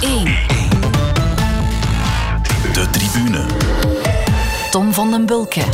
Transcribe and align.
1. 0.00 0.24
De 2.72 2.90
tribune. 2.90 3.44
Tom 4.70 4.92
van 4.92 5.10
den 5.10 5.26
Bulke. 5.26 5.64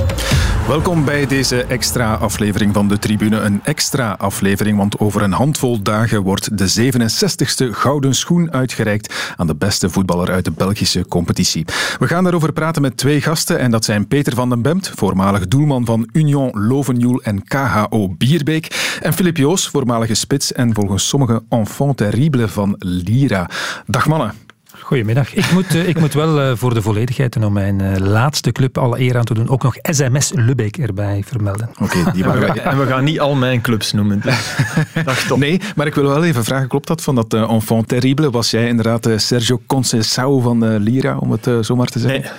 Welkom 0.69 1.05
bij 1.05 1.27
deze 1.27 1.65
extra 1.65 2.15
aflevering 2.15 2.75
van 2.75 2.89
de 2.89 2.99
Tribune. 2.99 3.41
Een 3.41 3.61
extra 3.65 4.13
aflevering, 4.13 4.77
want 4.79 4.99
over 4.99 5.23
een 5.23 5.33
handvol 5.33 5.83
dagen 5.83 6.23
wordt 6.23 6.59
de 6.59 6.93
67ste 6.93 7.71
Gouden 7.71 8.15
Schoen 8.15 8.53
uitgereikt 8.53 9.35
aan 9.37 9.47
de 9.47 9.55
beste 9.55 9.91
voetballer 9.91 10.31
uit 10.31 10.45
de 10.45 10.51
Belgische 10.51 11.09
competitie. 11.09 11.65
We 11.99 12.07
gaan 12.07 12.23
daarover 12.23 12.53
praten 12.53 12.83
met 12.83 12.97
twee 12.97 13.21
gasten 13.21 13.59
en 13.59 13.71
dat 13.71 13.85
zijn 13.85 14.09
Peter 14.09 14.35
van 14.35 14.49
den 14.49 14.63
Bemt, 14.63 14.93
voormalig 14.95 15.49
doelman 15.49 15.85
van 15.85 16.09
Union 16.13 16.51
Lovenjoel 16.67 17.23
en 17.23 17.45
KHO 17.45 18.09
Bierbeek, 18.09 18.99
en 19.03 19.13
Filip 19.13 19.37
Joos, 19.37 19.69
voormalige 19.69 20.15
spits 20.15 20.53
en 20.53 20.75
volgens 20.75 21.09
sommigen 21.09 21.47
enfant 21.49 21.97
terrible 21.97 22.49
van 22.49 22.75
Lira. 22.79 23.51
Dag 23.87 24.07
mannen. 24.07 24.46
Goedemiddag. 24.87 25.35
Ik 25.35 25.53
moet, 25.53 25.75
uh, 25.75 25.89
ik 25.89 26.01
moet 26.01 26.15
wel 26.15 26.41
uh, 26.41 26.57
voor 26.57 26.75
de 26.75 26.83
volledigheid 26.83 27.37
en 27.37 27.45
om 27.45 27.53
mijn 27.53 27.83
uh, 27.83 27.97
laatste 27.97 28.53
club 28.53 28.79
alle 28.79 29.01
eer 29.01 29.17
aan 29.17 29.25
te 29.25 29.35
doen, 29.35 29.49
ook 29.49 29.63
nog 29.63 29.77
SMS 29.83 30.33
Lubeek 30.35 30.77
erbij 30.79 31.23
vermelden. 31.27 31.69
Oké, 31.81 31.99
okay, 31.99 32.13
die 32.13 32.25
waren 32.31 32.65
En 32.65 32.79
we 32.79 32.87
gaan 32.87 33.05
niet 33.05 33.21
al 33.21 33.35
mijn 33.35 33.61
clubs 33.61 33.93
noemen. 33.93 34.21
Dus. 34.21 34.55
Dag 35.05 35.37
Nee, 35.37 35.61
maar 35.77 35.87
ik 35.87 35.95
wil 35.95 36.05
wel 36.05 36.25
even 36.25 36.45
vragen, 36.45 36.69
klopt 36.69 36.87
dat 36.87 37.03
van 37.03 37.15
dat 37.15 37.35
enfant 37.35 37.89
terrible? 37.89 38.31
Was 38.31 38.51
jij 38.51 38.69
inderdaad 38.69 39.09
Sergio 39.17 39.61
Conceição 39.67 40.43
van 40.43 40.77
Lira, 40.77 41.17
om 41.19 41.31
het 41.31 41.67
zo 41.67 41.77
maar 41.77 41.87
te 41.87 41.99
zeggen? 41.99 42.21
Nee. 42.21 42.31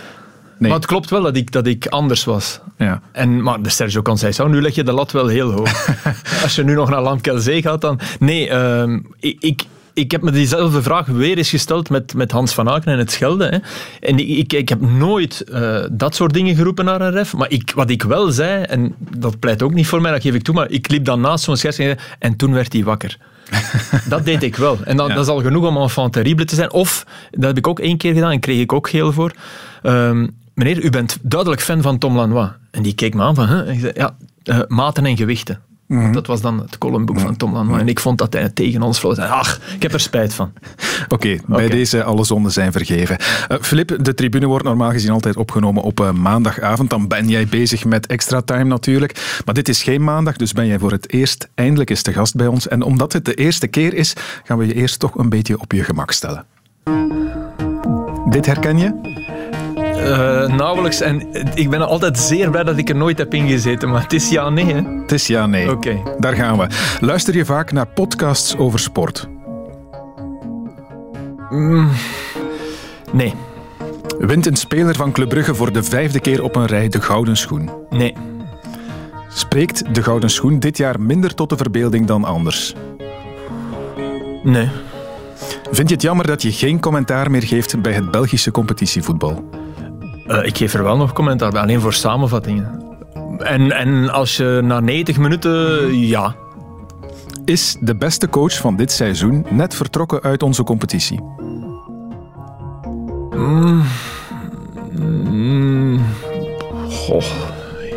Nee. 0.60 0.70
Maar 0.70 0.80
het 0.80 0.88
klopt 0.88 1.10
wel 1.10 1.22
dat 1.22 1.36
ik, 1.36 1.52
dat 1.52 1.68
ik 1.68 1.88
anders 1.88 2.24
was. 2.24 2.60
Ja. 2.78 3.02
En, 3.12 3.44
maar 3.44 3.62
de 3.62 3.70
Sergio 3.70 4.02
Conceição, 4.02 4.50
nu 4.50 4.62
leg 4.62 4.76
je 4.76 4.84
de 4.84 4.92
lat 4.92 5.12
wel 5.12 5.28
heel 5.28 5.52
hoog. 5.52 5.88
Als 6.44 6.56
je 6.56 6.64
nu 6.64 6.74
nog 6.74 6.90
naar 6.90 7.02
Lamkelzee 7.02 7.62
gaat, 7.62 7.82
dan... 7.82 8.00
Nee, 8.20 8.50
uh, 8.50 9.00
ik, 9.20 9.38
ik, 9.40 9.64
ik 9.98 10.12
heb 10.12 10.22
me 10.22 10.32
diezelfde 10.32 10.82
vraag 10.82 11.06
weer 11.06 11.38
eens 11.38 11.50
gesteld 11.50 11.90
met, 11.90 12.14
met 12.14 12.32
Hans 12.32 12.54
van 12.54 12.70
Aken 12.70 12.92
en 12.92 12.98
het 12.98 13.12
Schelden. 13.12 13.54
Hè. 13.54 13.58
En 14.00 14.20
ik, 14.38 14.54
ik 14.54 14.70
heb 14.70 14.82
nooit 14.82 15.44
uh, 15.52 15.84
dat 15.92 16.16
soort 16.16 16.34
dingen 16.34 16.56
geroepen 16.56 16.86
naar 16.86 17.02
een 17.02 17.12
ref. 17.12 17.34
Maar 17.34 17.50
ik, 17.50 17.72
wat 17.76 17.90
ik 17.90 18.04
wel 18.04 18.32
zei, 18.32 18.64
en 18.64 18.96
dat 19.18 19.40
pleit 19.40 19.64
ook 19.64 19.74
niet 19.74 19.88
voor 19.88 20.02
mij, 20.02 20.12
dat 20.12 20.22
geef 20.22 20.34
ik 20.34 20.44
toe, 20.44 20.56
maar 20.56 20.70
ik 20.70 20.90
liep 20.90 21.06
dan 21.06 21.22
naast 21.22 21.44
zo'n 21.44 21.58
scheidsrechter 21.58 22.16
en 22.20 22.36
toen 22.36 22.54
werd 22.54 22.74
hij 22.74 22.84
wakker. 22.84 23.18
dat 24.10 24.26
deed 24.26 24.44
ik 24.44 24.56
wel. 24.56 24.78
En 24.84 24.98
dat, 24.98 25.08
ja. 25.08 25.14
dat 25.14 25.24
is 25.24 25.32
al 25.32 25.42
genoeg 25.42 25.66
om 25.66 25.78
enfant 25.78 26.14
terrible 26.14 26.46
te 26.46 26.56
zijn. 26.56 26.72
Of, 26.72 27.06
dat 27.32 27.44
heb 27.44 27.58
ik 27.58 27.68
ook 27.68 27.80
één 27.80 27.98
keer 27.98 28.14
gedaan 28.14 28.32
en 28.32 28.40
kreeg 28.40 28.60
ik 28.60 28.74
ook 28.74 28.90
geel 28.90 29.14
voor. 29.14 29.32
Um, 29.84 30.36
meneer, 30.54 30.84
u 30.84 30.90
bent 30.90 31.18
duidelijk 31.22 31.62
fan 31.62 31.82
van 31.82 31.98
Tom 31.98 32.16
Lanois. 32.16 32.50
En 32.72 32.82
die 32.82 32.96
keek 32.96 33.14
me 33.14 33.22
aan 33.22 33.36
van, 33.36 33.48
huh? 33.48 33.80
zei, 33.80 33.92
ja, 33.96 34.16
uh, 34.44 34.60
maten 34.68 35.06
en 35.06 35.18
gewichten. 35.18 35.60
Mm-hmm. 35.88 36.12
Dat 36.12 36.28
was 36.28 36.42
dan 36.42 36.60
het 36.60 36.78
columnboek 36.78 37.20
van 37.20 37.36
Tom 37.36 37.54
Lanois. 37.54 37.82
En 37.82 37.88
ik 37.88 38.00
vond 38.00 38.18
dat 38.18 38.34
hij 38.34 38.50
tegen 38.50 38.82
ons 38.82 39.00
vloot. 39.00 39.20
Ach, 39.20 39.60
ik 39.76 39.82
heb 39.82 39.94
er 39.94 40.00
spijt 40.00 40.34
van. 40.34 40.52
Oké, 41.10 41.14
okay, 41.14 41.42
bij 41.46 41.70
deze 41.70 42.04
alle 42.04 42.24
zonden 42.24 42.52
zijn 42.52 42.72
vergeven. 42.72 43.18
Uh, 43.52 43.58
Filip, 43.62 43.98
de 44.02 44.14
tribune 44.14 44.46
wordt 44.46 44.66
normaal 44.66 44.92
gezien 44.92 45.12
altijd 45.12 45.38
opgenomen 45.38 45.84
op 45.84 46.00
uh, 46.00 46.12
maandagavond. 46.12 46.90
Dan 46.90 47.08
ben 47.08 47.30
jij 47.30 47.48
bezig 47.48 47.86
met 47.86 48.08
extra 48.08 48.42
time 48.42 48.64
natuurlijk. 48.64 49.42
Maar 49.46 49.54
dit 49.54 49.70
is 49.70 49.84
geen 49.84 50.04
maandag, 50.04 50.36
dus 50.36 50.54
ben 50.54 50.68
jij 50.68 50.80
voor 50.80 50.92
het 50.92 51.12
eerst 51.12 51.50
eindelijk 51.56 51.90
eens 51.90 52.02
te 52.02 52.14
gast 52.14 52.36
bij 52.36 52.48
ons. 52.48 52.68
En 52.68 52.82
omdat 52.82 53.14
het 53.14 53.26
de 53.26 53.34
eerste 53.34 53.68
keer 53.68 53.94
is, 53.94 54.14
gaan 54.44 54.58
we 54.58 54.68
je 54.68 54.74
eerst 54.74 55.00
toch 55.00 55.16
een 55.16 55.30
beetje 55.30 55.60
op 55.60 55.72
je 55.72 55.84
gemak 55.84 56.12
stellen. 56.12 56.46
Dit 58.30 58.46
herken 58.46 58.78
je? 58.78 59.26
Uh, 59.98 60.56
nauwelijks. 60.56 61.02
En 61.02 61.28
ik 61.54 61.70
ben 61.70 61.88
altijd 61.88 62.20
zeer 62.20 62.50
blij 62.50 62.64
dat 62.64 62.78
ik 62.78 62.90
er 62.90 62.96
nooit 62.96 63.18
heb 63.18 63.34
ingezeten. 63.34 63.90
Maar 63.90 64.02
het 64.02 64.14
is 64.14 64.30
ja, 64.30 64.50
nee. 64.50 64.66
Hè? 64.66 64.82
Het 65.02 65.12
is 65.12 65.28
ja, 65.28 65.46
nee. 65.46 65.72
Oké. 65.72 65.90
Okay. 65.90 66.14
Daar 66.18 66.34
gaan 66.34 66.58
we. 66.58 66.68
Luister 67.00 67.36
je 67.36 67.46
vaak 67.46 67.72
naar 67.72 67.88
podcasts 67.88 68.58
over 68.58 68.80
sport? 68.80 69.28
Mm, 71.50 71.90
nee. 73.12 73.34
Wint 74.20 74.46
een 74.46 74.56
speler 74.56 74.96
van 74.96 75.12
Club 75.12 75.30
Brugge 75.30 75.56
voor 75.56 75.72
de 75.72 75.84
vijfde 75.84 76.20
keer 76.20 76.44
op 76.44 76.56
een 76.56 76.66
rij 76.66 76.88
de 76.88 77.02
Gouden 77.02 77.38
Schoen? 77.38 77.70
Nee. 77.90 78.14
Spreekt 79.30 79.96
de 79.96 80.04
Gouden 80.04 80.30
Schoen 80.30 80.60
dit 80.60 80.78
jaar 80.78 81.02
minder 81.02 81.34
tot 81.34 81.50
de 81.50 81.58
verbeelding 81.58 82.06
dan 82.06 82.24
anders? 82.24 82.74
Nee. 84.44 84.70
Vind 85.72 85.90
je 85.90 85.96
het 85.96 86.04
jammer 86.04 86.28
dat 86.28 86.42
je 86.42 86.52
geen 86.52 86.80
commentaar 86.80 87.32
meer 87.32 87.44
geeft 87.44 87.82
bij 87.82 87.94
het 87.94 88.12
Belgische 88.12 88.52
competitievoetbal? 88.52 89.50
Uh, 90.28 90.46
ik 90.46 90.58
geef 90.58 90.74
er 90.74 90.84
wel 90.84 90.98
nog 90.98 91.14
commentaar 91.14 91.52
bij, 91.52 91.62
alleen 91.62 91.82
voor 91.82 91.94
samenvattingen. 91.94 92.82
En, 93.38 93.72
en 93.72 94.10
als 94.10 94.38
je 94.38 94.60
na 94.64 94.80
90 94.80 95.18
minuten, 95.18 95.98
ja. 96.00 96.36
Is 97.46 97.78
de 97.80 97.96
beste 97.96 98.30
coach 98.30 98.58
van 98.58 98.76
dit 98.76 98.92
seizoen 98.92 99.46
net 99.50 99.76
vertrokken 99.76 100.22
uit 100.22 100.44
onze 100.44 100.64
competitie? 100.64 101.20
Mm. 103.36 103.84
Mm. 105.00 106.02
Goh. 106.90 107.24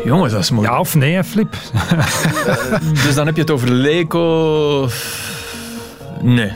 Jongens, 0.05 0.31
dat 0.33 0.41
is 0.41 0.51
mooi. 0.51 0.67
Ja 0.67 0.79
of 0.79 0.95
nee, 0.95 1.23
Flip? 1.23 1.51
dus 3.05 3.15
dan 3.15 3.25
heb 3.25 3.35
je 3.35 3.41
het 3.41 3.51
over 3.51 3.71
Leco. 3.71 4.87
Nee. 6.21 6.51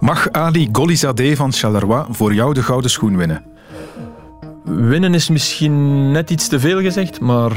Mag 0.00 0.30
Ali 0.30 0.68
Golizadeh 0.72 1.36
van 1.36 1.52
Charleroi 1.52 2.04
voor 2.10 2.34
jou 2.34 2.54
de 2.54 2.62
gouden 2.62 2.90
schoen 2.90 3.16
winnen? 3.16 3.53
Winnen 4.64 5.14
is 5.14 5.28
misschien 5.28 6.10
net 6.10 6.30
iets 6.30 6.48
te 6.48 6.60
veel 6.60 6.80
gezegd, 6.80 7.20
maar 7.20 7.52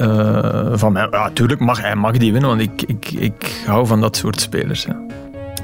uh, 0.00 0.70
van 0.72 0.92
mij, 0.92 1.08
ja, 1.10 1.30
tuurlijk 1.30 1.60
mag 1.60 1.80
hij 1.80 1.94
mag 1.94 2.16
die 2.16 2.32
winnen, 2.32 2.50
want 2.50 2.60
ik, 2.60 2.82
ik, 2.82 3.10
ik 3.10 3.62
hou 3.66 3.86
van 3.86 4.00
dat 4.00 4.16
soort 4.16 4.40
spelers. 4.40 4.84
Ja. 4.84 5.00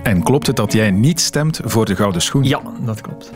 En 0.03 0.22
klopt 0.22 0.47
het 0.47 0.56
dat 0.56 0.72
jij 0.72 0.91
niet 0.91 1.21
stemt 1.21 1.61
voor 1.65 1.84
de 1.84 1.97
gouden 1.97 2.22
schoen? 2.22 2.44
Ja, 2.44 2.61
dat 2.84 3.00
klopt. 3.00 3.32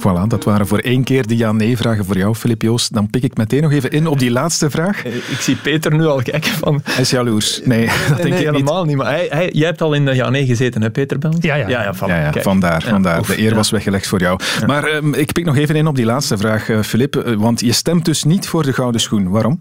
Voilà, 0.00 0.26
dat 0.26 0.44
waren 0.44 0.66
voor 0.66 0.78
één 0.78 1.04
keer 1.04 1.26
de 1.26 1.36
ja-nee-vragen 1.36 2.04
voor 2.04 2.16
jou, 2.16 2.34
Filip 2.34 2.62
Joos. 2.62 2.88
Dan 2.88 3.10
pik 3.10 3.22
ik 3.22 3.36
meteen 3.36 3.62
nog 3.62 3.72
even 3.72 3.90
in 3.90 4.06
op 4.06 4.18
die 4.18 4.30
laatste 4.30 4.70
vraag. 4.70 5.04
Ik 5.04 5.38
zie 5.40 5.56
Peter 5.56 5.94
nu 5.94 6.06
al 6.06 6.22
kijken 6.22 6.52
van... 6.52 6.80
Hij 6.84 7.00
is 7.00 7.10
jaloers. 7.10 7.60
Nee, 7.64 7.86
dat 7.86 7.96
nee, 7.96 8.16
denk 8.16 8.28
nee, 8.28 8.38
ik 8.38 8.52
helemaal 8.52 8.84
niet. 8.84 8.86
niet. 8.86 8.96
Maar 8.96 9.12
hij, 9.12 9.26
hij, 9.30 9.50
jij 9.52 9.66
hebt 9.66 9.82
al 9.82 9.92
in 9.92 10.04
de 10.04 10.14
ja-nee 10.14 10.46
gezeten, 10.46 10.82
hè, 10.82 10.90
Peter 10.90 11.18
Bel? 11.18 11.34
Ja, 11.40 11.54
ja. 11.54 11.68
ja, 11.68 11.82
ja, 11.82 11.94
voilà, 11.94 12.08
ja, 12.08 12.30
ja 12.34 12.42
vandaar. 12.42 12.82
vandaar. 12.82 13.18
Oef, 13.18 13.26
de 13.26 13.40
eer 13.40 13.54
was 13.54 13.70
weggelegd 13.70 14.06
voor 14.06 14.20
jou. 14.20 14.40
Maar 14.66 14.94
um, 14.94 15.14
ik 15.14 15.32
pik 15.32 15.44
nog 15.44 15.56
even 15.56 15.76
in 15.76 15.86
op 15.86 15.96
die 15.96 16.04
laatste 16.04 16.36
vraag, 16.36 16.68
uh, 16.68 16.82
Filip. 16.82 17.16
Uh, 17.16 17.36
want 17.36 17.60
je 17.60 17.72
stemt 17.72 18.04
dus 18.04 18.24
niet 18.24 18.48
voor 18.48 18.62
de 18.62 18.72
gouden 18.72 19.00
schoen. 19.00 19.28
Waarom? 19.28 19.60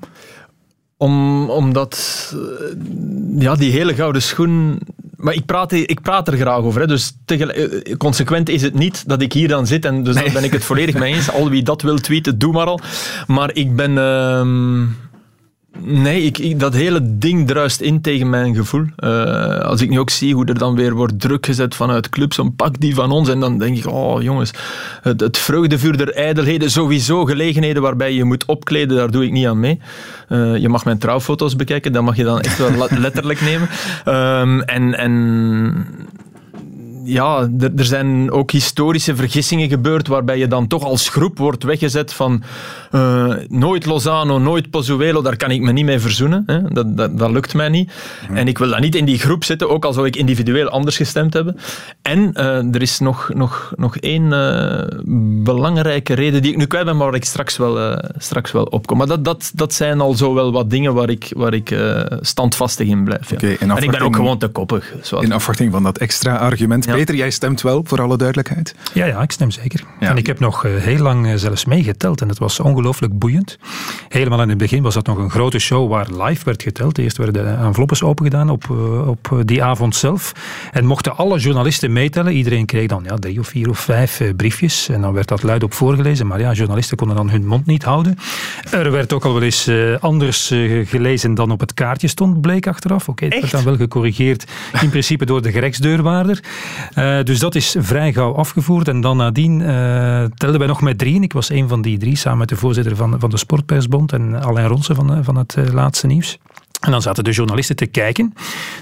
Om, 0.98 1.50
omdat 1.50 2.36
ja, 3.38 3.56
die 3.56 3.72
hele 3.72 3.96
gouden 3.96 4.22
schoen. 4.22 4.80
Maar 5.19 5.34
ik 5.34 5.46
praat, 5.46 5.72
ik 5.72 6.02
praat 6.02 6.28
er 6.28 6.38
graag 6.38 6.63
over. 6.63 6.81
Hè. 6.81 6.88
Dus 6.88 7.13
tegelijk, 7.25 7.97
consequent 7.97 8.50
is 8.50 8.62
het 8.62 8.74
niet 8.74 9.07
dat 9.07 9.22
ik 9.22 9.34
hier 9.34 9.47
dan 9.47 9.68
zit. 9.68 9.85
En 9.85 10.03
dus 10.03 10.16
nee. 10.16 10.24
daar 10.24 10.34
ben 10.34 10.44
ik 10.44 10.52
het 10.52 10.63
volledig 10.63 10.96
mee 10.96 11.13
eens. 11.13 11.31
Al 11.31 11.50
wie 11.50 11.63
dat 11.63 11.81
wil 11.81 11.97
tweeten, 11.97 12.40
doe 12.40 12.53
maar 12.53 12.66
al. 12.66 12.80
Maar 13.28 13.53
ik 13.53 13.75
ben. 13.75 13.91
Uh, 13.91 15.09
Nee, 15.78 16.22
ik, 16.22 16.38
ik, 16.38 16.59
dat 16.59 16.74
hele 16.74 17.00
ding 17.18 17.47
druist 17.47 17.81
in 17.81 18.02
tegen 18.02 18.30
mijn 18.30 18.56
gevoel. 18.56 18.85
Uh, 18.97 19.59
als 19.59 19.81
ik 19.81 19.90
nu 19.90 20.00
ook 20.00 20.09
zie 20.09 20.34
hoe 20.34 20.46
er 20.46 20.57
dan 20.57 20.75
weer 20.75 20.94
wordt 20.94 21.19
druk 21.19 21.46
gezet 21.46 21.75
vanuit 21.75 22.09
clubs, 22.09 22.35
dan 22.35 22.56
pak 22.56 22.80
die 22.80 22.96
van 22.96 23.12
ons. 23.12 23.30
En 23.30 23.40
dan 23.40 23.57
denk 23.57 23.78
ik, 23.78 23.88
oh 23.88 24.22
jongens, 24.22 24.52
het, 25.02 25.19
het 25.19 25.38
vreugdevuur 25.38 25.97
der 25.97 26.13
ijdelheden, 26.13 26.72
sowieso 26.72 27.25
gelegenheden 27.25 27.81
waarbij 27.81 28.13
je 28.13 28.24
moet 28.24 28.46
opkleden, 28.46 28.97
daar 28.97 29.12
doe 29.12 29.25
ik 29.25 29.31
niet 29.31 29.47
aan 29.47 29.59
mee. 29.59 29.80
Uh, 30.30 30.57
je 30.57 30.69
mag 30.69 30.85
mijn 30.85 30.97
trouwfoto's 30.97 31.56
bekijken, 31.56 31.91
dat 31.91 32.03
mag 32.03 32.16
je 32.16 32.24
dan 32.24 32.41
echt 32.41 32.57
wel 32.57 32.90
letterlijk 33.00 33.41
nemen. 33.41 33.69
Um, 34.06 34.62
en, 34.62 34.97
en 34.97 35.86
ja, 37.09 37.50
er, 37.59 37.72
er, 37.75 37.86
zijn 37.86 38.31
ook 38.31 38.52
historische 38.52 39.16
vergissingen 39.16 39.70
gebeurd 39.70 40.08
waarbij 40.08 40.38
je 40.38 40.47
dan 40.47 40.68
toch 40.68 40.84
als 40.84 41.09
groep 41.09 41.38
wordt 41.38 41.64
weggezet 41.64 42.14
van 42.14 42.44
uh, 42.92 43.34
nooit 43.47 43.86
Lozano, 43.86 44.38
nooit 44.38 44.70
Pozuelo, 44.70 45.22
daar 45.22 45.38
kan 45.38 45.52
ik 45.52 45.62
me 45.62 45.72
niet 45.72 45.86
mee 45.86 46.00
verzoenen. 46.00 46.44
Hè? 46.46 46.62
Dat, 46.62 46.98
dat, 46.98 47.18
dat, 47.18 47.31
lukt 47.31 47.53
mij 47.53 47.69
niet. 47.69 47.92
Mm. 48.30 48.38
En 48.38 48.48
ik 48.48 48.58
wil 48.58 48.69
dan 48.69 48.81
niet 48.81 48.96
in 48.96 49.06
die 49.06 49.19
groep 49.19 49.44
zitten, 49.44 49.69
ook 49.69 49.86
al 49.86 49.94
zou 49.94 50.06
ik 50.06 50.16
individueel 50.16 50.69
anders 50.69 50.98
gestemd 50.98 51.34
hebben. 51.34 51.58
En 52.01 52.31
uh, 52.34 52.75
er 52.75 52.81
is 52.81 53.00
nog, 53.00 53.31
nog, 53.34 53.74
nog 53.75 53.98
één 53.98 54.24
uh, 54.24 54.81
belangrijke 55.44 56.13
reden 56.13 56.42
die 56.42 56.51
ik 56.51 56.57
nu 56.57 56.66
kwijt 56.66 56.86
ben, 56.86 56.98
maar 56.98 57.06
waar 57.06 57.16
ik 57.16 57.25
straks 57.25 57.57
wel, 57.57 58.01
straks 58.18 58.51
wel 58.51 58.63
opkom. 58.63 58.98
Maar 58.98 59.07
dat, 59.07 59.25
dat, 59.25 59.51
dat 59.54 59.74
zijn 59.74 60.01
al 60.01 60.13
zo 60.13 60.34
wel 60.34 60.51
wat 60.51 60.69
dingen 60.69 60.94
waar 60.94 61.10
ik, 61.10 61.34
waar 61.36 61.54
ik 61.54 61.75
standvastig 62.22 62.88
in 62.88 63.04
blijf. 63.04 63.30
Ja. 63.30 63.36
Okay, 63.36 63.56
en 63.60 63.84
ik 63.84 63.92
ben 63.92 64.01
ook 64.01 64.16
gewoon 64.16 64.38
te 64.38 64.48
koppig. 64.48 64.94
In 65.19 65.31
afwachting 65.31 65.72
van 65.72 65.84
dat 65.84 65.98
extra 65.98 66.36
argument. 66.36 66.86
Ja. 66.86 66.95
Peter, 67.00 67.16
jij 67.16 67.30
stemt 67.30 67.62
wel, 67.62 67.81
voor 67.84 68.01
alle 68.01 68.18
duidelijkheid? 68.18 68.75
Ja, 68.94 69.06
ja 69.06 69.22
ik 69.22 69.31
stem 69.31 69.51
zeker. 69.51 69.84
Ja. 70.00 70.10
En 70.10 70.18
ik 70.18 70.28
heb 70.28 70.40
nog 70.40 70.62
heel 70.62 70.98
lang 70.98 71.31
zelfs 71.36 71.66
meegeteld 71.66 72.22
en 72.22 72.30
het 72.30 72.38
was 72.38 72.60
ongelooflijk 72.60 73.19
boeiend. 73.19 73.57
Helemaal 74.07 74.42
in 74.42 74.50
het 74.50 74.57
begin 74.57 74.84
was 74.84 74.94
dat 74.94 75.06
nog 75.06 75.18
een 75.18 75.30
grote 75.30 75.60
show 75.60 75.90
waar 75.90 76.07
live 76.12 76.46
werd 76.46 76.63
geteld. 76.63 76.98
Eerst 76.98 77.18
werden 77.18 77.44
de 77.44 77.63
enveloppes 77.63 78.04
opengedaan 78.04 78.50
op, 78.50 78.69
op 79.06 79.42
die 79.46 79.63
avond 79.63 79.96
zelf. 79.96 80.31
En 80.72 80.86
mochten 80.86 81.18
alle 81.18 81.40
journalisten 81.40 81.92
meetellen. 81.94 82.34
Iedereen 82.34 82.66
kreeg 82.66 82.88
dan 82.88 83.04
ja, 83.07 83.16
drie 83.16 83.40
of 83.40 83.48
vier 83.48 83.69
of 83.69 83.80
vijf 83.80 84.22
briefjes. 84.36 84.90
En 84.90 85.01
dan 85.01 85.13
werd 85.13 85.28
dat 85.28 85.44
luid 85.44 85.63
op 85.63 85.74
voorgelezen. 85.74 86.28
Maar 86.28 86.40
ja, 86.40 86.51
journalisten 86.51 86.98
konden 86.98 87.16
dan 87.16 87.30
hun 87.30 87.46
mond 87.46 87.66
niet 87.66 87.84
houden. 87.84 88.18
Er 88.72 88.92
werd 88.92 89.13
ook 89.13 89.25
al 89.25 89.34
wel 89.34 89.44
eens 89.44 89.72
anders 90.00 90.48
gelezen 90.84 91.34
dan 91.34 91.51
op 91.51 91.60
het 91.60 91.74
kaartje 91.74 92.07
stond, 92.07 92.42
bleek 92.42 92.68
achteraf. 92.68 93.07
Oké, 93.07 93.25
okay, 93.25 93.30
het 93.30 93.40
werd 93.40 93.51
dan 93.51 93.63
wel 93.63 93.75
gecorrigeerd 93.75 94.51
in 94.81 94.90
principe 94.90 95.25
door 95.25 95.42
de 95.42 95.51
gerechtsdeurwaarder. 95.51 96.40
Dus 97.24 97.40
dat 97.40 97.56
is 97.56 97.76
vrij 97.80 98.14
gauw 98.14 98.36
afgevoerd. 98.36 98.88
En 98.88 99.02
dan 99.02 99.18
nadien 99.18 99.58
telden 100.36 100.60
wij 100.60 100.68
nog 100.68 100.81
met 100.81 100.98
drie. 100.98 101.22
Ik 101.22 101.34
was 101.34 101.50
een 101.50 101.68
van 101.68 101.81
die 101.81 101.98
drie, 101.98 102.16
samen 102.16 102.38
met 102.38 102.50
de 102.50 102.56
voorzitter 102.56 102.96
van, 102.96 103.16
van 103.20 103.30
de 103.30 103.38
Sportpersbond 103.38 104.14
en 104.14 104.44
Alain 104.44 104.68
Ronsen 104.68 104.96
van, 104.96 105.24
van 105.24 105.36
het 105.36 105.56
laatste 105.72 106.08
nieuws. 106.08 106.38
En 106.80 106.92
dan 106.92 107.02
zaten 107.02 107.24
de 107.24 107.31
journalisten 107.31 107.76
te 107.76 107.86
kijken. 107.86 108.34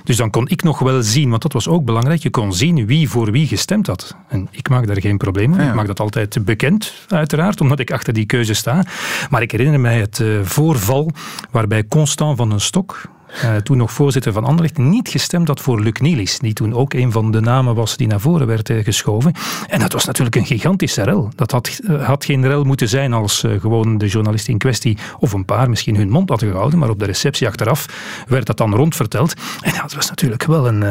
Dus 0.04 0.18
dan 0.18 0.30
kon 0.30 0.48
ik 0.48 0.64
nog 0.64 0.80
wel 0.80 1.04
zien, 1.04 1.30
want 1.30 1.42
dat 1.42 1.54
was 1.54 1.68
ook 1.68 1.86
belangrijk, 1.86 2.22
je 2.22 2.30
kon 2.30 2.54
zien 2.54 2.86
wie 2.86 3.10
voor 3.10 3.32
wie 3.32 3.48
gestemd 3.48 3.88
had. 3.88 4.16
En 4.28 4.48
ik 4.52 4.70
maak 4.70 4.88
daar 4.88 5.02
geen 5.02 5.18
probleem 5.18 5.50
mee. 5.50 5.68
Ik 5.68 5.74
maak 5.74 5.88
dat 5.88 6.00
altijd 6.00 6.46
bekend, 6.46 6.94
uiteraard, 7.08 7.62
omdat 7.62 7.80
ik 7.80 7.92
achter 7.92 8.14
die 8.14 8.26
keuze 8.26 8.54
sta. 8.54 8.84
Maar 9.30 9.42
ik 9.42 9.52
herinner 9.52 9.80
mij 9.80 10.00
het 10.00 10.20
uh, 10.20 10.44
voorval 10.44 11.12
waarbij 11.52 11.88
Constant 11.88 12.38
van 12.38 12.52
een 12.52 12.62
Stok, 12.62 13.02
uh, 13.02 13.12
toen 13.64 13.78
nog 13.78 13.92
voorzitter 13.92 14.34
van 14.34 14.44
Anderlecht, 14.44 14.78
niet 14.78 15.10
gestemd 15.10 15.48
had 15.48 15.62
voor 15.62 15.82
Luc 15.82 16.00
Nielis, 16.00 16.40
die 16.40 16.54
toen 16.54 16.74
ook 16.74 16.94
een 16.94 17.12
van 17.12 17.32
de 17.32 17.40
namen 17.40 17.76
was 17.76 17.98
die 17.98 18.08
naar 18.08 18.20
voren 18.20 18.48
werd 18.48 18.70
uh, 18.70 18.84
geschoven. 18.84 19.34
En 19.68 19.80
dat 19.80 19.94
was 19.94 20.06
natuurlijk 20.06 20.36
een 20.36 20.46
gigantische 20.46 21.04
rel. 21.04 21.30
Dat 21.36 21.52
had, 21.52 21.80
uh, 21.82 22.06
had 22.06 22.26
geen 22.26 22.48
rel 22.48 22.64
moeten 22.64 22.90
zijn 22.90 23.14
als 23.14 23.44
gewoon 23.60 23.98
de 23.98 24.08
journalist 24.08 24.48
in 24.48 24.58
kwestie 24.58 24.98
of 25.20 25.34
een 25.34 25.46
paar 25.46 25.70
misschien 25.70 25.96
hun 25.96 26.10
mond 26.10 26.30
hadden 26.30 26.50
gehouden, 26.50 26.80
maar 26.80 26.90
op 26.90 27.00
de 27.00 27.06
receptie 27.06 27.48
achteraf 27.48 27.86
werd 28.28 28.46
dat 28.46 28.58
dan 28.58 28.76
rondverteld. 28.76 29.34
En 29.62 29.74
dat 29.82 29.94
was 29.94 30.10
natuurlijk 30.10 30.44
wel 30.44 30.68
een, 30.68 30.82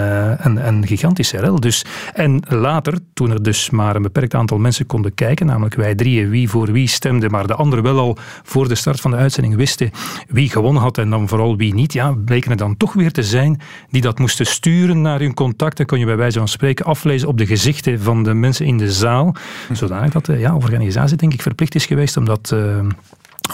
een, 0.46 0.66
een 0.66 0.86
gigantische 0.86 1.40
rel. 1.40 1.60
Dus, 1.60 1.84
en 2.14 2.42
later, 2.48 2.98
toen 3.14 3.30
er 3.30 3.42
dus 3.42 3.70
maar 3.70 3.96
een 3.96 4.02
beperkt 4.02 4.34
aantal 4.34 4.58
mensen 4.58 4.86
konden 4.86 5.14
kijken, 5.14 5.46
namelijk 5.46 5.74
wij 5.74 5.94
drieën 5.94 6.30
wie 6.30 6.48
voor 6.48 6.72
wie 6.72 6.88
stemden, 6.88 7.30
maar 7.30 7.46
de 7.46 7.54
anderen 7.54 7.84
wel 7.84 7.98
al 7.98 8.16
voor 8.42 8.68
de 8.68 8.74
start 8.74 9.00
van 9.00 9.10
de 9.10 9.16
uitzending 9.16 9.56
wisten 9.56 9.90
wie 10.28 10.50
gewonnen 10.50 10.82
had 10.82 10.98
en 10.98 11.10
dan 11.10 11.28
vooral 11.28 11.56
wie 11.56 11.74
niet, 11.74 11.92
ja, 11.92 12.14
bleken 12.26 12.50
er 12.50 12.56
dan 12.56 12.76
toch 12.76 12.92
weer 12.92 13.12
te 13.12 13.22
zijn 13.22 13.60
die 13.90 14.02
dat 14.02 14.18
moesten 14.18 14.46
sturen 14.46 15.00
naar 15.00 15.20
hun 15.20 15.34
contacten. 15.34 15.86
Kon 15.86 15.98
je 15.98 16.04
bij 16.04 16.16
wijze 16.16 16.38
van 16.38 16.48
spreken 16.48 16.84
aflezen 16.84 17.28
op 17.28 17.38
de 17.38 17.46
gezichten 17.46 18.00
van 18.00 18.22
de 18.22 18.34
mensen 18.34 18.66
in 18.66 18.78
de 18.78 18.92
zaal. 18.92 19.34
Zodanig 19.72 20.12
dat 20.12 20.26
de 20.26 20.38
ja, 20.38 20.54
organisatie 20.54 21.16
denk 21.16 21.32
ik 21.32 21.42
verplicht 21.42 21.74
is 21.74 21.86
geweest 21.86 22.16
om 22.16 22.24
dat... 22.24 22.54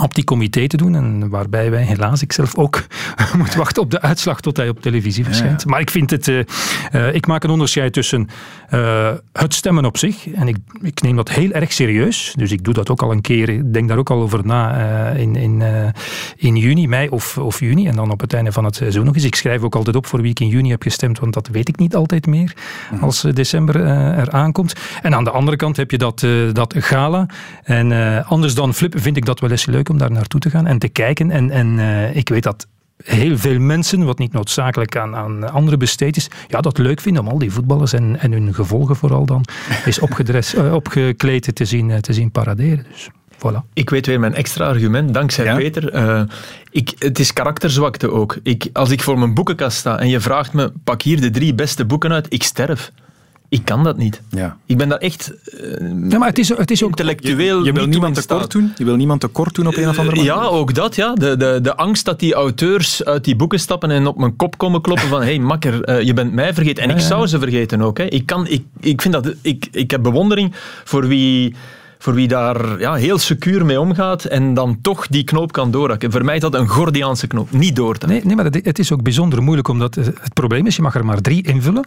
Op 0.01 0.15
die 0.15 0.25
comité 0.25 0.67
te 0.67 0.77
doen. 0.77 0.95
En 0.95 1.29
waarbij 1.29 1.71
wij 1.71 1.83
helaas, 1.83 2.23
ik 2.23 2.33
zelf 2.33 2.57
ook, 2.57 2.87
moet 3.39 3.55
wachten 3.55 3.83
op 3.83 3.91
de 3.91 4.01
uitslag 4.01 4.41
tot 4.41 4.57
hij 4.57 4.69
op 4.69 4.83
televisie 4.83 5.25
verschijnt. 5.25 5.67
Maar 5.67 5.81
ik 5.81 5.91
vind 5.91 6.11
het, 6.11 6.29
uh, 6.29 6.41
uh, 6.93 7.15
ik 7.15 7.27
maak 7.27 7.45
een 7.45 7.51
onderscheid 7.51 7.93
tussen 7.93 8.29
uh, 8.71 9.11
het 9.33 9.55
stemmen 9.55 9.85
op 9.85 9.99
zich. 9.99 10.29
En 10.29 10.49
ik, 10.49 10.57
ik 10.83 11.03
neem 11.03 11.17
dat 11.17 11.29
heel 11.29 11.51
erg 11.51 11.73
serieus. 11.73 12.35
Dus 12.37 12.53
ik 12.53 12.65
doe 12.65 12.75
dat 12.75 12.91
ook 12.91 13.03
al 13.03 13.11
een 13.11 13.21
keer, 13.21 13.49
ik 13.49 13.73
denk 13.73 13.89
daar 13.89 13.99
ook 13.99 14.11
al 14.11 14.21
over 14.21 14.47
na 14.47 14.81
in, 15.09 15.37
in, 15.37 15.63
in 16.37 16.57
juni, 16.57 16.89
mei 16.89 17.09
of, 17.09 17.39
of 17.39 17.61
juni. 17.61 17.87
En 17.87 17.97
dan 17.97 18.11
op 18.11 18.21
het 18.21 18.33
einde 18.33 18.53
van 18.53 18.65
het 18.65 18.77
seizoen 18.77 19.05
nog 19.05 19.15
eens. 19.15 19.25
Ik 19.25 19.35
schrijf 19.35 19.63
ook 19.63 19.75
altijd 19.75 19.97
op 19.97 20.07
voor 20.07 20.21
wie 20.21 20.31
ik 20.31 20.41
in 20.41 20.49
juni 20.49 20.71
heb 20.71 20.83
gestemd, 20.83 21.19
want 21.19 21.35
dat 21.35 21.49
weet 21.49 21.69
ik 21.69 21.79
niet 21.79 21.95
altijd 21.95 22.27
meer 22.27 22.55
mhm. 22.93 23.05
als 23.05 23.21
december 23.21 23.77
er 23.85 24.31
aankomt. 24.31 24.73
En 25.03 25.15
aan 25.15 25.25
de 25.25 25.31
andere 25.31 25.57
kant 25.57 25.77
heb 25.77 25.91
je 25.91 25.99
dat, 25.99 26.27
dat 26.53 26.75
gala. 26.79 27.27
En 27.63 27.93
anders 28.27 28.55
dan 28.55 28.75
flippen 28.75 29.01
vind 29.01 29.17
ik 29.17 29.25
dat 29.25 29.41
wel 29.41 29.51
eens 29.51 29.67
leuk 29.67 29.82
om 29.89 29.99
daar 29.99 30.11
naartoe 30.11 30.41
te 30.41 30.51
gaan 30.51 30.67
en 30.67 30.79
te 30.79 30.89
kijken. 30.89 31.31
En, 31.31 31.51
en 31.51 31.67
uh, 31.79 32.17
ik 32.17 32.29
weet 32.29 32.43
dat 32.43 32.67
heel 33.05 33.39
veel 33.39 33.59
mensen, 33.59 34.05
wat 34.05 34.19
niet 34.19 34.33
noodzakelijk 34.33 34.97
aan, 34.97 35.17
aan 35.17 35.53
anderen 35.53 35.79
besteed 35.79 36.17
is, 36.17 36.29
ja, 36.49 36.61
dat 36.61 36.79
leuk 36.79 37.01
vinden 37.01 37.23
om 37.23 37.29
al 37.29 37.39
die 37.39 37.53
voetballers 37.53 37.93
en, 37.93 38.21
en 38.21 38.33
hun 38.33 38.55
gevolgen 38.55 38.97
vooral 38.97 39.27
dan 39.27 39.45
is 39.85 39.99
opgedres, 39.99 40.55
uh, 40.55 40.75
opgekleed 40.83 41.55
te 41.55 41.65
zien, 41.65 41.89
uh, 41.89 41.97
te 41.97 42.13
zien 42.13 42.31
paraderen. 42.31 42.87
Dus. 42.91 43.11
Voilà. 43.37 43.73
Ik 43.73 43.91
weet 43.91 44.07
weer 44.07 44.21
mijn 44.21 44.35
extra 44.35 44.67
argument, 44.67 45.15
dankzij 45.15 45.45
ja? 45.45 45.57
Peter. 45.57 45.95
Uh, 45.95 46.23
ik, 46.71 46.93
het 46.99 47.19
is 47.19 47.33
karakterzwakte 47.33 48.11
ook. 48.11 48.37
Ik, 48.43 48.69
als 48.73 48.91
ik 48.91 49.03
voor 49.03 49.19
mijn 49.19 49.35
boekenkast 49.35 49.77
sta 49.77 49.99
en 49.99 50.09
je 50.09 50.21
vraagt 50.21 50.53
me, 50.53 50.73
pak 50.85 51.03
hier 51.03 51.21
de 51.21 51.31
drie 51.31 51.55
beste 51.55 51.85
boeken 51.85 52.13
uit, 52.13 52.27
ik 52.29 52.43
sterf. 52.43 52.93
Ik 53.53 53.65
kan 53.65 53.85
dat 53.85 53.97
niet. 53.97 54.23
Ja. 54.29 54.57
Ik 54.67 54.77
ben 54.77 54.89
daar 54.89 54.99
echt 54.99 55.33
uh, 55.61 56.11
ja, 56.11 56.19
maar 56.19 56.29
het 56.29 56.39
is, 56.39 56.49
het 56.49 56.71
is 56.71 56.83
ook, 56.83 56.89
intellectueel 56.89 57.59
Je, 57.59 57.65
je 57.65 57.73
wil 57.73 57.87
niemand 57.87 58.15
tekort 58.15 58.51
doen? 58.51 58.73
Je 58.77 58.85
wil 58.85 58.97
niemand 58.97 59.21
tekort 59.21 59.55
doen 59.55 59.67
op 59.67 59.77
een 59.77 59.89
of 59.89 59.99
andere 59.99 60.17
manier? 60.17 60.33
Ja, 60.33 60.45
ook 60.45 60.75
dat. 60.75 60.97
Ja. 60.97 61.15
De, 61.15 61.37
de, 61.37 61.59
de 61.63 61.77
angst 61.77 62.05
dat 62.05 62.21
die 62.21 62.35
auteurs 62.35 63.05
uit 63.05 63.25
die 63.25 63.37
boeken 63.37 63.61
stappen 63.61 63.91
en 63.91 64.07
op 64.07 64.19
mijn 64.19 64.37
kop 64.37 64.59
komen 64.59 64.81
kloppen 64.81 65.09
van 65.09 65.21
hé 65.21 65.27
hey, 65.27 65.39
makker, 65.39 65.89
uh, 65.89 66.03
je 66.03 66.13
bent 66.13 66.33
mij 66.33 66.55
vergeten. 66.55 66.83
En 66.83 66.89
ja, 66.89 66.95
ik 66.95 67.01
zou 67.01 67.27
ze 67.27 67.39
vergeten 67.39 67.83
ook. 67.83 67.99
Hè. 67.99 68.05
Ik, 68.05 68.27
kan, 68.27 68.47
ik, 68.47 68.65
ik, 68.81 69.03
vind 69.03 69.15
dat, 69.15 69.35
ik, 69.41 69.69
ik 69.73 69.91
heb 69.91 70.03
bewondering 70.03 70.53
voor 70.85 71.07
wie 71.07 71.55
voor 71.99 72.15
wie 72.15 72.29
daar 72.29 72.81
ja, 72.81 72.95
heel 72.95 73.19
secuur 73.19 73.65
mee 73.65 73.81
omgaat 73.81 74.25
en 74.25 74.55
dan 74.55 74.79
toch 74.83 75.07
die 75.07 75.25
knoop 75.25 75.53
kan 75.53 75.71
doorhakken. 75.71 76.13
Voor 76.13 76.25
mij 76.25 76.35
is 76.35 76.41
dat 76.41 76.55
een 76.55 76.69
Gordiaanse 76.69 77.27
knoop, 77.27 77.51
niet 77.51 77.77
door 77.77 77.99
te 77.99 78.07
nee, 78.07 78.21
nee, 78.25 78.37
maar 78.37 78.45
het 78.45 78.79
is 78.79 78.93
ook 78.93 79.03
bijzonder 79.03 79.43
moeilijk, 79.43 79.69
omdat 79.69 79.95
het 79.95 80.35
probleem 80.35 80.67
is, 80.67 80.77
je 80.77 80.83
mag 80.83 80.95
er 80.95 81.05
maar 81.05 81.21
drie 81.21 81.47
invullen. 81.47 81.85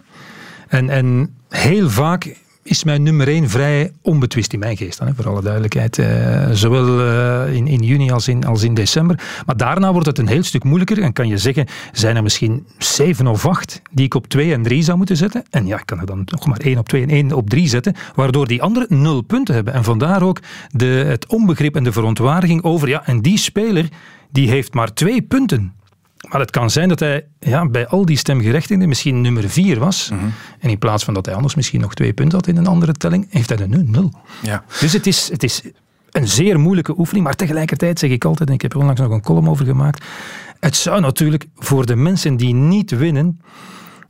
En, 0.68 0.90
en 0.90 1.36
heel 1.48 1.90
vaak 1.90 2.36
is 2.66 2.84
mijn 2.84 3.02
nummer 3.02 3.28
1 3.28 3.48
vrij 3.48 3.92
onbetwist 4.02 4.52
in 4.52 4.58
mijn 4.58 4.76
geest, 4.76 4.98
dan, 4.98 5.14
voor 5.14 5.28
alle 5.28 5.42
duidelijkheid. 5.42 5.98
Uh, 5.98 6.50
zowel 6.52 7.00
uh, 7.00 7.54
in, 7.54 7.66
in 7.66 7.82
juni 7.82 8.10
als 8.10 8.28
in, 8.28 8.44
als 8.44 8.62
in 8.62 8.74
december. 8.74 9.20
Maar 9.46 9.56
daarna 9.56 9.92
wordt 9.92 10.06
het 10.06 10.18
een 10.18 10.28
heel 10.28 10.42
stuk 10.42 10.64
moeilijker 10.64 11.02
en 11.02 11.12
kan 11.12 11.28
je 11.28 11.38
zeggen, 11.38 11.66
zijn 11.92 12.16
er 12.16 12.22
misschien 12.22 12.66
zeven 12.78 13.26
of 13.26 13.46
acht 13.46 13.82
die 13.90 14.04
ik 14.04 14.14
op 14.14 14.26
2 14.26 14.52
en 14.52 14.62
3 14.62 14.82
zou 14.82 14.96
moeten 14.96 15.16
zetten. 15.16 15.44
En 15.50 15.66
ja, 15.66 15.78
ik 15.78 15.86
kan 15.86 16.00
er 16.00 16.06
dan 16.06 16.22
nog 16.24 16.46
maar 16.46 16.58
1 16.58 16.78
op 16.78 16.88
2 16.88 17.02
en 17.02 17.08
1 17.08 17.32
op 17.32 17.50
3 17.50 17.68
zetten, 17.68 17.94
waardoor 18.14 18.46
die 18.46 18.62
anderen 18.62 19.02
nul 19.02 19.22
punten 19.22 19.54
hebben. 19.54 19.72
En 19.72 19.84
vandaar 19.84 20.22
ook 20.22 20.40
de, 20.70 20.86
het 20.86 21.26
onbegrip 21.26 21.76
en 21.76 21.84
de 21.84 21.92
verontwaardiging 21.92 22.62
over, 22.62 22.88
ja, 22.88 23.06
en 23.06 23.20
die 23.20 23.38
speler 23.38 23.88
die 24.30 24.48
heeft 24.48 24.74
maar 24.74 24.92
twee 24.92 25.22
punten. 25.22 25.75
Maar 26.28 26.40
het 26.40 26.50
kan 26.50 26.70
zijn 26.70 26.88
dat 26.88 27.00
hij 27.00 27.26
ja, 27.38 27.68
bij 27.68 27.86
al 27.86 28.04
die 28.04 28.16
stemgerechtigden 28.16 28.88
misschien 28.88 29.20
nummer 29.20 29.50
vier 29.50 29.78
was. 29.78 30.10
Mhm. 30.12 30.24
En 30.58 30.70
in 30.70 30.78
plaats 30.78 31.04
van 31.04 31.14
dat 31.14 31.26
hij 31.26 31.34
anders 31.34 31.54
misschien 31.54 31.80
nog 31.80 31.94
twee 31.94 32.12
punten 32.12 32.38
had 32.38 32.46
in 32.46 32.56
een 32.56 32.66
andere 32.66 32.92
telling, 32.92 33.26
heeft 33.30 33.48
hij 33.48 33.58
er 33.58 33.68
nu 33.68 33.82
nul. 33.82 34.12
Ja. 34.42 34.64
Dus 34.80 34.92
het 34.92 35.06
is, 35.06 35.28
het 35.30 35.42
is 35.42 35.62
een 36.10 36.28
zeer 36.28 36.60
moeilijke 36.60 36.98
oefening. 36.98 37.24
Maar 37.24 37.34
tegelijkertijd 37.34 37.98
zeg 37.98 38.10
ik 38.10 38.24
altijd, 38.24 38.48
en 38.48 38.54
ik 38.54 38.62
heb 38.62 38.72
er 38.72 38.78
onlangs 38.78 39.00
nog 39.00 39.10
een 39.10 39.22
column 39.22 39.48
over 39.48 39.64
gemaakt, 39.64 40.04
het 40.60 40.76
zou 40.76 41.00
natuurlijk 41.00 41.46
voor 41.56 41.86
de 41.86 41.96
mensen 41.96 42.36
die 42.36 42.54
niet 42.54 42.90
winnen 42.90 43.40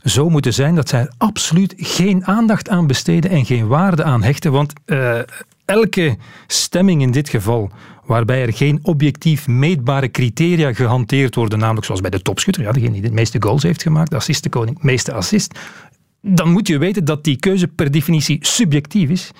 zo 0.04 0.28
moeten 0.28 0.54
zijn 0.54 0.74
dat 0.74 0.88
zij 0.88 1.00
er 1.00 1.12
absoluut 1.18 1.74
geen 1.76 2.26
aandacht 2.26 2.68
aan 2.68 2.86
besteden 2.86 3.30
en 3.30 3.46
geen 3.46 3.66
waarde 3.66 4.04
aan 4.04 4.22
hechten. 4.22 4.52
Want 4.52 4.72
uh, 4.86 5.18
elke 5.64 6.16
stemming 6.46 7.02
in 7.02 7.10
dit 7.10 7.28
geval 7.28 7.70
waarbij 8.06 8.42
er 8.42 8.52
geen 8.52 8.78
objectief 8.82 9.48
meetbare 9.48 10.10
criteria 10.10 10.72
gehanteerd 10.72 11.34
worden, 11.34 11.58
namelijk 11.58 11.86
zoals 11.86 12.00
bij 12.00 12.10
de 12.10 12.22
topschutter, 12.22 12.62
ja, 12.62 12.72
degene 12.72 12.92
die 12.92 13.02
de 13.02 13.12
meeste 13.12 13.42
goals 13.42 13.62
heeft 13.62 13.82
gemaakt, 13.82 14.10
de 14.10 14.16
assistenkoning, 14.16 14.82
meeste 14.82 15.12
assist, 15.12 15.58
dan 16.20 16.50
moet 16.50 16.68
je 16.68 16.78
weten 16.78 17.04
dat 17.04 17.24
die 17.24 17.36
keuze 17.36 17.68
per 17.68 17.90
definitie 17.90 18.38
subjectief 18.40 19.08
is 19.08 19.30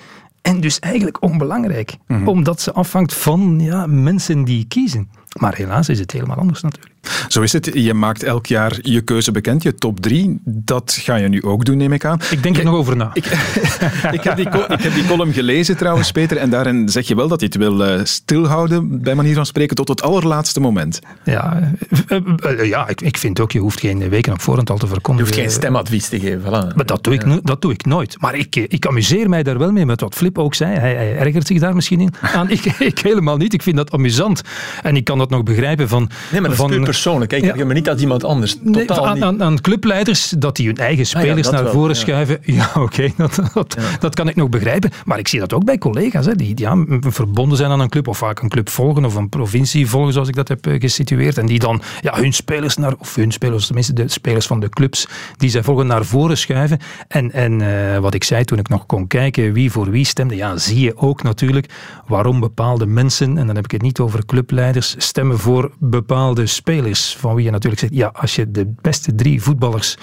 en 0.41 0.59
dus 0.59 0.79
eigenlijk 0.79 1.23
onbelangrijk, 1.23 1.97
mhm. 2.07 2.27
omdat 2.27 2.61
ze 2.61 2.73
afhangt 2.73 3.13
van 3.13 3.59
ja, 3.59 3.85
mensen 3.87 4.43
die 4.43 4.65
kiezen. 4.65 5.09
Maar 5.37 5.55
helaas 5.55 5.89
is 5.89 5.99
het 5.99 6.11
helemaal 6.11 6.37
anders 6.37 6.61
natuurlijk. 6.61 6.95
Zo 7.27 7.41
is 7.41 7.53
het. 7.53 7.69
Je 7.73 7.93
maakt 7.93 8.23
elk 8.23 8.45
jaar 8.45 8.77
je 8.81 9.01
keuze 9.01 9.31
bekend, 9.31 9.63
je 9.63 9.75
top 9.75 9.99
drie. 9.99 10.39
Dat 10.43 10.97
ga 11.01 11.15
je 11.15 11.27
nu 11.27 11.43
ook 11.43 11.65
doen, 11.65 11.77
neem 11.77 11.93
ik 11.93 12.05
aan. 12.05 12.19
Ik 12.31 12.43
denk 12.43 12.57
er 12.57 12.63
nog 12.63 12.75
over 12.75 12.95
na. 12.95 13.09
Ik, 13.13 13.25
ik, 14.17 14.23
heb 14.23 14.35
die, 14.35 14.49
ik, 14.49 14.81
heb 14.81 14.93
die, 14.93 15.05
column 15.05 15.33
gelezen 15.33 15.77
trouwens, 15.77 16.11
Peter. 16.11 16.37
En 16.37 16.49
daarin 16.49 16.89
zeg 16.89 17.07
je 17.07 17.15
wel 17.15 17.27
dat 17.27 17.39
je 17.39 17.45
het 17.45 17.55
wil 17.55 17.87
uh, 17.87 18.03
stilhouden, 18.03 19.01
bij 19.01 19.15
manier 19.15 19.35
van 19.35 19.45
spreken, 19.45 19.75
tot 19.75 19.87
het 19.87 20.01
allerlaatste 20.01 20.59
moment. 20.59 20.99
Ja, 21.23 21.71
uh, 22.09 22.19
uh, 22.45 22.65
ja 22.65 22.87
ik, 22.87 23.01
ik 23.01 23.17
vind 23.17 23.39
ook, 23.39 23.51
je 23.51 23.59
hoeft 23.59 23.79
geen 23.79 24.09
weken 24.09 24.33
op 24.33 24.41
voorhand 24.41 24.69
al 24.69 24.77
te 24.77 24.87
verkondigen. 24.87 25.33
Je 25.33 25.37
hoeft 25.37 25.47
geen 25.47 25.61
stemadvies 25.61 26.09
te 26.09 26.19
geven. 26.19 26.41
Voilà. 26.41 26.75
Maar 26.75 26.85
dat 26.85 27.03
doe, 27.03 27.13
ik, 27.13 27.45
dat 27.47 27.61
doe 27.61 27.71
ik 27.71 27.85
nooit. 27.85 28.21
Maar 28.21 28.35
ik, 28.35 28.55
ik 28.55 28.87
amuseer 28.87 29.29
mij 29.29 29.43
daar 29.43 29.57
wel 29.57 29.71
mee, 29.71 29.85
met 29.85 30.01
wat 30.01 30.15
Flip 30.15 30.37
ook 30.37 30.55
zei. 30.55 30.75
Hij, 30.75 30.95
hij 30.95 31.17
ergert 31.17 31.47
zich 31.47 31.59
daar 31.59 31.75
misschien 31.75 32.01
in 32.01 32.13
aan. 32.35 32.49
Ik, 32.49 32.65
ik 32.65 32.99
helemaal 32.99 33.37
niet. 33.37 33.53
Ik 33.53 33.63
vind 33.63 33.77
dat 33.77 33.91
amusant. 33.91 34.41
En 34.83 34.95
ik 34.95 35.03
kan 35.03 35.17
dat 35.17 35.26
nog 35.29 35.43
begrijpen 35.43 35.87
van... 35.87 36.09
Nee, 36.31 36.41
maar 36.41 36.49
dat 36.49 36.59
van, 36.59 36.69
is 36.69 36.75
puur 36.75 36.85
persoonlijk. 36.85 37.29
Kijk, 37.29 37.55
ja, 37.55 37.65
maar 37.65 37.75
niet 37.75 37.89
als 37.89 38.01
iemand 38.01 38.23
anders. 38.23 38.57
Totaal 38.71 39.13
nee, 39.13 39.23
aan, 39.23 39.43
aan, 39.43 39.61
clubleiders, 39.61 40.29
dat 40.29 40.55
die 40.55 40.67
hun 40.67 40.77
eigen 40.77 41.03
ah 41.03 41.09
spelers 41.09 41.49
naar 41.49 41.69
voren 41.69 41.95
schuiven. 41.95 42.39
Ja, 42.57 42.71
oké, 42.75 43.09
dat, 43.17 43.39
dat, 43.53 43.77
dat, 43.99 44.15
kan 44.15 44.27
ik 44.27 44.35
nog 44.35 44.49
begrijpen. 44.49 44.91
Maar 45.05 45.19
ik 45.19 45.27
zie 45.27 45.39
dat 45.39 45.53
ook 45.53 45.65
bij 45.65 45.77
collega's, 45.77 46.25
hè, 46.25 46.35
die, 46.35 46.51
ja, 46.55 46.85
verbonden 46.99 47.57
zijn 47.57 47.71
aan 47.71 47.79
een 47.79 47.89
club, 47.89 48.07
of 48.07 48.17
vaak 48.17 48.41
een 48.41 48.49
club 48.49 48.69
volgen, 48.69 49.05
of 49.05 49.15
een 49.15 49.29
provincie 49.29 49.87
volgen, 49.87 50.13
zoals 50.13 50.27
ik 50.27 50.35
dat 50.35 50.47
heb 50.47 50.67
eh, 50.67 50.79
gesitueerd. 50.79 51.37
En 51.37 51.45
die 51.45 51.59
dan 51.59 51.81
ja, 52.01 52.15
hun 52.15 52.33
spelers 52.33 52.77
naar, 52.77 52.93
of 52.99 53.15
hun 53.15 53.31
spelers, 53.31 53.65
tenminste 53.65 53.93
de 53.93 54.07
spelers 54.07 54.47
van 54.47 54.59
de 54.59 54.69
clubs, 54.69 55.07
die 55.37 55.49
zij 55.49 55.63
volgen 55.63 55.87
naar 55.87 56.05
voren 56.05 56.37
schuiven. 56.37 56.79
En, 57.07 57.31
en 57.31 57.59
uh, 57.59 57.97
wat 57.97 58.13
ik 58.13 58.23
zei 58.23 58.43
toen 58.43 58.59
ik 58.59 58.69
nog 58.69 58.85
kon 58.85 59.07
kijken 59.07 59.53
wie 59.53 59.71
voor 59.71 59.89
wie 59.89 60.05
stemde, 60.05 60.35
ja, 60.35 60.57
zie 60.57 60.79
je 60.79 60.97
ook 60.97 61.23
natuurlijk 61.23 61.73
waarom 62.07 62.39
bepaalde 62.39 62.85
mensen, 62.85 63.37
en 63.37 63.47
dan 63.47 63.55
heb 63.55 63.65
ik 63.65 63.71
het 63.71 63.81
niet 63.81 63.99
over 63.99 64.25
clubleiders, 64.25 64.95
stemmen 65.07 65.39
voor 65.39 65.71
bepaalde 65.79 66.45
spelers. 66.45 67.15
Van 67.19 67.35
wie 67.35 67.45
je 67.45 67.51
natuurlijk 67.51 67.81
zegt, 67.81 67.93
ja, 67.93 68.07
als 68.13 68.35
je 68.35 68.51
de 68.51 68.73
beste 68.81 69.15
drie 69.15 69.41
voetballers 69.41 69.97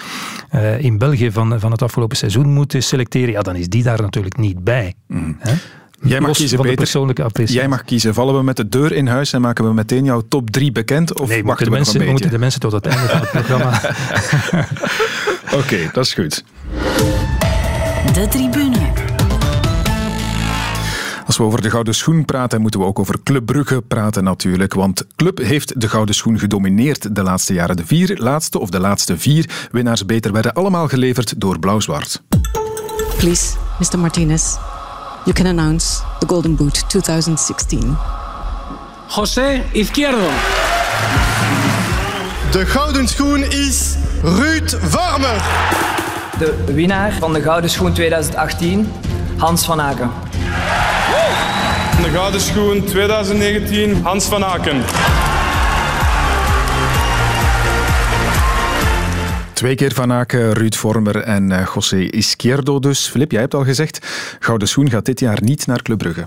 uh, 0.55 0.81
in 0.81 0.99
België 0.99 1.31
van, 1.33 1.61
van 1.61 1.71
het 1.71 1.83
afgelopen 1.83 2.17
seizoen 2.17 2.53
moet 2.53 2.75
selecteren, 2.79 3.33
ja, 3.33 3.43
dan 3.43 3.57
is 3.57 3.69
die 3.69 3.83
daar 3.83 4.01
natuurlijk 4.01 4.37
niet 4.37 4.65
bij. 4.65 4.95
Mm. 5.07 5.39
Jij 6.03 6.21
mag 6.21 6.37
kiezen, 6.37 6.59
Peter. 6.59 6.75
persoonlijke 6.75 7.45
Jij 7.45 7.69
mag 7.69 7.85
kiezen. 7.85 8.15
Vallen 8.15 8.37
we 8.37 8.43
met 8.43 8.57
de 8.57 8.69
deur 8.69 8.93
in 8.93 9.07
huis 9.07 9.33
en 9.33 9.41
maken 9.41 9.65
we 9.65 9.73
meteen 9.73 10.05
jouw 10.05 10.23
top 10.29 10.51
3 10.51 10.73
bekend? 10.73 11.21
Of 11.21 11.29
nee, 11.29 11.45
wachten 11.45 11.65
de 11.65 11.73
mensen, 11.73 12.01
we, 12.01 12.11
moeten 12.11 12.31
de 12.31 12.39
mensen 12.39 12.61
tot 12.61 12.73
het 12.73 12.87
einde 12.87 13.09
van 13.09 13.21
het 13.21 13.31
programma... 13.39 13.81
Oké, 15.45 15.57
okay, 15.57 15.91
dat 15.93 16.05
is 16.05 16.15
goed. 16.15 16.45
De 18.13 18.29
tribune. 18.29 19.04
Als 21.27 21.37
we 21.37 21.43
over 21.43 21.63
de 21.63 21.71
Gouden 21.71 21.95
Schoen 21.95 22.25
praten, 22.25 22.61
moeten 22.61 22.81
we 22.81 22.87
ook 22.87 22.99
over 22.99 23.23
Club 23.23 23.47
Brugge 23.47 23.83
praten 23.83 24.25
natuurlijk. 24.25 24.75
Want 24.75 25.07
Club 25.17 25.39
heeft 25.39 25.81
de 25.81 25.89
Gouden 25.89 26.15
Schoen 26.15 26.39
gedomineerd 26.39 27.15
de 27.15 27.23
laatste 27.23 27.55
jaren. 27.55 27.77
De 27.77 27.87
vier 27.87 28.17
laatste 28.19 28.59
of 28.59 28.71
de 28.71 28.81
laatste 28.81 29.19
vier 29.19 29.69
winnaars 29.71 30.07
beter 30.07 30.33
werden 30.33 30.53
allemaal 30.53 30.89
geleverd 30.89 31.41
door 31.41 31.59
Blauw-Zwart. 31.59 32.23
Please, 33.17 33.57
Mr. 33.79 33.99
Martinez, 33.99 34.57
you 35.25 35.37
can 35.37 35.47
announce 35.47 36.01
the 36.19 36.27
Golden 36.27 36.57
Boot 36.57 36.89
2016. 36.89 37.97
José 39.09 39.63
Izquierdo. 39.73 40.29
De 42.51 42.67
Gouden 42.67 43.09
Schoen 43.09 43.51
is 43.51 43.95
Ruud 44.23 44.77
Varmer. 44.81 45.43
De 46.39 46.73
winnaar 46.75 47.13
van 47.13 47.33
de 47.33 47.43
Gouden 47.43 47.71
Schoen 47.71 47.93
2018, 47.93 48.93
Hans 49.37 49.65
van 49.65 49.81
Aken. 49.81 50.11
De 52.03 52.11
Gouden 52.11 52.41
Schoen 52.41 52.85
2019, 52.85 54.03
Hans 54.03 54.25
van 54.25 54.45
Aken. 54.45 54.83
Twee 59.53 59.75
keer 59.75 59.95
Van 59.95 60.13
Aken, 60.13 60.53
Ruud 60.53 60.75
Vormer 60.75 61.17
en 61.17 61.51
uh, 61.51 61.69
José 61.75 61.97
Izquierdo 61.97 62.79
dus. 62.79 63.09
Filip, 63.09 63.31
jij 63.31 63.41
hebt 63.41 63.55
al 63.55 63.65
gezegd, 63.65 64.07
Gouden 64.41 64.69
Schoen 64.69 64.91
gaat 64.91 65.05
dit 65.05 65.21
jaar 65.21 65.39
niet 65.43 65.67
naar 65.67 65.83
Club 65.83 65.99
Brugge. 65.99 66.27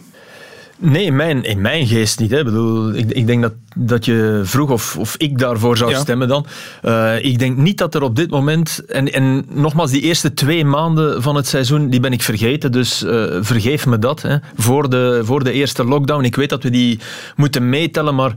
Nee, 0.80 1.06
in 1.06 1.16
mijn, 1.16 1.44
in 1.44 1.62
mijn 1.62 1.88
geest 1.88 2.20
niet. 2.20 2.32
Hè. 2.32 2.38
Ik, 2.38 2.46
bedoel, 2.46 2.94
ik, 2.94 3.12
ik 3.12 3.28
denk 3.28 3.42
dat, 3.42 3.54
dat 3.76 4.06
je 4.06 4.42
vroeg 4.44 4.70
of, 4.70 4.98
of 4.98 5.16
ik 5.18 5.40
daarvoor 5.40 5.78
zou 5.78 5.96
stemmen 5.96 6.28
dan. 6.28 6.46
Uh, 6.84 7.24
ik 7.24 7.40
denk 7.40 7.58
niet 7.58 7.78
dat 7.78 7.96
er 7.96 8.02
op 8.02 8.16
dit 8.16 8.30
moment... 8.30 8.86
En, 8.88 9.14
en 9.14 9.46
nogmaals, 9.50 9.92
die 9.92 10.02
eerste 10.02 10.34
twee 10.34 10.66
maanden 10.66 11.22
van 11.22 11.36
het 11.36 11.48
seizoen, 11.48 11.90
die 11.90 12.00
ben 12.00 12.14
ik 12.14 12.22
vergeten. 12.22 12.72
Dus 12.72 13.04
uh, 13.04 13.26
vergeef 13.40 13.86
me 13.86 14.00
dat. 14.00 14.22
Hè. 14.22 14.36
Voor, 14.56 14.90
de, 14.90 15.22
voor 15.24 15.44
de 15.44 15.52
eerste 15.52 15.84
lockdown. 15.84 16.24
Ik 16.24 16.36
weet 16.36 16.50
dat 16.50 16.64
we 16.64 16.70
die 16.70 17.00
moeten 17.36 17.70
meetellen, 17.70 18.16
maar... 18.16 18.34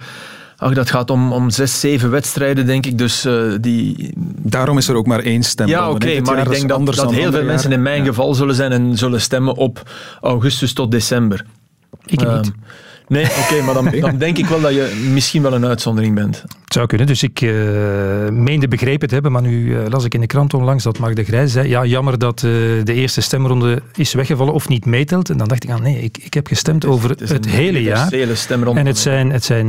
Ach, 0.57 0.73
dat 0.73 0.91
gaat 0.91 1.11
om, 1.11 1.33
om 1.33 1.51
zes, 1.51 1.81
zeven 1.81 2.11
wedstrijden, 2.11 2.67
denk 2.67 2.87
ik. 2.87 2.99
Dus, 2.99 3.27
uh, 3.27 3.55
die... 3.61 4.13
Daarom 4.37 4.79
is 4.79 4.89
er 4.89 4.95
ook 4.95 5.07
maar 5.07 5.21
één 5.21 5.43
stem. 5.43 5.69
Ja, 5.69 5.91
oké, 5.91 5.95
okay, 5.95 6.21
maar 6.21 6.39
ik 6.39 6.51
denk 6.51 6.69
dat, 6.69 6.87
dat 6.87 7.13
heel 7.13 7.33
veel 7.33 7.45
mensen 7.45 7.73
in 7.73 7.83
mijn 7.83 8.01
ja. 8.01 8.09
geval 8.09 8.35
zullen 8.35 8.55
zijn 8.55 8.73
en 8.73 8.99
zullen 8.99 9.21
stemmen 9.21 9.55
op 9.55 9.91
augustus 10.21 10.73
tot 10.73 10.91
december. 10.91 11.45
Ik 12.11 12.21
niet. 12.33 12.53
Nee, 13.11 13.25
oké, 13.25 13.41
okay, 13.41 13.61
maar 13.67 13.75
dan, 13.75 14.01
dan, 14.01 14.19
denk 14.19 14.39
ik 14.39 14.47
wel 14.47 14.61
dat 14.61 14.73
je 14.73 15.09
misschien 15.13 15.43
wel 15.43 15.55
een 15.55 15.67
uitzondering 15.67 16.15
bent. 16.15 16.43
Het 16.65 16.79
zou 16.79 16.87
kunnen, 16.87 17.07
dus 17.07 17.23
ik 17.23 17.41
uh, 17.41 17.53
meende 18.29 18.69
begrepen 18.69 19.09
te 19.09 19.15
hebben, 19.15 19.33
maar 19.33 19.43
nu 19.43 19.65
uh, 19.65 19.87
las 19.89 20.05
ik 20.05 20.15
in 20.15 20.21
de 20.21 20.27
krant 20.27 20.55
onlangs 20.55 20.85
dat 20.85 20.99
Mark 20.99 21.17
de 21.17 21.25
Grijs 21.25 21.53
zei, 21.53 21.69
ja, 21.69 21.85
jammer 21.85 22.19
dat 22.19 22.43
uh, 22.43 22.51
de 22.85 22.93
eerste 22.95 23.21
stemronde 23.21 23.83
is 23.97 24.13
weggevallen 24.13 24.55
of 24.55 24.69
niet 24.69 24.85
meetelt. 24.85 25.31
En 25.31 25.37
dan 25.37 25.49
dacht 25.49 25.65
ik, 25.65 25.71
ah, 25.71 25.81
nee, 25.81 26.03
ik, 26.03 26.19
ik 26.19 26.35
heb 26.35 26.47
gestemd 26.47 26.83
het 26.83 26.93
is, 26.93 26.99
over 26.99 27.11
het, 27.11 27.29
het 27.29 27.47
hele 27.47 27.83
jaar. 27.83 28.13
En 28.75 28.87
het 28.87 28.99
zijn, 28.99 29.31
het 29.31 29.45
zijn 29.45 29.67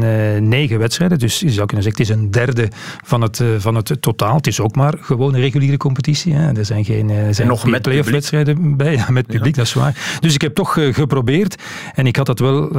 negen 0.50 0.80
wedstrijden, 0.80 1.20
dus 1.20 1.40
je 1.40 1.52
zou 1.52 1.66
kunnen 1.66 1.84
zeggen, 1.84 2.02
het 2.02 2.12
is 2.12 2.18
een 2.18 2.32
derde 2.32 2.68
van 3.04 3.22
het, 3.22 3.44
van 3.58 3.76
het 3.76 3.98
totaal. 4.00 4.36
Het 4.36 4.48
is 4.48 4.60
ook 4.60 4.76
maar 4.76 4.94
gewoon 5.02 5.34
een 5.34 5.40
reguliere 5.40 5.78
competitie. 5.78 6.34
Hè. 6.34 6.58
Er 6.58 6.66
zijn 6.66 6.86
geen 6.86 7.10
er 7.10 7.36
zijn 7.36 7.48
nog 7.48 7.66
met 7.66 7.82
play-off 7.82 8.10
wedstrijden 8.10 8.78
bij, 8.78 8.96
ja, 8.96 9.06
met 9.20 9.28
publiek, 9.28 9.56
ja. 9.56 9.62
dat 9.62 9.66
is 9.66 9.74
waar. 9.74 10.18
Dus 10.20 10.34
ik 10.34 10.42
heb 10.42 10.56
toch 10.56 10.78
geprobeerd 10.92 11.56
en 11.96 12.08
ik 12.08 12.16
had 12.16 12.26
dat 12.26 12.40
wel 12.40 12.70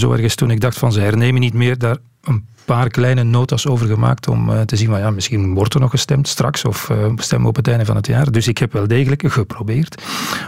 zo 0.00 0.12
ergens 0.12 0.34
toen 0.34 0.50
ik 0.50 0.60
dacht 0.60 0.78
van 0.78 0.92
ze 0.92 1.00
hernemen 1.00 1.40
niet 1.40 1.54
meer, 1.54 1.78
daar 1.78 1.96
een 2.22 2.46
paar 2.74 2.88
kleine 2.88 3.22
notas 3.22 3.66
over 3.66 3.86
gemaakt 3.86 4.28
om 4.28 4.50
uh, 4.50 4.60
te 4.60 4.76
zien, 4.76 4.88
van, 4.88 4.98
ja, 4.98 5.10
misschien 5.10 5.54
wordt 5.54 5.74
er 5.74 5.80
nog 5.80 5.90
gestemd 5.90 6.28
straks 6.28 6.64
of 6.64 6.88
uh, 6.88 6.96
stemmen 7.16 7.48
op 7.48 7.56
het 7.56 7.68
einde 7.68 7.84
van 7.84 7.96
het 7.96 8.06
jaar. 8.06 8.30
Dus 8.30 8.48
ik 8.48 8.58
heb 8.58 8.72
wel 8.72 8.86
degelijk 8.86 9.22
geprobeerd 9.26 10.02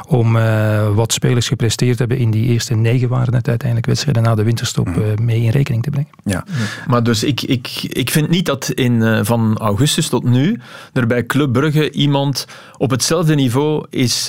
om 0.08 0.36
uh, 0.36 0.94
wat 0.94 1.12
spelers 1.12 1.48
gepresteerd 1.48 1.98
hebben 1.98 2.18
in 2.18 2.30
die 2.30 2.44
eerste 2.44 2.74
negen 2.74 3.08
waren 3.08 3.34
het 3.34 3.48
uiteindelijk 3.48 3.86
wedstrijden 3.86 4.22
na 4.22 4.34
de 4.34 4.42
winterstop 4.42 4.88
mee 5.20 5.42
in 5.42 5.50
rekening 5.50 5.82
te 5.82 5.90
brengen. 5.90 6.10
Ja, 6.24 6.44
maar 6.86 7.02
dus 7.02 7.24
ik, 7.24 7.42
ik, 7.42 7.68
ik 7.82 8.10
vind 8.10 8.28
niet 8.28 8.46
dat 8.46 8.70
in, 8.70 9.24
van 9.24 9.58
augustus 9.58 10.08
tot 10.08 10.24
nu 10.24 10.60
er 10.92 11.06
bij 11.06 11.26
Club 11.26 11.52
Brugge 11.52 11.90
iemand 11.90 12.46
op 12.78 12.90
hetzelfde 12.90 13.34
niveau 13.34 13.86
is, 13.90 14.26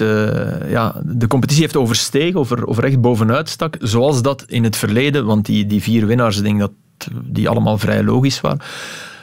ja, 0.68 1.02
de 1.04 1.28
competitie 1.28 1.64
heeft 1.64 1.78
overstegen 1.78 2.40
of 2.40 2.52
er, 2.52 2.66
of 2.66 2.78
er 2.78 2.84
echt 2.84 3.02
bovenuit 3.02 3.50
stak, 3.50 3.76
zoals 3.80 4.22
dat 4.22 4.44
in 4.48 4.64
het 4.64 4.76
verleden, 4.76 5.26
want 5.26 5.46
die, 5.46 5.66
die 5.66 5.82
vier 5.82 6.06
winnaars, 6.06 6.38
ik 6.38 6.44
denk 6.44 6.60
dat 6.60 6.72
die 7.24 7.50
allemaal 7.50 7.78
vrij 7.78 8.04
logisch 8.04 8.42
waren. 8.42 8.62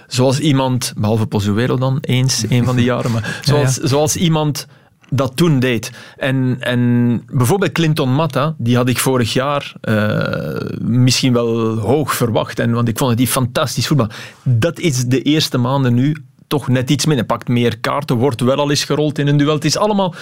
Zoals 0.07 0.39
iemand, 0.39 0.93
behalve 0.97 1.27
Pozuelo 1.27 1.77
dan, 1.77 1.99
eens, 2.01 2.45
een 2.49 2.65
van 2.65 2.77
die 2.77 2.85
jaren, 2.93 3.11
maar 3.11 3.41
zoals, 3.43 3.75
ja, 3.75 3.83
ja. 3.83 3.89
zoals 3.89 4.17
iemand 4.17 4.67
dat 5.11 5.37
toen 5.37 5.59
deed. 5.59 5.91
En, 6.17 6.57
en 6.61 7.23
bijvoorbeeld 7.33 7.73
Clinton 7.73 8.15
Matta, 8.15 8.55
die 8.59 8.77
had 8.77 8.89
ik 8.89 8.99
vorig 8.99 9.33
jaar 9.33 9.73
uh, 9.83 10.79
misschien 10.81 11.33
wel 11.33 11.79
hoog 11.79 12.15
verwacht. 12.15 12.59
En, 12.59 12.73
want 12.73 12.89
ik 12.89 12.99
vond 12.99 13.11
het 13.11 13.19
die 13.19 13.29
fantastisch 13.29 13.87
voetbal. 13.87 14.09
Dat 14.43 14.79
is 14.79 15.05
de 15.05 15.23
eerste 15.23 15.59
maanden 15.59 15.95
nu 15.95 16.17
toch 16.47 16.69
net 16.69 16.91
iets 16.91 17.07
minder. 17.07 17.27
Pakt 17.27 17.49
meer 17.49 17.79
kaarten, 17.79 18.17
wordt 18.17 18.41
wel 18.41 18.57
al 18.57 18.71
eens 18.71 18.85
gerold 18.85 19.19
in 19.19 19.27
een 19.27 19.37
duel. 19.37 19.55
Het 19.55 19.65
is 19.65 19.77
allemaal... 19.77 20.15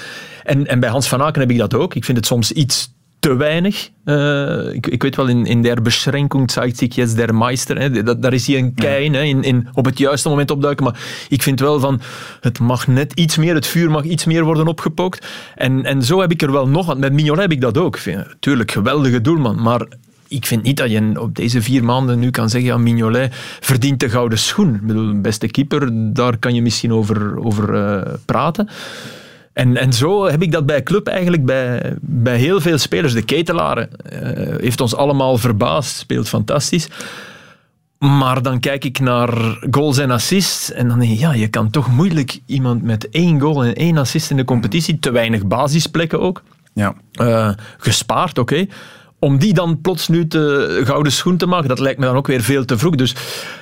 En, 0.44 0.66
en 0.66 0.80
bij 0.80 0.90
Hans 0.90 1.08
van 1.08 1.22
Aken 1.22 1.40
heb 1.40 1.50
ik 1.50 1.58
dat 1.58 1.74
ook. 1.74 1.94
Ik 1.94 2.04
vind 2.04 2.16
het 2.16 2.26
soms 2.26 2.52
iets 2.52 2.92
te 3.18 3.36
weinig. 3.36 3.90
Uh, 4.04 4.74
ik, 4.74 4.86
ik, 4.86 5.02
weet 5.02 5.16
wel, 5.16 5.26
in, 5.26 5.46
in 5.46 5.62
der 5.62 5.82
beschränkung 5.82 6.50
zeigt 6.50 6.76
sich 6.76 6.94
jetzt 6.94 7.16
der 7.16 7.34
Meister. 7.34 7.78
Hè. 7.78 8.02
Dat, 8.02 8.22
daar 8.22 8.32
is 8.32 8.46
hij 8.46 8.58
een 8.58 8.74
kein, 8.74 9.14
hè, 9.14 9.22
in, 9.22 9.42
in, 9.42 9.68
op 9.74 9.84
het 9.84 9.98
juiste 9.98 10.28
moment 10.28 10.50
opduiken. 10.50 10.84
Maar 10.84 11.00
ik 11.28 11.42
vind 11.42 11.60
wel 11.60 11.80
van, 11.80 12.00
het 12.40 12.58
mag 12.58 12.86
net 12.86 13.12
iets 13.12 13.36
meer, 13.36 13.54
het 13.54 13.66
vuur 13.66 13.90
mag 13.90 14.04
iets 14.04 14.24
meer 14.24 14.44
worden 14.44 14.66
opgepookt. 14.66 15.26
En, 15.54 15.84
en 15.84 16.02
zo 16.02 16.20
heb 16.20 16.30
ik 16.30 16.42
er 16.42 16.52
wel 16.52 16.68
nog, 16.68 16.86
want 16.86 16.98
met 16.98 17.12
Mignolet 17.12 17.42
heb 17.42 17.52
ik 17.52 17.60
dat 17.60 17.78
ook. 17.78 17.98
Vind, 17.98 18.26
tuurlijk, 18.40 18.70
geweldige 18.70 19.20
doelman, 19.20 19.62
maar 19.62 19.86
ik 20.28 20.46
vind 20.46 20.62
niet 20.62 20.76
dat 20.76 20.90
je 20.90 21.20
op 21.20 21.36
deze 21.36 21.62
vier 21.62 21.84
maanden 21.84 22.18
nu 22.18 22.30
kan 22.30 22.48
zeggen, 22.48 22.70
ja, 22.70 22.78
Mignolet 22.78 23.34
verdient 23.60 24.00
de 24.00 24.08
gouden 24.08 24.38
schoen. 24.38 24.74
Ik 24.74 24.86
bedoel, 24.86 25.20
beste 25.20 25.48
keeper, 25.48 25.88
daar 26.12 26.38
kan 26.38 26.54
je 26.54 26.62
misschien 26.62 26.92
over, 26.92 27.44
over 27.44 27.74
uh, 27.74 28.14
praten. 28.24 28.68
En, 29.58 29.76
en 29.76 29.92
zo 29.92 30.26
heb 30.26 30.42
ik 30.42 30.52
dat 30.52 30.66
bij 30.66 30.82
club 30.82 31.06
eigenlijk 31.06 31.44
bij, 31.44 31.94
bij 32.00 32.36
heel 32.36 32.60
veel 32.60 32.78
spelers. 32.78 33.12
De 33.12 33.22
Ketelaar 33.22 33.78
uh, 33.78 33.86
heeft 34.60 34.80
ons 34.80 34.94
allemaal 34.94 35.38
verbaasd, 35.38 35.96
speelt 35.96 36.28
fantastisch. 36.28 36.88
Maar 37.98 38.42
dan 38.42 38.60
kijk 38.60 38.84
ik 38.84 39.00
naar 39.00 39.58
goals 39.70 39.98
en 39.98 40.10
assists 40.10 40.72
en 40.72 40.88
dan 40.88 40.98
denk 40.98 41.12
ik, 41.12 41.18
ja, 41.18 41.32
je 41.32 41.48
kan 41.48 41.70
toch 41.70 41.88
moeilijk 41.88 42.40
iemand 42.46 42.82
met 42.82 43.08
één 43.08 43.40
goal 43.40 43.64
en 43.64 43.74
één 43.74 43.96
assist 43.96 44.30
in 44.30 44.36
de 44.36 44.44
competitie, 44.44 44.98
te 44.98 45.10
weinig 45.10 45.46
basisplekken 45.46 46.20
ook, 46.20 46.42
ja. 46.72 46.94
Uh, 47.20 47.50
gespaard, 47.78 48.38
oké. 48.38 48.54
Okay 48.54 48.68
om 49.18 49.38
die 49.38 49.54
dan 49.54 49.80
plots 49.80 50.08
nu 50.08 50.26
te 50.26 50.80
gouden 50.84 51.12
schoen 51.12 51.36
te 51.36 51.46
maken, 51.46 51.68
dat 51.68 51.78
lijkt 51.78 51.98
me 51.98 52.04
dan 52.06 52.16
ook 52.16 52.26
weer 52.26 52.42
veel 52.42 52.64
te 52.64 52.78
vroeg. 52.78 52.94
Dus 52.94 53.14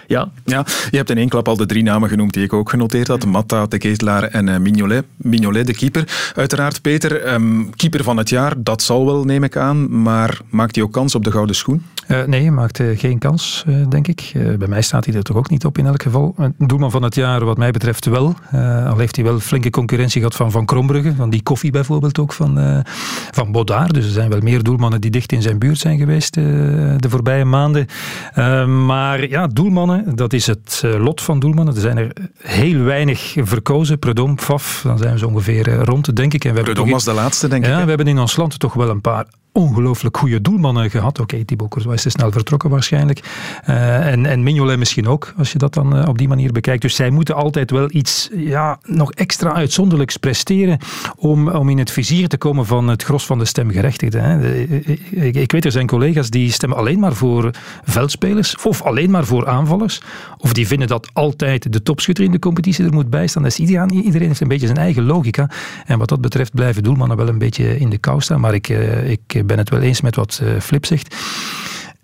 ja. 0.07 0.29
ja 0.45 0.65
je 0.91 0.97
hebt 0.97 1.11
in 1.11 1.19
één 1.19 1.29
klap 1.29 1.49
al 1.49 1.57
de 1.57 1.67
drie 1.67 1.83
namen 1.83 2.09
genoemd 2.09 2.33
die 2.33 2.45
ik 2.45 2.53
ook 2.53 2.71
genoteerd 2.71 3.09
had. 3.09 3.25
Matta, 3.25 3.67
de 3.67 3.79
Ketelaar 3.79 4.23
en 4.23 4.47
uh, 4.47 4.57
Mignolet. 4.57 5.05
Mignolet, 5.17 5.67
de 5.67 5.75
keeper. 5.75 6.33
Uiteraard, 6.35 6.83
Peter, 6.83 7.33
um, 7.33 7.71
keeper 7.77 8.05
van 8.05 8.17
het 8.17 8.29
jaar, 8.29 8.55
dat 8.59 8.83
zal 8.83 9.07
wel, 9.07 9.25
neem 9.25 9.45
ik 9.45 9.57
aan. 9.57 10.03
Maar 10.03 10.41
maakt 10.51 10.75
hij 10.75 10.85
ook 10.85 10.93
kans 10.93 11.15
op 11.15 11.25
de 11.25 11.31
gouden 11.31 11.57
schoen? 11.57 11.83
Uh, 12.09 12.25
nee, 12.25 12.41
hij 12.41 12.51
maakt 12.51 12.79
uh, 12.79 12.99
geen 12.99 13.19
kans, 13.19 13.65
denk 13.89 14.09
ik. 14.09 14.33
bij 14.59 14.69
mij 14.69 14.83
staat 14.83 15.05
hij 15.05 15.15
er 15.15 15.23
toch 15.23 15.37
ook 15.37 15.51
niet 15.51 15.65
op 15.65 15.79
in 15.79 15.87
elk 15.87 16.03
geval. 16.03 16.35
Doelman 16.59 16.91
van 16.91 17.03
het 17.03 17.15
jaar, 17.15 17.45
wat 17.45 17.57
mij 17.57 17.71
betreft 17.71 18.07
wel. 18.07 18.35
al 18.87 18.99
heeft 18.99 19.17
hij 19.17 19.25
wel 19.25 19.41
flinke 19.41 19.71
concurrentie 19.71 20.21
gehad 20.21 20.37
van 20.37 20.51
Van 20.51 20.65
Krombrugge, 20.65 21.15
van 21.15 21.31
die 21.31 21.43
koffie 21.43 21.71
bijvoorbeeld 21.71 22.19
ook, 22.19 22.33
van, 22.33 22.85
van 23.31 23.53
Bodaar. 23.53 23.93
Dus 23.93 24.05
er 24.05 24.11
zijn 24.11 24.31
wel 24.31 24.41
meer 24.41 24.63
doelmannen 24.63 25.01
die 25.01 25.11
dicht 25.11 25.33
in 25.33 25.43
zijn 25.47 25.59
buurt 25.59 25.79
zijn 25.79 25.99
geweest 25.99 26.37
uh, 26.37 26.45
de 26.99 27.09
voorbije 27.09 27.45
maanden. 27.45 27.87
Uh, 28.39 28.67
maar 28.67 29.29
ja, 29.29 29.47
doelmannen, 29.47 30.17
dat 30.17 30.33
is 30.33 30.47
het 30.47 30.83
uh, 30.85 31.05
lot 31.05 31.21
van 31.21 31.39
doelmannen. 31.39 31.75
Er 31.75 31.81
zijn 31.81 31.97
er 31.97 32.13
heel 32.43 32.83
weinig 32.83 33.35
verkozen. 33.39 33.99
Predom, 33.99 34.39
Faf, 34.39 34.81
dan 34.85 34.99
zijn 34.99 35.13
we 35.13 35.19
zo 35.19 35.27
ongeveer 35.27 35.75
rond, 35.75 36.17
denk 36.17 36.35
ik. 36.35 36.45
En 36.45 36.55
we 36.55 36.61
Predom 36.61 36.91
was 36.91 37.05
de 37.05 37.13
laatste, 37.13 37.49
denk 37.49 37.65
ja, 37.65 37.71
ik. 37.71 37.77
Ja, 37.77 37.83
we 37.83 37.89
hebben 37.89 38.07
in 38.07 38.19
ons 38.19 38.37
land 38.37 38.59
toch 38.59 38.75
wel 38.75 38.89
een 38.89 39.01
paar 39.01 39.27
ongelooflijk 39.57 40.17
goede 40.17 40.41
doelmannen 40.41 40.91
gehad. 40.91 41.21
Oké, 41.21 41.35
okay, 41.35 41.45
Thibaut 41.45 41.87
is 41.93 42.03
te 42.03 42.11
snel 42.11 42.33
vertrokken 42.33 42.71
waarschijnlijk. 42.71 43.21
Uh, 43.69 44.07
en, 44.07 44.27
en 44.27 44.43
Mignolet 44.43 44.79
misschien 44.79 45.07
ook, 45.07 45.35
als 45.37 45.53
je 45.53 45.59
dat 45.59 45.75
dan 45.75 45.97
uh, 45.97 46.09
op 46.09 46.19
die 46.19 46.29
manier 46.29 46.53
bekijkt. 46.53 46.83
Dus 46.83 46.95
zij 46.95 47.11
moeten 47.11 47.35
altijd 47.35 47.71
wel 47.71 47.89
iets 47.91 48.31
ja, 48.35 48.79
nog 48.85 49.13
extra 49.13 49.53
uitzonderlijks 49.53 50.17
presteren 50.17 50.79
om, 51.17 51.49
om 51.49 51.69
in 51.69 51.79
het 51.79 51.91
vizier 51.91 52.29
te 52.29 52.39
komen 52.39 52.67
van 52.67 52.89
het 52.89 53.03
gros 53.03 53.27
van 53.27 53.39
de 53.39 53.45
stemgerechtigden. 53.45 54.23
Hè. 54.23 54.55
Ik, 55.11 55.35
ik, 55.35 55.53
weet, 55.53 55.65
er 55.65 55.73
zijn 55.73 55.87
collega's 55.87 56.31
die 56.31 56.53
stemmen 56.53 56.79
alleen 56.79 56.99
maar 56.99 57.15
voor 57.15 57.51
veldspelers 57.85 58.57
of 58.65 58.83
alleen 58.83 59.11
maar 59.11 59.25
voor 59.25 59.47
aanvallers. 59.47 60.01
Of 60.39 60.53
die 60.53 60.67
vinden 60.67 60.89
dat 60.89 61.11
altijd 61.13 61.73
de 61.73 61.83
topschutter 61.83 62.25
in 62.25 62.31
de 62.31 62.39
competitie 62.39 62.85
er 62.85 62.93
moet 62.93 63.11
bijstaan. 63.11 63.43
Dat 63.43 63.53
is 63.53 63.59
iedereen, 63.59 63.93
iedereen 63.93 64.29
heeft 64.29 64.41
een 64.41 64.49
beetje 64.49 64.67
zijn 64.67 64.79
eigen 64.79 65.05
logica. 65.05 65.51
En 65.87 65.99
wat 65.99 66.09
dat 66.09 66.21
betreft 66.21 66.55
blijven 66.55 66.83
doelmannen 66.83 67.17
wel 67.17 67.29
een 67.29 67.39
beetje 67.39 67.79
in 67.79 67.91
de 67.91 67.99
kou 67.99 68.21
staan. 68.21 68.41
Maar 68.41 68.55
ik, 68.55 68.69
uh, 68.69 69.45
ik 69.47 69.53
ben 69.57 69.59
het 69.59 69.71
wel 69.71 69.81
eens 69.81 70.01
met 70.01 70.17
wat 70.17 70.43
Flip 70.61 70.87
zegt. 70.87 71.17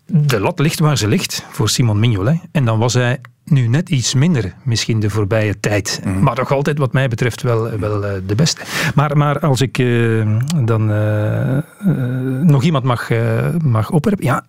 De 0.07 0.41
lat 0.41 0.59
ligt 0.59 0.79
waar 0.79 0.99
ze 0.99 1.09
ligt 1.09 1.45
voor 1.51 1.69
Simon 1.69 2.01
Mignolet. 2.01 2.41
En 2.53 2.65
dan 2.65 2.79
was 2.79 2.95
hij 2.95 3.21
nu 3.45 3.67
net 3.69 3.89
iets 3.89 4.15
minder, 4.15 4.55
misschien 4.65 5.01
de 5.01 5.11
voorbije 5.11 5.61
tijd. 5.61 6.01
Mhm. 6.05 6.23
Maar 6.23 6.37
nog 6.37 6.53
altijd, 6.53 6.79
wat 6.79 6.93
mij 6.93 7.09
betreft, 7.09 7.43
wel, 7.43 7.79
wel 7.79 8.07
eh, 8.07 8.13
de 8.27 8.35
beste. 8.35 8.61
Maar, 8.95 9.17
maar 9.17 9.39
als 9.39 9.61
ik 9.61 9.79
eh, 9.79 9.87
dan 10.65 10.91
eh, 10.91 11.57
eh, 11.59 11.65
nog 12.43 12.63
iemand 12.63 12.85
mag, 12.85 13.11
eh, 13.11 13.49
mag 13.65 13.91
opwerpen. 13.91 14.25
Ja, 14.25 14.45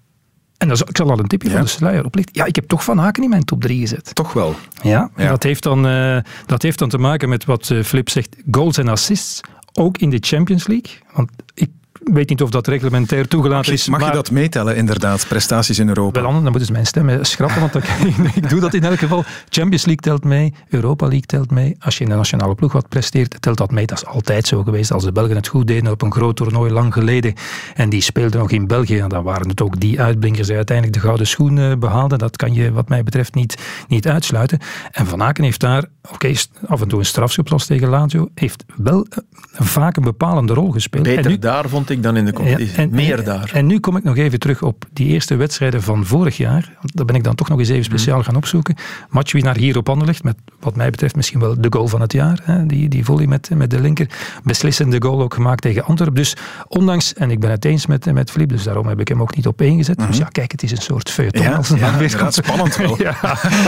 en 0.58 0.68
dan 0.68 0.78
zal, 0.78 0.88
ik 0.90 0.98
zal 0.98 1.10
al 1.12 1.20
een 1.20 1.28
tipje 1.28 1.48
Ja. 1.50 1.54
van 1.56 1.64
de 1.64 1.70
sluier 1.70 2.06
oplichten. 2.06 2.36
Ja, 2.36 2.46
ik 2.46 2.56
heb 2.56 2.68
toch 2.68 2.84
Van 2.84 2.98
Haken 2.98 3.24
in 3.24 3.30
mijn 3.30 3.44
top 3.46 3.62
3 3.62 3.80
gezet. 3.80 4.16
Toch 4.16 4.34
wel. 4.34 4.56
Ja, 4.82 5.10
Ja. 5.16 5.28
Dat, 5.28 5.44
heeft 5.44 5.64
dan, 5.64 5.88
eh, 5.88 6.18
dat 6.46 6.62
heeft 6.62 6.80
dan 6.80 6.90
te 6.90 6.98
maken 6.98 7.30
met 7.30 7.46
wat 7.46 7.70
eh, 7.70 7.84
Flip 7.84 8.10
zegt, 8.10 8.36
goals 8.52 8.78
en 8.78 8.88
assists. 8.88 9.42
Ook 9.74 9.98
in 9.98 10.10
de 10.10 10.18
Champions 10.20 10.68
League. 10.68 10.92
Want 11.14 11.30
ik 11.54 11.70
weet 12.04 12.30
niet 12.30 12.42
of 12.42 12.50
dat 12.50 12.68
reglementair 12.68 13.28
toegelaten 13.28 13.74
is. 13.74 13.88
Mag 13.88 14.06
je 14.06 14.12
dat 14.12 14.32
meetellen, 14.32 14.76
inderdaad? 14.76 15.28
Prestaties 15.28 15.80
in 15.80 15.88
Europa? 15.88 16.22
wel 16.22 16.32
dan 16.32 16.42
moeten 16.44 16.66
ze 16.66 16.72
mijn 16.72 16.86
stem 16.86 17.24
schrappen, 17.24 17.60
want 17.60 17.74
dat, 17.74 17.84
ik 18.36 18.50
doe 18.50 18.60
dat 18.60 18.74
in 18.74 18.84
elk 18.84 19.00
geval. 19.00 19.24
Champions 19.50 19.86
League 19.86 20.02
telt 20.02 20.24
mee, 20.24 20.54
Europa 20.70 21.06
League 21.06 21.26
telt 21.26 21.52
mee. 21.52 21.76
Als 21.80 21.98
je 21.98 22.04
in 22.04 22.10
de 22.10 22.16
nationale 22.16 22.56
ploeg 22.56 22.72
wat 22.72 22.90
presteert, 22.90 23.42
telt 23.42 23.58
dat 23.58 23.72
mee. 23.72 23.86
Dat 23.86 23.98
is 23.98 24.06
altijd 24.06 24.48
zo 24.48 24.64
geweest. 24.64 24.92
Als 24.92 25.04
de 25.04 25.12
Belgen 25.12 25.36
het 25.36 25.48
goed 25.48 25.68
deden 25.68 25.92
op 25.92 26.02
een 26.02 26.12
groot 26.12 26.36
toernooi 26.36 26.72
lang 26.72 26.94
geleden 26.94 27.34
en 27.76 27.90
die 27.90 28.02
speelden 28.02 28.40
nog 28.40 28.52
in 28.52 28.68
België, 28.68 29.06
dan 29.08 29.24
waren 29.24 29.50
het 29.50 29.62
ook 29.62 29.80
die 29.80 30.02
uitblinkers 30.02 30.48
die 30.48 30.56
uiteindelijk 30.56 30.98
de 30.98 31.04
gouden 31.04 31.28
schoen 31.28 31.58
eh, 31.58 31.76
behaalden. 31.78 32.20
Dat 32.20 32.36
kan 32.36 32.54
je 32.54 32.72
wat 32.72 32.90
mij 32.90 33.04
betreft 33.04 33.36
niet, 33.36 33.58
niet 33.88 34.08
uitsluiten. 34.08 34.60
En 34.92 35.06
Van 35.06 35.24
Aken 35.24 35.44
heeft 35.44 35.60
daar, 35.60 35.86
oké, 36.12 36.34
af 36.68 36.82
en 36.82 36.88
toe 36.88 37.00
een 37.00 37.06
strafschop 37.06 37.48
tegen 37.48 37.90
Lazio, 37.90 38.30
heeft 38.36 38.64
wel 38.76 39.06
eh, 39.10 39.18
vaak 39.52 39.96
een 39.98 40.04
bepalende 40.04 40.54
rol 40.54 40.72
gespeeld. 40.72 41.04
Beter 41.04 41.32
nu- 41.32 41.40
daar 41.40 41.70
vond 41.70 41.90
ik 41.90 42.04
dan 42.04 42.18
in 42.18 42.26
de 42.26 42.34
competitie. 42.34 42.72
ja, 42.76 42.78
en- 42.78 42.90
Meer 42.92 43.18
en- 43.20 43.24
daar. 43.26 43.52
En 43.54 43.66
nu 43.66 43.80
kom 43.80 43.98
ik 43.98 44.04
nog 44.04 44.18
even 44.18 44.40
terug 44.40 44.62
op 44.62 44.86
die 44.94 45.08
eerste 45.08 45.36
wedstrijden 45.36 45.82
van 45.84 46.06
vorig 46.06 46.38
jaar. 46.38 46.72
Daar 46.82 47.06
ben 47.06 47.16
ik 47.16 47.24
dan 47.24 47.36
toch 47.36 47.50
nog 47.50 47.60
eens 47.60 47.70
even 47.70 47.84
speciaal 47.84 48.18
Mhm. 48.18 48.26
gaan 48.26 48.36
opzoeken. 48.36 48.76
Matchwinnaar 49.10 49.58
hier 49.58 49.78
op 49.78 49.90
Anderlecht, 49.90 50.24
met 50.24 50.36
wat 50.60 50.76
mij 50.76 50.90
betreft 50.90 51.16
misschien 51.16 51.40
wel 51.40 51.62
de 51.62 51.68
goal 51.70 51.88
van 51.88 52.02
het 52.02 52.12
jaar. 52.14 52.40
Hè? 52.44 52.66
Die, 52.66 52.90
die 52.90 53.06
volley 53.06 53.28
met, 53.28 53.50
met 53.56 53.70
de 53.70 53.82
linker. 53.82 54.08
Beslissende 54.44 55.02
goal 55.02 55.22
ook 55.22 55.34
gemaakt 55.34 55.62
tegen 55.62 55.84
Antwerpen. 55.86 56.16
Dus 56.16 56.36
ondanks, 56.68 57.14
en 57.14 57.32
ik 57.32 57.40
ben 57.40 57.50
het 57.52 57.66
eens 57.66 57.86
met, 57.86 58.14
met 58.14 58.32
Filip, 58.32 58.50
dus 58.50 58.64
daarom 58.64 58.88
heb 58.88 59.00
ik 59.00 59.08
hem 59.08 59.22
ook 59.22 59.36
niet 59.36 59.48
op 59.48 59.62
één 59.62 59.78
gezet. 59.78 60.00
Dus 60.08 60.18
ja, 60.18 60.26
kijk, 60.26 60.52
het 60.52 60.64
is 60.64 60.72
een 60.72 60.78
soort 60.78 61.10
feuilleton. 61.10 61.42
Mhm. 61.44 61.52
Ja, 61.52 61.58
als 61.58 61.70
het 61.70 61.80
ja, 61.80 61.98
weer 61.98 62.18
komt. 62.18 62.34
spannend 62.34 62.76
wel. 62.76 63.02
ja, 63.08 63.16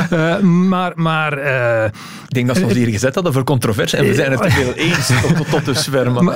eh, 0.10 0.40
maar... 0.40 0.92
maar 0.96 1.34
eh, 1.38 1.86
Ik 2.28 2.34
denk 2.34 2.48
dat 2.48 2.58
ze 2.58 2.64
ons 2.64 2.74
hier 2.74 2.88
gezet 2.88 3.16
hadden 3.16 3.34
voor 3.34 3.44
controverse 3.44 3.98
en 3.98 4.06
we 4.06 4.14
zijn 4.14 4.32
het 4.32 4.42
te 4.42 4.50
veel 4.62 4.74
eens 4.74 5.08
tot, 5.08 5.36
tot, 5.36 5.50
tot 5.50 5.65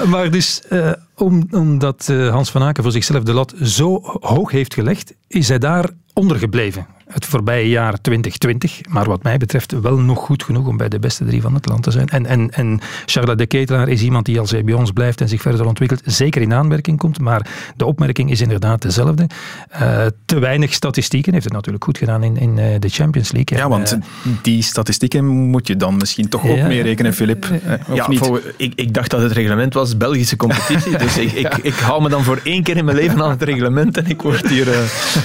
maar 0.07 0.31
dus, 0.31 0.61
eh, 0.69 0.91
om, 1.15 1.47
omdat 1.51 2.07
eh, 2.09 2.29
Hans 2.29 2.51
van 2.51 2.63
Aken 2.63 2.83
voor 2.83 2.91
zichzelf 2.91 3.23
de 3.23 3.33
lat 3.33 3.53
zo 3.63 3.99
hoog 4.19 4.51
heeft 4.51 4.73
gelegd, 4.73 5.13
is 5.27 5.47
hij 5.47 5.59
daar 5.59 5.89
ondergebleven. 6.13 6.87
Het 7.13 7.25
voorbije 7.25 7.69
jaar 7.69 8.01
2020, 8.01 8.79
maar 8.89 9.05
wat 9.05 9.23
mij 9.23 9.37
betreft 9.37 9.79
wel 9.81 9.97
nog 9.97 10.19
goed 10.19 10.43
genoeg 10.43 10.67
om 10.67 10.77
bij 10.77 10.89
de 10.89 10.99
beste 10.99 11.25
drie 11.25 11.41
van 11.41 11.53
het 11.53 11.65
land 11.65 11.83
te 11.83 11.91
zijn. 11.91 12.07
En, 12.09 12.25
en, 12.25 12.49
en 12.51 12.79
Charlotte 13.05 13.37
de 13.37 13.45
Ketelaar 13.45 13.87
is 13.87 14.01
iemand 14.01 14.25
die 14.25 14.39
als 14.39 14.51
hij 14.51 14.63
bij 14.63 14.73
ons 14.73 14.91
blijft 14.91 15.21
en 15.21 15.27
zich 15.29 15.41
verder 15.41 15.65
ontwikkelt, 15.65 16.01
zeker 16.05 16.41
in 16.41 16.53
aanmerking 16.53 16.97
komt. 16.97 17.19
Maar 17.19 17.47
de 17.75 17.85
opmerking 17.85 18.31
is 18.31 18.41
inderdaad 18.41 18.81
dezelfde. 18.81 19.27
Eh, 19.69 20.05
te 20.25 20.39
weinig 20.39 20.73
statistieken, 20.73 21.31
heeft 21.33 21.43
het 21.45 21.53
natuurlijk 21.53 21.83
goed 21.83 21.97
gedaan 21.97 22.23
in, 22.23 22.37
in 22.37 22.57
eh, 22.59 22.65
de 22.79 22.89
Champions 22.89 23.31
League. 23.31 23.57
Ja, 23.57 23.63
En, 23.63 23.69
want 23.69 23.91
eh, 23.91 23.99
die 24.41 24.63
statistieken 24.63 25.25
moet 25.25 25.67
je 25.67 25.75
dan 25.75 25.97
misschien 25.97 26.29
toch 26.29 26.47
ook 26.47 26.55
Ja. 26.57 26.67
meerekenen, 26.67 27.13
Filip. 27.13 27.45
Ja, 27.93 28.09
niet? 28.09 28.19
voor- 28.19 28.41
ik, 28.57 28.73
ik 28.75 28.93
dacht 28.93 29.09
dat 29.11 29.21
het 29.21 29.31
reglement 29.31 29.73
was 29.73 29.97
Belgische 29.97 30.35
competitie. 30.35 30.97
Dus 31.03 31.17
ik, 31.17 31.31
ik, 31.31 31.57
ik 31.61 31.73
hou 31.73 32.01
me 32.01 32.09
dan 32.09 32.23
voor 32.23 32.39
één 32.43 32.63
keer 32.63 32.77
in 32.77 32.85
mijn 32.85 32.97
leven 32.97 33.21
aan 33.21 33.29
het 33.29 33.43
reglement 33.43 33.97
en 33.97 34.05
ik 34.07 34.21
word 34.21 34.49
hier 34.49 34.71
eh, 34.71 34.79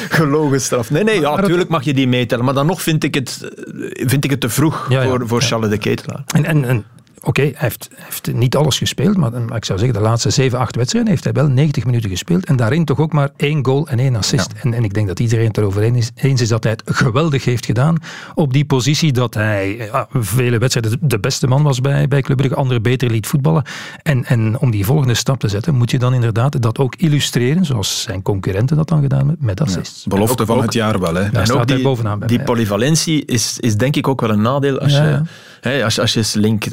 gelogen 0.08 0.60
straf. 0.60 0.90
Nee, 0.90 1.04
nee, 1.04 1.20
ja, 1.20 1.36
natuurlijk 1.36 1.68
mag 1.75 1.85
je 1.85 1.95
die 1.95 2.09
meetellen. 2.09 2.45
Maar 2.45 2.54
dan 2.54 2.66
nog 2.66 2.83
vind 2.83 3.04
ik 3.04 3.14
het, 3.14 3.50
eh, 3.66 4.09
vind 4.09 4.25
ik 4.25 4.31
het 4.31 4.40
te 4.40 4.49
vroeg 4.49 4.87
Ja, 4.88 5.02
ja. 5.02 5.09
voor, 5.09 5.28
voor 5.28 5.43
Charles 5.43 5.71
de 5.71 5.78
Ketelaar. 5.78 6.23
En, 6.26 6.45
en, 6.45 6.64
en 6.64 6.85
oké, 7.25 7.43
hij 7.43 7.52
heeft, 7.57 7.88
heeft 7.97 8.33
niet 8.33 8.57
alles 8.57 8.78
gespeeld, 8.78 9.16
maar 9.16 9.31
maar 9.43 9.57
ik 9.57 9.64
zou 9.64 9.78
zeggen, 9.78 9.97
de 9.99 10.02
laatste 10.04 10.31
7, 10.31 10.59
8 10.59 10.76
wedstrijden 10.76 11.11
heeft 11.11 11.25
hij 11.25 11.33
wel 11.33 11.49
90 11.49 11.85
minuten 11.85 12.11
gespeeld. 12.11 12.45
En 12.45 12.57
daarin 12.57 12.85
toch 12.85 12.99
ook 12.99 13.12
maar 13.12 13.31
één 13.37 13.64
goal 13.64 13.88
en 13.88 13.99
één 13.99 14.17
assist. 14.17 14.52
En, 14.63 14.75
en 14.75 14.84
ik 14.84 14.95
denk 14.95 15.06
dat 15.06 15.21
iedereen 15.21 15.47
het 15.47 15.56
erover 15.58 15.82
eens 15.82 15.99
is, 15.99 16.10
eens 16.15 16.41
is 16.41 16.49
dat 16.49 16.63
hij 16.65 16.73
het 16.73 16.97
geweldig 16.97 17.45
heeft 17.45 17.67
gedaan 17.67 17.97
op 18.34 18.52
die 18.52 18.65
positie. 18.65 19.13
Dat 19.13 19.34
hij 19.34 19.76
ja, 19.76 20.06
vele 20.13 20.58
wedstrijden 20.58 20.99
de 21.00 21.19
beste 21.19 21.47
man 21.47 21.63
was 21.63 21.80
bij, 21.80 22.08
bij 22.08 22.21
Club 22.23 22.37
Brugge, 22.37 22.56
anderen 22.56 22.82
beter 22.82 23.10
liet 23.10 23.26
voetballen. 23.26 23.63
En, 24.02 24.25
en 24.25 24.58
om 24.58 24.71
die 24.71 24.84
volgende 24.84 25.15
stap 25.15 25.39
te 25.41 25.49
zetten, 25.49 25.75
moet 25.75 25.91
je 25.91 25.99
dan 25.99 26.15
inderdaad 26.15 26.63
dat 26.63 26.78
ook 26.78 26.95
illustreren, 26.97 27.65
zoals 27.65 28.02
zijn 28.02 28.23
concurrenten 28.23 28.76
dat 28.76 28.89
dan 28.89 29.02
gedaan 29.02 29.28
hebben, 29.28 29.47
met 29.47 29.60
assists. 29.60 30.04
Belofte 30.06 30.43
ook- 30.43 30.49
van 30.49 30.56
ook- 30.56 30.63
het 30.63 30.73
jaar 30.73 31.00
wel, 31.00 31.15
hè? 31.15 31.23
Daar 31.30 31.41
en 31.41 31.47
staat 31.47 31.60
ook 31.60 31.67
hij 31.69 31.76
die, 31.76 31.84
bovenaan 31.84 32.19
bij 32.19 32.28
die 32.28 32.37
mij. 32.37 32.47
polyvalentie 32.47 33.25
is, 33.25 33.58
is 33.60 33.76
denk 33.76 33.97
ik 33.97 34.08
ook 34.08 34.21
wel 34.21 34.30
een 34.30 34.43
nadeel. 34.43 34.78
Als 34.78 34.93
Ja, 34.93 35.04
je, 35.04 35.10
ja. 35.10 35.23
Hè, 35.60 35.84
als, 35.84 36.00
als 36.00 36.13
je 36.13 36.19
eens 36.19 36.34
link, 36.34 36.65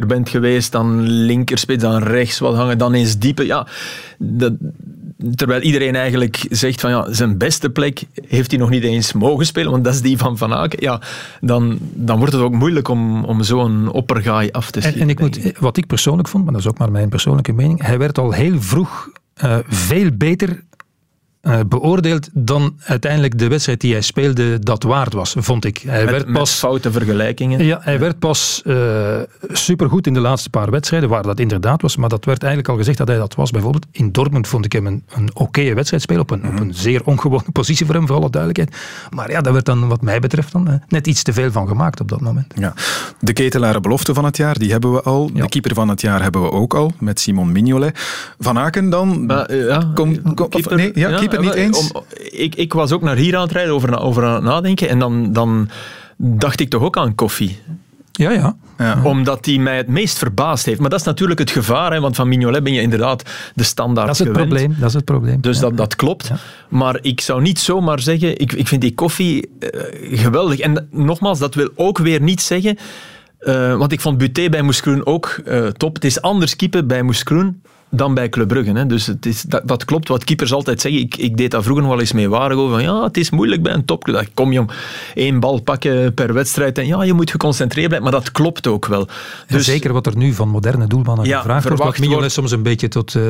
bent 0.00 0.28
geweest, 0.28 0.72
dan 0.72 1.00
linkerspits, 1.00 1.82
dan 1.82 2.02
rechts 2.02 2.38
wat 2.38 2.54
hangen, 2.54 2.78
dan 2.78 2.94
eens 2.94 3.18
diepe. 3.18 3.46
Ja, 3.46 3.66
dat, 4.18 4.52
terwijl 5.34 5.60
iedereen 5.60 5.94
eigenlijk 5.94 6.46
zegt 6.50 6.80
van 6.80 6.90
ja, 6.90 7.12
zijn 7.12 7.38
beste 7.38 7.70
plek 7.70 8.04
heeft 8.28 8.50
hij 8.50 8.60
nog 8.60 8.70
niet 8.70 8.82
eens 8.82 9.12
mogen 9.12 9.46
spelen, 9.46 9.70
want 9.70 9.84
dat 9.84 9.94
is 9.94 10.02
die 10.02 10.18
van 10.18 10.38
Van 10.38 10.52
Aken. 10.52 10.82
Ja, 10.82 11.00
dan, 11.40 11.78
dan 11.80 12.18
wordt 12.18 12.32
het 12.32 12.42
ook 12.42 12.52
moeilijk 12.52 12.88
om, 12.88 13.24
om 13.24 13.42
zo'n 13.42 13.90
oppergaai 13.90 14.50
af 14.50 14.70
te 14.70 14.80
En, 14.80 14.82
schieten. 14.82 15.02
en 15.02 15.08
ik 15.08 15.20
moet, 15.20 15.58
wat 15.58 15.76
ik 15.76 15.86
persoonlijk 15.86 16.28
vond, 16.28 16.44
maar 16.44 16.52
dat 16.52 16.62
is 16.62 16.68
ook 16.68 16.78
maar 16.78 16.90
mijn 16.90 17.08
persoonlijke 17.08 17.52
mening, 17.52 17.82
hij 17.86 17.98
werd 17.98 18.18
al 18.18 18.32
heel 18.32 18.60
vroeg 18.60 19.10
eh, 19.34 19.58
veel 19.68 20.10
beter 20.14 20.62
eh, 21.42 21.60
beoordeeld 21.68 22.28
dan 22.32 22.76
uiteindelijk 22.84 23.38
de 23.38 23.48
wedstrijd 23.48 23.80
die 23.80 23.92
hij 23.92 24.00
speelde 24.00 24.58
dat 24.58 24.82
waard 24.82 25.12
was, 25.12 25.34
vond 25.38 25.64
ik. 25.64 25.78
Hij 25.78 26.02
met, 26.04 26.10
werd 26.10 26.26
met 26.26 26.34
pas... 26.34 26.52
foute 26.52 26.92
vergelijkingen. 26.92 27.64
Ja, 27.64 27.78
hij 27.82 27.98
werd 27.98 28.18
pas 28.18 28.62
uh, 28.64 29.16
supergoed 29.48 30.06
in 30.06 30.14
de 30.14 30.20
laatste 30.20 30.50
paar 30.50 30.70
wedstrijden, 30.70 31.08
waar 31.08 31.22
dat 31.22 31.40
inderdaad 31.40 31.82
was. 31.82 31.96
Maar 31.96 32.08
dat 32.08 32.24
werd 32.24 32.42
eigenlijk 32.42 32.72
al 32.72 32.78
gezegd 32.78 32.98
dat 32.98 33.08
hij 33.08 33.16
dat 33.16 33.34
was. 33.34 33.50
Bijvoorbeeld 33.50 33.86
in 33.90 34.12
Dortmund 34.12 34.48
vond 34.48 34.64
ik 34.64 34.72
hem 34.72 34.86
een, 34.86 35.02
een 35.08 35.30
oké 35.34 35.74
wedstrijd 35.74 36.02
spelen, 36.02 36.22
op 36.22 36.30
een, 36.30 36.46
op 36.46 36.60
een 36.60 36.74
zeer 36.74 37.04
ongewone 37.04 37.50
positie 37.60 37.86
voor 37.86 37.94
hem, 37.94 38.06
voor 38.06 38.16
alle 38.16 38.30
duidelijkheid. 38.30 38.82
Maar 39.10 39.30
ja, 39.30 39.40
daar 39.40 39.52
werd 39.52 39.64
dan 39.64 39.88
wat 39.88 40.02
mij 40.02 40.20
betreft 40.20 40.52
dan 40.52 40.68
uh, 40.68 40.74
net 40.88 41.06
iets 41.06 41.22
te 41.22 41.32
veel 41.32 41.52
van 41.52 41.68
gemaakt 41.68 42.00
op 42.00 42.08
dat 42.08 42.20
moment. 42.20 42.54
Ja. 42.58 42.74
De 43.20 43.32
ketelaren 43.32 43.82
belofte 43.82 44.14
van 44.14 44.24
het 44.24 44.36
jaar, 44.36 44.58
die 44.58 44.70
hebben 44.70 44.92
we 44.92 45.02
al. 45.02 45.30
Ja. 45.34 45.42
De 45.42 45.48
keeper 45.48 45.74
van 45.74 45.88
het 45.88 46.00
jaar 46.00 46.22
hebben 46.22 46.42
we 46.42 46.50
ook 46.50 46.74
al, 46.74 46.92
met 46.98 47.20
Simon 47.20 47.52
Mignolet. 47.52 47.98
Van 48.38 48.58
Aken 48.58 48.90
dan? 48.90 49.24
Ja, 49.48 49.90
kom, 49.94 50.22
kom, 50.34 50.48
keeper, 50.48 50.72
of, 50.72 50.76
nee, 50.76 50.90
ja, 50.94 51.16
keeper 51.16 51.31
niet 51.40 51.54
eens? 51.54 51.92
Om, 51.92 52.02
ik, 52.30 52.54
ik 52.54 52.72
was 52.72 52.92
ook 52.92 53.02
naar 53.02 53.16
hier 53.16 53.36
aan 53.36 53.42
het 53.42 53.52
rijden, 53.52 53.74
over, 53.74 53.98
over 53.98 54.24
aan 54.24 54.34
het 54.34 54.42
nadenken. 54.42 54.88
En 54.88 54.98
dan, 54.98 55.32
dan 55.32 55.68
dacht 56.16 56.60
ik 56.60 56.70
toch 56.70 56.82
ook 56.82 56.96
aan 56.96 57.14
koffie. 57.14 57.58
Ja, 58.12 58.30
ja. 58.30 58.56
ja. 58.78 59.00
Omdat 59.04 59.46
hij 59.46 59.58
mij 59.58 59.76
het 59.76 59.88
meest 59.88 60.18
verbaasd 60.18 60.66
heeft. 60.66 60.80
Maar 60.80 60.90
dat 60.90 61.00
is 61.00 61.06
natuurlijk 61.06 61.40
het 61.40 61.50
gevaar, 61.50 61.92
hè, 61.92 62.00
want 62.00 62.16
van 62.16 62.28
Mignolet 62.28 62.62
ben 62.62 62.72
je 62.72 62.80
inderdaad 62.80 63.30
de 63.54 63.62
standaard 63.62 64.06
Dat 64.06 64.20
is 64.20 64.26
het 64.26 64.28
gewend. 64.28 64.48
probleem. 64.48 64.76
Dat 64.78 64.88
is 64.88 64.94
het 64.94 65.04
probleem. 65.04 65.40
Dus 65.40 65.56
ja. 65.56 65.62
dat, 65.62 65.76
dat 65.76 65.96
klopt. 65.96 66.26
Ja. 66.28 66.36
Maar 66.68 66.98
ik 67.02 67.20
zou 67.20 67.42
niet 67.42 67.58
zomaar 67.58 68.00
zeggen, 68.00 68.38
ik, 68.38 68.52
ik 68.52 68.68
vind 68.68 68.80
die 68.80 68.94
koffie 68.94 69.48
uh, 69.58 70.18
geweldig. 70.18 70.58
En 70.58 70.88
nogmaals, 70.90 71.38
dat 71.38 71.54
wil 71.54 71.70
ook 71.74 71.98
weer 71.98 72.20
niet 72.20 72.40
zeggen... 72.40 72.78
Uh, 73.40 73.76
want 73.76 73.92
ik 73.92 74.00
vond 74.00 74.18
Buté 74.18 74.48
bij 74.48 74.62
Moeskroen 74.62 75.06
ook 75.06 75.40
uh, 75.44 75.66
top. 75.66 75.94
Het 75.94 76.04
is 76.04 76.20
anders 76.20 76.56
keeper 76.56 76.86
bij 76.86 77.02
Moeskroen 77.02 77.62
dan 77.94 78.14
bij 78.14 78.28
Club 78.28 78.48
Brugge. 78.48 78.72
Hè. 78.72 78.86
Dus 78.86 79.06
het 79.06 79.26
is, 79.26 79.42
dat, 79.42 79.68
dat, 79.68 79.84
klopt 79.84 80.08
wat 80.08 80.24
keepers 80.24 80.52
altijd 80.52 80.80
zeggen. 80.80 81.00
Ik, 81.00 81.16
ik 81.16 81.36
deed 81.36 81.50
daar 81.50 81.62
vroeger 81.62 81.88
wel 81.88 82.00
eens 82.00 82.12
mee 82.12 82.28
waren. 82.28 82.56
Over 82.56 82.72
van, 82.72 82.82
ja, 82.82 83.02
het 83.02 83.16
is 83.16 83.30
moeilijk 83.30 83.62
bij 83.62 83.72
een 83.72 83.84
topclub. 83.84 84.28
Kom 84.34 84.52
jong, 84.52 84.70
één 85.14 85.40
bal 85.40 85.60
pakken 85.60 86.14
per 86.14 86.32
wedstrijd. 86.34 86.78
En 86.78 86.86
ja, 86.86 87.02
je 87.02 87.12
moet 87.12 87.30
geconcentreerd 87.30 87.88
blijven. 87.88 88.10
Maar 88.10 88.20
dat 88.20 88.32
klopt 88.32 88.66
ook 88.66 88.86
wel. 88.86 89.08
Dus, 89.46 89.64
zeker 89.64 89.92
wat 89.92 90.06
er 90.06 90.16
nu 90.16 90.32
van 90.32 90.48
moderne 90.48 90.86
doelmannen 90.86 91.26
ja, 91.26 91.38
gevraagd 91.38 91.68
wordt. 91.68 91.82
Wat 91.82 91.98
Mignolet 91.98 92.32
soms 92.32 92.50
een 92.50 92.62
beetje 92.62 92.88
tot 92.88 93.14
uh, 93.14 93.22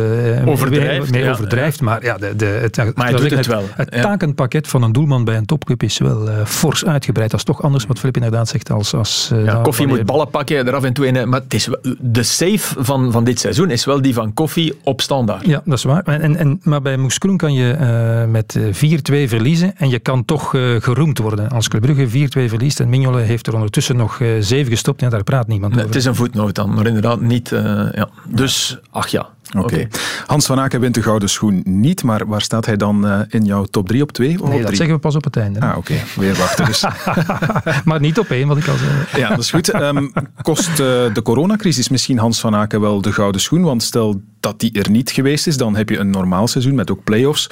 overdrijft. 0.48 1.02
Mee, 1.02 1.10
mee 1.10 1.22
ja, 1.22 1.30
overdrijft. 1.30 1.78
Ja. 1.78 1.84
Maar, 1.84 2.04
ja, 2.04 2.18
de, 2.18 2.36
de, 2.36 2.44
het, 2.44 2.76
maar 2.94 3.10
doet 3.10 3.20
het, 3.20 3.30
het 3.30 3.46
wel. 3.46 3.64
Het, 3.74 3.94
het 3.94 4.02
takenpakket 4.02 4.68
van 4.68 4.82
een 4.82 4.92
doelman 4.92 5.24
bij 5.24 5.36
een 5.36 5.46
topclub 5.46 5.82
is 5.82 5.98
wel 5.98 6.28
uh, 6.28 6.44
fors 6.44 6.84
uitgebreid. 6.84 7.30
Dat 7.30 7.38
is 7.38 7.46
toch 7.46 7.62
anders 7.62 7.86
wat 7.86 7.98
Filip 7.98 8.16
inderdaad 8.16 8.48
zegt 8.48 8.70
als... 8.70 8.94
als 8.94 9.30
uh, 9.32 9.44
ja, 9.44 9.60
Koffie 9.62 9.86
moet 9.86 10.06
ballen 10.06 10.30
pakken, 10.30 10.66
er 10.66 10.74
af 10.74 10.84
en 10.84 10.92
toe 10.92 11.06
in. 11.06 11.28
Maar 11.28 11.40
het 11.40 11.54
is, 11.54 11.68
de 11.98 12.22
save 12.22 12.84
van, 12.84 13.12
van 13.12 13.24
dit 13.24 13.40
seizoen 13.40 13.70
is 13.70 13.84
wel 13.84 14.02
die 14.02 14.14
van 14.14 14.34
Koffie 14.34 14.51
op 14.84 15.00
standaard. 15.00 15.46
Ja, 15.46 15.62
dat 15.64 15.78
is 15.78 15.84
waar. 15.84 16.02
En, 16.04 16.36
en, 16.36 16.60
maar 16.62 16.82
bij 16.82 16.96
Moeskroen 16.96 17.36
kan 17.36 17.52
je 17.52 17.76
uh, 17.80 18.30
met 18.30 18.58
4-2 18.58 18.60
verliezen 19.28 19.76
en 19.76 19.88
je 19.88 19.98
kan 19.98 20.24
toch 20.24 20.54
uh, 20.54 20.80
geroemd 20.80 21.18
worden. 21.18 21.48
Als 21.48 21.68
Club 21.68 21.82
Brugge 21.82 22.28
4-2 22.28 22.48
verliest 22.48 22.80
en 22.80 22.88
Mignolet 22.88 23.26
heeft 23.26 23.46
er 23.46 23.54
ondertussen 23.54 23.96
nog 23.96 24.20
uh, 24.20 24.28
7 24.40 24.70
gestopt, 24.70 25.00
ja, 25.00 25.08
daar 25.08 25.24
praat 25.24 25.46
niemand 25.46 25.72
nee, 25.74 25.82
over. 25.82 25.94
Het 25.94 26.04
is 26.04 26.08
een 26.08 26.14
voetnoot 26.14 26.54
dan, 26.54 26.74
maar 26.74 26.86
inderdaad 26.86 27.20
niet... 27.20 27.48
ja. 27.92 28.08
Dus, 28.28 28.78
ach 28.90 29.08
ja. 29.08 29.28
Oké. 29.56 29.64
Okay. 29.64 29.80
Okay. 29.80 30.00
Hans 30.26 30.46
van 30.46 30.60
Aken 30.60 30.80
wint 30.80 30.94
de 30.94 31.02
gouden 31.02 31.28
schoen 31.28 31.62
niet, 31.64 32.02
maar 32.02 32.26
waar 32.26 32.42
staat 32.42 32.66
hij 32.66 32.76
dan 32.76 33.06
uh, 33.06 33.20
in 33.28 33.44
jouw 33.44 33.64
top 33.64 33.88
3 33.88 34.02
op 34.02 34.12
2? 34.12 34.28
Nee, 34.28 34.36
dat 34.38 34.48
drie? 34.48 34.76
zeggen 34.76 34.94
we 34.94 35.00
pas 35.00 35.16
op 35.16 35.24
het 35.24 35.36
einde. 35.36 35.60
Ah, 35.60 35.76
oké. 35.76 35.78
Okay. 35.78 36.02
Weer 36.16 36.34
wachten 36.34 36.64
dus. 36.64 36.84
maar 37.84 38.00
niet 38.00 38.18
op 38.18 38.30
één, 38.30 38.48
wat 38.48 38.56
ik 38.56 38.68
al 38.68 38.76
zei. 38.76 39.22
Ja, 39.22 39.28
dat 39.28 39.38
is 39.38 39.50
goed. 39.50 39.74
Um, 39.74 40.12
kost 40.42 40.70
uh, 40.70 40.76
de 40.76 41.20
coronacrisis 41.22 41.88
misschien 41.88 42.18
Hans 42.18 42.40
van 42.40 42.54
Aken 42.54 42.80
wel 42.80 43.00
de 43.00 43.12
gouden 43.12 43.40
schoen? 43.40 43.62
Want 43.62 43.82
stel 43.82 44.20
dat 44.42 44.60
die 44.60 44.72
er 44.72 44.90
niet 44.90 45.10
geweest 45.10 45.46
is, 45.46 45.56
dan 45.56 45.76
heb 45.76 45.88
je 45.88 45.98
een 45.98 46.10
normaal 46.10 46.46
seizoen 46.48 46.74
met 46.74 46.90
ook 46.90 47.04
play-offs 47.04 47.50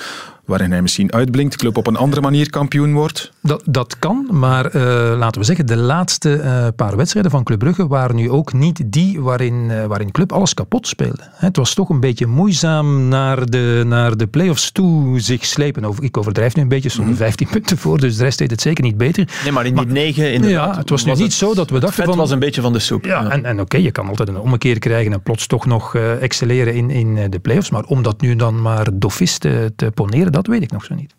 waarin 0.51 0.71
hij 0.71 0.83
misschien 0.83 1.13
uitblinkt, 1.13 1.57
club 1.57 1.77
op 1.77 1.87
een 1.87 1.97
andere 1.97 2.21
manier 2.21 2.51
kampioen 2.51 2.93
wordt? 2.93 3.33
Dat, 3.43 3.63
dat 3.67 3.99
kan, 3.99 4.29
maar 4.31 4.67
uh, 4.67 4.83
laten 5.19 5.41
we 5.41 5.47
zeggen, 5.47 5.67
de 5.67 5.77
laatste 5.77 6.37
uh, 6.37 6.67
paar 6.77 6.97
wedstrijden 6.97 7.31
van 7.31 7.45
Club 7.45 7.59
Brugge 7.59 7.87
waren 7.87 8.17
nu 8.17 8.31
ook 8.31 8.53
niet 8.53 8.83
die 8.87 9.21
waarin, 9.21 9.69
uh, 9.71 9.85
waarin 9.85 10.11
Club 10.11 10.33
alles 10.33 10.55
kapot 10.55 10.87
speelde. 10.87 11.23
Het 11.33 11.57
was 11.57 11.75
toch 11.75 11.89
een 11.89 12.01
beetje 12.01 12.27
moeizaam 12.27 13.09
naar 13.09 13.47
de, 13.47 13.83
naar 13.87 14.17
de 14.17 14.27
play-offs 14.27 14.73
toe 14.73 15.21
zich 15.21 15.45
slepen. 15.45 15.95
Ik 16.01 16.17
overdrijf 16.17 16.55
nu 16.55 16.63
een 16.63 16.69
beetje, 16.69 16.89
stonden 16.89 17.17
15 17.17 17.47
mhm. 17.47 17.57
punten 17.57 17.79
voor, 17.79 17.99
dus 17.99 18.17
de 18.17 18.23
rest 18.23 18.39
deed 18.39 18.51
het 18.51 18.61
zeker 18.61 18.85
niet 18.85 18.97
beter. 18.97 19.29
Nee, 19.43 19.53
maar 19.53 19.67
in 19.67 19.75
die 19.75 19.87
9 19.87 20.33
inderdaad. 20.33 20.75
Ja, 20.75 20.79
het 20.81 20.91
was 20.91 21.05
nu 21.05 21.15
niet 21.15 21.33
zo 21.33 21.55
dat 21.55 21.71
we 21.71 21.79
dachten 21.79 22.05
van... 22.05 22.17
was 22.17 22.31
een 22.31 22.39
beetje 22.39 22.61
van 22.61 22.73
de 22.73 22.79
soep. 22.79 23.05
Ja, 23.05 23.23
ja. 23.23 23.31
en, 23.31 23.45
en 23.45 23.53
oké, 23.53 23.63
okay, 23.63 23.83
je 23.83 23.91
kan 23.91 24.09
altijd 24.09 24.29
een 24.29 24.39
ommekeer 24.39 24.79
krijgen 24.79 25.13
en 25.13 25.23
plots 25.23 25.47
toch 25.47 25.67
nog 25.67 25.95
excelleren 25.95 26.75
in, 26.89 27.17
in 27.17 27.31
de 27.31 27.39
play-offs, 27.39 27.71
maar 27.71 27.85
om 27.85 28.03
dat 28.03 28.21
nu 28.21 28.37
dan 28.37 28.63
maar 28.63 28.89
dofist 28.93 29.41
te, 29.41 29.73
te 29.77 29.91
poneren, 29.91 30.33
dat 30.33 30.47
weet 30.47 30.63
ik 30.63 30.73
nog 30.73 30.85
zo 30.85 30.95
niet. 30.95 31.15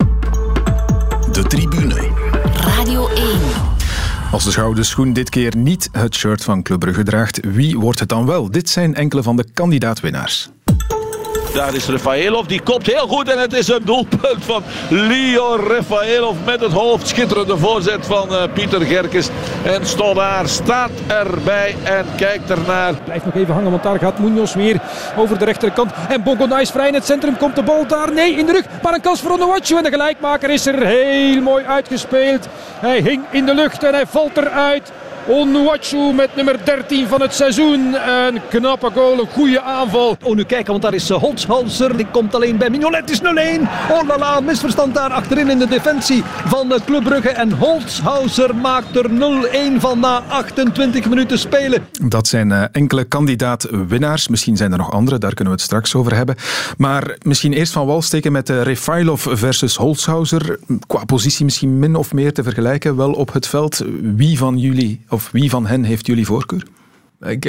De 1.32 1.42
tribune. 1.42 2.08
Radio 2.54 3.08
1. 3.08 3.26
Als 4.32 4.44
de 4.44 4.52
gouden 4.52 4.84
schoen 4.84 5.12
dit 5.12 5.30
keer 5.30 5.56
niet 5.56 5.88
het 5.92 6.14
shirt 6.14 6.44
van 6.44 6.62
Club 6.62 6.80
Brugge 6.80 7.02
draagt, 7.02 7.40
wie 7.44 7.78
wordt 7.78 7.98
het 7.98 8.08
dan 8.08 8.26
wel? 8.26 8.50
Dit 8.50 8.68
zijn 8.68 8.94
enkele 8.94 9.22
van 9.22 9.36
de 9.36 9.44
kandidaatwinnaars. 9.52 10.50
Daar 11.52 11.74
is 11.74 11.86
Rafaelov, 11.86 12.46
die 12.46 12.62
kopt 12.62 12.86
heel 12.86 13.06
goed 13.06 13.28
en 13.28 13.38
het 13.38 13.52
is 13.52 13.68
een 13.68 13.84
doelpunt 13.84 14.44
van 14.44 14.62
Leo 14.88 15.56
Rafaelov 15.56 16.36
met 16.44 16.60
het 16.60 16.72
hoofd. 16.72 17.08
Schitterende 17.08 17.56
voorzet 17.56 18.06
van 18.06 18.32
uh, 18.32 18.42
Pieter 18.54 18.80
Gerkes. 18.80 19.28
En 19.64 19.86
Stodaar 19.86 20.48
staat 20.48 20.90
erbij 21.06 21.76
en 21.82 22.06
kijkt 22.16 22.50
ernaar. 22.50 22.94
Blijft 23.04 23.24
nog 23.24 23.34
even 23.34 23.54
hangen, 23.54 23.70
want 23.70 23.82
daar 23.82 23.98
gaat 23.98 24.18
Munoz 24.18 24.54
weer 24.54 24.80
over 25.16 25.38
de 25.38 25.44
rechterkant. 25.44 25.90
En 26.08 26.22
Bongo 26.22 26.56
is 26.56 26.70
vrij 26.70 26.88
in 26.88 26.94
het 26.94 27.06
centrum. 27.06 27.36
Komt 27.36 27.56
de 27.56 27.62
bal 27.62 27.86
daar? 27.86 28.12
Nee, 28.12 28.36
in 28.36 28.46
de 28.46 28.52
rug. 28.52 28.64
Maar 28.82 28.94
een 28.94 29.00
kans 29.00 29.20
voor 29.20 29.30
Onuachu. 29.30 29.76
En 29.76 29.82
de 29.82 29.90
gelijkmaker 29.90 30.50
is 30.50 30.66
er 30.66 30.86
heel 30.86 31.40
mooi 31.40 31.64
uitgespeeld. 31.64 32.48
Hij 32.80 33.00
hing 33.00 33.22
in 33.30 33.46
de 33.46 33.54
lucht 33.54 33.82
en 33.82 33.94
hij 33.94 34.06
valt 34.06 34.36
eruit. 34.36 34.92
Onuachu 35.28 36.12
met 36.14 36.36
nummer 36.36 36.64
13 36.64 37.08
van 37.08 37.20
het 37.20 37.34
seizoen. 37.34 37.94
Een 38.08 38.40
knappe 38.48 38.90
goal, 38.94 39.20
een 39.20 39.28
goede 39.32 39.60
aanval. 39.60 40.16
Oh, 40.22 40.34
nu 40.34 40.44
kijken, 40.44 40.70
want 40.70 40.82
daar 40.82 40.94
is 40.94 41.08
Holzhauser. 41.08 41.96
Die 41.96 42.06
komt 42.06 42.34
alleen 42.34 42.56
bij 42.56 42.70
Mignolet. 42.70 43.10
is 43.10 43.20
0-1. 43.20 43.22
Oh 43.90 44.06
la 44.06 44.18
la, 44.18 44.40
misverstand 44.40 44.94
daar 44.94 45.10
achterin 45.10 45.50
in 45.50 45.58
de 45.58 45.68
defensie 45.68 46.22
van 46.24 46.72
Club 46.84 47.04
Brugge. 47.04 47.28
En 47.28 47.52
Holzhauser 47.52 48.56
maakt 48.56 48.96
er 48.96 49.10
0-1 49.10 49.80
van 49.80 50.00
na 50.00 50.22
28 50.28 51.08
minuten 51.08 51.38
spelen. 51.38 51.86
Dat 52.08 52.26
zijn 52.26 52.50
uh, 52.50 52.64
enkele 52.72 53.04
kandidaat-winnaars. 53.04 54.28
Misschien 54.28 54.56
zijn 54.56 54.72
er 54.72 54.78
nog 54.78 54.92
andere, 54.92 55.18
daar 55.18 55.34
kunnen 55.34 55.54
we 55.54 55.58
het 55.60 55.68
straks 55.68 55.94
over 55.94 56.14
hebben. 56.14 56.36
Maar 56.76 57.16
misschien 57.22 57.52
eerst 57.52 57.72
van 57.72 57.86
wal 57.86 58.02
steken 58.02 58.32
met 58.32 58.48
Refailov 58.48 59.26
versus 59.30 59.76
Holzhauser. 59.76 60.58
Qua 60.86 61.04
positie 61.04 61.44
misschien 61.44 61.78
min 61.78 61.94
of 61.94 62.12
meer 62.12 62.32
te 62.32 62.42
vergelijken, 62.42 62.96
wel 62.96 63.12
op 63.12 63.32
het 63.32 63.46
veld. 63.46 63.84
Wie 64.00 64.38
van 64.38 64.58
jullie 64.58 65.00
of 65.12 65.30
wie 65.32 65.50
van 65.50 65.66
hen 65.66 65.84
heeft 65.84 66.06
jullie 66.06 66.26
voorkeur? 66.26 66.62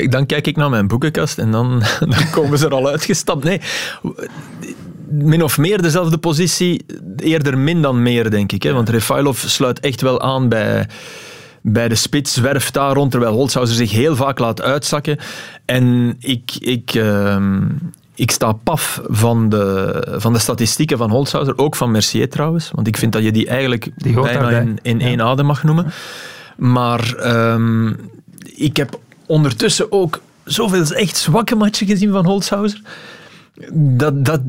Dan 0.10 0.26
kijk 0.26 0.48
ik 0.48 0.56
naar 0.56 0.70
mijn 0.70 0.88
boekenkast 0.88 1.38
en 1.38 1.52
dan, 1.52 1.84
dan 2.00 2.30
komen 2.32 2.58
ze 2.58 2.66
er 2.66 2.74
al 2.74 2.88
uitgestapt. 2.88 3.44
Nee, 3.44 3.62
min 5.10 5.44
of 5.44 5.58
meer 5.58 5.82
dezelfde 5.82 6.18
positie. 6.18 6.86
Eerder 7.18 7.58
min 7.58 7.82
dan 7.82 8.02
meer, 8.02 8.30
denk 8.30 8.52
ik. 8.52 8.64
Hè? 8.64 8.74
Want 8.74 8.90
Refailov 8.90 9.38
sluit 9.38 9.80
echt 9.80 10.02
wel 10.02 10.22
aan 10.22 10.50
bij 10.50 10.88
bij 11.64 11.88
de 11.88 11.96
spits 11.96 12.34
zwerft 12.34 12.74
daar 12.74 12.94
rond, 12.94 13.12
terwijl 13.12 13.34
Holzhauser 13.34 13.76
zich 13.76 13.92
heel 13.92 14.16
vaak 14.16 14.40
laat 14.40 14.62
uitzakken. 14.62 15.18
En 15.66 16.16
ik, 16.20 16.52
ik, 16.60 16.94
uh, 16.94 17.38
ik 18.16 18.32
sta 18.32 18.52
paf 18.52 19.02
van 19.08 19.50
de, 19.50 20.16
van 20.18 20.34
de 20.34 20.40
statistieken 20.40 20.98
van 20.98 21.10
Holzhauser, 21.10 21.58
ook 21.58 21.76
van 21.76 21.92
Mercier 21.92 22.30
trouwens, 22.30 22.72
want 22.72 22.88
ik 22.88 22.98
vind 22.98 23.12
dat 23.12 23.24
je 23.24 23.32
die 23.32 23.48
eigenlijk 23.48 23.90
die 23.96 24.22
bijna 24.22 24.50
in, 24.50 24.80
in 24.82 25.02
één 25.02 25.22
adem 25.22 25.46
mag 25.46 25.64
noemen. 25.64 25.92
Maar 26.58 27.26
um, 27.54 28.00
ik 28.56 28.78
heb 28.78 29.00
ondertussen 29.26 29.92
ook 29.92 30.22
zoveel 30.44 30.86
echt 30.86 31.18
zwakke 31.18 31.56
matchen 31.56 31.88
gezien 31.88 32.12
van 32.12 32.26
Holzhauser. 32.26 32.82
Dat, 33.74 34.26
dat, 34.26 34.42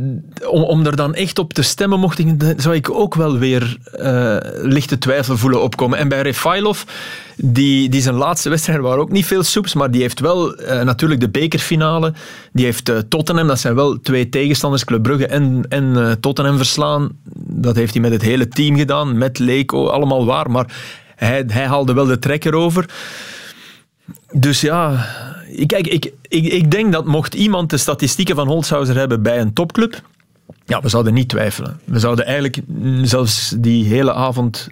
om, 0.49 0.87
er 0.87 0.97
dan 0.97 1.15
echt 1.15 1.39
op 1.39 1.53
te 1.53 1.63
stemmen, 1.63 2.01
mocht 2.01 2.19
ik, 2.19 2.55
zou 2.57 2.75
ik 2.75 2.91
ook 2.91 3.15
wel 3.15 3.39
weer 3.39 3.77
uh, 3.97 4.37
lichte 4.63 4.99
twijfel 4.99 5.37
voelen 5.37 5.63
opkomen. 5.63 5.99
En 5.99 6.09
bij 6.09 6.23
Refailov, 6.23 6.83
die, 7.37 7.89
die 7.89 8.01
zijn 8.01 8.15
laatste 8.15 8.49
wedstrijd 8.49 8.81
waren 8.81 9.01
ook 9.01 9.11
niet 9.11 9.27
veel 9.27 9.43
soeps, 9.43 9.75
maar 9.75 9.91
die 9.91 10.01
heeft 10.01 10.21
wel 10.21 10.61
uh, 10.61 10.83
natuurlijk 10.83 11.21
de 11.21 11.29
bekerfinale. 11.29 12.13
Die 12.53 12.65
heeft 12.65 12.89
uh, 12.89 12.99
Tottenham, 13.09 13.47
dat 13.47 13.59
zijn 13.59 13.75
wel 13.75 14.01
twee 14.01 14.29
tegenstanders, 14.29 14.85
Club 14.85 15.03
Brugge 15.03 15.27
en, 15.27 15.65
en 15.69 16.17
Tottenham 16.21 16.57
verslaan. 16.57 17.11
Dat 17.37 17.77
heeft 17.77 17.93
hij 17.93 18.03
met 18.03 18.13
het 18.13 18.23
hele 18.23 18.49
team 18.49 18.77
gedaan, 18.77 19.19
met 19.19 19.39
Leko, 19.39 19.87
allemaal 19.87 20.25
waar. 20.25 20.51
Maar 20.51 20.67
hij, 21.17 21.45
hij 21.47 21.67
haalde 21.67 21.93
wel 21.93 22.07
de 22.07 22.19
trekker 22.19 22.55
over. 22.55 22.89
Dus 24.33 24.61
ja, 24.61 25.07
kijk, 25.67 25.87
ik, 25.87 26.13
ik, 26.29 26.45
ik 26.53 26.71
denk 26.71 26.93
dat 26.93 27.05
mocht 27.05 27.35
iemand 27.35 27.71
de 27.71 27.77
statistieken 27.77 28.35
van 28.35 28.47
Holzhauser 28.47 28.97
hebben 28.97 29.23
bij 29.23 29.41
een 29.41 29.53
topclub, 29.53 30.03
ja, 30.67 30.81
we 30.81 30.89
zouden 30.89 31.15
niet 31.15 31.29
twijfelen. 31.29 31.81
We 31.85 31.99
zouden 31.99 32.25
eigenlijk 32.25 32.61
zelfs 33.03 33.55
die 33.59 33.85
hele 33.85 34.13
avond 34.13 34.69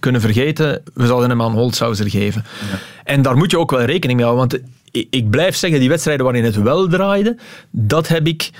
kunnen 0.00 0.20
vergeten. 0.20 0.82
We 0.94 1.06
zouden 1.06 1.30
hem 1.30 1.42
aan 1.42 1.52
Holzhauser 1.52 2.10
geven. 2.10 2.44
Ja. 2.70 2.78
En 3.04 3.22
daar 3.22 3.36
moet 3.36 3.50
je 3.50 3.58
ook 3.58 3.70
wel 3.70 3.84
rekening 3.84 4.18
mee 4.18 4.28
houden. 4.28 4.48
Want 4.48 4.64
ik, 4.90 5.06
ik 5.10 5.30
blijf 5.30 5.56
zeggen, 5.56 5.80
die 5.80 5.88
wedstrijden 5.88 6.24
waarin 6.24 6.44
het 6.44 6.62
wel 6.62 6.88
draaide, 6.88 7.36
dat 7.70 8.08
heb 8.08 8.26
ik 8.26 8.50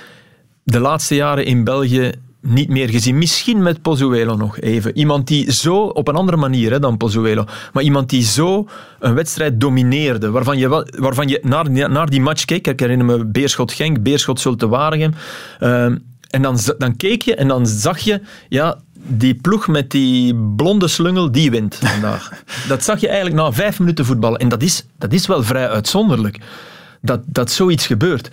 de 0.63 0.79
laatste 0.79 1.15
jaren 1.15 1.45
in 1.45 1.65
België 1.65 2.13
niet 2.43 2.69
meer 2.69 2.89
gezien. 2.89 3.19
Misschien 3.19 3.63
met 3.63 3.83
Pozuelo 3.83 4.37
nog 4.37 4.61
even. 4.61 4.97
Iemand 4.97 5.27
die 5.27 5.53
zo, 5.53 5.77
op 5.77 6.09
een 6.09 6.15
andere 6.15 6.37
manier 6.37 6.71
hè, 6.71 6.79
dan 6.79 6.97
Pozuelo, 6.97 7.45
maar 7.73 7.83
iemand 7.83 8.11
die 8.11 8.23
zo 8.23 8.69
een 8.99 9.15
wedstrijd 9.15 9.61
domineerde, 9.61 10.31
waarvan 10.31 10.59
je, 10.59 10.69
waarvan 10.99 11.29
je 11.29 11.41
naar, 11.43 11.71
naar 11.91 12.11
die 12.11 12.21
match 12.21 12.45
keek. 12.45 12.67
Ik 12.67 12.81
herinner 12.81 13.07
me 13.07 13.25
Beerschot-Genk, 13.25 14.03
Beerschot-Zulte 14.03 14.69
Waregem. 14.69 15.15
Uh, 15.61 15.85
en 16.31 16.43
dan, 16.43 16.59
dan 16.79 16.97
keek 16.97 17.23
je 17.23 17.35
en 17.35 17.49
dan 17.49 17.67
zag 17.67 17.99
je, 17.99 18.21
ja, 18.49 18.79
die 19.07 19.35
ploeg 19.35 19.69
met 19.69 19.91
die 19.91 20.35
blonde 20.57 20.89
slungel, 20.89 21.33
die 21.33 21.51
wint 21.51 21.79
vandaag. 21.83 22.31
dat 22.69 22.85
zag 22.85 23.01
je 23.01 23.07
eigenlijk 23.07 23.37
na 23.37 23.53
vijf 23.53 23.79
minuten 23.79 24.05
voetballen. 24.05 24.39
En 24.39 24.49
dat 24.49 24.63
is, 24.63 24.85
dat 24.99 25.13
is 25.13 25.27
wel 25.27 25.43
vrij 25.43 25.69
uitzonderlijk, 25.69 26.39
dat, 27.01 27.21
dat 27.27 27.51
zoiets 27.51 27.87
gebeurt. 27.87 28.31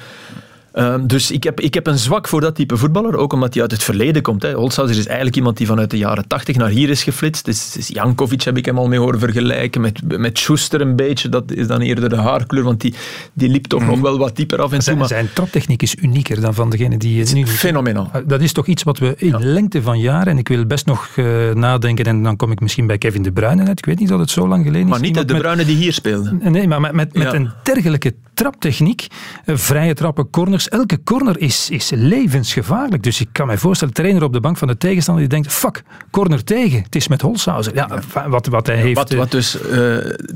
Ehm, 0.72 1.08
dus 1.08 1.32
ik 1.32 1.44
heb, 1.44 1.60
ik 1.60 1.74
heb 1.74 1.88
een 1.88 1.98
zwak 1.98 2.28
voor 2.28 2.42
dat 2.42 2.56
type 2.56 2.78
voetballer, 2.78 3.18
ook 3.18 3.34
omdat 3.34 3.54
hij 3.54 3.62
uit 3.62 3.72
het 3.72 3.84
verleden 3.84 4.22
komt. 4.22 4.42
Hè. 4.42 4.54
Holzhauser 4.54 4.98
is 4.98 5.06
eigenlijk 5.06 5.36
iemand 5.36 5.58
die 5.58 5.68
vanuit 5.68 5.92
de 5.92 5.98
jaren 5.98 6.28
80 6.28 6.56
naar 6.56 6.70
hier 6.70 6.90
is 6.90 7.04
geflitst. 7.04 7.46
Dus, 7.46 7.72
dus 7.72 7.88
Jankovic 7.88 8.42
heb 8.42 8.58
ik 8.58 8.66
hem 8.66 8.78
al 8.78 8.88
mee 8.88 9.00
horen 9.00 9.20
vergelijken, 9.20 9.82
met, 9.82 10.18
met 10.18 10.40
Schuster 10.40 10.82
een 10.82 10.96
beetje. 10.96 11.30
Dat 11.30 11.52
is 11.52 11.68
dan 11.68 11.82
eerder 11.82 12.10
de 12.10 12.16
haarkleur, 12.16 12.64
want 12.64 12.82
die, 12.82 12.94
die 13.34 13.50
liep 13.50 13.66
toch 13.66 13.86
nog 13.86 13.96
mhm. 13.96 14.02
wel 14.04 14.18
wat 14.18 14.36
dieper 14.36 14.62
af 14.62 14.72
en 14.72 14.80
toe. 14.80 14.96
Maar... 14.96 15.08
Zijn 15.08 15.30
traptechniek 15.34 15.82
is 15.82 15.96
unieker 16.02 16.42
dan 16.42 16.54
van 16.54 16.70
degene 16.70 16.98
die 16.98 17.16
je 17.16 17.34
nu... 17.34 17.48
Fenomenaal. 17.48 18.10
Ah, 18.14 18.28
dat 18.28 18.42
is 18.42 18.54
toch 18.54 18.68
iets 18.68 18.84
wat 18.84 18.98
we 18.98 19.14
in 19.18 19.36
lengte 19.40 19.82
van 19.82 20.00
jaren, 20.00 20.28
en 20.28 20.38
ik 20.38 20.48
wil 20.48 20.66
best 20.66 20.86
nog 20.86 21.10
uh, 21.16 21.54
nadenken, 21.54 22.06
en 22.06 22.24
dan 22.24 22.36
kom 22.36 22.52
ik 22.52 22.60
misschien 22.60 22.88
bij 22.88 22.98
Kevin 22.98 23.22
De 23.22 23.32
Bruyne 23.32 23.64
net. 23.64 23.78
Ik 23.78 23.86
weet 23.86 24.00
niet 24.00 24.10
dat 24.10 24.20
het 24.20 24.30
zo 24.30 24.48
lang 24.48 24.64
geleden 24.64 24.84
is. 24.84 24.90
Maar 24.90 25.02
niet 25.02 25.28
De 25.28 25.38
Bruyne 25.38 25.66
die 25.66 25.76
hier 25.76 25.94
speelde. 25.94 26.38
Nee, 26.42 26.68
maar 26.68 26.82
met, 26.82 26.94
met, 26.94 27.14
met 27.14 27.34
een 27.34 27.50
dergelijke 27.64 28.14
traptechniek, 28.34 29.08
uh, 29.46 29.56
vrije 29.58 29.94
trappen, 29.94 30.30
corners, 30.30 30.69
elke 30.70 31.04
corner 31.04 31.40
is, 31.40 31.70
is 31.70 31.90
levensgevaarlijk. 31.90 33.04
Dus 33.04 33.22
ik 33.22 33.28
kan 33.32 33.48
mij 33.48 33.58
voorstellen, 33.58 33.94
trainer 33.94 34.24
op 34.24 34.34
de 34.34 34.40
bank 34.40 34.58
van 34.58 34.68
de 34.68 34.78
tegenstander 34.78 35.24
die 35.24 35.34
denkt, 35.34 35.54
fuck, 35.54 35.84
corner 36.12 36.44
tegen. 36.44 36.82
Het 36.82 36.96
is 36.96 37.08
met 37.08 37.22
Holshouser. 37.22 37.76
Ja, 37.76 38.02
wat, 38.28 38.48
wat 38.48 38.68
hij 38.68 38.76
heeft... 38.76 38.96
Wat, 38.96 39.12
wat 39.12 39.26
eh, 39.26 39.32
dus 39.32 39.56
uh, 39.56 39.72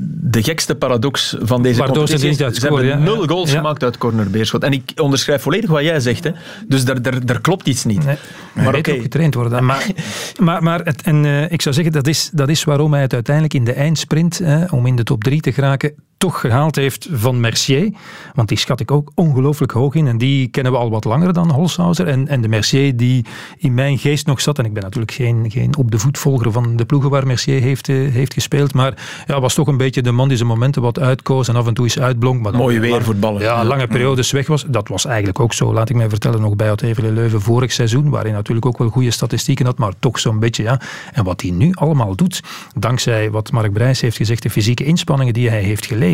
de 0.08 0.42
gekste 0.42 0.74
paradox 0.74 1.36
van 1.40 1.62
deze 1.62 1.82
competitie 1.82 2.28
is, 2.28 2.36
ze 2.36 2.66
hebben 2.66 2.86
ja, 2.86 2.98
nul 2.98 3.26
goals 3.26 3.50
ja. 3.50 3.56
gemaakt 3.56 3.82
uit 3.82 3.98
cornerbeerschot. 3.98 4.62
En 4.62 4.72
ik 4.72 4.92
onderschrijf 4.96 5.42
volledig 5.42 5.70
wat 5.70 5.82
jij 5.82 6.00
zegt. 6.00 6.24
Hè. 6.24 6.30
Dus 6.68 6.84
daar, 6.84 7.02
daar, 7.02 7.26
daar 7.26 7.40
klopt 7.40 7.68
iets 7.68 7.84
niet. 7.84 8.04
Nee, 8.04 8.16
maar 8.52 8.68
oké. 8.68 8.78
Okay. 8.78 9.00
getraind 9.00 9.34
worden. 9.34 9.64
Maar, 9.64 9.86
maar, 10.40 10.62
maar 10.62 10.80
het, 10.84 11.02
en, 11.02 11.24
uh, 11.24 11.52
ik 11.52 11.62
zou 11.62 11.74
zeggen, 11.74 11.92
dat 11.92 12.06
is, 12.06 12.30
dat 12.32 12.48
is 12.48 12.64
waarom 12.64 12.92
hij 12.92 13.02
het 13.02 13.12
uiteindelijk 13.12 13.54
in 13.54 13.64
de 13.64 13.72
eindsprint, 13.72 14.40
uh, 14.40 14.62
om 14.70 14.86
in 14.86 14.96
de 14.96 15.02
top 15.02 15.24
3 15.24 15.40
te 15.40 15.52
geraken, 15.52 15.94
toch 16.24 16.40
gehaald 16.40 16.76
heeft 16.76 17.08
van 17.12 17.40
Mercier. 17.40 17.92
Want 18.34 18.48
die 18.48 18.58
schat 18.58 18.80
ik 18.80 18.90
ook 18.90 19.10
ongelooflijk 19.14 19.72
hoog 19.72 19.94
in. 19.94 20.06
En 20.06 20.18
die 20.18 20.48
kennen 20.48 20.72
we 20.72 20.78
al 20.78 20.90
wat 20.90 21.04
langer 21.04 21.32
dan 21.32 21.50
Holshouser. 21.50 22.06
En, 22.06 22.28
en 22.28 22.40
de 22.40 22.48
Mercier 22.48 22.96
die 22.96 23.24
in 23.58 23.74
mijn 23.74 23.98
geest 23.98 24.26
nog 24.26 24.40
zat. 24.40 24.58
En 24.58 24.64
ik 24.64 24.72
ben 24.72 24.82
natuurlijk 24.82 25.12
geen, 25.12 25.50
geen 25.50 25.76
op 25.76 25.90
de 25.90 25.98
voetvolger 25.98 26.52
van 26.52 26.76
de 26.76 26.84
ploegen 26.84 27.10
waar 27.10 27.26
Mercier 27.26 27.60
heeft, 27.60 27.88
uh, 27.88 28.12
heeft 28.12 28.34
gespeeld. 28.34 28.74
Maar 28.74 29.22
ja, 29.26 29.40
was 29.40 29.54
toch 29.54 29.66
een 29.66 29.76
beetje 29.76 30.02
de 30.02 30.12
man 30.12 30.28
die 30.28 30.36
zijn 30.36 30.48
momenten 30.48 30.82
wat 30.82 30.98
uitkoos. 30.98 31.48
En 31.48 31.56
af 31.56 31.66
en 31.66 31.74
toe 31.74 31.84
eens 31.84 31.98
uitblonk. 31.98 32.42
Maar 32.42 32.54
Mooie 32.54 32.80
weervoetballen. 32.80 33.42
Ja, 33.42 33.64
lange 33.64 33.86
periodes 33.86 34.30
weg 34.30 34.46
was. 34.46 34.64
Dat 34.68 34.88
was 34.88 35.04
eigenlijk 35.04 35.40
ook 35.40 35.52
zo, 35.52 35.72
laat 35.72 35.90
ik 35.90 35.96
mij 35.96 36.08
vertellen, 36.08 36.40
nog 36.40 36.56
bij 36.56 36.68
Oud-Evele 36.68 37.10
Leuven 37.10 37.40
vorig 37.40 37.72
seizoen. 37.72 38.10
Waarin 38.10 38.32
natuurlijk 38.32 38.66
ook 38.66 38.78
wel 38.78 38.88
goede 38.88 39.10
statistieken 39.10 39.66
had. 39.66 39.78
Maar 39.78 39.92
toch 39.98 40.18
zo'n 40.18 40.38
beetje, 40.38 40.62
ja. 40.62 40.80
En 41.12 41.24
wat 41.24 41.40
hij 41.40 41.50
nu 41.50 41.72
allemaal 41.74 42.14
doet, 42.14 42.42
dankzij 42.74 43.30
wat 43.30 43.52
Mark 43.52 43.72
Brijs 43.72 44.00
heeft 44.00 44.16
gezegd, 44.16 44.42
de 44.42 44.50
fysieke 44.50 44.84
inspanningen 44.84 45.34
die 45.34 45.48
hij 45.48 45.62
heeft 45.62 45.86
geleverd 45.86 46.12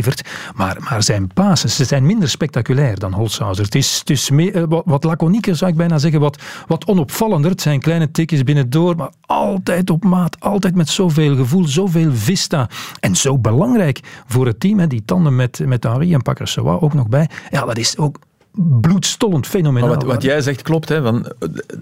Maar, 0.55 0.77
maar 0.91 1.03
zijn 1.03 1.27
passes, 1.35 1.77
ze 1.77 1.85
zijn 1.85 2.07
minder 2.07 2.29
spectaculair 2.29 2.99
dan 2.99 3.13
Holzhauser. 3.13 3.65
Het 3.65 3.75
is, 3.75 3.99
het 3.99 4.11
is 4.11 4.31
meer, 4.31 4.69
wat, 4.69 4.83
wat 4.87 5.05
laconieker, 5.05 5.57
zou 5.57 5.71
ik 5.71 5.77
bijna 5.77 5.99
zeggen. 5.99 6.21
Wat, 6.21 6.43
wat 6.67 6.87
onopvallender. 6.87 7.51
Het 7.51 7.61
zijn 7.61 7.81
kleine 7.81 8.11
tikjes 8.11 8.43
binnendoor, 8.43 8.97
maar 8.97 9.11
altijd 9.27 9.91
op 9.91 10.05
maat. 10.05 10.41
Altijd 10.41 10.75
met 10.75 10.89
zoveel 10.89 11.37
gevoel, 11.37 11.67
zoveel 11.67 12.13
vista. 12.13 12.69
En 13.01 13.17
zo 13.17 13.39
belangrijk 13.39 14.01
voor 14.27 14.47
het 14.47 14.61
team. 14.61 14.79
Hè, 14.79 14.87
die 14.87 15.03
tanden 15.05 15.37
met, 15.37 15.61
met 15.67 15.85
Henri 15.85 16.15
en 16.15 16.23
Pakkersawa 16.23 16.73
ook 16.81 16.95
nog 16.95 17.09
bij. 17.09 17.29
Ja, 17.51 17.65
dat 17.65 17.79
is 17.79 17.97
ook 17.97 18.19
bloedstollend 18.53 19.47
fenomenaal. 19.47 19.89
Wat, 19.89 20.03
wat, 20.03 20.23
jij 20.23 20.41
zegt 20.41 20.63
klopt, 20.63 20.89
hè, 20.89 21.03
van, 21.03 21.33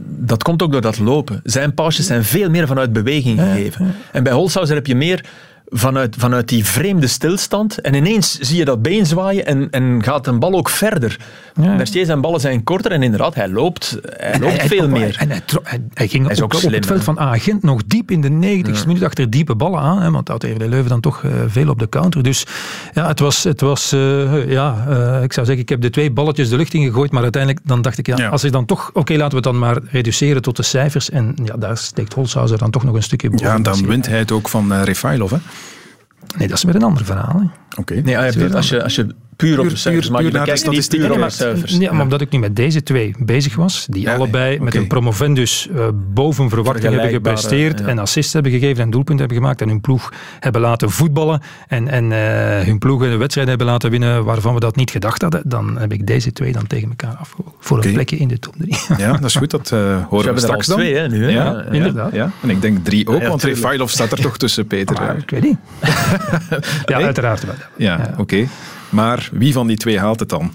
dat 0.06 0.42
komt 0.42 0.62
ook 0.62 0.72
door 0.72 0.80
dat 0.80 0.98
lopen. 0.98 1.40
Zijn 1.44 1.74
pausjes 1.74 2.06
zijn 2.06 2.24
veel 2.24 2.50
meer 2.50 2.66
vanuit 2.66 2.92
beweging 2.92 3.40
gegeven. 3.40 3.94
En 4.12 4.22
bij 4.22 4.32
Holzhauser 4.32 4.74
heb 4.74 4.86
je 4.86 4.94
meer 4.94 5.24
vanuit, 5.70 6.16
vanuit 6.18 6.48
die 6.48 6.64
vreemde 6.64 7.06
stilstand. 7.06 7.78
En 7.78 7.94
ineens 7.94 8.38
zie 8.38 8.56
je 8.56 8.64
dat 8.64 8.82
been 8.82 9.06
zwaaien 9.06 9.46
en, 9.46 9.70
en 9.70 10.02
gaat 10.02 10.26
een 10.26 10.38
bal 10.38 10.54
ook 10.54 10.68
verder. 10.68 11.18
Ja. 11.60 11.74
Mercier 11.74 12.04
zijn 12.04 12.20
ballen 12.20 12.40
zijn 12.40 12.64
korter 12.64 12.92
en 12.92 13.02
inderdaad, 13.02 13.34
hij 13.34 13.48
loopt, 13.48 13.98
hij 14.02 14.40
loopt 14.40 14.62
veel 14.62 14.88
meer. 14.88 15.16
En 15.18 15.28
hij, 15.30 15.42
hij, 15.94 16.08
ging 16.08 16.40
ook, 16.42 16.54
op 16.54 16.62
het 16.62 16.86
veld 16.86 17.04
van 17.04 17.18
Agent 17.18 17.62
nog 17.62 17.82
diep 17.86 18.10
in 18.10 18.20
de 18.20 18.28
90 18.28 18.86
minuut 18.86 19.02
achter 19.02 19.30
diepe 19.30 19.54
ballen 19.54 19.80
aan. 19.80 20.02
Hè, 20.02 20.10
want 20.10 20.28
had 20.28 20.40
de 20.40 20.68
Leuven 20.68 20.88
dan 20.88 21.00
toch 21.00 21.22
uh, 21.22 21.32
veel 21.46 21.68
op 21.68 21.78
de 21.78 21.88
counter. 21.88 22.22
Dus 22.22 22.46
ja, 22.94 23.06
het 23.08 23.20
was, 23.20 23.44
het 23.44 23.60
was 23.60 23.92
uh, 23.92 24.50
ja, 24.50 24.86
uh, 24.88 25.22
ik 25.22 25.32
zou 25.32 25.46
zeggen, 25.46 25.64
ik 25.64 25.68
heb 25.68 25.80
de 25.80 25.90
twee 25.90 26.10
balletjes 26.10 26.48
de 26.48 26.56
lucht 26.56 26.74
in 26.74 26.84
gegooid. 26.84 27.10
Maar 27.10 27.22
uiteindelijk 27.22 27.64
dan 27.66 27.82
dacht 27.82 27.98
ik, 27.98 28.06
ja, 28.06 28.16
ja. 28.16 28.28
als 28.28 28.44
ik 28.44 28.52
dan 28.52 28.64
toch, 28.64 28.88
oké, 28.88 28.98
okay, 28.98 29.16
laten 29.16 29.30
we 29.30 29.36
het 29.36 29.44
dan 29.44 29.58
maar 29.58 29.78
reduceren 29.90 30.42
tot 30.42 30.56
de 30.56 30.62
cijfers. 30.62 31.10
En 31.10 31.36
ja, 31.44 31.56
daar 31.56 31.76
steekt 31.76 32.14
Holzhauser 32.14 32.58
dan 32.58 32.70
toch 32.70 32.84
nog 32.84 32.94
een 32.94 33.02
stukje 33.02 33.30
boven. 33.30 33.46
Ja, 33.46 33.54
en 33.54 33.62
dan 33.62 33.86
wint 33.86 34.06
hij 34.06 34.18
het 34.18 34.32
ook 34.32 34.48
van 34.48 34.72
uh, 34.72 34.82
Refailov, 34.82 35.30
hè? 35.30 35.38
Nee, 36.36 36.48
dat 36.48 36.56
is 36.56 36.62
weer 36.62 36.74
een 36.74 36.82
ander 36.82 37.04
verhaal. 37.04 37.50
Oké. 37.70 37.80
Okay. 37.80 37.98
Nee, 37.98 38.18
als 38.54 38.68
je, 38.68 38.82
als 38.82 38.94
je 38.94 39.06
puur 39.38 39.60
op 39.60 39.68
de 39.68 39.76
cijfers. 39.76 40.10
Maar 40.10 40.22
je 40.22 40.30
naar 40.30 40.46
de 40.46 40.56
statistieken. 40.56 41.08
Nee, 41.08 41.18
maar, 41.18 41.32
ja, 41.64 41.92
maar 41.92 42.02
omdat 42.02 42.20
ik 42.20 42.30
nu 42.30 42.38
met 42.38 42.56
deze 42.56 42.82
twee 42.82 43.14
bezig 43.18 43.56
was, 43.56 43.86
die 43.90 44.02
ja, 44.02 44.14
allebei 44.14 44.52
okay. 44.52 44.64
met 44.64 44.74
een 44.74 44.86
promovendus 44.86 45.68
uh, 45.72 45.88
boven 46.14 46.48
verwachting 46.48 46.92
hebben 46.92 47.10
gepresteerd 47.10 47.78
ja. 47.78 47.86
en 47.86 47.98
assists 47.98 48.32
hebben 48.32 48.52
gegeven 48.52 48.82
en 48.82 48.90
doelpunten 48.90 49.26
hebben 49.26 49.36
gemaakt 49.42 49.60
en 49.60 49.68
hun 49.68 49.80
ploeg 49.80 50.12
hebben 50.40 50.60
laten 50.60 50.90
voetballen 50.90 51.40
en, 51.68 51.88
en 51.88 52.04
uh, 52.10 52.66
hun 52.66 52.78
ploeg 52.78 53.02
een 53.02 53.18
wedstrijd 53.18 53.48
hebben 53.48 53.66
laten 53.66 53.90
winnen 53.90 54.24
waarvan 54.24 54.54
we 54.54 54.60
dat 54.60 54.76
niet 54.76 54.90
gedacht 54.90 55.22
hadden, 55.22 55.42
dan 55.44 55.78
heb 55.78 55.92
ik 55.92 56.06
deze 56.06 56.32
twee 56.32 56.52
dan 56.52 56.66
tegen 56.66 56.88
elkaar 56.88 57.16
afgehouden. 57.16 57.54
Voor 57.60 57.76
okay. 57.76 57.88
een 57.88 57.94
plekje 57.94 58.16
in 58.16 58.28
de 58.28 58.38
top 58.38 58.54
3. 58.56 58.76
ja, 58.98 59.12
dat 59.12 59.24
is 59.24 59.34
goed. 59.34 59.50
Dat 59.50 59.70
uh, 59.74 60.06
horen 60.08 60.34
we 60.34 60.40
straks 60.40 60.66
dan. 60.66 60.76
twee, 60.76 60.94
hè, 60.94 61.08
nu. 61.08 61.24
Hè? 61.24 61.30
Ja, 61.30 61.64
inderdaad. 61.70 62.12
Ja. 62.12 62.30
En 62.42 62.50
ik 62.50 62.60
denk 62.62 62.84
drie 62.84 63.06
ook, 63.06 63.26
want 63.26 63.42
Refailov 63.42 63.90
staat 63.90 64.12
er 64.12 64.20
toch 64.20 64.38
tussen, 64.38 64.66
Peter. 64.66 64.96
Ah, 64.96 65.18
ik 65.18 65.30
weet 65.30 65.42
niet. 65.42 65.58
ja, 66.86 67.00
uiteraard 67.00 67.44
wel. 67.44 67.54
Ja, 67.76 68.14
oké. 68.16 68.46
Maar 68.88 69.28
wie 69.32 69.52
van 69.52 69.66
die 69.66 69.76
twee 69.76 69.98
haalt 69.98 70.20
het 70.20 70.28
dan? 70.28 70.52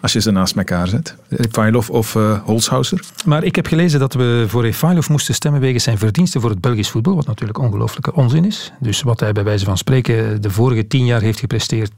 Als 0.00 0.12
je 0.12 0.20
ze 0.20 0.30
naast 0.30 0.56
elkaar 0.56 0.88
zet. 0.88 1.16
Refailov 1.28 1.88
of 1.88 2.14
uh, 2.14 2.38
Holzhauser? 2.44 3.00
Maar 3.24 3.44
ik 3.44 3.56
heb 3.56 3.66
gelezen 3.66 4.00
dat 4.00 4.14
we 4.14 4.44
voor 4.48 4.62
Refailov 4.62 5.08
moesten 5.08 5.34
stemmen 5.34 5.60
wegens 5.60 5.84
zijn 5.84 5.98
verdiensten 5.98 6.40
voor 6.40 6.50
het 6.50 6.60
Belgisch 6.60 6.90
voetbal. 6.90 7.14
Wat 7.14 7.26
natuurlijk 7.26 7.58
ongelooflijke 7.58 8.14
onzin 8.14 8.44
is. 8.44 8.72
Dus 8.80 9.02
wat 9.02 9.20
hij 9.20 9.32
bij 9.32 9.44
wijze 9.44 9.64
van 9.64 9.78
spreken 9.78 10.42
de 10.42 10.50
vorige 10.50 10.86
tien 10.86 11.04
jaar 11.04 11.20
heeft 11.20 11.38
gepresteerd 11.38 11.90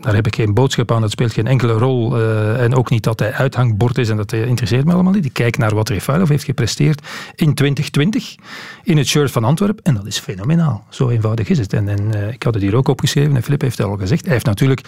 daar 0.00 0.14
heb 0.14 0.26
ik 0.26 0.34
geen 0.34 0.54
boodschap 0.54 0.92
aan, 0.92 1.00
dat 1.00 1.10
speelt 1.10 1.32
geen 1.32 1.46
enkele 1.46 1.72
rol. 1.72 2.18
Uh, 2.18 2.62
en 2.62 2.74
ook 2.74 2.90
niet 2.90 3.02
dat 3.02 3.18
hij 3.18 3.32
uithangbord 3.32 3.98
is 3.98 4.08
en 4.08 4.16
dat 4.16 4.32
interesseert 4.32 4.84
me 4.84 4.92
allemaal 4.92 5.12
niet. 5.12 5.24
Ik 5.24 5.32
kijk 5.32 5.58
naar 5.58 5.74
wat 5.74 5.88
Refailov 5.88 6.28
heeft 6.28 6.44
gepresteerd 6.44 7.00
in 7.34 7.54
2020 7.54 8.34
in 8.82 8.96
het 8.96 9.06
shirt 9.06 9.30
van 9.30 9.44
Antwerpen 9.44 9.84
en 9.84 9.94
dat 9.94 10.06
is 10.06 10.18
fenomenaal. 10.18 10.84
Zo 10.88 11.08
eenvoudig 11.08 11.48
is 11.48 11.58
het. 11.58 11.72
En, 11.72 11.88
en 11.88 12.00
uh, 12.14 12.28
ik 12.28 12.42
had 12.42 12.54
het 12.54 12.62
hier 12.62 12.76
ook 12.76 12.88
opgeschreven 12.88 13.36
en 13.36 13.42
Filip 13.42 13.60
heeft 13.60 13.78
het 13.78 13.86
al 13.86 13.96
gezegd. 13.96 14.24
Hij 14.24 14.32
heeft 14.32 14.46
natuurlijk 14.46 14.80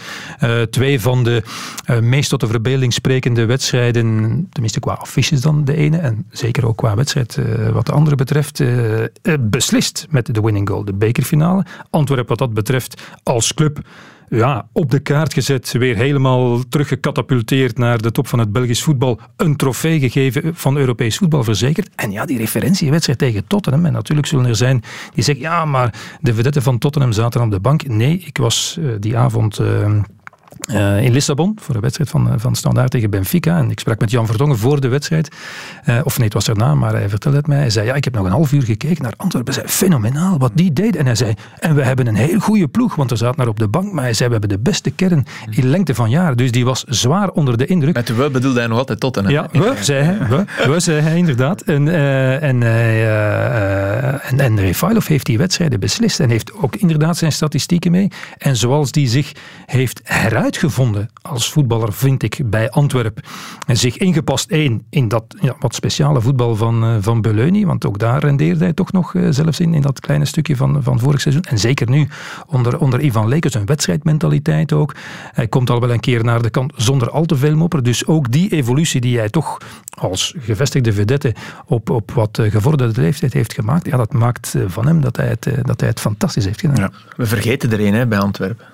uh, 0.42 0.62
twee 0.62 1.00
van 1.00 1.24
de 1.24 1.42
meest 2.00 2.30
tot 2.30 2.40
de 2.40 2.46
verbeelding 2.46 2.92
sprekende 2.92 3.44
wedstrijden, 3.44 4.46
tenminste 4.50 4.80
qua 4.80 4.92
affiches 4.92 5.40
dan 5.40 5.64
de 5.64 5.76
ene 5.76 5.96
en 5.96 6.26
zeker 6.30 6.66
ook 6.66 6.76
qua 6.76 6.94
wedstrijd 6.94 7.38
wat 7.72 7.86
de 7.86 7.92
andere 7.92 8.16
betreft, 8.16 8.62
beslist 9.40 10.06
met 10.10 10.34
de 10.34 10.40
winning 10.40 10.68
goal, 10.68 10.84
de 10.84 10.94
bekerfinale. 10.94 11.64
Antwerpen 11.90 12.28
wat 12.28 12.38
dat 12.38 12.54
betreft 12.54 13.02
als 13.22 13.54
club 13.54 13.80
ja, 14.30 14.68
op 14.72 14.90
de 14.90 14.98
kaart 14.98 15.34
gezet, 15.34 15.72
weer 15.72 15.96
helemaal 15.96 16.60
teruggecatapulteerd 16.68 17.78
naar 17.78 18.02
de 18.02 18.10
top 18.10 18.26
van 18.26 18.38
het 18.38 18.52
Belgisch 18.52 18.82
voetbal. 18.82 19.20
Een 19.36 19.56
trofee 19.56 20.00
gegeven 20.00 20.54
van 20.54 20.76
Europees 20.76 21.16
voetbal 21.16 21.44
verzekerd. 21.44 21.88
En 21.94 22.10
ja, 22.10 22.24
die 22.24 22.38
referentiewedstrijd 22.38 23.18
tegen 23.18 23.46
Tottenham. 23.46 23.86
En 23.86 23.92
natuurlijk 23.92 24.28
zullen 24.28 24.46
er 24.46 24.56
zijn 24.56 24.82
die 25.14 25.24
zeggen, 25.24 25.44
ja, 25.44 25.64
maar 25.64 25.94
de 26.20 26.34
vedetten 26.34 26.62
van 26.62 26.78
Tottenham 26.78 27.12
zaten 27.12 27.40
op 27.40 27.50
de 27.50 27.60
bank. 27.60 27.86
Nee, 27.86 28.22
ik 28.26 28.36
was 28.36 28.76
uh, 28.80 28.92
die 29.00 29.16
avond... 29.16 29.58
Uh, 29.58 30.00
uh, 30.70 31.02
in 31.02 31.12
Lissabon 31.12 31.58
voor 31.60 31.74
de 31.74 31.80
wedstrijd 31.80 32.10
van, 32.10 32.40
van 32.40 32.54
Standaard 32.54 32.90
tegen 32.90 33.10
Benfica. 33.10 33.58
En 33.58 33.70
ik 33.70 33.80
sprak 33.80 34.00
met 34.00 34.10
Jan 34.10 34.26
Verdongen 34.26 34.58
voor 34.58 34.80
de 34.80 34.88
wedstrijd. 34.88 35.28
Uh, 35.86 36.00
of 36.04 36.16
nee, 36.16 36.24
het 36.24 36.34
was 36.34 36.48
erna, 36.48 36.74
maar 36.74 36.92
hij 36.92 37.08
vertelde 37.08 37.36
het 37.36 37.46
mij. 37.46 37.58
Hij 37.58 37.70
zei, 37.70 37.86
ja, 37.86 37.94
ik 37.94 38.04
heb 38.04 38.14
nog 38.14 38.24
een 38.24 38.30
half 38.30 38.52
uur 38.52 38.62
gekeken 38.62 39.02
naar 39.02 39.12
Antwerpen. 39.16 39.54
Hij 39.54 39.62
zei, 39.62 39.74
fenomenaal 39.76 40.38
wat 40.38 40.50
die 40.54 40.72
deed. 40.72 40.96
En 40.96 41.06
hij 41.06 41.14
zei, 41.14 41.34
en 41.58 41.74
we 41.74 41.82
hebben 41.82 42.06
een 42.06 42.14
heel 42.14 42.38
goede 42.38 42.68
ploeg, 42.68 42.94
want 42.94 43.10
er 43.10 43.16
zat 43.16 43.36
naar 43.36 43.48
op 43.48 43.58
de 43.58 43.68
bank. 43.68 43.92
Maar 43.92 44.02
hij 44.02 44.14
zei, 44.14 44.28
we 44.28 44.36
hebben 44.38 44.56
de 44.56 44.62
beste 44.62 44.90
kern 44.90 45.26
in 45.50 45.66
lengte 45.66 45.94
van 45.94 46.10
jaren. 46.10 46.36
Dus 46.36 46.52
die 46.52 46.64
was 46.64 46.84
zwaar 46.84 47.30
onder 47.30 47.56
de 47.56 47.66
indruk. 47.66 47.94
Met 47.94 48.16
we 48.16 48.30
bedoelde 48.30 48.58
hij 48.58 48.68
nog 48.68 48.78
altijd 48.78 49.00
tot 49.00 49.16
en 49.16 49.28
Ja, 49.28 49.48
we, 49.52 49.74
zei 49.80 50.04
hij. 50.04 50.28
We, 50.28 50.70
we 50.70 50.80
zei 50.80 51.00
hij 51.00 51.16
inderdaad. 51.16 51.60
En, 51.60 51.86
uh, 51.86 52.42
en, 52.42 52.62
en, 54.22 54.40
en 54.40 54.60
Refailov 54.60 55.06
heeft 55.06 55.26
die 55.26 55.38
wedstrijden 55.38 55.80
beslist. 55.80 56.20
En 56.20 56.30
heeft 56.30 56.52
ook 56.54 56.76
inderdaad 56.76 57.16
zijn 57.16 57.32
statistieken 57.32 57.90
mee. 57.90 58.08
En 58.38 58.56
zoals 58.56 58.92
die 58.92 59.08
zich 59.08 59.32
heeft 59.66 60.00
heruit 60.04 60.47
gevonden 60.56 61.10
als 61.22 61.52
voetballer, 61.52 61.92
vind 61.92 62.22
ik, 62.22 62.40
bij 62.44 62.70
Antwerpen. 62.70 63.22
En 63.66 63.76
zich 63.76 63.96
ingepast, 63.96 64.50
één, 64.50 64.86
in 64.90 65.08
dat 65.08 65.24
ja, 65.40 65.56
wat 65.60 65.74
speciale 65.74 66.20
voetbal 66.20 66.56
van, 66.56 66.84
uh, 66.84 66.96
van 67.00 67.20
Beleuni, 67.20 67.66
want 67.66 67.86
ook 67.86 67.98
daar 67.98 68.20
rendeerde 68.20 68.64
hij 68.64 68.72
toch 68.72 68.92
nog 68.92 69.14
uh, 69.14 69.26
zelfs 69.30 69.60
in, 69.60 69.74
in 69.74 69.80
dat 69.80 70.00
kleine 70.00 70.24
stukje 70.24 70.56
van, 70.56 70.82
van 70.82 70.98
vorig 70.98 71.20
seizoen. 71.20 71.42
En 71.42 71.58
zeker 71.58 71.90
nu 71.90 72.08
onder, 72.46 72.78
onder 72.78 73.00
Ivan 73.00 73.28
Lekers, 73.28 73.54
een 73.54 73.66
wedstrijdmentaliteit 73.66 74.72
ook. 74.72 74.94
Hij 75.32 75.48
komt 75.48 75.70
al 75.70 75.80
wel 75.80 75.90
een 75.90 76.00
keer 76.00 76.24
naar 76.24 76.42
de 76.42 76.50
kant 76.50 76.72
zonder 76.76 77.10
al 77.10 77.24
te 77.24 77.36
veel 77.36 77.56
mopper. 77.56 77.82
Dus 77.82 78.06
ook 78.06 78.32
die 78.32 78.50
evolutie 78.50 79.00
die 79.00 79.18
hij 79.18 79.28
toch 79.28 79.58
als 79.90 80.34
gevestigde 80.38 80.92
vedette 80.92 81.34
op, 81.66 81.90
op 81.90 82.10
wat 82.10 82.38
uh, 82.38 82.50
gevorderde 82.50 83.00
leeftijd 83.00 83.32
heeft 83.32 83.52
gemaakt, 83.52 83.86
ja, 83.86 83.96
dat 83.96 84.12
maakt 84.12 84.54
van 84.66 84.86
hem 84.86 85.00
dat 85.00 85.16
hij 85.16 85.28
het, 85.28 85.48
dat 85.62 85.80
hij 85.80 85.88
het 85.88 86.00
fantastisch 86.00 86.44
heeft 86.44 86.60
gedaan. 86.60 86.92
We 87.16 87.26
vergeten 87.26 87.72
er 87.72 87.80
een 87.80 88.08
bij 88.08 88.18
Antwerpen. 88.18 88.66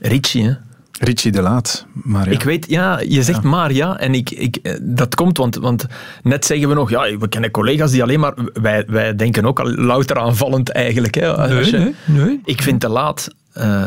Ricci, 0.00 0.44
hè? 0.44 0.54
Richie 1.02 1.32
de 1.32 1.42
Laat, 1.42 1.86
maar 1.92 2.26
ja. 2.26 2.32
Ik 2.32 2.42
weet, 2.42 2.66
ja, 2.68 3.00
je 3.08 3.22
zegt 3.22 3.42
ja. 3.42 3.48
maar 3.48 3.72
ja, 3.72 3.98
en 3.98 4.14
ik, 4.14 4.30
ik, 4.30 4.56
eh, 4.56 4.78
dat 4.82 5.14
komt, 5.14 5.36
want, 5.36 5.56
want 5.56 5.86
net 6.22 6.44
zeggen 6.44 6.68
we 6.68 6.74
nog, 6.74 6.90
ja, 6.90 7.16
we 7.18 7.28
kennen 7.28 7.50
collega's 7.50 7.90
die 7.90 8.02
alleen 8.02 8.20
maar, 8.20 8.34
wij, 8.52 8.84
wij 8.86 9.16
denken 9.16 9.44
ook 9.44 9.60
al 9.60 9.70
louter 9.70 10.18
aanvallend 10.18 10.68
eigenlijk. 10.68 11.14
Hè, 11.14 11.36
als 11.36 11.50
nee, 11.50 11.64
je, 11.64 11.94
nee, 12.04 12.24
nee. 12.24 12.40
Ik 12.44 12.62
vind 12.62 12.80
de 12.80 12.88
Laat, 12.88 13.34
uh, 13.58 13.84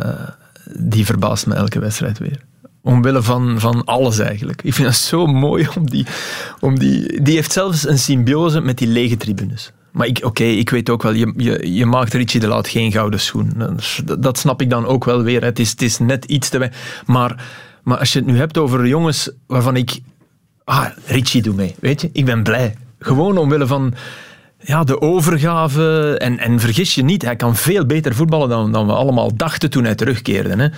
die 0.78 1.06
verbaast 1.06 1.47
me 1.47 1.54
elke 1.54 1.80
wedstrijd 1.80 2.17
weer. 2.17 2.39
Omwille 2.82 3.21
van, 3.21 3.60
van 3.60 3.86
alles 3.86 4.19
eigenlijk. 4.19 4.63
Ik 4.63 4.73
vind 4.73 4.88
het 4.88 4.97
zo 4.97 5.26
mooi 5.26 5.67
om 5.78 5.89
die, 5.89 6.06
om 6.60 6.80
die... 6.80 7.21
Die 7.21 7.36
heeft 7.36 7.52
zelfs 7.52 7.88
een 7.88 7.99
symbiose 7.99 8.62
met 8.62 8.78
die 8.78 8.88
lege 8.88 9.17
tribunes. 9.17 9.71
Maar 9.93 10.10
oké, 10.21 10.43
ik 10.43 10.69
weet 10.69 10.89
ook 10.89 11.03
wel, 11.03 11.13
je, 11.13 11.34
je, 11.38 11.73
je 11.73 11.86
maakt 11.86 12.13
Richie 12.13 12.39
de 12.39 12.47
Laat 12.47 12.67
geen 12.67 12.91
gouden 12.91 13.19
schoen. 13.19 13.53
Dat, 14.03 14.23
dat 14.23 14.38
snap 14.38 14.62
ik 14.62 14.69
dan 14.69 14.86
ook 14.86 15.06
wel 15.06 15.23
weer. 15.23 15.43
Het 15.43 15.60
is, 15.60 15.69
het 15.69 15.82
is 15.82 15.99
net 15.99 16.25
iets 16.25 16.49
te... 16.49 16.69
Maar, 17.06 17.45
maar 17.84 17.97
als 17.97 18.13
je 18.13 18.19
het 18.19 18.27
nu 18.27 18.38
hebt 18.38 18.58
over 18.58 18.88
jongens 18.88 19.29
waarvan 19.47 19.75
ik... 19.75 19.99
Ah, 20.63 20.86
Richie 21.06 21.41
doe 21.41 21.56
mee, 21.56 21.75
weet 21.79 22.01
je. 22.01 22.10
Ik 22.13 22.25
ben 22.25 22.43
blij. 22.43 22.75
Gewoon 22.99 23.38
omwille 23.38 23.67
van 23.67 23.93
ja, 24.63 24.84
de 24.84 25.02
overgave. 25.02 26.15
En, 26.17 26.39
en 26.39 26.60
vergis 26.60 26.95
je 26.95 27.04
niet, 27.04 27.21
hij 27.21 27.36
kan 27.36 27.56
veel 27.56 27.86
beter 27.86 28.15
voetballen 28.15 28.49
dan, 28.49 28.71
dan 28.71 28.88
we 28.88 28.93
allemaal 28.93 29.36
dachten 29.36 29.69
toen 29.69 29.84
hij 29.84 29.95
terugkeerde. 29.95 30.49
Hè. 30.49 30.65
Ik 30.65 30.71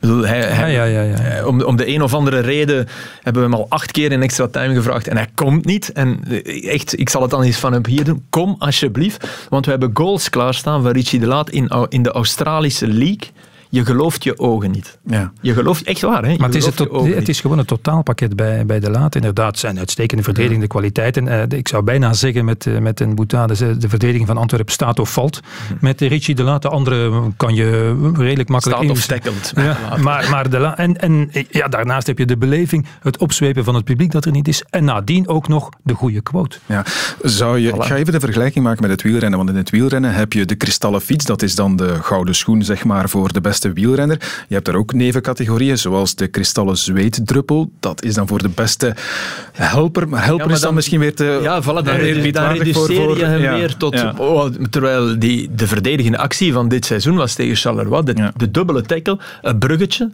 bedoel, 0.00 0.26
hij, 0.26 0.40
hij, 0.40 0.72
ja, 0.72 0.84
ja, 0.84 1.02
ja, 1.02 1.14
eh, 1.14 1.46
om, 1.46 1.62
om 1.62 1.76
de 1.76 1.88
een 1.88 2.02
of 2.02 2.14
andere 2.14 2.40
reden 2.40 2.88
hebben 3.22 3.42
we 3.42 3.48
hem 3.48 3.58
al 3.58 3.66
acht 3.68 3.90
keer 3.90 4.12
in 4.12 4.22
extra 4.22 4.48
time 4.48 4.74
gevraagd 4.74 5.08
en 5.08 5.16
hij 5.16 5.28
komt 5.34 5.64
niet. 5.64 5.92
En 5.92 6.20
eh, 6.28 6.72
echt, 6.72 6.98
ik 6.98 7.08
zal 7.08 7.22
het 7.22 7.30
dan 7.30 7.42
eens 7.42 7.56
van 7.56 7.72
hem 7.72 7.86
hier 7.86 8.04
doen. 8.04 8.24
Kom 8.30 8.56
alsjeblieft, 8.58 9.46
want 9.48 9.64
we 9.64 9.70
hebben 9.70 9.90
goals 9.94 10.28
klaarstaan 10.28 10.82
van 10.82 10.92
Richie 10.92 11.20
de 11.20 11.26
Laat 11.26 11.50
in, 11.50 11.70
in 11.88 12.02
de 12.02 12.10
Australische 12.10 12.86
League 12.86 13.30
je 13.72 13.84
gelooft 13.84 14.24
je 14.24 14.38
ogen 14.38 14.70
niet. 14.70 14.98
Ja. 15.06 15.32
Je 15.40 15.52
gelooft 15.52 15.82
echt 15.82 16.00
waar. 16.00 16.22
Hè? 16.22 16.30
Je 16.30 16.38
maar 16.38 16.48
het 16.48 16.56
is, 16.56 16.66
het, 16.66 16.78
het 17.14 17.28
is 17.28 17.40
gewoon 17.40 17.58
een 17.58 17.64
totaalpakket 17.64 18.36
bij, 18.36 18.66
bij 18.66 18.80
de 18.80 18.90
Laat. 18.90 19.14
Inderdaad, 19.14 19.58
zijn 19.58 19.78
uitstekende 19.78 20.22
verdedigende 20.22 20.62
ja. 20.62 20.68
kwaliteiten. 20.68 21.26
Uh, 21.26 21.42
ik 21.48 21.68
zou 21.68 21.82
bijna 21.82 22.12
zeggen 22.12 22.44
met, 22.44 22.66
uh, 22.66 22.78
met 22.78 23.00
een 23.00 23.14
Boutade, 23.14 23.56
de, 23.56 23.76
de 23.76 23.88
verdediging 23.88 24.26
van 24.26 24.36
Antwerpen 24.36 24.72
staat 24.72 24.98
of 24.98 25.12
valt. 25.12 25.40
Hm. 25.68 25.74
Met 25.80 25.98
de 25.98 26.06
Richie 26.06 26.34
de 26.34 26.42
Laat, 26.42 26.62
de 26.62 26.68
andere 26.68 27.22
kan 27.36 27.54
je 27.54 27.96
redelijk 28.16 28.48
makkelijk... 28.48 28.82
Staat 28.82 28.96
of 28.96 29.02
stekkend. 29.02 29.52
Ja, 29.56 29.96
maar, 30.00 30.30
maar 30.30 30.50
de 30.50 30.58
La 30.58 30.78
en, 30.78 31.00
en 31.00 31.30
ja, 31.50 31.68
daarnaast 31.68 32.06
heb 32.06 32.18
je 32.18 32.26
de 32.26 32.36
beleving, 32.36 32.86
het 33.00 33.18
opzwepen 33.18 33.64
van 33.64 33.74
het 33.74 33.84
publiek 33.84 34.10
dat 34.10 34.24
er 34.24 34.32
niet 34.32 34.48
is. 34.48 34.64
En 34.70 34.84
nadien 34.84 35.28
ook 35.28 35.48
nog 35.48 35.68
de 35.82 35.94
goede 35.94 36.20
quote. 36.20 36.58
Ja. 36.66 36.84
Zou 37.22 37.58
je, 37.58 37.70
voilà. 37.70 37.76
Ik 37.76 37.82
ga 37.82 37.96
even 37.96 38.12
de 38.12 38.20
vergelijking 38.20 38.64
maken 38.64 38.82
met 38.82 38.90
het 38.90 39.02
wielrennen. 39.02 39.38
Want 39.38 39.50
in 39.50 39.56
het 39.56 39.70
wielrennen 39.70 40.14
heb 40.14 40.32
je 40.32 40.44
de 40.44 40.54
kristallen 40.54 41.00
fiets. 41.00 41.24
Dat 41.24 41.42
is 41.42 41.54
dan 41.54 41.76
de 41.76 41.94
gouden 42.02 42.34
schoen 42.34 42.62
zeg 42.62 42.84
maar, 42.84 43.08
voor 43.08 43.32
de 43.32 43.40
beste 43.40 43.61
beste 43.62 43.80
wielrenner. 43.80 44.18
Je 44.48 44.54
hebt 44.54 44.66
daar 44.66 44.74
ook 44.74 44.92
nevencategorieën, 44.92 45.78
zoals 45.78 46.14
de 46.14 46.26
kristallen 46.28 46.76
zweetdruppel. 46.76 47.70
Dat 47.80 48.02
is 48.02 48.14
dan 48.14 48.26
voor 48.28 48.42
de 48.42 48.48
beste 48.48 48.94
helper. 49.52 50.08
Maar 50.08 50.24
helper 50.24 50.50
is 50.50 50.60
dan, 50.60 50.74
misschien 50.74 51.00
weer 51.00 51.14
te... 51.14 51.40
Ja, 51.42 51.62
voilà, 51.62 51.64
dan, 51.64 52.32
dan 52.32 52.52
reduceer 52.52 53.16
je 53.16 53.24
hem 53.24 53.54
weer 53.54 53.76
tot... 53.76 54.18
Oh, 54.18 54.44
terwijl 54.70 55.18
die, 55.18 55.54
de 55.54 55.66
verdedigende 55.66 56.18
actie 56.18 56.52
van 56.52 56.68
dit 56.68 56.84
seizoen 56.84 57.16
was 57.16 57.34
tegen 57.34 57.56
Charleroi, 57.56 58.02
de, 58.02 58.32
de 58.36 58.50
dubbele 58.50 58.82
tackle, 58.82 59.18
een 59.42 59.58
bruggetje 59.58 60.10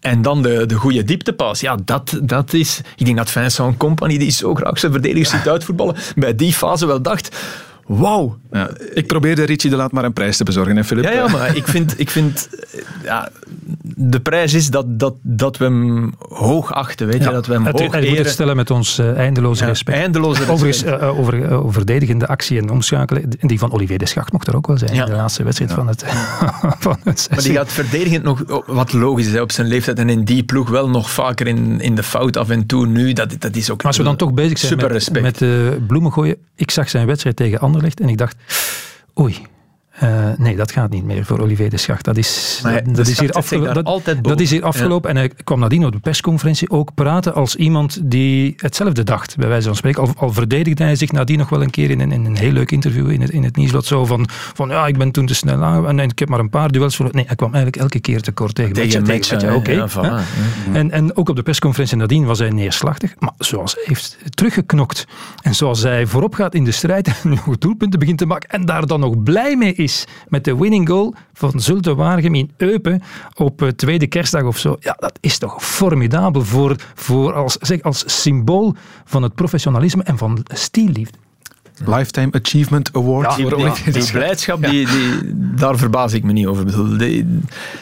en 0.00 0.22
dan 0.22 0.42
de, 0.42 0.66
de 0.66 0.74
goede 0.74 1.04
dieptepas. 1.04 1.60
Ja, 1.60 1.76
dat, 1.84 2.18
dat 2.22 2.52
is... 2.52 2.80
Ik 2.96 3.04
denk 3.04 3.16
dat 3.16 3.30
Vincent 3.30 3.76
Company, 3.76 4.18
die 4.18 4.30
zo 4.30 4.54
graag 4.54 4.78
zijn 4.78 4.92
verdedigers 4.92 5.30
ziet 5.30 5.48
uitvoetballen, 5.54 5.96
bij 6.16 6.34
die 6.34 6.52
fase 6.52 6.86
wel 6.86 7.02
dacht... 7.02 7.36
Wauw. 7.90 8.38
Ja, 8.52 8.70
ik 8.94 9.06
probeerde 9.06 9.44
Richie 9.44 9.70
de 9.70 9.76
Laat 9.76 9.92
maar 9.92 10.04
een 10.04 10.12
prijs 10.12 10.36
te 10.36 10.44
bezorgen, 10.44 10.76
hè, 10.76 10.84
Philip? 10.84 11.04
Ja, 11.04 11.10
ja 11.10 11.28
maar 11.28 11.56
ik 11.56 11.68
vind, 11.68 12.00
ik 12.00 12.10
vind 12.10 12.48
ja, 13.02 13.30
de 13.82 14.20
prijs 14.20 14.54
is 14.54 14.70
dat, 14.70 14.98
dat, 14.98 15.14
dat 15.22 15.56
we 15.56 15.64
hem 15.64 16.14
hoog 16.18 16.72
achten, 16.72 17.06
weet 17.06 17.24
je, 17.24 17.30
dat 17.30 17.46
we 17.46 17.52
hem 17.52 17.66
het, 17.66 17.80
hoog 17.80 17.94
eren. 17.94 18.16
Het 18.16 18.28
stellen 18.28 18.56
met 18.56 18.70
ons 18.70 18.98
uh, 18.98 19.16
eindeloze 19.16 19.64
respect. 19.64 19.98
Eindeloze 19.98 20.44
respect. 20.44 20.50
Overigens, 20.50 21.02
uh, 21.02 21.18
over 21.18 21.34
uh, 21.34 21.64
verdedigende 21.68 22.26
actie 22.26 22.58
en 22.58 22.70
omschakelen, 22.70 23.30
die 23.40 23.58
van 23.58 23.72
Olivier 23.72 23.98
de 23.98 24.06
Schacht 24.06 24.32
mocht 24.32 24.46
er 24.46 24.56
ook 24.56 24.66
wel 24.66 24.78
zijn, 24.78 24.94
ja. 24.94 25.04
de 25.04 25.12
laatste 25.12 25.42
wedstrijd 25.42 25.72
van, 25.72 25.88
het, 25.88 26.04
van 26.78 26.96
het 27.04 27.28
Maar 27.30 27.42
die 27.42 27.52
gaat 27.52 27.72
verdedigend 27.72 28.22
nog, 28.22 28.62
wat 28.66 28.92
logisch 28.92 29.26
is 29.26 29.40
op 29.40 29.52
zijn 29.52 29.66
leeftijd, 29.66 29.98
en 29.98 30.08
in 30.08 30.24
die 30.24 30.42
ploeg 30.42 30.68
wel 30.68 30.88
nog 30.88 31.10
vaker 31.10 31.46
in, 31.46 31.80
in 31.80 31.94
de 31.94 32.02
fout 32.02 32.36
af 32.36 32.48
en 32.48 32.66
toe 32.66 32.86
nu, 32.86 33.12
dat, 33.12 33.34
dat 33.38 33.56
is 33.56 33.70
ook 33.70 33.76
Maar 33.76 33.86
als 33.86 33.96
we 33.96 34.02
dan 34.02 34.16
toch 34.16 34.32
bezig 34.32 34.58
zijn 34.58 34.80
met, 34.92 35.40
met 35.40 35.86
bloemen 35.86 36.12
gooien, 36.12 36.36
ik 36.54 36.70
zag 36.70 36.90
zijn 36.90 37.06
wedstrijd 37.06 37.36
tegen 37.36 37.58
En 37.82 38.08
ik 38.08 38.18
dacht, 38.18 38.36
oei, 39.20 39.46
uh, 40.02 40.28
nee, 40.36 40.56
dat 40.56 40.72
gaat 40.72 40.90
niet 40.90 41.04
meer 41.04 41.24
voor 41.24 41.38
Olivier 41.38 41.70
de 41.70 41.76
Schacht. 41.76 42.04
Dat 42.04 42.16
is, 42.16 42.60
dat, 42.62 42.94
dat 42.94 43.06
is, 43.06 43.20
hier, 43.20 43.32
afgelo 43.32 43.72
dat, 43.72 44.02
dat 44.22 44.40
is 44.40 44.50
hier 44.50 44.64
afgelopen. 44.64 45.14
Ja. 45.14 45.16
En 45.16 45.20
hij 45.20 45.44
kwam 45.44 45.58
nadien 45.58 45.84
op 45.84 45.92
de 45.92 45.98
persconferentie 45.98 46.70
ook 46.70 46.94
praten 46.94 47.34
als 47.34 47.56
iemand 47.56 48.10
die 48.10 48.54
hetzelfde 48.56 49.02
dacht, 49.02 49.36
bij 49.36 49.48
wijze 49.48 49.66
van 49.66 49.76
spreken. 49.76 50.02
Al, 50.02 50.12
al 50.16 50.32
verdedigde 50.32 50.84
hij 50.84 50.96
zich 50.96 51.12
nadien 51.12 51.38
nog 51.38 51.48
wel 51.48 51.62
een 51.62 51.70
keer 51.70 51.90
in, 51.90 52.00
in, 52.00 52.12
in 52.12 52.24
een 52.24 52.36
heel 52.36 52.52
leuk 52.52 52.70
interview 52.70 53.10
in 53.10 53.20
het, 53.20 53.30
in 53.30 53.44
het 53.44 53.56
nieuwsblad. 53.56 53.84
Zo 53.84 54.04
van, 54.04 54.28
van, 54.54 54.68
ja, 54.68 54.86
ik 54.86 54.98
ben 54.98 55.10
toen 55.10 55.26
te 55.26 55.34
snel 55.34 55.64
aan 55.64 56.00
en 56.00 56.10
ik 56.10 56.18
heb 56.18 56.28
maar 56.28 56.40
een 56.40 56.50
paar 56.50 56.70
duels 56.70 56.96
voor. 56.96 57.08
Nee, 57.12 57.24
hij 57.26 57.36
kwam 57.36 57.54
eigenlijk 57.54 57.82
elke 57.82 58.00
keer 58.00 58.20
tekort 58.20 58.54
tegen 58.54 58.72
Tegen 58.72 59.54
Oké. 59.54 59.72
ja, 59.72 60.22
en, 60.72 60.90
en 60.90 61.16
ook 61.16 61.28
op 61.28 61.36
de 61.36 61.42
persconferentie 61.42 61.96
nadien 61.96 62.24
was 62.24 62.38
hij 62.38 62.50
neerslachtig. 62.50 63.14
Maar 63.18 63.32
zoals 63.38 63.74
hij 63.74 63.84
heeft 63.86 64.18
teruggeknokt 64.30 65.06
en 65.42 65.54
zoals 65.54 65.82
hij 65.82 66.06
voorop 66.06 66.34
gaat 66.34 66.54
in 66.54 66.64
de 66.64 66.72
strijd 66.72 67.06
en 67.22 67.28
nog 67.28 67.58
doelpunten 67.58 67.98
begint 67.98 68.18
te 68.18 68.26
maken 68.26 68.48
en 68.48 68.64
daar 68.64 68.86
dan 68.86 69.00
nog 69.00 69.22
blij 69.22 69.56
mee 69.56 69.74
is 69.74 69.89
met 70.28 70.44
de 70.44 70.56
winning 70.56 70.88
goal 70.88 71.14
van 71.32 71.60
Zulte 71.60 71.94
Waregem 71.94 72.34
in 72.34 72.50
Eupen 72.56 73.02
op 73.34 73.62
uh, 73.62 73.68
tweede 73.68 74.06
kerstdag 74.06 74.42
of 74.42 74.58
zo. 74.58 74.76
Ja, 74.80 74.96
dat 74.98 75.18
is 75.20 75.38
toch 75.38 75.64
formidabel 75.64 76.42
voor, 76.42 76.76
voor 76.94 77.32
als, 77.32 77.56
zeg, 77.60 77.82
als 77.82 78.22
symbool 78.22 78.74
van 79.04 79.22
het 79.22 79.34
professionalisme 79.34 80.02
en 80.02 80.18
van 80.18 80.44
stielliefde. 80.54 81.18
Lifetime 81.84 82.32
Achievement 82.32 82.90
Award. 82.92 83.36
Ja, 83.36 83.36
die, 83.36 83.72
die, 83.84 83.92
die 83.92 84.12
blijdschap, 84.12 84.62
die, 84.62 84.86
die, 84.86 85.20
daar 85.34 85.78
verbaas 85.78 86.12
ik 86.12 86.24
me 86.24 86.32
niet 86.32 86.46
over. 86.46 86.64
Bedoel, 86.64 87.24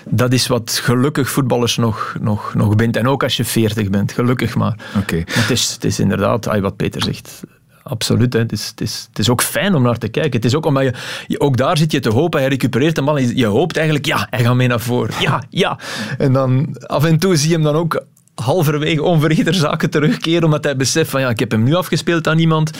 dat 0.09 0.33
is 0.33 0.47
wat 0.47 0.81
gelukkig 0.83 1.31
voetballers 1.31 1.77
nog, 1.77 2.16
nog, 2.21 2.55
nog 2.55 2.77
bindt. 2.77 2.97
En 2.97 3.09
ook 3.09 3.23
als 3.23 3.37
je 3.37 3.44
40 3.44 3.90
bent, 3.90 4.12
gelukkig 4.12 4.55
maar. 4.55 4.79
Okay. 4.97 5.23
maar 5.27 5.37
het, 5.37 5.51
is, 5.51 5.73
het 5.73 5.85
is 5.85 6.01
inderdaad, 6.01 6.61
wat 6.61 6.77
Peter 6.77 7.03
zegt, 7.03 7.42
absoluut. 7.88 8.33
Hè. 8.33 8.38
Het, 8.38 8.53
is, 8.53 8.66
het, 8.66 8.81
is, 8.81 9.07
het 9.09 9.18
is 9.18 9.31
ook 9.31 9.42
fijn 9.42 9.74
om 9.74 9.83
naar 9.83 9.98
te 9.98 10.09
kijken. 10.09 10.33
Het 10.33 10.44
is 10.44 10.55
ook 10.55 10.66
omdat 10.66 10.83
je, 10.83 10.92
je 11.27 11.40
ook 11.40 11.57
daar 11.57 11.79
zit 11.79 11.92
je 11.92 12.01
te 12.01 12.11
hopen. 12.11 12.40
Hij 12.40 12.48
recupereert 12.48 12.94
de 12.94 13.03
bal. 13.03 13.18
Je 13.18 13.46
hoopt 13.46 13.77
eigenlijk, 13.77 14.07
ja, 14.07 14.27
hij 14.31 14.44
gaat 14.44 14.55
mee 14.55 14.68
naar 14.68 14.81
voren. 14.81 15.14
Ja, 15.20 15.42
ja. 15.51 15.79
En 16.18 16.33
dan 16.33 16.77
af 16.87 17.05
en 17.05 17.18
toe 17.18 17.37
zie 17.37 17.48
je 17.48 17.55
hem 17.55 17.64
dan 17.64 17.74
ook 17.74 18.03
halverwege 18.40 19.03
onverrichter 19.03 19.55
zaken 19.55 19.90
terugkeren, 19.90 20.44
omdat 20.44 20.64
hij 20.64 20.77
beseft 20.77 21.11
van 21.11 21.20
ja, 21.20 21.29
ik 21.29 21.38
heb 21.38 21.51
hem 21.51 21.62
nu 21.62 21.74
afgespeeld 21.74 22.29
aan 22.29 22.38
iemand. 22.38 22.70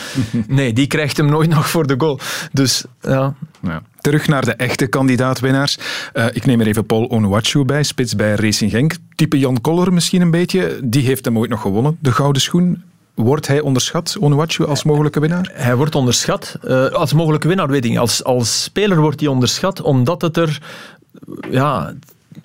Nee, 0.47 0.73
die 0.73 0.87
krijgt 0.87 1.17
hem 1.17 1.25
nooit 1.25 1.49
nog 1.49 1.69
voor 1.69 1.87
de 1.87 1.95
goal. 1.97 2.19
Dus 2.51 2.83
ja. 3.01 3.33
ja. 3.61 3.81
Terug 4.01 4.27
naar 4.27 4.45
de 4.45 4.53
echte 4.53 4.87
kandidaatwinnaars. 4.87 5.77
Uh, 6.13 6.25
ik 6.31 6.45
neem 6.45 6.59
er 6.59 6.67
even 6.67 6.85
Paul 6.85 7.09
Onuachu 7.09 7.65
bij, 7.65 7.83
spits 7.83 8.15
bij 8.15 8.35
Racing 8.35 8.71
Genk. 8.71 8.93
Type 9.15 9.39
Jan 9.39 9.61
Koller 9.61 9.93
misschien 9.93 10.21
een 10.21 10.31
beetje. 10.31 10.79
Die 10.83 11.05
heeft 11.05 11.25
hem 11.25 11.37
ooit 11.37 11.49
nog 11.49 11.61
gewonnen, 11.61 11.97
de 11.99 12.11
gouden 12.11 12.41
schoen. 12.41 12.83
Wordt 13.23 13.47
hij 13.47 13.59
onderschat, 13.59 14.17
Onuachu, 14.19 14.65
als 14.65 14.83
mogelijke 14.83 15.19
winnaar? 15.19 15.51
Hij 15.53 15.75
wordt 15.75 15.95
onderschat. 15.95 16.57
Uh, 16.63 16.85
als 16.85 17.13
mogelijke 17.13 17.47
winnaar 17.47 17.67
weet 17.67 17.83
ik 17.83 17.89
niet. 17.89 17.99
Als, 17.99 18.23
als 18.23 18.63
speler 18.63 19.01
wordt 19.01 19.19
hij 19.19 19.29
onderschat, 19.29 19.81
omdat 19.81 20.21
het 20.21 20.37
er... 20.37 20.61
Ja, 21.51 21.93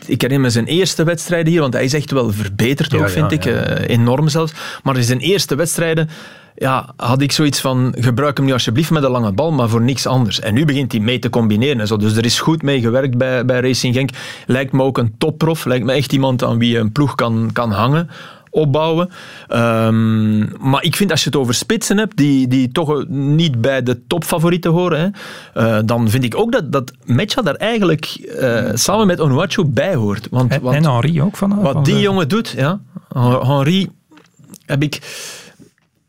ik 0.06 0.20
herinner 0.20 0.40
me 0.40 0.50
zijn 0.50 0.66
eerste 0.66 1.04
wedstrijden 1.04 1.52
hier, 1.52 1.60
want 1.60 1.72
hij 1.72 1.84
is 1.84 1.94
echt 1.94 2.10
wel 2.10 2.32
verbeterd 2.32 2.94
ook, 2.94 3.00
ja, 3.00 3.08
vind 3.08 3.30
ja, 3.30 3.36
ik. 3.36 3.44
Ja. 3.44 3.80
Uh, 3.80 3.88
enorm 3.88 4.28
zelfs. 4.28 4.52
Maar 4.82 4.96
in 4.96 5.04
zijn 5.04 5.18
eerste 5.18 5.54
wedstrijden 5.54 6.08
ja, 6.54 6.92
had 6.96 7.20
ik 7.20 7.32
zoiets 7.32 7.60
van, 7.60 7.94
gebruik 7.98 8.36
hem 8.36 8.46
nu 8.46 8.52
alsjeblieft 8.52 8.90
met 8.90 9.02
een 9.02 9.10
lange 9.10 9.32
bal, 9.32 9.52
maar 9.52 9.68
voor 9.68 9.82
niks 9.82 10.06
anders. 10.06 10.40
En 10.40 10.54
nu 10.54 10.64
begint 10.64 10.92
hij 10.92 11.00
mee 11.00 11.18
te 11.18 11.30
combineren. 11.30 11.80
En 11.80 11.86
zo. 11.86 11.96
Dus 11.96 12.16
er 12.16 12.24
is 12.24 12.40
goed 12.40 12.62
mee 12.62 12.80
gewerkt 12.80 13.18
bij, 13.18 13.44
bij 13.44 13.60
Racing 13.60 13.94
Genk. 13.94 14.10
Lijkt 14.46 14.72
me 14.72 14.82
ook 14.82 14.98
een 14.98 15.14
topprof. 15.18 15.64
Lijkt 15.64 15.84
me 15.84 15.92
echt 15.92 16.12
iemand 16.12 16.44
aan 16.44 16.58
wie 16.58 16.70
je 16.70 16.78
een 16.78 16.92
ploeg 16.92 17.14
kan, 17.14 17.50
kan 17.52 17.70
hangen 17.70 18.10
opbouwen. 18.54 19.08
Um, 19.48 20.52
maar 20.60 20.82
ik 20.82 20.96
vind 20.96 21.10
als 21.10 21.20
je 21.24 21.30
het 21.30 21.38
over 21.38 21.54
spitsen 21.54 21.98
hebt, 21.98 22.16
die, 22.16 22.48
die 22.48 22.72
toch 22.72 23.04
niet 23.08 23.60
bij 23.60 23.82
de 23.82 24.06
topfavorieten 24.06 24.70
horen, 24.70 24.98
hè, 25.54 25.76
uh, 25.76 25.82
dan 25.84 26.08
vind 26.08 26.24
ik 26.24 26.36
ook 26.36 26.52
dat, 26.52 26.72
dat 26.72 26.92
Mecha 27.04 27.42
daar 27.42 27.54
eigenlijk 27.54 28.18
uh, 28.40 28.70
samen 28.74 29.06
met 29.06 29.20
Onuachu 29.20 29.64
bij 29.64 29.94
hoort. 29.94 30.28
Want, 30.30 30.52
en, 30.52 30.62
want 30.62 30.76
en 30.76 30.84
Henri 30.84 31.22
ook 31.22 31.36
van 31.36 31.60
Wat 31.60 31.72
van 31.72 31.82
die 31.82 31.94
de... 31.94 32.00
jongen 32.00 32.28
doet, 32.28 32.54
ja. 32.56 32.80
Henri 33.42 33.88
heb 34.66 34.82
ik 34.82 35.00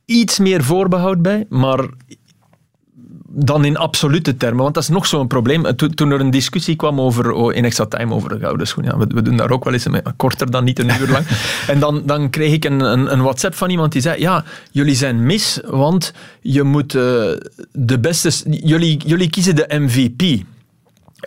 iets 0.06 0.40
meer 0.40 0.64
voorbehoud 0.64 1.22
bij, 1.22 1.46
maar 1.50 1.80
dan 3.38 3.66
in 3.66 3.78
absolute 3.78 4.38
termen. 4.38 4.64
Want 4.64 4.74
dat 4.74 4.84
is 4.84 4.90
nog 4.90 5.06
zo'n 5.06 5.28
probleem. 5.28 5.76
Toen 5.76 6.12
er 6.12 6.20
een 6.20 6.30
discussie 6.30 6.76
kwam 6.76 7.02
over, 7.02 7.32
oh, 7.32 7.54
in 7.54 7.66
extra 7.66 7.86
time 7.86 8.14
over 8.14 8.30
de 8.30 8.40
gouden 8.40 8.68
schoen. 8.68 8.84
Ja, 8.84 8.98
we, 8.98 9.06
we, 9.08 9.22
doen 9.22 9.38
daar 9.38 9.52
ook 9.52 9.64
wel 9.64 9.74
eens 9.74 9.88
mee, 9.88 10.02
korter 10.18 10.52
dan 10.52 10.64
niet 10.64 10.80
een 10.80 10.90
uur 11.02 11.10
lang. 11.10 11.26
en 11.68 11.80
dan, 11.80 12.02
dan 12.06 12.30
kreeg 12.30 12.54
ik 12.54 12.66
een, 12.66 12.80
een, 12.80 13.12
een, 13.12 13.22
WhatsApp 13.22 13.56
van 13.56 13.70
iemand 13.70 13.92
die 13.92 14.02
zei: 14.02 14.20
Ja, 14.20 14.44
jullie 14.72 14.96
zijn 14.96 15.26
mis, 15.26 15.60
want 15.66 16.14
je 16.42 16.64
moet 16.64 16.94
uh, 16.94 17.02
de 17.72 18.00
beste. 18.00 18.32
Jullie, 18.50 18.98
jullie 19.06 19.30
kiezen 19.30 19.56
de 19.56 19.66
MVP. 19.70 20.44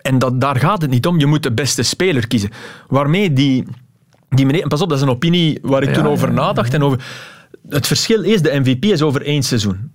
En 0.03 0.18
dat, 0.18 0.40
daar 0.40 0.57
gaat 0.57 0.83
het 0.83 0.90
niet 0.90 1.07
om. 1.07 1.18
Je 1.18 1.27
moet 1.27 1.42
de 1.42 1.53
beste 1.53 1.83
speler 1.83 2.27
kiezen. 2.27 2.51
Waarmee 2.88 3.33
die, 3.33 3.64
die 4.29 4.47
meneer. 4.47 4.62
En 4.62 4.68
pas 4.68 4.83
op, 4.83 4.88
dat 4.88 4.99
is 4.99 5.05
een 5.05 5.11
opinie 5.11 5.59
waar 5.62 5.83
ik 5.83 5.88
ja, 5.88 5.94
toen 5.94 6.07
over 6.07 6.29
ja, 6.29 6.35
nadacht. 6.35 6.75
En 6.75 6.83
over, 6.83 7.05
het 7.68 7.87
verschil 7.87 8.23
is: 8.23 8.42
de 8.42 8.61
MVP 8.61 8.85
is 8.85 9.03
over 9.03 9.23
één 9.23 9.42
seizoen. 9.42 9.88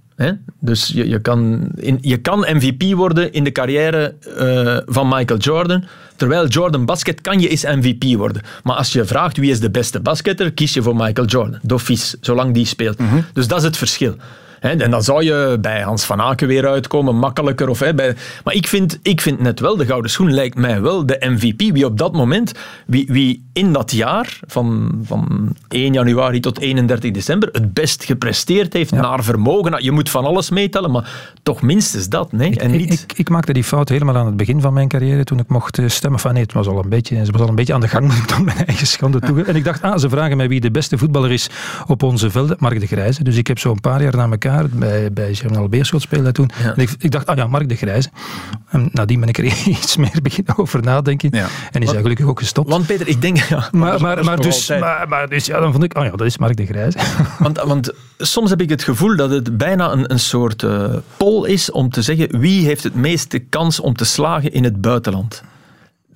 Dus 0.59 0.87
je, 0.87 1.09
je, 1.09 1.19
kan 1.19 1.69
in, 1.75 1.97
je 2.01 2.17
kan 2.17 2.39
MVP 2.39 2.93
worden 2.93 3.33
in 3.33 3.43
de 3.43 3.51
carrière 3.51 4.15
uh, 4.39 4.77
van 4.85 5.07
Michael 5.07 5.39
Jordan. 5.39 5.83
Terwijl 6.15 6.47
Jordan 6.47 6.85
Basket 6.85 7.21
kan 7.21 7.39
je 7.39 7.47
eens 7.47 7.63
MVP 7.63 8.17
worden. 8.17 8.41
Maar 8.63 8.75
als 8.75 8.93
je 8.93 9.05
vraagt 9.05 9.37
wie 9.37 9.51
is 9.51 9.59
de 9.59 9.69
beste 9.69 9.99
basketter, 9.99 10.51
kies 10.51 10.73
je 10.73 10.81
voor 10.81 10.95
Michael 10.95 11.27
Jordan. 11.27 11.59
D'office, 11.61 12.17
zolang 12.21 12.53
die 12.53 12.65
speelt. 12.65 12.99
Mm 12.99 13.09
-hmm. 13.09 13.25
Dus 13.33 13.47
dat 13.47 13.57
is 13.57 13.63
het 13.63 13.77
verschil. 13.77 14.15
En 14.63 14.91
dan 14.91 15.03
zou 15.03 15.23
je 15.23 15.57
bij 15.61 15.81
Hans 15.81 16.03
van 16.03 16.21
Aken 16.21 16.47
weer 16.47 16.67
uitkomen, 16.67 17.15
makkelijker. 17.15 17.69
Of, 17.69 17.79
he, 17.79 17.93
bij, 17.93 18.15
maar 18.43 18.53
ik 18.53 18.67
vind, 18.67 18.99
ik 19.01 19.21
vind 19.21 19.39
net 19.39 19.59
wel, 19.59 19.77
de 19.77 19.85
Gouden 19.85 20.11
Schoen 20.11 20.33
lijkt 20.33 20.55
mij 20.55 20.81
wel 20.81 21.05
de 21.05 21.17
MVP. 21.19 21.71
Wie 21.71 21.85
op 21.85 21.97
dat 21.97 22.13
moment, 22.13 22.51
wie, 22.85 23.05
wie 23.09 23.45
in 23.53 23.73
dat 23.73 23.91
jaar, 23.91 24.39
van, 24.47 24.91
van 25.03 25.55
1 25.67 25.93
januari 25.93 26.39
tot 26.39 26.59
31 26.59 27.11
december, 27.11 27.49
het 27.51 27.73
best 27.73 28.03
gepresteerd 28.03 28.73
heeft 28.73 28.89
ja. 28.89 29.01
naar 29.01 29.23
vermogen. 29.23 29.71
Nou, 29.71 29.83
je 29.83 29.91
moet 29.91 30.09
van 30.09 30.25
alles 30.25 30.49
meetellen, 30.49 30.91
maar 30.91 31.33
toch 31.43 31.61
minstens 31.61 32.09
dat. 32.09 32.31
Nee? 32.31 32.49
Ik, 32.49 32.61
en 32.61 32.71
niet... 32.71 33.05
ik, 33.07 33.17
ik, 33.17 33.29
maakte 33.29 33.53
die 33.53 33.63
fout 33.63 33.89
helemaal 33.89 34.17
aan 34.17 34.25
het 34.25 34.37
begin 34.37 34.61
van 34.61 34.73
mijn 34.73 34.87
carrière, 34.87 35.23
toen 35.23 35.39
ik 35.39 35.47
mocht 35.47 35.79
stemmen. 35.85 36.19
Van, 36.19 36.33
nee, 36.33 36.43
het 36.43 36.53
was 36.53 36.67
al 36.67 36.83
een 36.83 36.89
beetje, 36.89 37.15
het 37.15 37.31
was 37.31 37.41
al 37.41 37.47
een 37.47 37.55
beetje 37.55 37.73
aan 37.73 37.81
de 37.81 37.87
gang, 37.87 38.05
moet 38.07 38.17
ik 38.17 38.27
dan 38.27 38.43
mijn 38.43 38.65
eigen 38.65 38.87
schande 38.87 39.19
toegeven. 39.25 39.49
En 39.49 39.55
ik 39.55 39.63
dacht, 39.63 39.81
ah, 39.81 39.97
ze 39.97 40.09
vragen 40.09 40.37
mij 40.37 40.47
wie 40.47 40.59
de 40.59 40.71
beste 40.71 40.97
voetballer 40.97 41.31
is 41.31 41.49
op 41.87 42.03
onze 42.03 42.31
velden. 42.31 42.55
Mark 42.59 42.79
de 42.79 42.87
Grijze. 42.87 43.23
Dus 43.23 43.37
ik 43.37 43.47
heb 43.47 43.59
zo 43.59 43.71
een 43.71 43.81
paar 43.81 44.01
jaar 44.01 44.15
na 44.15 44.29
elkaar 44.29 44.52
bij, 44.71 45.13
bij 45.13 45.35
Beerschot 45.69 46.01
speelde 46.01 46.31
toen. 46.31 46.49
Ja. 46.63 46.73
En 46.75 46.81
ik, 46.81 46.89
ik, 46.97 47.11
dacht, 47.11 47.25
ah 47.25 47.37
ja, 47.37 47.47
Mark 47.47 47.69
de 47.69 47.75
Grijze. 47.75 48.09
En 48.69 48.89
nadien 48.91 49.19
ben 49.19 49.29
ik 49.29 49.37
er 49.37 49.43
iets 49.67 49.97
meer 49.97 50.19
beginnen 50.21 50.57
over 50.57 50.81
nadenken. 50.81 51.29
Ja. 51.31 51.47
En 51.71 51.81
is 51.81 51.91
hij 51.91 52.01
gelukkig 52.01 52.25
ook 52.25 52.39
gestopt. 52.39 52.69
Want 52.69 52.85
Peter, 52.85 53.07
ik 53.07 53.21
denk... 53.21 53.37
Ja, 53.53 53.67
maar, 53.71 54.01
maar, 54.01 54.23
maar, 54.23 54.41
dus, 54.41 54.67
maar, 54.69 55.07
maar, 55.07 55.29
dus 55.29 55.45
ja, 55.45 55.59
dan 55.59 55.71
vond 55.71 55.83
ik, 55.83 55.97
oh 55.97 56.03
ja, 56.03 56.09
dat 56.09 56.27
is 56.27 56.37
Mark 56.37 56.55
de 56.55 56.65
Grijze. 56.65 56.97
Want, 57.39 57.61
want 57.61 57.91
soms 58.17 58.49
heb 58.49 58.61
ik 58.61 58.69
het 58.69 58.83
gevoel 58.83 59.15
dat 59.15 59.29
het 59.29 59.57
bijna 59.57 59.91
een, 59.91 60.11
een 60.11 60.19
soort 60.19 60.61
uh, 60.61 60.93
poll 61.17 61.47
is 61.47 61.71
om 61.71 61.89
te 61.89 62.01
zeggen 62.01 62.39
wie 62.39 62.65
heeft 62.65 62.83
het 62.83 62.95
meeste 62.95 63.39
kans 63.39 63.79
om 63.79 63.95
te 63.95 64.05
slagen 64.05 64.51
in 64.51 64.63
het 64.63 64.81
buitenland. 64.81 65.43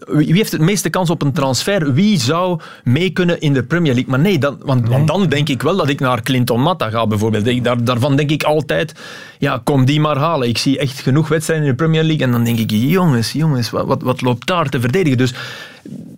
Wie 0.05 0.33
heeft 0.33 0.51
het 0.51 0.61
meeste 0.61 0.89
kans 0.89 1.09
op 1.09 1.21
een 1.21 1.31
transfer? 1.31 1.93
Wie 1.93 2.19
zou 2.19 2.59
mee 2.83 3.09
kunnen 3.09 3.41
in 3.41 3.53
de 3.53 3.63
Premier 3.63 3.93
League? 3.93 4.11
Maar 4.11 4.19
nee, 4.19 4.37
dan, 4.37 4.57
want, 4.63 4.89
nee. 4.89 5.05
dan 5.05 5.27
denk 5.27 5.49
ik 5.49 5.61
wel 5.61 5.75
dat 5.75 5.89
ik 5.89 5.99
naar 5.99 6.21
Clinton 6.21 6.61
Matta 6.61 6.89
ga 6.89 7.07
bijvoorbeeld. 7.07 7.63
Daar, 7.63 7.83
daarvan 7.83 8.15
denk 8.15 8.29
ik 8.29 8.43
altijd, 8.43 8.93
ja, 9.39 9.61
kom 9.63 9.85
die 9.85 9.99
maar 9.99 10.17
halen. 10.17 10.47
Ik 10.47 10.57
zie 10.57 10.79
echt 10.79 10.99
genoeg 10.99 11.27
wedstrijden 11.27 11.65
in 11.65 11.71
de 11.71 11.77
Premier 11.77 12.03
League 12.03 12.25
en 12.25 12.31
dan 12.31 12.43
denk 12.43 12.59
ik, 12.59 12.71
jongens, 12.71 13.31
jongens, 13.31 13.69
wat, 13.69 13.85
wat, 13.85 14.01
wat 14.01 14.21
loopt 14.21 14.47
daar 14.47 14.69
te 14.69 14.79
verdedigen? 14.79 15.17
Dus 15.17 15.33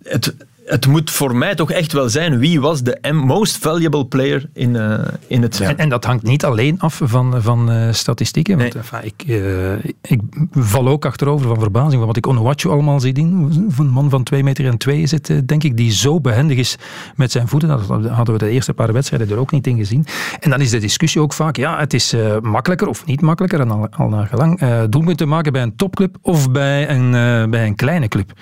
het, 0.02 0.34
het 0.70 0.86
moet 0.86 1.10
voor 1.10 1.36
mij 1.36 1.54
toch 1.54 1.70
echt 1.70 1.92
wel 1.92 2.08
zijn 2.08 2.38
wie 2.38 2.60
was 2.60 2.82
de 2.82 2.98
most 3.12 3.58
valuable 3.58 4.06
player 4.06 4.48
in, 4.52 4.74
uh, 4.74 4.98
in 5.26 5.42
het 5.42 5.60
en, 5.60 5.78
en, 5.78 5.88
dat 5.88 6.04
hangt 6.04 6.22
niet 6.22 6.44
alleen 6.44 6.80
af 6.80 7.00
van, 7.04 7.42
van 7.42 7.70
uh, 7.70 7.92
statistieken. 7.92 8.58
Want, 8.58 8.74
nee. 8.74 8.82
enfin, 8.82 9.04
ik, 9.04 9.24
uh, 9.26 9.84
ik 10.02 10.20
val 10.52 10.88
ook 10.88 11.04
achterover 11.04 11.48
van 11.48 11.60
verbazing 11.60 11.94
van 11.94 12.06
wat 12.06 12.16
ik 12.16 12.26
Onuachu 12.26 12.68
allemaal 12.68 13.00
zie 13.00 13.12
doen. 13.12 13.72
Een 13.78 13.88
man 13.88 14.10
van 14.10 14.22
2 14.22 14.42
meter 14.42 14.66
en 14.66 14.78
2 14.78 15.02
is 15.02 15.10
het, 15.10 15.32
denk 15.46 15.62
ik, 15.62 15.76
die 15.76 15.92
zo 15.92 16.20
behendig 16.20 16.58
is 16.58 16.76
met 17.14 17.32
zijn 17.32 17.48
voeten. 17.48 17.68
Dat 17.68 17.86
hadden 18.08 18.34
we 18.34 18.38
de 18.38 18.50
eerste 18.50 18.74
paar 18.74 18.92
wedstrijden 18.92 19.30
er 19.30 19.38
ook 19.38 19.50
niet 19.50 19.66
in 19.66 19.76
gezien. 19.76 20.06
En 20.40 20.50
dan 20.50 20.60
is 20.60 20.70
de 20.70 20.78
discussie 20.78 21.20
ook 21.20 21.32
vaak, 21.32 21.56
ja, 21.56 21.78
het 21.78 21.94
is 21.94 22.14
makkelijker 22.42 22.88
of 22.88 23.06
niet 23.06 23.20
makkelijker, 23.20 23.60
en 23.60 23.70
al, 23.70 23.88
al 23.90 24.08
naar 24.08 24.26
gelang, 24.26 24.60
doelpunten 24.88 25.28
maken 25.28 25.52
bij 25.52 25.62
een 25.62 25.76
topclub 25.76 26.16
of 26.22 26.50
bij 26.50 26.90
een, 26.90 27.10
bij 27.50 27.66
een 27.66 27.74
kleine 27.74 28.08
club. 28.08 28.32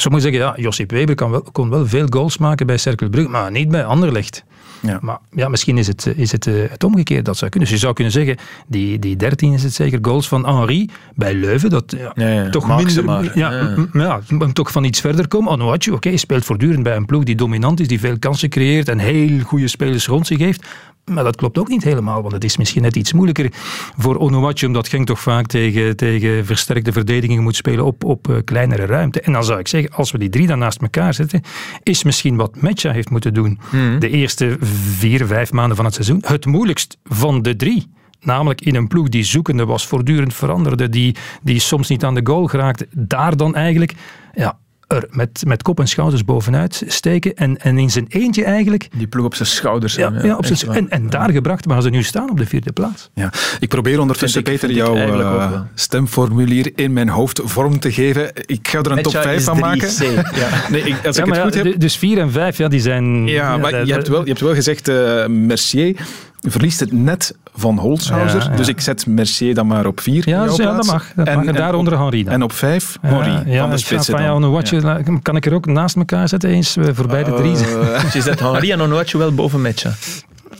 Sommigen 0.00 0.30
zeggen, 0.30 0.48
ja, 0.48 0.62
Josip 0.62 0.90
Weber 0.90 1.14
kan 1.14 1.30
wel, 1.30 1.42
kon 1.52 1.67
wel 1.70 1.86
veel 1.86 2.06
goals 2.10 2.38
maken 2.38 2.66
bij 2.66 2.76
Cercle 2.76 3.10
Brugge, 3.10 3.30
maar 3.30 3.50
niet 3.50 3.68
bij 3.68 3.84
Anderlecht. 3.84 4.44
Ja. 4.80 4.98
Maar 5.02 5.18
ja, 5.30 5.48
misschien 5.48 5.78
is 5.78 5.86
het, 5.86 6.12
is 6.16 6.32
het 6.32 6.46
uh, 6.46 6.70
het 6.70 6.84
omgekeerd 6.84 7.24
dat 7.24 7.36
zou 7.36 7.50
kunnen. 7.50 7.68
Dus 7.68 7.78
je 7.78 7.84
zou 7.84 7.94
kunnen 7.94 8.12
zeggen, 8.12 8.36
die, 8.66 8.98
die 8.98 9.16
13 9.16 9.52
is 9.52 9.62
het 9.62 9.74
zeker, 9.74 9.98
goals 10.02 10.28
van 10.28 10.46
Henri 10.46 10.90
bij 11.14 11.34
Leuven, 11.34 11.70
dat 11.70 11.94
ja, 11.96 12.12
ja, 12.14 12.28
ja, 12.28 12.50
toch 12.50 12.76
minder... 12.76 13.04
Maar. 13.04 13.38
Ja, 13.38 13.52
ja. 13.52 13.86
ja, 13.92 14.20
toch 14.52 14.72
van 14.72 14.84
iets 14.84 15.00
verder 15.00 15.28
komen. 15.28 15.52
Onuachu, 15.52 15.90
oké, 15.90 16.06
okay, 16.06 16.16
speelt 16.16 16.44
voortdurend 16.44 16.82
bij 16.82 16.96
een 16.96 17.06
ploeg 17.06 17.24
die 17.24 17.34
dominant 17.34 17.80
is, 17.80 17.88
die 17.88 18.00
veel 18.00 18.18
kansen 18.18 18.48
creëert 18.48 18.88
en 18.88 18.98
heel 18.98 19.40
goede 19.40 19.68
spelers 19.68 20.06
rond 20.06 20.26
zich 20.26 20.38
heeft. 20.38 20.66
Maar 21.08 21.24
dat 21.24 21.36
klopt 21.36 21.58
ook 21.58 21.68
niet 21.68 21.84
helemaal, 21.84 22.20
want 22.20 22.34
het 22.34 22.44
is 22.44 22.56
misschien 22.56 22.82
net 22.82 22.96
iets 22.96 23.12
moeilijker 23.12 23.48
voor 23.96 24.16
Onuachu, 24.16 24.66
omdat 24.66 24.88
Genk 24.88 25.06
toch 25.06 25.20
vaak 25.20 25.46
tegen, 25.46 25.96
tegen 25.96 26.46
versterkte 26.46 26.92
verdedigingen 26.92 27.42
moet 27.42 27.56
spelen 27.56 27.84
op, 27.84 28.04
op 28.04 28.28
uh, 28.28 28.36
kleinere 28.44 28.86
ruimte. 28.86 29.20
En 29.20 29.32
dan 29.32 29.44
zou 29.44 29.58
ik 29.58 29.68
zeggen, 29.68 29.90
als 29.90 30.10
we 30.10 30.18
die 30.18 30.28
drie 30.28 30.46
dan 30.46 30.58
naast 30.58 30.82
elkaar 30.82 31.14
zetten, 31.14 31.42
is 31.82 32.02
misschien 32.02 32.36
wat 32.36 32.60
Metja 32.60 32.92
heeft 32.92 33.10
moeten 33.10 33.34
doen 33.34 33.58
mm. 33.70 33.98
de 33.98 34.08
eerste 34.08 34.56
vier, 34.60 35.26
vijf 35.26 35.52
maanden 35.52 35.76
van 35.76 35.84
het 35.84 35.94
seizoen 35.94 36.22
het 36.26 36.46
moeilijkst 36.46 36.98
van 37.04 37.42
de 37.42 37.56
drie. 37.56 37.96
Namelijk 38.20 38.60
in 38.60 38.74
een 38.74 38.88
ploeg 38.88 39.08
die 39.08 39.22
zoekende 39.22 39.64
was, 39.64 39.86
voortdurend 39.86 40.34
veranderde, 40.34 40.88
die, 40.88 41.16
die 41.42 41.60
soms 41.60 41.88
niet 41.88 42.04
aan 42.04 42.14
de 42.14 42.20
goal 42.24 42.46
geraakte. 42.46 42.88
Daar 42.90 43.36
dan 43.36 43.54
eigenlijk 43.54 43.94
ja, 44.34 44.58
er 44.88 45.06
met, 45.10 45.42
met 45.46 45.62
kop 45.62 45.80
en 45.80 45.88
schouders 45.88 46.24
bovenuit 46.24 46.82
steken 46.86 47.34
en, 47.34 47.58
en 47.58 47.78
in 47.78 47.90
zijn 47.90 48.06
eentje 48.08 48.44
eigenlijk... 48.44 48.88
Die 48.96 49.06
ploeg 49.06 49.24
op 49.24 49.34
zijn 49.34 49.48
schouders. 49.48 49.94
Ja, 49.94 50.12
ja, 50.22 50.36
op 50.36 50.46
zijn, 50.46 50.76
en, 50.76 50.90
en 50.90 51.10
daar 51.10 51.30
gebracht 51.30 51.64
waar 51.64 51.82
ze 51.82 51.90
nu 51.90 52.02
staan 52.02 52.30
op 52.30 52.38
de 52.38 52.46
vierde 52.46 52.72
plaats. 52.72 53.10
Ja. 53.14 53.32
Ik 53.60 53.68
probeer 53.68 54.00
ondertussen, 54.00 54.42
Peter, 54.42 54.70
jouw 54.70 54.96
uh, 54.96 55.60
stemformulier 55.74 56.72
in 56.74 56.92
mijn 56.92 57.08
hoofd 57.08 57.40
vorm 57.44 57.78
te 57.78 57.92
geven. 57.92 58.30
Ik 58.46 58.68
ga 58.68 58.78
er 58.78 58.90
een 58.90 59.02
top 59.02 59.12
5 59.12 59.44
van 59.44 59.58
maken. 59.58 59.90
ja. 60.00 60.50
nee, 60.70 60.82
ik, 60.82 61.06
als 61.06 61.16
ik 61.16 61.24
het 61.24 61.38
goed 61.38 61.54
heb... 61.54 61.80
Dus 61.80 61.96
4 61.96 62.18
en 62.18 62.30
5, 62.30 62.56
ja, 62.56 62.68
die 62.68 62.80
zijn... 62.80 63.26
Ja, 63.26 63.56
maar 63.56 63.86
je, 63.86 63.92
hebt 63.92 64.08
wel, 64.08 64.20
je 64.20 64.28
hebt 64.28 64.40
wel 64.40 64.54
gezegd 64.54 64.88
uh, 64.88 65.26
Mercier 65.26 65.96
verliest 66.40 66.80
het 66.80 66.92
net 66.92 67.36
van 67.54 67.78
Holzhauser. 67.78 68.40
Ja, 68.40 68.50
ja. 68.50 68.56
Dus 68.56 68.68
ik 68.68 68.80
zet 68.80 69.06
Mercier 69.06 69.54
dan 69.54 69.66
maar 69.66 69.86
op 69.86 70.00
4. 70.00 70.28
Ja, 70.28 70.44
ja, 70.44 70.46
dat 70.46 70.86
mag. 70.86 71.12
Dat 71.16 71.26
en, 71.26 71.36
mag. 71.36 71.44
En 71.44 71.54
daaronder 71.54 71.98
Henri 71.98 72.24
dan. 72.24 72.32
En 72.32 72.42
op 72.42 72.52
5 72.52 72.98
Henri 73.00 73.58
van 73.58 73.70
de 73.70 73.78
spitsen 73.78 74.14
van 74.14 74.22
jou, 74.22 74.46
watje, 74.46 75.02
Kan 75.22 75.36
ik 75.36 75.46
er 75.46 75.54
ook 75.54 75.66
naast 75.66 75.96
elkaar 75.96 76.28
zetten 76.28 76.50
eens 76.50 76.76
eh, 76.76 76.84
voorbij 76.92 77.24
de 77.24 77.32
drie? 77.32 77.52
Uh, 77.52 78.12
je 78.14 78.22
zet 78.22 78.40
Henri 78.40 78.70
en 78.70 78.80
Onuachu 78.80 79.18
wel 79.18 79.34
boven 79.34 79.60
Metja. 79.60 79.90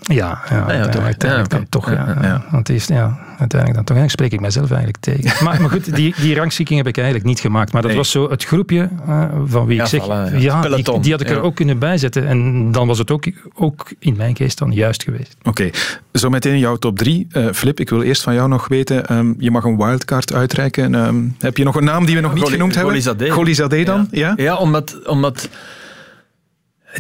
Ja, 0.08 0.40
uiteindelijk, 0.50 1.22
ja, 1.22 1.30
okay. 1.30 1.44
dan 1.48 1.66
toch. 1.68 1.90
Ja, 1.90 2.16
ja. 2.22 2.44
Want 2.50 2.68
is, 2.68 2.86
ja, 2.86 3.18
uiteindelijk 3.38 3.74
dan 3.74 3.84
toch. 3.84 3.96
Eigenlijk 3.96 4.10
spreek 4.10 4.32
ik 4.32 4.40
mezelf 4.40 4.70
eigenlijk 4.70 5.00
tegen. 5.00 5.44
Maar, 5.44 5.60
maar 5.60 5.70
goed, 5.70 5.94
die, 5.94 6.14
die 6.20 6.34
rangschikking 6.34 6.78
heb 6.78 6.88
ik 6.88 6.96
eigenlijk 6.96 7.26
niet 7.26 7.40
gemaakt. 7.40 7.72
Maar 7.72 7.82
dat 7.82 7.90
nee. 7.90 8.00
was 8.00 8.10
zo 8.10 8.30
het 8.30 8.44
groepje 8.44 8.88
uh, 9.08 9.24
van 9.44 9.66
wie 9.66 9.80
ik 9.80 9.86
zeg, 9.86 10.04
voilà, 10.04 10.36
ja, 10.36 10.60
die, 10.60 11.00
die, 11.00 11.12
had 11.12 11.20
ik 11.20 11.30
er 11.30 11.40
ook 11.40 11.54
kunnen 11.54 11.78
bijzetten. 11.78 12.26
En 12.26 12.72
dan 12.72 12.86
was 12.86 12.98
het 12.98 13.10
ook, 13.10 13.24
ook 13.54 13.92
in 13.98 14.16
mijn 14.16 14.36
geest 14.36 14.58
dan 14.58 14.72
juist 14.72 15.02
geweest. 15.02 15.36
Oké, 15.38 15.48
okay. 15.48 15.72
zo 16.12 16.30
meteen 16.30 16.58
jouw 16.58 16.76
top 16.76 16.98
3. 16.98 17.26
Uh, 17.32 17.46
Flip, 17.52 17.80
ik 17.80 17.90
wil 17.90 18.02
eerst 18.02 18.22
van 18.22 18.34
jou 18.34 18.48
nog 18.48 18.68
weten, 18.68 19.16
um, 19.16 19.34
je 19.38 19.50
mag 19.50 19.64
een 19.64 19.76
wildcard 19.76 20.32
uitreiken. 20.32 20.94
Um, 20.94 21.36
heb 21.38 21.56
je 21.56 21.64
nog 21.64 21.74
een 21.74 21.84
naam 21.84 22.06
die 22.06 22.14
we 22.14 22.20
nog 22.20 22.32
niet 22.32 22.42
Goli, 22.42 22.54
genoemd 22.54 22.74
hebben? 22.74 22.92
Golizadeh. 22.92 23.32
Golizadeh 23.32 23.86
dan? 23.86 24.08
Ja, 24.10 24.32
ja? 24.36 24.56
omdat... 24.56 25.06
omdat 25.06 25.48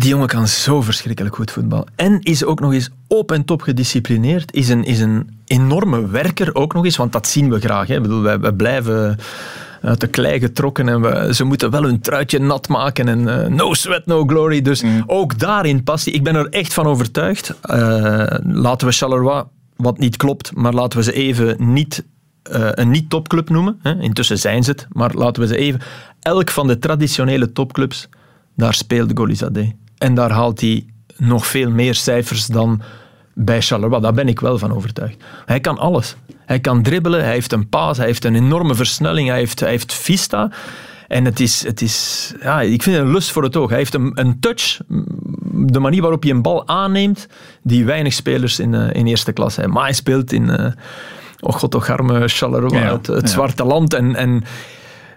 die 0.00 0.08
jongen 0.08 0.28
kan 0.28 0.48
zo 0.48 0.82
verschrikkelijk 0.82 1.34
goed 1.34 1.50
voetbal. 1.50 1.86
En 1.96 2.20
is 2.20 2.44
ook 2.44 2.60
nog 2.60 2.72
eens 2.72 2.90
op 3.06 3.32
en 3.32 3.44
top 3.44 3.62
gedisciplineerd. 3.62 4.52
Is 4.54 4.68
een, 4.68 4.84
is 4.84 5.00
een 5.00 5.38
enorme 5.46 6.08
werker 6.08 6.54
ook 6.54 6.74
nog 6.74 6.84
eens, 6.84 6.96
want 6.96 7.12
dat 7.12 7.26
zien 7.26 7.50
we 7.50 7.60
graag. 7.60 7.88
Hè. 7.88 7.94
Ik 7.94 8.02
bedoel, 8.02 8.22
wij, 8.22 8.40
wij 8.40 8.52
blijven 8.52 9.18
uit 9.82 10.00
de 10.00 10.06
klei 10.06 10.40
getrokken 10.40 10.88
en 10.88 11.00
we, 11.00 11.34
ze 11.34 11.44
moeten 11.44 11.70
wel 11.70 11.82
hun 11.82 12.00
truitje 12.00 12.38
nat 12.38 12.68
maken 12.68 13.08
en 13.08 13.20
uh, 13.20 13.46
no 13.46 13.74
sweat, 13.74 14.06
no 14.06 14.24
glory. 14.26 14.62
Dus 14.62 14.82
mm. 14.82 15.02
ook 15.06 15.38
daarin 15.38 15.82
passie. 15.82 16.12
Ik 16.12 16.22
ben 16.22 16.34
er 16.34 16.48
echt 16.48 16.74
van 16.74 16.86
overtuigd. 16.86 17.54
Uh, 17.70 18.26
laten 18.42 18.86
we 18.86 18.92
Charleroi, 18.92 19.44
wat 19.76 19.98
niet 19.98 20.16
klopt, 20.16 20.54
maar 20.54 20.72
laten 20.72 20.98
we 20.98 21.04
ze 21.04 21.12
even 21.12 21.72
niet 21.72 22.04
uh, 22.52 22.68
een 22.70 22.90
niet-topclub 22.90 23.48
noemen. 23.48 23.78
Hè. 23.82 24.00
Intussen 24.00 24.38
zijn 24.38 24.64
ze 24.64 24.70
het, 24.70 24.86
maar 24.92 25.14
laten 25.14 25.42
we 25.42 25.48
ze 25.48 25.56
even... 25.56 25.80
Elk 26.20 26.50
van 26.50 26.66
de 26.66 26.78
traditionele 26.78 27.52
topclubs, 27.52 28.08
daar 28.56 28.74
speelt 28.74 29.10
Golizadeh. 29.14 29.70
En 29.98 30.14
daar 30.14 30.30
haalt 30.30 30.60
hij 30.60 30.86
nog 31.16 31.46
veel 31.46 31.70
meer 31.70 31.94
cijfers 31.94 32.46
dan 32.46 32.82
bij 33.34 33.62
Charleroi. 33.62 34.00
Daar 34.00 34.12
ben 34.12 34.28
ik 34.28 34.40
wel 34.40 34.58
van 34.58 34.74
overtuigd. 34.74 35.24
Hij 35.44 35.60
kan 35.60 35.78
alles. 35.78 36.16
Hij 36.46 36.60
kan 36.60 36.82
dribbelen, 36.82 37.24
hij 37.24 37.32
heeft 37.32 37.52
een 37.52 37.68
paas, 37.68 37.96
hij 37.96 38.06
heeft 38.06 38.24
een 38.24 38.34
enorme 38.34 38.74
versnelling, 38.74 39.28
hij 39.28 39.38
heeft, 39.38 39.60
hij 39.60 39.70
heeft 39.70 39.94
vista. 39.94 40.50
En 41.08 41.24
het 41.24 41.40
is, 41.40 41.64
het 41.64 41.82
is 41.82 42.32
ja, 42.40 42.60
ik 42.60 42.82
vind 42.82 42.96
het 42.96 43.04
een 43.04 43.12
lust 43.12 43.30
voor 43.30 43.42
het 43.42 43.56
oog. 43.56 43.68
Hij 43.68 43.78
heeft 43.78 43.94
een, 43.94 44.10
een 44.14 44.40
touch, 44.40 44.80
de 45.52 45.78
manier 45.78 46.00
waarop 46.00 46.22
hij 46.22 46.30
een 46.30 46.42
bal 46.42 46.68
aanneemt, 46.68 47.26
die 47.62 47.84
weinig 47.84 48.12
spelers 48.12 48.58
in, 48.58 48.72
uh, 48.72 48.92
in 48.92 49.06
eerste 49.06 49.32
klas 49.32 49.56
hebben. 49.56 49.74
Maar 49.74 49.84
hij 49.84 49.92
speelt 49.92 50.32
in, 50.32 50.42
uh, 50.42 50.66
oh 51.40 51.52
god, 51.52 51.70
toch 51.70 51.90
arme 51.90 52.28
Charleroi, 52.28 52.78
ja, 52.78 52.92
het, 52.92 53.06
het 53.06 53.20
ja. 53.20 53.28
zwarte 53.28 53.64
land. 53.64 53.94
En, 53.94 54.14
en 54.14 54.44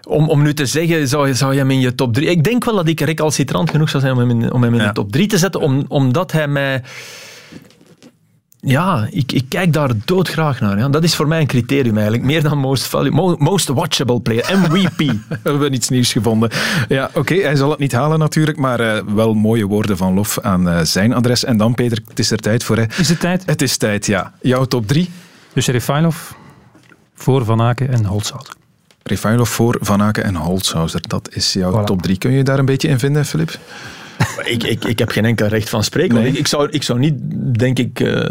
om, 0.08 0.28
om 0.28 0.42
nu 0.42 0.54
te 0.54 0.66
zeggen, 0.66 1.08
zou, 1.08 1.34
zou 1.34 1.52
je 1.52 1.58
hem 1.58 1.70
in 1.70 1.80
je 1.80 1.94
top 1.94 2.14
3... 2.14 2.26
Ik 2.26 2.44
denk 2.44 2.64
wel 2.64 2.74
dat 2.74 2.88
ik 2.88 3.00
recalcitrant 3.00 3.70
genoeg 3.70 3.88
zou 3.88 4.02
zijn 4.02 4.14
om 4.14 4.18
hem 4.18 4.30
in, 4.30 4.52
om 4.52 4.62
hem 4.62 4.74
in 4.74 4.80
ja. 4.80 4.86
de 4.86 4.92
top 4.92 5.12
3 5.12 5.26
te 5.26 5.38
zetten, 5.38 5.60
om, 5.60 5.84
omdat 5.88 6.32
hij 6.32 6.48
mij... 6.48 6.82
Ja, 8.64 9.08
ik, 9.10 9.32
ik 9.32 9.44
kijk 9.48 9.72
daar 9.72 9.90
doodgraag 10.04 10.60
naar. 10.60 10.78
Ja. 10.78 10.88
Dat 10.88 11.04
is 11.04 11.14
voor 11.14 11.28
mij 11.28 11.40
een 11.40 11.46
criterium 11.46 11.94
eigenlijk. 11.94 12.24
Meer 12.24 12.42
dan 12.42 12.58
most, 12.58 12.86
value, 12.86 13.36
most 13.38 13.68
watchable 13.68 14.20
player. 14.20 14.58
MVP. 14.58 14.98
We 15.28 15.38
hebben 15.42 15.74
iets 15.74 15.88
nieuws 15.88 16.12
gevonden. 16.12 16.50
Ja, 16.88 17.04
oké. 17.04 17.18
Okay, 17.18 17.38
hij 17.38 17.56
zal 17.56 17.70
het 17.70 17.78
niet 17.78 17.92
halen 17.92 18.18
natuurlijk, 18.18 18.58
maar 18.58 18.80
uh, 18.80 19.14
wel 19.14 19.34
mooie 19.34 19.66
woorden 19.66 19.96
van 19.96 20.14
lof 20.14 20.38
aan 20.40 20.68
uh, 20.68 20.80
zijn 20.80 21.12
adres. 21.12 21.44
En 21.44 21.56
dan, 21.56 21.74
Peter, 21.74 21.98
het 22.08 22.18
is 22.18 22.30
er 22.30 22.38
tijd 22.38 22.64
voor. 22.64 22.76
Hè. 22.76 22.84
Is 22.98 23.08
het 23.08 23.20
tijd? 23.20 23.42
Het 23.46 23.62
is 23.62 23.76
tijd, 23.76 24.06
ja. 24.06 24.32
Jouw 24.40 24.64
top 24.64 24.86
3? 24.86 25.10
Dus 25.52 25.66
Refailov, 25.66 26.16
voor 27.14 27.44
Van 27.44 27.60
Aken 27.60 27.88
en 27.88 28.04
Holtzhauser. 28.04 28.54
Refailov 29.02 29.50
voor 29.50 29.76
Van 29.80 30.02
Aken 30.02 30.24
en 30.24 30.34
Holzhauser. 30.34 31.00
Dat 31.08 31.28
is 31.32 31.52
jouw 31.52 31.80
voilà. 31.80 31.84
top 31.84 32.02
3. 32.02 32.18
Kun 32.18 32.30
je 32.30 32.44
daar 32.44 32.58
een 32.58 32.64
beetje 32.64 32.88
in 32.88 32.98
vinden, 32.98 33.24
Filip? 33.24 33.58
ik, 34.44 34.62
ik, 34.62 34.84
ik 34.84 34.98
heb 34.98 35.08
geen 35.10 35.24
enkel 35.24 35.46
recht 35.46 35.68
van 35.68 35.84
spreken. 35.84 36.14
Nee. 36.14 36.26
Ik, 36.26 36.38
ik, 36.38 36.46
zou, 36.46 36.68
ik 36.70 36.82
zou 36.82 36.98
niet, 36.98 37.14
denk 37.58 37.78
ik, 37.78 38.00
uh, 38.00 38.24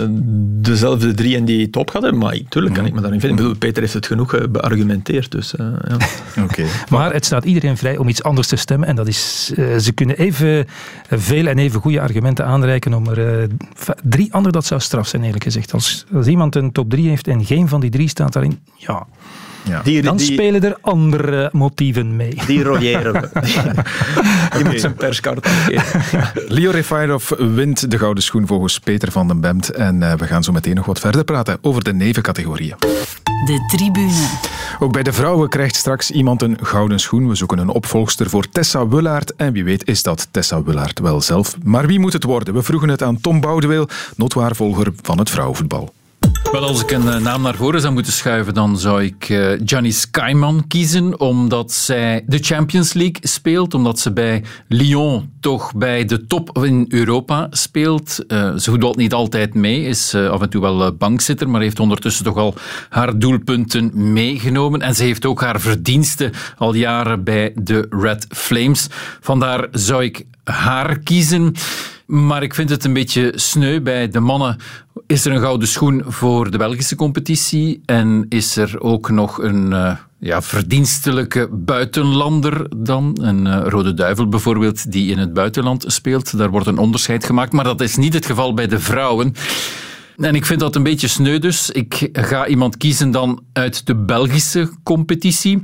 dezelfde 0.61 1.13
drie 1.13 1.35
in 1.35 1.45
die 1.45 1.69
top 1.69 1.89
gaan 1.89 2.01
hebben, 2.01 2.19
maar 2.19 2.37
natuurlijk 2.37 2.75
kan 2.75 2.85
ik 2.85 2.93
me 2.93 3.01
daarin 3.01 3.19
vinden. 3.19 3.37
Ik 3.37 3.43
bedoel, 3.43 3.59
Peter 3.59 3.81
heeft 3.81 3.93
het 3.93 4.05
genoeg 4.05 4.35
uh, 4.35 4.47
beargumenteerd. 4.49 5.31
Dus, 5.31 5.53
uh, 5.53 5.67
ja. 5.87 5.97
okay. 6.43 6.65
Maar 6.89 7.13
het 7.13 7.25
staat 7.25 7.45
iedereen 7.45 7.77
vrij 7.77 7.97
om 7.97 8.07
iets 8.07 8.23
anders 8.23 8.47
te 8.47 8.55
stemmen. 8.55 8.87
En 8.87 8.95
dat 8.95 9.07
is, 9.07 9.45
ze 9.79 9.91
kunnen 9.93 10.17
even 10.17 10.65
veel 11.09 11.47
en 11.47 11.57
even 11.57 11.81
goede 11.81 12.01
argumenten 12.01 12.45
aanreiken 12.45 12.93
om 12.93 13.07
er 13.07 13.47
drie 14.03 14.33
andere, 14.33 14.51
dat 14.51 14.65
zou 14.65 14.81
straf 14.81 15.07
zijn 15.07 15.23
eerlijk 15.23 15.43
gezegd. 15.43 15.73
Als, 15.73 16.05
als 16.13 16.27
iemand 16.27 16.55
een 16.55 16.71
top 16.71 16.89
drie 16.89 17.09
heeft 17.09 17.27
en 17.27 17.45
geen 17.45 17.67
van 17.67 17.79
die 17.79 17.89
drie 17.89 18.07
staat 18.07 18.33
daarin, 18.33 18.59
ja... 18.75 19.07
Ja. 19.63 19.81
Die, 19.81 20.01
dan 20.01 20.17
die, 20.17 20.31
spelen 20.31 20.63
er 20.63 20.77
andere 20.81 21.49
motieven 21.51 22.15
mee. 22.15 22.35
Die 22.47 22.63
rolleren 22.63 23.13
we. 23.13 23.29
Die 24.55 24.65
moet 24.65 24.79
zijn 24.79 24.93
perskaart 24.93 25.45
afgeven. 25.45 26.23
Leo 26.55 26.71
Refairov 26.71 27.31
wint 27.37 27.91
de 27.91 27.97
gouden 27.97 28.23
schoen 28.23 28.47
volgens 28.47 28.79
Peter 28.79 29.11
van 29.11 29.27
den 29.27 29.39
Bemt. 29.39 29.69
En 29.69 30.01
uh, 30.01 30.13
we 30.13 30.27
gaan 30.27 30.43
zo 30.43 30.51
meteen 30.51 30.75
nog 30.75 30.85
wat 30.85 30.99
verder 30.99 31.23
praten 31.23 31.57
over 31.61 31.83
de 31.83 31.93
nevencategorieën. 31.93 32.75
De 33.45 33.65
tribune. 33.67 34.27
Ook 34.79 34.91
bij 34.91 35.03
de 35.03 35.13
vrouwen 35.13 35.49
krijgt 35.49 35.75
straks 35.75 36.11
iemand 36.11 36.41
een 36.41 36.57
gouden 36.61 36.99
schoen. 36.99 37.27
We 37.27 37.35
zoeken 37.35 37.57
een 37.57 37.69
opvolgster 37.69 38.29
voor 38.29 38.49
Tessa 38.49 38.87
Wullaert. 38.87 39.35
En 39.35 39.53
wie 39.53 39.63
weet 39.63 39.87
is 39.87 40.03
dat 40.03 40.27
Tessa 40.31 40.63
Wullaert 40.63 40.99
wel 40.99 41.21
zelf. 41.21 41.55
Maar 41.63 41.87
wie 41.87 41.99
moet 41.99 42.13
het 42.13 42.23
worden? 42.23 42.53
We 42.53 42.63
vroegen 42.63 42.89
het 42.89 43.03
aan 43.03 43.21
Tom 43.21 43.41
Boudeweel, 43.41 43.87
notwaarvolger 44.15 44.87
van 45.01 45.17
het 45.17 45.29
vrouwenvoetbal. 45.29 45.93
Wel, 46.51 46.63
als 46.63 46.81
ik 46.81 46.91
een 46.91 47.07
eh, 47.07 47.17
naam 47.17 47.41
naar 47.41 47.55
voren 47.55 47.81
zou 47.81 47.93
moeten 47.93 48.13
schuiven, 48.13 48.53
dan 48.53 48.77
zou 48.77 49.03
ik 49.03 49.29
uh, 49.29 49.59
Gianni 49.65 49.91
Skyman 49.91 50.67
kiezen, 50.67 51.19
omdat 51.19 51.71
zij 51.71 52.23
de 52.27 52.37
Champions 52.37 52.93
League 52.93 53.17
speelt, 53.21 53.73
omdat 53.73 53.99
ze 53.99 54.13
bij 54.13 54.43
Lyon 54.67 55.31
toch 55.39 55.75
bij 55.75 56.05
de 56.05 56.27
top 56.27 56.57
in 56.63 56.85
Europa 56.89 57.47
speelt. 57.49 58.23
Uh, 58.27 58.55
ze 58.55 58.69
voetbalt 58.69 58.95
niet 58.95 59.13
altijd 59.13 59.53
mee, 59.53 59.83
is 59.83 60.15
af 60.15 60.41
en 60.41 60.49
toe 60.49 60.61
wel 60.61 60.95
bankzitter, 60.95 61.49
maar 61.49 61.61
heeft 61.61 61.79
ondertussen 61.79 62.23
toch 62.23 62.37
al 62.37 62.55
haar 62.89 63.19
doelpunten 63.19 64.13
meegenomen. 64.13 64.81
En 64.81 64.95
ze 64.95 65.03
heeft 65.03 65.25
ook 65.25 65.41
haar 65.41 65.59
verdiensten 65.59 66.31
al 66.57 66.73
jaren 66.73 67.23
bij 67.23 67.51
de 67.55 67.87
Red 67.89 68.25
Flames. 68.29 68.87
Vandaar 69.21 69.67
zou 69.71 70.03
ik 70.03 70.25
haar 70.43 70.99
kiezen. 70.99 71.55
Maar 72.11 72.43
ik 72.43 72.53
vind 72.53 72.69
het 72.69 72.83
een 72.83 72.93
beetje 72.93 73.31
sneu. 73.35 73.81
Bij 73.81 74.09
de 74.09 74.19
mannen 74.19 74.57
is 75.07 75.25
er 75.25 75.31
een 75.31 75.41
gouden 75.41 75.67
schoen 75.67 76.03
voor 76.07 76.51
de 76.51 76.57
Belgische 76.57 76.95
competitie. 76.95 77.81
En 77.85 78.25
is 78.29 78.55
er 78.57 78.81
ook 78.81 79.09
nog 79.09 79.41
een 79.41 79.71
uh, 79.71 79.95
ja, 80.19 80.41
verdienstelijke 80.41 81.49
buitenlander 81.51 82.67
dan. 82.77 83.17
Een 83.21 83.45
uh, 83.45 83.61
Rode 83.65 83.93
Duivel 83.93 84.27
bijvoorbeeld, 84.27 84.91
die 84.91 85.11
in 85.11 85.17
het 85.17 85.33
buitenland 85.33 85.83
speelt. 85.87 86.37
Daar 86.37 86.49
wordt 86.49 86.67
een 86.67 86.77
onderscheid 86.77 87.25
gemaakt. 87.25 87.51
Maar 87.51 87.63
dat 87.63 87.81
is 87.81 87.95
niet 87.95 88.13
het 88.13 88.25
geval 88.25 88.53
bij 88.53 88.67
de 88.67 88.79
vrouwen. 88.79 89.33
En 90.17 90.35
ik 90.35 90.45
vind 90.45 90.59
dat 90.59 90.75
een 90.75 90.83
beetje 90.83 91.07
sneu 91.07 91.39
dus. 91.39 91.69
Ik 91.69 92.09
ga 92.11 92.47
iemand 92.47 92.77
kiezen 92.77 93.11
dan 93.11 93.43
uit 93.53 93.85
de 93.85 93.95
Belgische 93.95 94.71
competitie. 94.83 95.61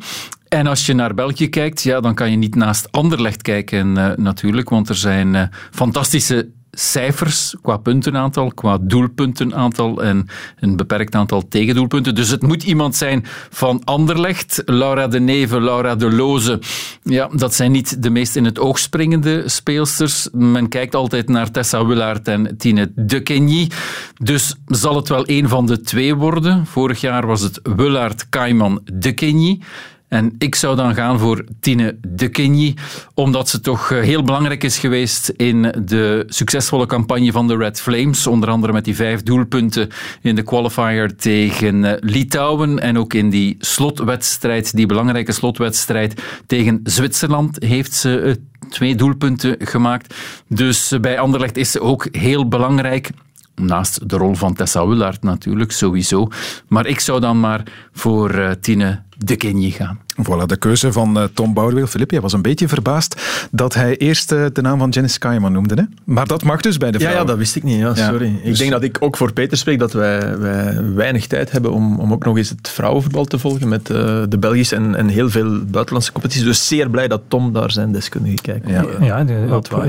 En 0.48 0.68
als 0.68 0.86
je 0.86 0.94
naar 0.94 1.14
België 1.14 1.50
kijkt, 1.50 1.82
ja, 1.82 2.00
dan 2.00 2.16
kan 2.16 2.32
je 2.32 2.38
niet 2.38 2.56
naast 2.56 2.92
Anderlecht 2.92 3.42
kijken 3.42 3.98
uh, 3.98 4.12
natuurlijk, 4.16 4.70
want 4.70 4.90
er 4.90 4.96
zijn 4.96 5.34
uh, 5.34 5.42
fantastische 5.72 6.50
cijfers 6.80 7.56
qua 7.62 7.78
puntenaantal, 7.78 8.52
qua 8.54 8.78
doelpuntenaantal 8.82 10.04
en 10.04 10.28
een 10.60 10.76
beperkt 10.76 11.16
aantal 11.16 11.48
tegendoelpunten. 11.48 12.16
Dus 12.16 12.30
het 12.30 12.42
moet 12.42 12.64
iemand 12.64 12.96
zijn 12.96 13.26
van 13.50 13.82
Anderlecht. 13.84 14.62
Laura 14.66 15.08
de 15.08 15.20
Neve, 15.20 15.62
Laura 15.62 15.96
de 15.96 16.12
Loze. 16.12 16.60
Ja, 17.04 17.30
dat 17.34 17.54
zijn 17.54 17.72
niet 17.72 18.04
de 18.04 18.10
meest 18.10 18.36
in 18.36 18.46
het 18.46 18.60
oog 18.60 18.80
springende 18.80 19.50
speelsters. 19.50 20.30
Men 20.32 20.70
kijkt 20.70 20.96
altijd 20.96 21.30
naar 21.30 21.52
Tessa 21.52 21.86
Willaert 21.86 22.28
en 22.28 22.58
Tine 22.58 22.92
de 22.96 23.22
Kenny. 23.22 23.72
Dus 24.18 24.56
zal 24.66 24.96
het 24.96 25.10
wel 25.10 25.24
een 25.30 25.50
van 25.50 25.66
de 25.66 25.82
twee 25.82 26.16
worden. 26.16 26.66
Vorig 26.66 27.02
jaar 27.02 27.28
was 27.28 27.42
het 27.42 27.60
Willaert, 27.64 28.30
Kaiman, 28.30 28.82
de 28.94 29.12
Kenny. 29.12 29.62
En 30.08 30.36
ik 30.38 30.56
zou 30.56 30.76
dan 30.76 30.94
gaan 30.94 31.20
voor 31.20 31.44
Tine 31.60 31.98
de 32.08 32.30
Kenny, 32.30 32.76
omdat 33.14 33.50
ze 33.50 33.60
toch 33.60 33.92
eh, 33.92 34.02
heel 34.02 34.24
belangrijk 34.24 34.64
is 34.64 34.78
geweest 34.78 35.30
in 35.30 35.62
de 35.86 36.24
succesvolle 36.28 36.86
campagne 36.86 37.32
van 37.32 37.48
de 37.48 37.58
Red 37.58 37.82
Flames. 37.82 38.28
Onder 38.28 38.50
andere 38.50 38.74
met 38.74 38.86
die 38.86 38.96
vijf 38.96 39.24
doelpunten 39.24 39.90
in 40.22 40.36
de 40.36 40.42
qualifier 40.42 41.16
tegen 41.16 41.84
eh, 41.84 41.94
Litouwen. 42.00 42.80
En 42.80 42.98
ook 42.98 43.14
in 43.14 43.30
die 43.30 43.56
slotwedstrijd, 43.60 44.76
die 44.76 44.86
belangrijke 44.86 45.32
slotwedstrijd 45.32 46.22
tegen 46.46 46.80
Zwitserland, 46.84 47.64
heeft 47.64 47.94
ze 47.94 48.20
eh, 48.20 48.34
twee 48.70 48.96
doelpunten 48.96 49.56
gemaakt. 49.60 50.16
Dus 50.48 50.94
bij 51.02 51.20
Anderlecht 51.20 51.58
is 51.58 51.72
ze 51.72 51.82
ook 51.82 52.08
heel 52.12 52.48
belangrijk. 52.48 53.10
Naast 53.56 54.10
de 54.10 54.18
rol 54.18 54.34
van 54.34 54.54
Tessa 54.54 54.88
Willaert 54.88 55.24
natuurlijk, 55.24 55.72
sowieso. 55.72 56.28
Maar 56.68 56.86
ik 56.86 57.00
zou 57.00 57.20
dan 57.20 57.40
maar 57.40 57.64
voor 57.92 58.56
Tine 58.62 59.06
de 59.18 59.36
Kenny 59.36 59.70
gaan. 59.70 60.00
Voilà, 60.22 60.46
de 60.46 60.58
keuze 60.58 60.92
van 60.92 61.18
uh, 61.18 61.24
Tom 61.34 61.54
Bouweel. 61.54 61.88
Filip, 61.88 62.12
jij 62.12 62.22
was 62.22 62.34
een 62.34 62.42
beetje 62.42 62.68
verbaasd 62.68 63.22
dat 63.52 63.74
hij 63.74 63.98
eerst 63.98 64.32
uh, 64.32 64.46
de 64.54 64.62
naam 64.62 64.80
van 64.80 64.90
Janice 64.90 65.20
Kaiman 65.20 65.52
noemde. 65.52 65.76
Hè? 65.76 65.84
Maar 66.04 66.28
dat 66.28 66.44
mag 66.44 66.62
dus 66.62 66.78
bij 66.78 66.92
de 66.92 66.98
vrouwen. 66.98 67.22
Ja, 67.22 67.26
ja 67.28 67.32
dat 67.32 67.40
wist 67.40 67.56
ik 67.56 67.64
niet. 67.64 67.78
Ja, 67.78 67.96
sorry. 67.96 68.26
Ja, 68.26 68.32
dus... 68.44 68.52
Ik 68.52 68.58
denk 68.58 68.72
dat 68.72 68.84
ik 68.84 68.98
ook 69.00 69.18
voor 69.18 69.34
Peter 69.34 69.58
spreek 69.58 69.80
dat 69.80 69.94
wij, 69.94 70.38
wij 70.38 70.94
weinig 70.94 71.28
tijd 71.28 71.52
hebben 71.52 71.72
om, 71.72 72.00
om 72.00 72.14
ook 72.14 72.26
nog 72.26 72.38
eens 72.38 72.50
het 72.50 72.70
vrouwenvoetbal 72.70 73.26
te 73.26 73.40
volgen 73.40 73.68
met 73.68 73.90
uh, 73.90 73.98
de 74.30 74.38
Belgische 74.40 74.76
en, 74.76 74.96
en 74.96 75.08
heel 75.08 75.30
veel 75.30 75.64
buitenlandse 75.66 76.12
competities. 76.12 76.46
Dus 76.46 76.68
zeer 76.68 76.90
blij 76.90 77.08
dat 77.08 77.22
Tom 77.28 77.54
daar 77.54 77.72
zijn 77.72 77.92
deskundige 77.92 78.42
kijkt. 78.42 78.70
Ja, 78.70 78.86
ja 79.02 79.24
de, 79.24 79.46
op, 79.50 79.88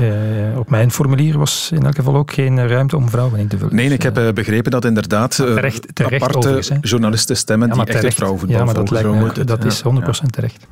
op, 0.57 0.69
mijn 0.69 0.91
formulier 0.91 1.37
was 1.37 1.69
in 1.73 1.83
elk 1.83 1.95
geval 1.95 2.15
ook 2.15 2.31
geen 2.31 2.67
ruimte 2.67 2.95
om 2.95 3.09
vrouwen 3.09 3.39
in 3.39 3.47
te 3.47 3.57
vullen. 3.57 3.75
Nee, 3.75 3.85
dus, 3.85 3.93
ik 3.93 4.03
heb 4.03 4.31
begrepen 4.33 4.71
dat 4.71 4.85
inderdaad 4.85 5.35
terecht, 5.35 5.87
terecht 5.93 6.23
aparte 6.23 6.61
journalisten 6.81 7.37
stemmen 7.37 7.69
die 7.69 7.83
echt 7.83 8.13
vrouwenvoetbal 8.13 8.59
ja, 8.59 8.65
maar 8.65 8.73
dat 8.73 8.89
volgen. 8.89 9.18
Dat 9.45 9.65
is 9.65 9.83
100% 9.83 9.85
terecht. 10.29 10.67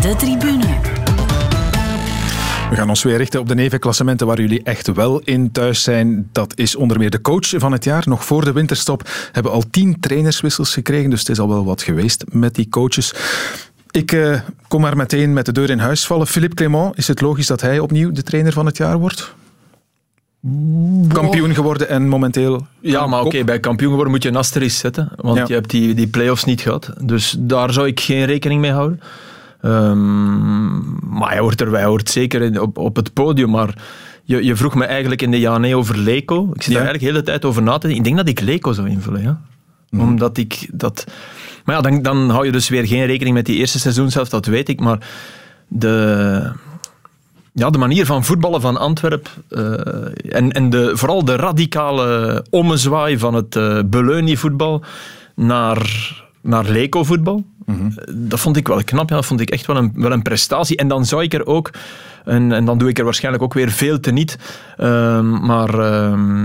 De 0.00 0.14
tribune. 0.18 1.02
We 2.70 2.76
gaan 2.76 2.88
ons 2.88 3.02
weer 3.02 3.16
richten 3.16 3.40
op 3.40 3.48
de 3.48 3.54
nevenklassementen 3.54 4.26
waar 4.26 4.40
jullie 4.40 4.62
echt 4.62 4.92
wel 4.92 5.20
in 5.20 5.52
thuis 5.52 5.82
zijn. 5.82 6.28
Dat 6.32 6.52
is 6.56 6.76
onder 6.76 6.98
meer 6.98 7.10
de 7.10 7.20
coach 7.20 7.48
van 7.56 7.72
het 7.72 7.84
jaar. 7.84 8.02
Nog 8.06 8.24
voor 8.24 8.44
de 8.44 8.52
winterstop 8.52 9.08
hebben 9.32 9.52
al 9.52 9.62
tien 9.70 10.00
trainerswissels 10.00 10.72
gekregen, 10.72 11.10
dus 11.10 11.18
het 11.18 11.28
is 11.28 11.38
al 11.38 11.48
wel 11.48 11.64
wat 11.64 11.82
geweest 11.82 12.24
met 12.28 12.54
die 12.54 12.68
coaches. 12.68 13.14
Ik 13.90 14.12
uh, 14.12 14.40
kom 14.68 14.80
maar 14.80 14.96
meteen 14.96 15.32
met 15.32 15.46
de 15.46 15.52
deur 15.52 15.70
in 15.70 15.78
huis 15.78 16.06
vallen. 16.06 16.26
Philippe 16.26 16.54
Clément, 16.54 16.98
is 16.98 17.08
het 17.08 17.20
logisch 17.20 17.46
dat 17.46 17.60
hij 17.60 17.78
opnieuw 17.78 18.12
de 18.12 18.22
trainer 18.22 18.52
van 18.52 18.66
het 18.66 18.76
jaar 18.76 18.98
wordt? 18.98 19.34
Kampioen 21.08 21.54
geworden 21.54 21.88
en 21.88 22.08
momenteel. 22.08 22.66
Ja, 22.80 23.06
maar 23.06 23.22
oké, 23.22 23.44
bij 23.44 23.60
kampioen 23.60 23.88
geworden 23.90 24.12
moet 24.12 24.22
je 24.22 24.28
een 24.28 24.36
asterisk 24.36 24.76
zetten. 24.76 25.12
Want 25.16 25.48
je 25.48 25.54
hebt 25.54 25.70
die, 25.70 25.94
die 25.94 26.06
play-offs 26.06 26.44
niet 26.44 26.60
gehad. 26.60 26.92
Dus 27.02 27.36
daar 27.38 27.72
zou 27.72 27.86
ik 27.86 28.00
geen 28.00 28.24
rekening 28.24 28.60
mee 28.60 28.70
houden. 28.70 29.00
Um, 29.62 30.98
maar 31.10 31.28
hij 31.28 31.38
hoort 31.38 31.60
er, 31.60 31.84
hoort 31.84 32.10
zeker 32.10 32.60
op, 32.60 32.78
op 32.78 32.96
het 32.96 33.12
podium. 33.12 33.50
Maar 33.50 33.74
je, 34.24 34.44
je 34.44 34.56
vroeg 34.56 34.74
me 34.74 34.84
eigenlijk 34.84 35.22
in 35.22 35.30
de 35.30 35.40
ja-nee 35.40 35.76
over 35.76 35.98
Leco. 35.98 36.50
Ik 36.54 36.62
zit 36.62 36.74
daar 36.74 36.82
eigenlijk 36.82 37.00
de 37.00 37.10
hele 37.10 37.22
tijd 37.22 37.44
over 37.44 37.62
na 37.62 37.78
te 37.78 37.86
denken. 37.86 37.96
Ik 37.96 38.04
denk 38.04 38.16
dat 38.16 38.28
ik 38.28 38.40
Leco 38.40 38.72
zou 38.72 38.88
invullen, 38.88 39.22
ja. 39.22 39.40
Mhm. 39.90 40.02
Omdat 40.02 40.36
ik 40.36 40.68
dat... 40.72 41.04
Maar 41.64 41.74
ja, 41.74 41.80
dan, 41.80 42.02
dan 42.02 42.30
hou 42.30 42.44
je 42.46 42.52
dus 42.52 42.68
weer 42.68 42.86
geen 42.86 43.06
rekening 43.06 43.34
met 43.34 43.46
die 43.46 43.56
eerste 43.56 43.78
seizoen 43.78 44.10
zelf, 44.10 44.28
dat 44.28 44.46
weet 44.46 44.68
ik. 44.68 44.80
Maar 44.80 44.98
de 45.68 46.52
ja, 47.54 47.70
de 47.70 47.78
manier 47.78 48.06
van 48.06 48.24
voetballen 48.24 48.60
van 48.60 48.76
Antwerpen 48.76 49.30
uh, 49.50 49.60
en, 50.28 50.52
en 50.52 50.70
de, 50.70 50.96
vooral 50.96 51.24
de 51.24 51.36
radicale 51.36 52.44
ommezwaai 52.50 53.18
van 53.18 53.34
het 53.34 53.56
uh, 53.56 53.78
eh, 53.78 53.84
Beleunie-voetbal 53.84 54.82
naar, 55.34 55.90
naar 56.40 56.64
Leco-voetbal. 56.64 57.44
Mhm. 57.66 57.90
Dat 58.12 58.40
vond 58.40 58.56
ik 58.56 58.68
wel 58.68 58.84
knap, 58.84 59.08
ja. 59.08 59.14
dat 59.14 59.26
vond 59.26 59.40
ik 59.40 59.50
echt 59.50 59.66
wel 59.66 59.76
een, 59.76 59.92
wel 59.94 60.12
een 60.12 60.22
prestatie. 60.22 60.76
En 60.76 60.88
dan 60.88 61.04
zou 61.04 61.22
ik 61.22 61.34
er 61.34 61.46
ook, 61.46 61.70
en, 62.24 62.52
en 62.52 62.64
dan 62.64 62.78
doe 62.78 62.88
ik 62.88 62.98
er 62.98 63.04
waarschijnlijk 63.04 63.44
ook 63.44 63.54
weer 63.54 63.70
veel 63.70 64.00
te 64.00 64.10
niet, 64.10 64.38
uh, 64.78 65.20
maar 65.20 65.74
uh, 65.74 66.42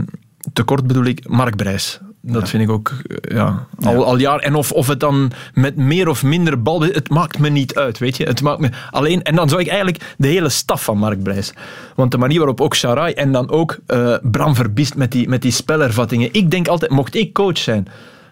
tekort 0.53 0.87
bedoel 0.87 1.05
ik, 1.05 1.27
Mark 1.27 1.55
Brijs. 1.55 1.99
Dat 2.21 2.49
vind 2.49 2.63
ik 2.63 2.69
ook 2.69 2.89
eh, 2.89 3.35
ja, 3.35 3.67
al, 3.79 4.05
al 4.05 4.17
jaar. 4.17 4.39
En 4.39 4.55
of, 4.55 4.71
of 4.71 4.87
het 4.87 4.99
dan 4.99 5.31
met 5.53 5.75
meer 5.75 6.07
of 6.07 6.23
minder 6.23 6.61
bal... 6.61 6.81
Het 6.81 7.09
maakt 7.09 7.39
me 7.39 7.49
niet 7.49 7.75
uit, 7.75 7.97
weet 7.97 8.17
je. 8.17 8.23
Het 8.23 8.41
maakt 8.41 8.59
me 8.59 8.69
alleen... 8.89 9.23
En 9.23 9.35
dan 9.35 9.49
zou 9.49 9.61
ik 9.61 9.67
eigenlijk 9.67 10.15
de 10.17 10.27
hele 10.27 10.49
staf 10.49 10.83
van 10.83 10.97
Mark 10.97 11.23
Brijs... 11.23 11.53
Want 11.95 12.11
de 12.11 12.17
manier 12.17 12.37
waarop 12.37 12.61
ook 12.61 12.75
Sarai 12.75 13.13
en 13.13 13.31
dan 13.31 13.49
ook 13.49 13.79
uh, 13.87 14.15
Bram 14.21 14.55
Verbiest 14.55 14.95
met 14.95 15.11
die, 15.11 15.29
met 15.29 15.41
die 15.41 15.51
spelervattingen... 15.51 16.29
Ik 16.31 16.51
denk 16.51 16.67
altijd, 16.67 16.91
mocht 16.91 17.15
ik 17.15 17.33
coach 17.33 17.57
zijn 17.57 17.87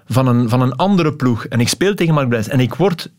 van 0.07 0.27
een, 0.27 0.49
van 0.49 0.61
een 0.61 0.75
andere 0.75 1.13
ploeg 1.13 1.45
en 1.45 1.59
ik 1.59 1.67
speel 1.67 1.93
tegen 1.93 2.13
Mark 2.13 2.29
Brijs 2.29 2.47
en 2.47 2.59
ik 2.59 2.73
word 2.73 3.11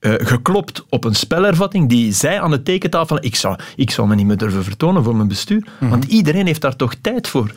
uh, 0.00 0.14
geklopt 0.16 0.84
op 0.88 1.04
een 1.04 1.14
spelervatting 1.14 1.88
die 1.88 2.12
zij 2.12 2.40
aan 2.40 2.50
de 2.50 2.62
tekentafel... 2.62 3.24
Ik 3.24 3.36
zou, 3.36 3.58
ik 3.76 3.90
zou 3.90 4.08
me 4.08 4.14
niet 4.14 4.26
meer 4.26 4.36
durven 4.36 4.64
vertonen 4.64 5.04
voor 5.04 5.16
mijn 5.16 5.28
bestuur. 5.28 5.66
Mhm. 5.78 5.90
Want 5.90 6.04
iedereen 6.04 6.46
heeft 6.46 6.60
daar 6.60 6.76
toch 6.76 6.94
tijd 7.00 7.28
voor 7.28 7.52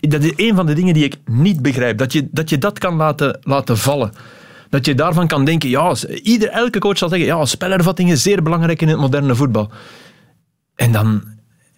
dat 0.00 0.22
is 0.22 0.32
een 0.36 0.54
van 0.54 0.66
de 0.66 0.72
dingen 0.72 0.94
die 0.94 1.04
ik 1.04 1.16
niet 1.24 1.62
begrijp. 1.62 1.98
Dat 1.98 2.12
je 2.12 2.28
dat, 2.30 2.50
je 2.50 2.58
dat 2.58 2.78
kan 2.78 2.94
laten, 2.94 3.38
laten 3.42 3.78
vallen. 3.78 4.12
Dat 4.68 4.86
je 4.86 4.94
daarvan 4.94 5.26
kan 5.26 5.44
denken, 5.44 5.68
ja, 5.68 5.94
ieder, 6.22 6.48
elke 6.48 6.78
coach 6.78 6.98
zal 6.98 7.08
zeggen, 7.08 7.26
ja, 7.26 7.44
spelervatting 7.44 8.10
is 8.10 8.22
zeer 8.22 8.42
belangrijk 8.42 8.82
in 8.82 8.88
het 8.88 8.98
moderne 8.98 9.34
voetbal. 9.34 9.70
En 10.74 10.92
dan 10.92 11.22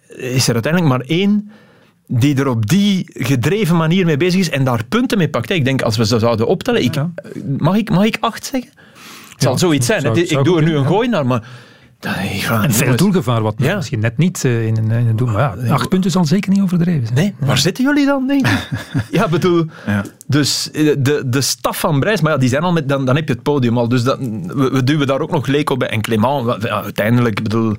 is 0.07 0.47
er 0.47 0.53
uiteindelijk 0.53 0.91
maar 0.91 1.07
één 1.07 1.51
die 2.07 2.35
er 2.35 2.47
op 2.47 2.69
die 2.69 3.05
gedreven 3.13 3.75
manier 3.75 4.05
mee 4.05 4.17
bezig 4.17 4.39
is 4.39 4.49
en 4.49 4.63
daar 4.63 4.85
punten 4.85 5.17
mee 5.17 5.29
pakt. 5.29 5.49
Ik 5.49 5.65
denk, 5.65 5.81
als 5.81 5.97
we 5.97 6.05
ze 6.05 6.19
zouden 6.19 6.47
optellen, 6.47 6.83
ik, 6.83 6.95
mag, 7.57 7.75
ik, 7.75 7.89
mag 7.89 8.03
ik 8.03 8.17
acht 8.19 8.45
zeggen? 8.45 8.71
Het 9.31 9.41
zal 9.41 9.57
zoiets 9.57 9.85
zijn. 9.85 10.15
ik 10.15 10.43
doe 10.43 10.57
er 10.57 10.63
nu 10.63 10.75
een 10.75 10.85
gooi 10.85 11.07
naar, 11.07 11.25
maar 11.25 11.47
en 12.05 12.71
veel 12.71 12.95
doelgevaar, 12.95 13.41
wat 13.41 13.53
ja. 13.57 13.75
misschien 13.75 13.99
net 13.99 14.17
niet 14.17 14.43
uh, 14.43 14.65
in, 14.65 14.77
een, 14.77 14.91
in 14.91 15.07
een 15.07 15.15
doel. 15.15 15.27
Maar 15.27 15.65
ja, 15.65 15.73
acht 15.73 15.89
punten 15.89 16.11
zal 16.11 16.25
zeker 16.25 16.51
niet 16.51 16.61
overdreven 16.61 17.07
zijn. 17.07 17.19
Nee, 17.19 17.35
waar 17.39 17.57
zitten 17.57 17.83
jullie 17.83 18.05
dan, 18.05 18.27
denk 18.27 18.47
ik? 18.47 18.67
ja, 19.11 19.27
bedoel... 19.27 19.65
Ja. 19.85 20.03
Dus 20.27 20.71
eh, 20.71 20.95
de, 20.97 21.23
de 21.25 21.41
staf 21.41 21.79
van 21.79 21.99
Brijs, 21.99 22.21
maar 22.21 22.31
ja, 22.31 22.37
die 22.37 22.49
zijn 22.49 22.63
al 22.63 22.71
met... 22.71 22.89
Dan, 22.89 23.05
dan 23.05 23.15
heb 23.15 23.27
je 23.27 23.33
het 23.33 23.43
podium 23.43 23.77
al. 23.77 23.87
Dus 23.87 24.03
dat, 24.03 24.17
we, 24.19 24.69
we 24.71 24.83
duwen 24.83 25.07
daar 25.07 25.19
ook 25.19 25.31
nog 25.31 25.47
Leco 25.47 25.77
bij. 25.77 25.89
En 25.89 26.01
Clément, 26.01 26.63
ja, 26.63 26.83
uiteindelijk, 26.83 27.43
bedoel... 27.43 27.75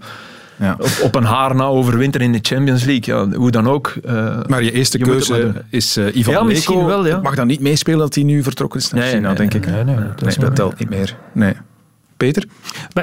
Ja. 0.57 0.77
Op, 0.79 0.91
op, 1.03 1.14
een 1.14 1.25
haar 1.25 1.55
na 1.55 1.64
overwinter 1.64 2.20
in 2.20 2.33
de 2.33 2.39
Champions 2.43 2.85
League. 2.85 3.14
Ja, 3.14 3.37
hoe 3.37 3.51
dan 3.51 3.68
ook. 3.68 3.95
Uh, 4.05 4.39
maar 4.47 4.62
je 4.62 4.72
eerste 4.72 4.99
je 4.99 5.05
keuze 5.05 5.64
is 5.68 5.97
uh, 5.97 6.16
Ivan 6.16 6.35
ja, 6.35 6.43
Leco. 6.45 6.85
Wel, 6.87 7.07
ja. 7.07 7.20
Mag 7.20 7.35
dan 7.35 7.47
niet 7.47 7.61
meespelen 7.61 7.99
dat 7.99 8.14
hij 8.14 8.25
nu 8.25 8.43
vertrokken 8.43 8.81
is 8.81 8.91
naar 8.91 9.01
nee, 9.01 9.12
China, 9.12 9.29
nee, 9.29 9.37
denk 9.37 9.55
ik. 9.55 9.66
Nee, 9.66 9.85
nee, 9.85 9.97
dat, 10.16 10.37
dat 10.41 10.57
telt 10.57 10.79
niet 10.79 10.89
meer. 10.89 11.16
Nee. 11.33 11.55
Peter? 12.17 12.47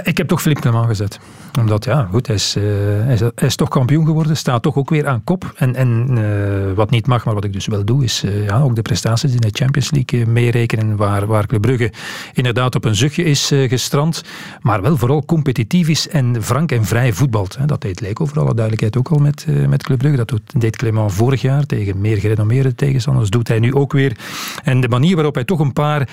Ik 0.03 0.17
heb 0.17 0.27
toch 0.27 0.41
Philippe 0.41 0.61
Clement 0.61 0.87
gezet. 0.87 1.19
Omdat, 1.59 1.85
ja, 1.85 2.07
goed, 2.11 2.27
hij 2.27 2.35
is, 2.35 2.53
hij, 2.53 3.13
is, 3.13 3.21
is, 3.35 3.55
toch 3.55 3.69
kampioen 3.69 4.05
geworden. 4.05 4.37
Staat 4.37 4.61
toch 4.61 4.75
ook 4.75 4.89
weer 4.89 5.07
aan 5.07 5.23
kop. 5.23 5.53
En, 5.55 5.75
en 5.75 6.17
uh, 6.17 6.73
wat 6.75 6.89
niet 6.89 7.07
mag, 7.07 7.25
maar 7.25 7.33
wat 7.33 7.43
ik 7.43 7.53
dus 7.53 7.67
wel 7.67 7.85
doe, 7.85 8.03
is 8.03 8.23
uh, 8.23 8.45
ja, 8.45 8.61
ook 8.61 8.75
de 8.75 8.81
prestaties 8.81 9.33
in 9.33 9.39
de 9.39 9.49
Champions 9.51 9.91
League 9.91 10.25
meerekenen. 10.25 10.95
Waar, 10.95 11.25
waar 11.25 11.45
Club 11.45 11.61
Brugge 11.61 11.91
inderdaad 12.33 12.75
op 12.75 12.85
een 12.85 12.95
zuchtje 12.95 13.23
is 13.23 13.51
gestrand. 13.67 14.23
Maar 14.61 14.81
wel 14.81 14.97
vooral 14.97 15.25
competitief 15.25 15.87
is 15.87 16.07
en 16.07 16.43
frank 16.43 16.71
en 16.71 16.85
vrij 16.85 17.13
voetbalt. 17.13 17.57
Dat 17.65 17.81
deed 17.81 18.01
Leco 18.01 18.25
voor 18.25 18.39
alle 18.39 18.53
duidelijkheid 18.53 18.97
ook 18.97 19.07
al 19.07 19.17
met, 19.17 19.45
met 19.67 19.83
Club 19.83 19.97
Brugge. 19.97 20.17
Dat 20.17 20.33
deed 20.57 20.75
Clement 20.75 21.13
vorig 21.13 21.41
jaar 21.41 21.65
tegen 21.65 22.01
meer 22.01 22.17
gerenommeerde 22.17 22.75
tegenstanders. 22.75 23.29
doet 23.29 23.47
hij 23.47 23.59
nu 23.59 23.73
ook 23.73 23.91
weer. 23.91 24.17
En 24.63 24.81
de 24.81 24.89
manier 24.89 25.15
waarop 25.15 25.35
hij 25.35 25.43
toch 25.43 25.59
een 25.59 25.73
paar 25.73 26.09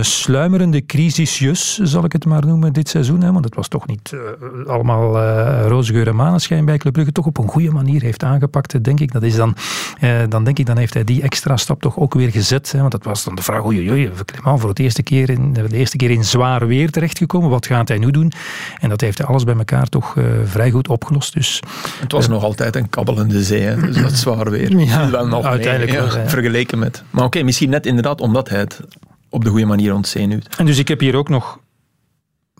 sluimerende 0.00 0.86
crisisjes, 0.86 1.78
zal 1.78 2.04
ik 2.04 2.12
het 2.12 2.24
maar 2.26 2.46
noemen, 2.46 2.72
dit 2.72 2.88
seizoen. 2.88 3.22
Hè, 3.22 3.32
want 3.32 3.44
het 3.44 3.54
was 3.54 3.68
toch 3.68 3.86
niet 3.86 4.12
uh, 4.14 4.20
allemaal 4.66 5.16
uh, 5.16 5.66
roze 5.66 5.92
geur 5.92 6.08
en 6.08 6.16
maneschijn 6.16 6.64
bij 6.64 6.78
Club 6.78 6.92
Brugge. 6.92 7.12
Toch 7.12 7.26
op 7.26 7.38
een 7.38 7.48
goede 7.48 7.70
manier 7.70 8.02
heeft 8.02 8.22
aangepakt, 8.22 8.84
denk 8.84 9.00
ik. 9.00 9.12
Dat 9.12 9.22
is 9.22 9.36
dan, 9.36 9.56
uh, 10.00 10.18
dan 10.28 10.44
denk 10.44 10.58
ik, 10.58 10.66
dan 10.66 10.76
heeft 10.76 10.94
hij 10.94 11.04
die 11.04 11.22
extra 11.22 11.56
stap 11.56 11.80
toch 11.80 11.98
ook 11.98 12.14
weer 12.14 12.30
gezet. 12.30 12.72
Hè, 12.72 12.78
want 12.78 12.92
dat 12.92 13.04
was 13.04 13.24
dan 13.24 13.34
de 13.34 13.42
vraag, 13.42 13.64
oei, 13.64 13.90
oei, 13.90 14.10
voor 14.42 14.68
het 14.68 14.78
eerste 14.78 15.02
keer 15.02 15.30
in, 15.30 15.52
de 15.52 15.66
eerste 15.70 15.96
keer 15.96 16.10
in 16.10 16.24
zwaar 16.24 16.66
weer 16.66 16.90
terechtgekomen. 16.90 17.50
Wat 17.50 17.66
gaat 17.66 17.88
hij 17.88 17.98
nu 17.98 18.10
doen? 18.10 18.32
En 18.80 18.88
dat 18.88 19.00
heeft 19.00 19.18
hij 19.18 19.26
alles 19.26 19.44
bij 19.44 19.56
elkaar 19.56 19.88
toch 19.88 20.16
vrij 20.44 20.70
goed 20.70 20.88
opgelost. 20.88 21.34
Dus, 21.34 21.62
het 22.00 22.12
was 22.12 22.28
nog 22.28 22.42
altijd 22.44 22.76
een 22.76 22.88
kabbelende 22.88 23.42
zee, 23.42 23.60
hè, 23.60 23.80
dus 23.80 23.96
dat 24.02 24.12
zwaar 24.12 24.50
weer. 24.50 24.74
Ja, 24.86 25.10
wel 25.10 25.26
nog 25.26 25.44
uiteindelijk 25.44 25.92
mee, 25.92 26.00
wel, 26.00 26.28
vergeleken 26.28 26.78
met. 26.78 27.02
Maar 27.10 27.24
oké, 27.24 27.36
okay, 27.36 27.42
misschien 27.42 27.70
net 27.70 27.86
inderdaad 27.86 28.20
omdat 28.20 28.48
hij 28.48 28.58
het 28.58 28.80
op 29.28 29.44
de 29.44 29.50
goede 29.50 29.66
manier 29.66 29.94
ontzenuwt. 29.94 30.56
En 30.56 30.66
dus 30.66 30.78
ik 30.78 30.88
heb 30.88 31.00
hier 31.00 31.16
ook 31.16 31.28
nog 31.28 31.58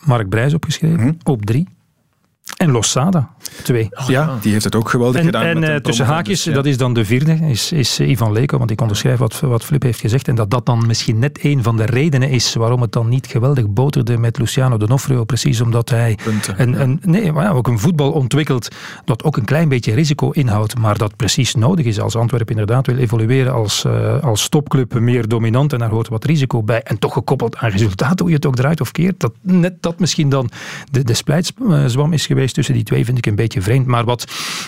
Mark 0.04 0.28
Brijs 0.28 0.54
opgeschreven, 0.54 1.00
-hmm. 1.00 1.18
op 1.22 1.44
drie. 1.44 1.68
En 2.56 2.70
Losada, 2.70 3.34
twee. 3.62 3.88
Oh, 3.90 4.08
ja, 4.08 4.38
die 4.40 4.52
heeft 4.52 4.64
het 4.64 4.74
ook 4.74 4.88
geweldig 4.88 5.20
en, 5.20 5.26
gedaan. 5.26 5.44
En 5.44 5.62
uh, 5.62 5.76
tussen 5.76 6.06
haakjes, 6.06 6.42
dus, 6.42 6.44
ja. 6.44 6.52
dat 6.52 6.66
is 6.66 6.76
dan 6.76 6.94
de 6.94 7.04
vierde, 7.04 7.32
is, 7.32 7.72
is 7.72 8.00
Ivan 8.00 8.32
Leko. 8.32 8.58
Want 8.58 8.70
ik 8.70 8.80
onderschrijf 8.80 9.18
wat, 9.18 9.40
wat 9.40 9.64
Flip 9.64 9.82
heeft 9.82 10.00
gezegd. 10.00 10.28
En 10.28 10.34
dat 10.34 10.50
dat 10.50 10.66
dan 10.66 10.86
misschien 10.86 11.18
net 11.18 11.38
een 11.42 11.62
van 11.62 11.76
de 11.76 11.84
redenen 11.84 12.30
is 12.30 12.54
waarom 12.54 12.80
het 12.80 12.92
dan 12.92 13.08
niet 13.08 13.26
geweldig 13.26 13.68
boterde 13.68 14.18
met 14.18 14.38
Luciano 14.38 14.76
D'Onofrio. 14.76 15.24
Precies 15.24 15.60
omdat 15.60 15.90
hij 15.90 16.18
Punten, 16.24 16.54
een, 16.62 16.70
ja. 16.70 16.78
een, 16.78 17.00
nee, 17.02 17.32
maar 17.32 17.44
ja, 17.44 17.50
ook 17.50 17.68
een 17.68 17.78
voetbal 17.78 18.12
ontwikkelt 18.12 18.68
dat 19.04 19.24
ook 19.24 19.36
een 19.36 19.44
klein 19.44 19.68
beetje 19.68 19.94
risico 19.94 20.30
inhoudt. 20.30 20.78
Maar 20.78 20.98
dat 20.98 21.16
precies 21.16 21.54
nodig 21.54 21.86
is 21.86 22.00
als 22.00 22.16
Antwerpen 22.16 22.50
inderdaad 22.50 22.86
wil 22.86 22.96
evolueren 22.96 23.52
als, 23.52 23.84
uh, 23.86 24.22
als 24.22 24.48
topclub 24.48 24.94
meer 24.94 25.28
dominant. 25.28 25.72
En 25.72 25.78
daar 25.78 25.90
hoort 25.90 26.08
wat 26.08 26.24
risico 26.24 26.62
bij. 26.62 26.82
En 26.82 26.98
toch 26.98 27.12
gekoppeld 27.12 27.56
aan 27.56 27.70
resultaten, 27.70 28.18
hoe 28.18 28.28
je 28.28 28.34
het 28.34 28.46
ook 28.46 28.56
draait 28.56 28.80
of 28.80 28.92
keert. 28.92 29.20
Dat 29.20 29.32
net 29.40 29.82
dat 29.82 29.98
misschien 29.98 30.28
dan 30.28 30.50
de, 30.90 31.04
de 31.04 31.14
splijtswam 31.14 32.12
is 32.12 32.26
geweest 32.26 32.54
tussen 32.54 32.74
die 32.74 32.82
twee, 32.82 33.04
vind 33.04 33.18
ik 33.18 33.26
een 33.26 33.34
beetje 33.36 33.62
vreemd. 33.62 33.86
Maar 33.86 34.04
wat, 34.04 34.24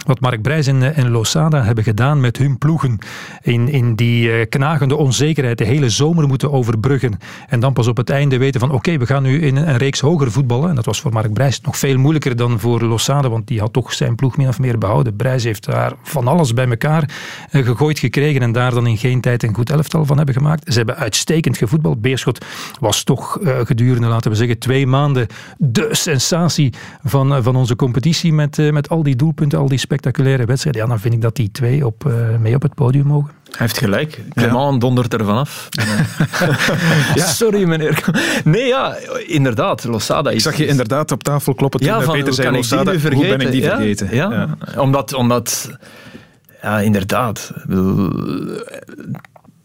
wat 0.06 0.20
Mark 0.20 0.42
Brijs 0.42 0.66
en, 0.66 0.94
en 0.94 1.10
Losada 1.10 1.62
hebben 1.62 1.84
gedaan 1.84 2.20
met 2.20 2.36
hun 2.36 2.58
ploegen 2.58 2.98
in, 3.42 3.68
in 3.68 3.94
die 3.94 4.28
uh, 4.28 4.44
knagende 4.48 4.96
onzekerheid 4.96 5.58
de 5.58 5.64
hele 5.64 5.88
zomer 5.88 6.26
moeten 6.26 6.52
overbruggen 6.52 7.18
en 7.48 7.60
dan 7.60 7.72
pas 7.72 7.86
op 7.86 7.96
het 7.96 8.10
einde 8.10 8.38
weten 8.38 8.60
van 8.60 8.70
oké, 8.70 8.98
we 8.98 9.06
gaan 9.06 9.22
nu 9.22 9.40
in 9.40 9.56
een, 9.56 9.76
reeks 9.76 10.00
hoger 10.00 10.32
voetballen. 10.32 10.68
En 10.68 10.74
dat 10.74 10.84
was 10.84 11.00
voor 11.00 11.12
Mark 11.12 11.32
Brijs 11.32 11.60
nog 11.60 11.76
veel 11.76 11.98
moeilijker 11.98 12.36
dan 12.36 12.60
voor 12.60 12.82
Losada, 12.82 13.28
want 13.28 13.46
die 13.46 13.60
had 13.60 13.72
toch 13.72 13.92
zijn 13.92 14.14
ploeg 14.14 14.36
min 14.36 14.48
of 14.48 14.58
meer 14.58 14.78
behouden. 14.78 15.16
Brijs 15.16 15.44
heeft 15.44 15.64
daar 15.64 15.92
van 16.02 16.28
alles 16.28 16.54
bij 16.54 16.68
elkaar 16.68 17.10
uh, 17.52 17.64
gegooid 17.64 17.98
gekregen 17.98 18.42
en 18.42 18.52
daar 18.52 18.74
dan 18.74 18.86
in 18.86 18.98
geen 18.98 19.20
tijd 19.20 19.42
een 19.42 19.54
goed 19.54 19.70
elftal 19.70 20.04
van 20.04 20.16
hebben 20.16 20.34
gemaakt. 20.34 20.72
Ze 20.72 20.78
hebben 20.78 20.96
uitstekend 20.96 21.56
gevoetbald. 21.56 22.00
Beerschot 22.00 22.44
was 22.80 23.02
toch 23.02 23.38
gedurende, 23.42 24.06
laten 24.08 24.30
we 24.30 24.36
zeggen, 24.36 24.58
twee 24.58 24.86
maanden 24.86 25.26
de 25.58 25.88
sensatie 25.90 26.72
van, 27.04 27.42
van 27.42 27.56
onze 27.56 27.76
competitie 27.76 28.32
met, 28.32 28.57
uh, 28.58 28.72
met 28.72 28.88
al 28.88 29.02
die 29.02 29.16
doelpunten, 29.16 29.58
al 29.58 29.68
die 29.68 29.78
spectaculaire 29.78 30.44
wedstrijden. 30.44 30.82
Ja, 30.82 30.88
dan 30.88 31.00
vind 31.00 31.14
ik 31.14 31.20
dat 31.20 31.36
die 31.36 31.50
twee 31.50 31.86
op, 31.86 32.04
uh, 32.06 32.36
mee 32.38 32.54
op 32.54 32.62
het 32.62 32.74
podium 32.74 33.06
mogen. 33.06 33.30
Hij 33.44 33.56
heeft 33.58 33.78
gelijk. 33.78 34.22
Clement 34.34 34.72
ja. 34.72 34.78
dondert 34.78 35.12
er 35.12 35.24
vanaf. 35.24 35.68
ja. 37.14 37.26
Sorry, 37.26 37.64
meneer. 37.64 38.04
Nee, 38.44 38.66
ja, 38.66 38.96
inderdaad. 39.26 39.84
Losada 39.84 40.30
is... 40.30 40.36
Ik 40.36 40.42
zag 40.42 40.56
je 40.56 40.66
inderdaad 40.66 41.12
op 41.12 41.22
tafel 41.22 41.54
kloppen 41.54 41.80
toen 41.80 41.88
ja, 41.88 42.00
van, 42.00 42.14
Peter 42.14 42.34
zei 42.34 42.50
Losada. 42.50 42.96
Hoe 42.96 43.26
ben 43.26 43.40
ik 43.40 43.50
die 43.50 43.62
ja? 43.62 43.76
vergeten? 43.76 44.08
Ja, 44.14 44.56
Omdat, 44.76 45.12
omdat... 45.14 45.70
Ja, 46.62 46.80
inderdaad. 46.80 47.52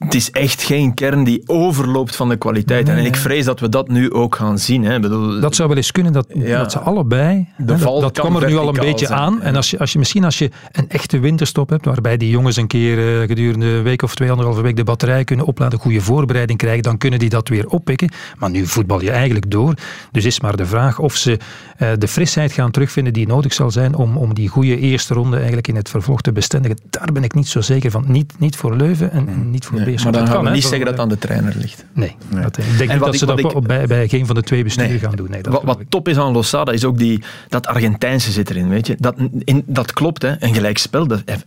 Het 0.03 0.13
is 0.13 0.31
echt 0.31 0.63
geen 0.63 0.93
kern 0.93 1.23
die 1.23 1.43
overloopt 1.45 2.15
van 2.15 2.29
de 2.29 2.37
kwaliteit. 2.37 2.87
Nee. 2.87 2.95
En 2.95 3.05
ik 3.05 3.15
vrees 3.15 3.45
dat 3.45 3.59
we 3.59 3.69
dat 3.69 3.87
nu 3.87 4.13
ook 4.13 4.35
gaan 4.35 4.59
zien. 4.59 4.83
Hè. 4.83 4.99
Bedoel, 4.99 5.39
dat 5.39 5.55
zou 5.55 5.67
wel 5.67 5.77
eens 5.77 5.91
kunnen, 5.91 6.13
dat, 6.13 6.27
ja, 6.33 6.57
dat 6.57 6.71
ze 6.71 6.79
allebei... 6.79 7.47
De 7.57 7.77
dat 7.77 8.11
kwam 8.11 8.35
er 8.35 8.49
nu 8.49 8.57
al 8.57 8.67
een 8.67 8.73
beetje 8.73 9.05
zijn. 9.05 9.19
aan. 9.19 9.41
En 9.41 9.55
als 9.55 9.69
je, 9.69 9.79
als 9.79 9.93
je 9.93 9.99
misschien 9.99 10.23
als 10.23 10.37
je 10.37 10.51
een 10.71 10.89
echte 10.89 11.19
winterstop 11.19 11.69
hebt, 11.69 11.85
waarbij 11.85 12.17
die 12.17 12.29
jongens 12.29 12.55
een 12.55 12.67
keer 12.67 13.21
uh, 13.21 13.27
gedurende 13.27 13.65
een 13.65 13.83
week 13.83 14.01
of 14.01 14.15
twee, 14.15 14.29
anderhalve 14.29 14.61
week 14.61 14.75
de 14.75 14.83
batterij 14.83 15.23
kunnen 15.23 15.45
opladen, 15.45 15.79
goede 15.79 16.01
voorbereiding 16.01 16.59
krijgen, 16.59 16.83
dan 16.83 16.97
kunnen 16.97 17.19
die 17.19 17.29
dat 17.29 17.49
weer 17.49 17.67
oppikken. 17.67 18.11
Maar 18.37 18.49
nu 18.49 18.67
voetbal 18.67 19.01
je 19.01 19.11
eigenlijk 19.11 19.51
door. 19.51 19.73
Dus 20.11 20.25
is 20.25 20.39
maar 20.39 20.55
de 20.55 20.65
vraag 20.65 20.99
of 20.99 21.15
ze 21.15 21.31
uh, 21.79 21.89
de 21.97 22.07
frisheid 22.07 22.51
gaan 22.51 22.71
terugvinden 22.71 23.13
die 23.13 23.27
nodig 23.27 23.53
zal 23.53 23.71
zijn 23.71 23.95
om, 23.95 24.17
om 24.17 24.33
die 24.33 24.47
goede 24.47 24.79
eerste 24.79 25.13
ronde 25.13 25.35
eigenlijk 25.35 25.67
in 25.67 25.75
het 25.75 25.89
vervolg 25.89 26.21
te 26.21 26.31
bestendigen. 26.31 26.77
Daar 26.89 27.11
ben 27.13 27.23
ik 27.23 27.33
niet 27.33 27.47
zo 27.47 27.61
zeker 27.61 27.91
van. 27.91 28.03
Niet, 28.07 28.33
niet 28.37 28.55
voor 28.55 28.75
Leuven 28.75 29.11
en, 29.11 29.27
en 29.27 29.51
niet 29.51 29.65
voor 29.65 29.77
nee, 29.77 29.92
Maar 30.03 30.11
dan 30.11 30.27
gaan 30.27 30.43
we 30.43 30.49
niet 30.49 30.63
zeggen 30.63 30.79
dat 30.79 30.89
het 30.89 30.99
aan 30.99 31.09
de 31.09 31.17
trainer 31.17 31.53
ligt. 31.57 31.85
Nee, 31.93 32.15
nee. 32.29 32.41
Dat, 32.41 32.57
ik 32.57 32.77
denk 32.77 32.89
en 32.89 32.95
niet 32.95 33.05
dat 33.05 33.13
ik, 33.13 33.19
ze 33.19 33.25
dat 33.25 33.39
ik, 33.39 33.67
bij, 33.67 33.87
bij 33.87 34.07
geen 34.07 34.25
van 34.25 34.35
de 34.35 34.43
twee 34.43 34.63
besturen 34.63 34.89
nee, 34.89 34.99
gaan 34.99 35.15
doen. 35.15 35.29
Nee, 35.29 35.41
wat, 35.41 35.63
wat 35.63 35.79
top 35.89 36.07
is 36.07 36.17
aan 36.17 36.31
Losada 36.31 36.71
is 36.71 36.85
ook 36.85 36.97
die, 36.97 37.23
dat 37.49 37.67
Argentijnse 37.67 38.31
zit 38.31 38.49
erin. 38.49 38.69
Weet 38.69 38.87
je? 38.87 38.95
Dat, 38.99 39.15
in, 39.43 39.63
dat 39.65 39.93
klopt, 39.93 40.21
hè. 40.21 40.33
een 40.39 40.53
gelijkspel. 40.53 41.07
Dat, 41.07 41.21
hij, 41.25 41.37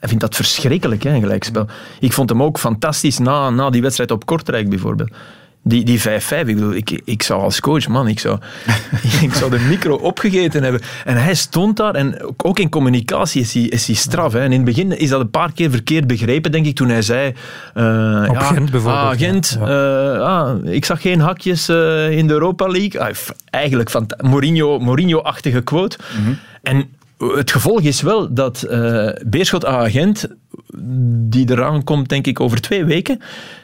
hij 0.00 0.08
vindt 0.08 0.20
dat 0.20 0.34
verschrikkelijk, 0.34 1.02
hè, 1.02 1.10
een 1.10 1.20
gelijkspel. 1.20 1.66
Ik 2.00 2.12
vond 2.12 2.28
hem 2.28 2.42
ook 2.42 2.58
fantastisch 2.58 3.18
na, 3.18 3.50
na 3.50 3.70
die 3.70 3.82
wedstrijd 3.82 4.10
op 4.10 4.26
Kortrijk 4.26 4.68
bijvoorbeeld. 4.68 5.10
Die, 5.62 5.84
die 5.84 6.00
5-5, 6.00 6.02
ik 6.02 6.44
bedoel, 6.44 6.74
ik, 6.74 7.00
ik 7.04 7.22
zou 7.22 7.42
als 7.42 7.60
coach, 7.60 7.88
man, 7.88 8.08
ik 8.08 8.18
zou, 8.18 8.38
ik 9.22 9.32
zou 9.34 9.50
de 9.50 9.58
micro 9.58 9.94
opgegeten 9.94 10.62
hebben. 10.62 10.80
En 11.04 11.16
hij 11.16 11.34
stond 11.34 11.76
daar 11.76 11.94
en 11.94 12.34
ook 12.36 12.58
in 12.58 12.68
communicatie 12.68 13.40
is 13.40 13.54
hij, 13.54 13.62
is 13.62 13.86
hij 13.86 13.96
straf. 13.96 14.32
Hè. 14.32 14.38
En 14.38 14.44
in 14.44 14.52
het 14.52 14.64
begin 14.64 14.98
is 14.98 15.08
dat 15.08 15.20
een 15.20 15.30
paar 15.30 15.52
keer 15.52 15.70
verkeerd 15.70 16.06
begrepen, 16.06 16.52
denk 16.52 16.66
ik, 16.66 16.74
toen 16.74 16.88
hij 16.88 17.02
zei... 17.02 17.34
Uh, 17.74 18.24
Op 18.28 18.34
ja, 18.34 18.40
Gent 18.40 18.70
bijvoorbeeld. 18.70 19.04
Ah, 19.04 19.18
Gent, 19.18 19.58
ja. 19.60 20.14
uh, 20.14 20.20
ah, 20.20 20.64
ik 20.64 20.84
zag 20.84 21.00
geen 21.00 21.20
hakjes 21.20 21.68
uh, 21.68 22.10
in 22.10 22.26
de 22.26 22.32
Europa 22.32 22.66
League. 22.66 23.00
Ah, 23.00 23.14
eigenlijk 23.50 23.90
van 23.90 24.06
Mourinho, 24.20 24.78
Mourinho-achtige 24.78 25.60
quote. 25.60 25.98
Mm 26.18 26.24
-hmm. 26.24 26.38
En 26.62 26.88
het 27.18 27.50
gevolg 27.50 27.80
is 27.80 28.00
wel 28.00 28.34
dat 28.34 28.66
Beerschot 29.26 29.66
Agent, 29.66 30.28
die 31.12 31.50
eraan 31.50 31.84
komt, 31.84 32.08
denk 32.08 32.26
ik, 32.26 32.40
over 32.40 32.60
twee 32.60 32.84
weken, 32.84 33.20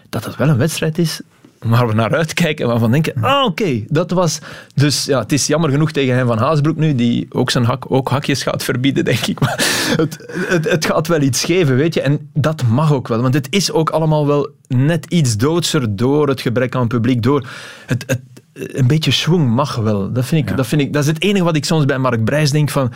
dat 0.08 0.24
dat 0.24 0.36
wel 0.36 0.48
een 0.48 0.56
wedstrijd 0.56 0.98
is 0.98 1.20
waar 1.58 1.86
we 1.86 1.94
naar 1.94 2.14
uitkijken 2.14 2.64
en 2.64 2.70
waarvan 2.70 2.90
denken, 2.90 3.22
ah 3.22 3.44
oké, 3.44 3.62
okay, 3.62 3.84
dat 3.88 4.10
was... 4.10 4.38
Dus 4.74 5.04
ja, 5.04 5.18
het 5.18 5.32
is 5.32 5.46
jammer 5.46 5.70
genoeg 5.70 5.92
tegen 5.92 6.14
hem 6.14 6.26
van 6.26 6.38
Haasbroek 6.38 6.76
nu, 6.76 6.94
die 6.94 7.26
ook 7.30 7.50
zijn 7.50 7.64
hak, 7.64 7.90
ook 7.90 8.08
hakjes 8.08 8.42
gaat 8.42 8.62
verbieden, 8.62 9.04
denk 9.04 9.26
ik. 9.26 9.40
Maar 9.46 9.64
het, 9.96 10.26
het, 10.48 10.70
het, 10.70 10.86
gaat 10.86 11.06
wel 11.06 11.20
iets 11.20 11.44
geven, 11.44 11.76
weet 11.76 11.94
je. 11.94 12.00
En 12.00 12.30
dat 12.34 12.62
mag 12.62 12.92
ook 12.92 13.08
wel, 13.08 13.22
want 13.22 13.34
het 13.34 13.46
is 13.50 13.72
ook 13.72 13.90
allemaal 13.90 14.26
wel 14.26 14.48
net 14.68 15.06
iets 15.06 15.36
doodser 15.36 15.96
door 15.96 16.28
het 16.28 16.40
gebrek 16.40 16.74
aan 16.74 16.88
publiek, 16.88 17.22
door 17.22 17.48
het, 17.86 18.04
het 18.06 18.20
een 18.52 18.86
beetje 18.86 19.10
schwung 19.10 19.48
mag 19.50 19.76
wel. 19.76 20.12
Dat, 20.12 20.24
vind 20.24 20.42
ik, 20.42 20.50
ja. 20.50 20.56
dat, 20.56 20.66
vind 20.66 20.80
ik, 20.80 20.92
dat 20.92 21.02
is 21.02 21.08
het 21.08 21.22
enige 21.22 21.44
wat 21.44 21.56
ik 21.56 21.64
soms 21.64 21.84
bij 21.84 21.98
Mark 21.98 22.24
Brijs 22.24 22.50
denk 22.50 22.70
van... 22.70 22.92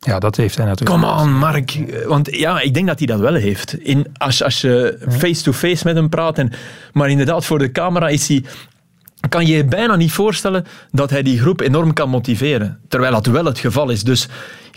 Ja, 0.00 0.18
dat 0.18 0.36
heeft 0.36 0.56
hij 0.56 0.66
natuurlijk. 0.66 1.00
Come 1.00 1.20
on, 1.20 1.38
Mark. 1.38 1.78
Want 2.06 2.36
ja, 2.36 2.60
ik 2.60 2.74
denk 2.74 2.86
dat 2.86 2.98
hij 2.98 3.06
dat 3.06 3.20
wel 3.20 3.34
heeft. 3.34 3.78
In, 3.78 4.06
als, 4.16 4.42
als 4.42 4.60
je 4.60 4.98
face-to-face 5.08 5.66
-face 5.66 5.86
met 5.86 5.94
hem 5.94 6.08
praat. 6.08 6.38
En, 6.38 6.52
maar 6.92 7.10
inderdaad, 7.10 7.44
voor 7.44 7.58
de 7.58 7.72
camera 7.72 8.08
is 8.08 8.28
hij... 8.28 8.44
Kan 9.28 9.46
je 9.46 9.56
je 9.56 9.64
bijna 9.64 9.96
niet 9.96 10.12
voorstellen 10.12 10.64
dat 10.90 11.10
hij 11.10 11.22
die 11.22 11.40
groep 11.40 11.60
enorm 11.60 11.92
kan 11.92 12.08
motiveren. 12.08 12.78
Terwijl 12.88 13.12
dat 13.12 13.26
wel 13.26 13.44
het 13.44 13.58
geval 13.58 13.90
is. 13.90 14.02
Dus 14.02 14.28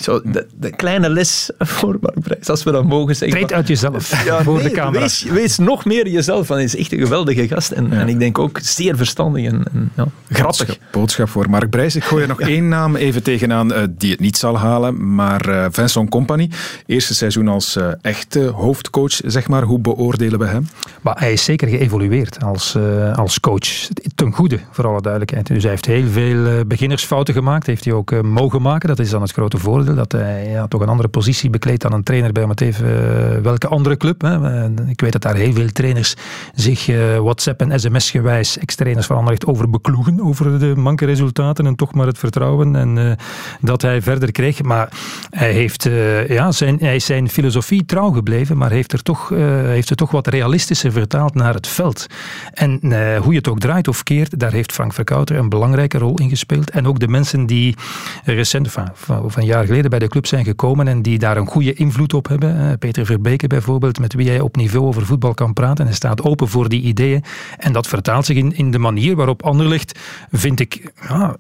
zo, 0.01 0.21
de, 0.23 0.47
de 0.59 0.75
kleine 0.75 1.09
les 1.09 1.49
voor 1.59 1.97
Mark 2.01 2.19
Brijs, 2.19 2.49
als 2.49 2.63
we 2.63 2.71
dat 2.71 2.85
mogen 2.85 3.15
zeggen. 3.15 3.37
Treed 3.37 3.53
uit 3.53 3.67
jezelf 3.67 4.25
ja, 4.25 4.43
voor 4.43 4.55
nee, 4.55 4.63
de 4.63 4.71
camera. 4.71 4.99
Wees, 4.99 5.23
wees, 5.23 5.57
nog 5.57 5.85
meer 5.85 6.07
jezelf. 6.07 6.47
Hij 6.47 6.63
is 6.63 6.75
echt 6.75 6.91
een 6.91 6.99
geweldige 6.99 7.47
gast. 7.47 7.71
En, 7.71 7.87
ja. 7.91 7.99
en 7.99 8.07
ik 8.07 8.19
denk 8.19 8.39
ook 8.39 8.59
zeer 8.61 8.97
verstandig 8.97 9.45
en, 9.45 9.63
en 9.73 9.91
ja, 9.95 10.05
grappig. 10.29 10.57
Boodschap, 10.57 10.77
boodschap, 10.91 11.29
voor 11.29 11.49
Mark 11.49 11.69
Brijs. 11.69 11.95
Ik 11.95 12.03
gooi 12.03 12.21
er 12.21 12.27
nog 12.27 12.39
één 12.55 12.67
naam 12.67 12.95
even 12.95 13.23
tegenaan 13.23 13.71
uh, 13.73 13.83
die 13.89 14.11
het 14.11 14.19
niet 14.19 14.37
zal 14.37 14.57
halen. 14.57 15.15
Maar 15.15 15.49
uh, 15.49 15.65
Vincent 15.71 16.09
Company. 16.09 16.49
Eerste 16.85 17.15
seizoen 17.15 17.47
als 17.47 17.77
uh, 17.77 17.87
echte 18.01 18.39
hoofdcoach, 18.39 19.19
zeg 19.25 19.47
maar. 19.47 19.63
Hoe 19.63 19.79
beoordelen 19.79 20.39
we 20.39 20.45
hem? 20.45 20.67
Maar 21.01 21.19
hij 21.19 21.33
is 21.33 21.43
zeker 21.43 21.67
geëvolueerd 21.67 22.43
als, 22.43 22.77
als 23.15 23.39
coach. 23.39 23.87
Ten 24.15 24.31
goede, 24.39 24.59
voor 24.71 24.87
alle 24.87 25.01
duidelijkheid. 25.01 25.47
Dus 25.47 25.61
hij 25.61 25.71
heeft 25.71 25.85
heel 25.85 26.07
veel 26.07 26.65
beginnersfouten 26.65 27.33
gemaakt. 27.33 27.67
Heeft 27.67 27.85
hij 27.85 27.93
ook 27.93 28.21
mogen 28.21 28.61
maken. 28.61 28.87
Dat 28.87 28.99
is 28.99 29.09
dan 29.09 29.21
het 29.21 29.31
grote 29.31 29.57
voordeel 29.57 29.95
dat 29.95 30.11
hij 30.11 30.49
ja, 30.49 30.67
toch 30.67 30.81
een 30.81 30.87
andere 30.87 31.07
positie 31.07 31.49
bekleedt 31.49 31.81
dan 31.81 31.93
een 31.93 32.03
trainer 32.03 32.31
bij 32.31 32.43
om 32.43 32.51
even 32.55 33.43
welke 33.43 33.67
andere 33.67 33.97
club. 33.97 34.21
Hè. 34.21 34.65
Ik 34.87 35.01
weet 35.01 35.11
dat 35.11 35.21
daar 35.21 35.35
heel 35.35 35.53
veel 35.53 35.71
trainers 35.71 36.15
zich 36.53 36.85
WhatsApp 37.21 37.61
en 37.61 37.79
sms 37.79 38.11
gewijs, 38.11 38.57
ex-trainers 38.57 39.05
van 39.05 39.15
Anderlecht, 39.15 39.45
over 39.45 39.69
bekloegen, 39.69 40.21
over 40.21 40.59
de 40.59 40.73
manke 40.75 41.05
resultaten 41.05 41.65
en 41.65 41.75
toch 41.75 41.93
maar 41.93 42.07
het 42.07 42.17
vertrouwen 42.17 42.75
en 42.75 43.17
dat 43.61 43.81
hij 43.81 44.01
verder 44.01 44.31
kreeg. 44.31 44.63
Maar 44.63 44.89
hij, 45.29 45.51
heeft, 45.51 45.89
ja, 46.27 46.51
zijn, 46.51 46.77
hij 46.79 46.95
is 46.95 47.05
zijn 47.05 47.29
filosofie 47.29 47.85
trouw 47.85 48.11
gebleven, 48.11 48.57
maar 48.57 48.71
heeft, 48.71 48.93
er 48.93 49.03
toch, 49.03 49.29
heeft 49.29 49.89
het 49.89 49.97
toch 49.97 50.11
wat 50.11 50.27
realistischer 50.27 50.91
vertaald 50.91 51.33
naar 51.33 51.53
het 51.53 51.67
veld. 51.67 52.05
En 52.53 52.79
hoe 53.17 53.31
je 53.31 53.37
het 53.37 53.47
ook 53.47 53.59
draait 53.59 53.87
of 53.87 54.03
keert, 54.03 54.28
daar 54.38 54.51
heeft 54.51 54.71
Frank 54.71 54.93
Verkouter 54.93 55.36
een 55.36 55.49
belangrijke 55.49 55.97
rol 55.97 56.17
in 56.19 56.30
gespeeld. 56.30 56.69
En 56.69 56.88
ook 56.88 56.99
de 56.99 57.07
mensen 57.07 57.45
die 57.45 57.75
recent, 58.23 58.71
van, 58.71 58.89
van 58.93 59.32
een 59.36 59.45
jaar 59.45 59.65
geleden 59.65 59.89
bij 59.89 59.99
de 59.99 60.07
club 60.07 60.25
zijn 60.25 60.45
gekomen 60.45 60.88
en 60.88 61.01
die 61.01 61.19
daar 61.19 61.38
een 61.38 61.47
goede 61.47 61.73
invloed 61.73 62.13
op 62.13 62.27
hebben. 62.27 62.77
Peter 62.80 63.05
Verbeke 63.05 63.47
bijvoorbeeld, 63.47 63.99
met 63.99 64.13
wie 64.13 64.30
hij 64.30 64.39
op 64.39 64.55
niveau 64.55 64.86
over 64.86 65.05
voetbal 65.05 65.34
kan 65.34 65.53
praten. 65.53 65.77
En 65.77 65.86
hij 65.86 65.95
staat 65.95 66.21
open 66.21 66.47
voor 66.47 66.69
die 66.69 66.82
ideeën. 66.82 67.23
En 67.57 67.73
dat 67.73 67.88
vertaalt 67.88 68.25
zich 68.25 68.38
in, 68.38 68.55
in 68.55 68.71
de 68.71 68.80
manier 68.80 69.15
waarop 69.15 69.43
Anderlecht, 69.43 69.99
vind 70.32 70.59
ik, 70.59 70.91
ja, 71.07 71.36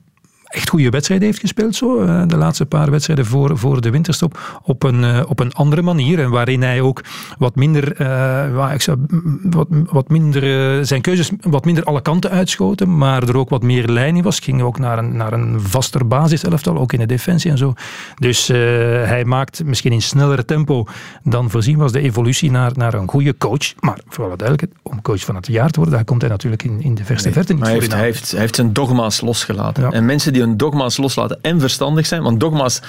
echt 0.49 0.69
goede 0.69 0.89
wedstrijden 0.89 1.27
heeft 1.27 1.39
gespeeld. 1.39 1.75
Zo, 1.75 2.01
eh, 2.01 2.23
de 2.27 2.37
laatste 2.37 2.65
paar 2.65 2.91
wedstrijden 2.91 3.25
voor, 3.25 3.57
voor 3.57 3.81
de 3.81 3.89
winterstop. 3.89 4.59
Op 4.63 4.83
een, 4.83 5.03
eh, 5.03 5.23
op 5.27 5.39
een 5.39 5.53
andere 5.53 5.81
manier. 5.81 6.19
En 6.19 6.29
waarin 6.29 6.61
hij 6.61 6.81
ook 6.81 7.03
wat 7.37 7.55
minder, 7.55 8.01
uh, 8.01 8.73
ik 8.73 8.81
zou, 8.81 8.97
wat, 9.43 9.67
wat 9.69 10.09
minder 10.09 10.85
zijn 10.85 11.01
keuzes 11.01 11.31
wat 11.41 11.65
minder 11.65 11.83
alle 11.83 12.01
kanten 12.01 12.29
uitschoten. 12.29 12.97
Maar 12.97 13.23
er 13.23 13.37
ook 13.37 13.49
wat 13.49 13.63
meer 13.63 13.87
lijn 13.87 14.15
in 14.15 14.23
was. 14.23 14.39
Ging 14.39 14.61
ook 14.61 14.79
naar 14.79 14.97
een, 14.97 15.15
naar 15.15 15.33
een 15.33 15.61
vaster 15.61 16.07
basiselftal. 16.07 16.77
Ook 16.77 16.93
in 16.93 16.99
de 16.99 17.05
defensie 17.05 17.51
en 17.51 17.57
zo. 17.57 17.73
Dus 18.15 18.47
hij 18.47 19.25
maakt 19.25 19.63
misschien 19.63 19.91
in 19.91 20.01
snellere 20.01 20.45
tempo 20.45 20.85
dan 21.23 21.49
voorzien 21.49 21.77
was 21.77 21.91
de 21.91 21.99
evolutie 21.99 22.51
naar, 22.51 22.71
naar 22.75 22.93
een 22.93 23.09
goede 23.09 23.37
coach. 23.37 23.73
Maar 23.79 23.99
vooral 24.07 24.37
duidelijk, 24.37 24.73
om 24.81 25.01
coach 25.01 25.25
van 25.25 25.35
het 25.35 25.47
jaar 25.47 25.69
te 25.69 25.79
worden, 25.79 25.95
daar 25.95 26.05
komt 26.05 26.21
hij 26.21 26.29
natuurlijk 26.29 26.63
in, 26.63 26.81
in 26.81 26.95
de 26.95 27.03
verste 27.03 27.27
nee, 27.27 27.33
verte 27.33 27.53
niet 27.53 27.61
maar 27.61 27.71
hij 27.71 27.79
heeft, 27.79 27.93
hij 27.93 28.03
heeft, 28.03 28.31
hij 28.31 28.39
heeft 28.39 28.55
zijn 28.55 28.73
dogma's 28.73 29.21
losgelaten. 29.21 29.91
En 29.91 30.05
mensen 30.05 30.33
die 30.33 30.38
die 30.39 30.47
hun 30.47 30.57
dogma's 30.57 30.97
loslaten 30.97 31.39
en 31.41 31.59
verstandig 31.59 32.05
zijn. 32.05 32.23
Want 32.23 32.39
dogma's, 32.39 32.81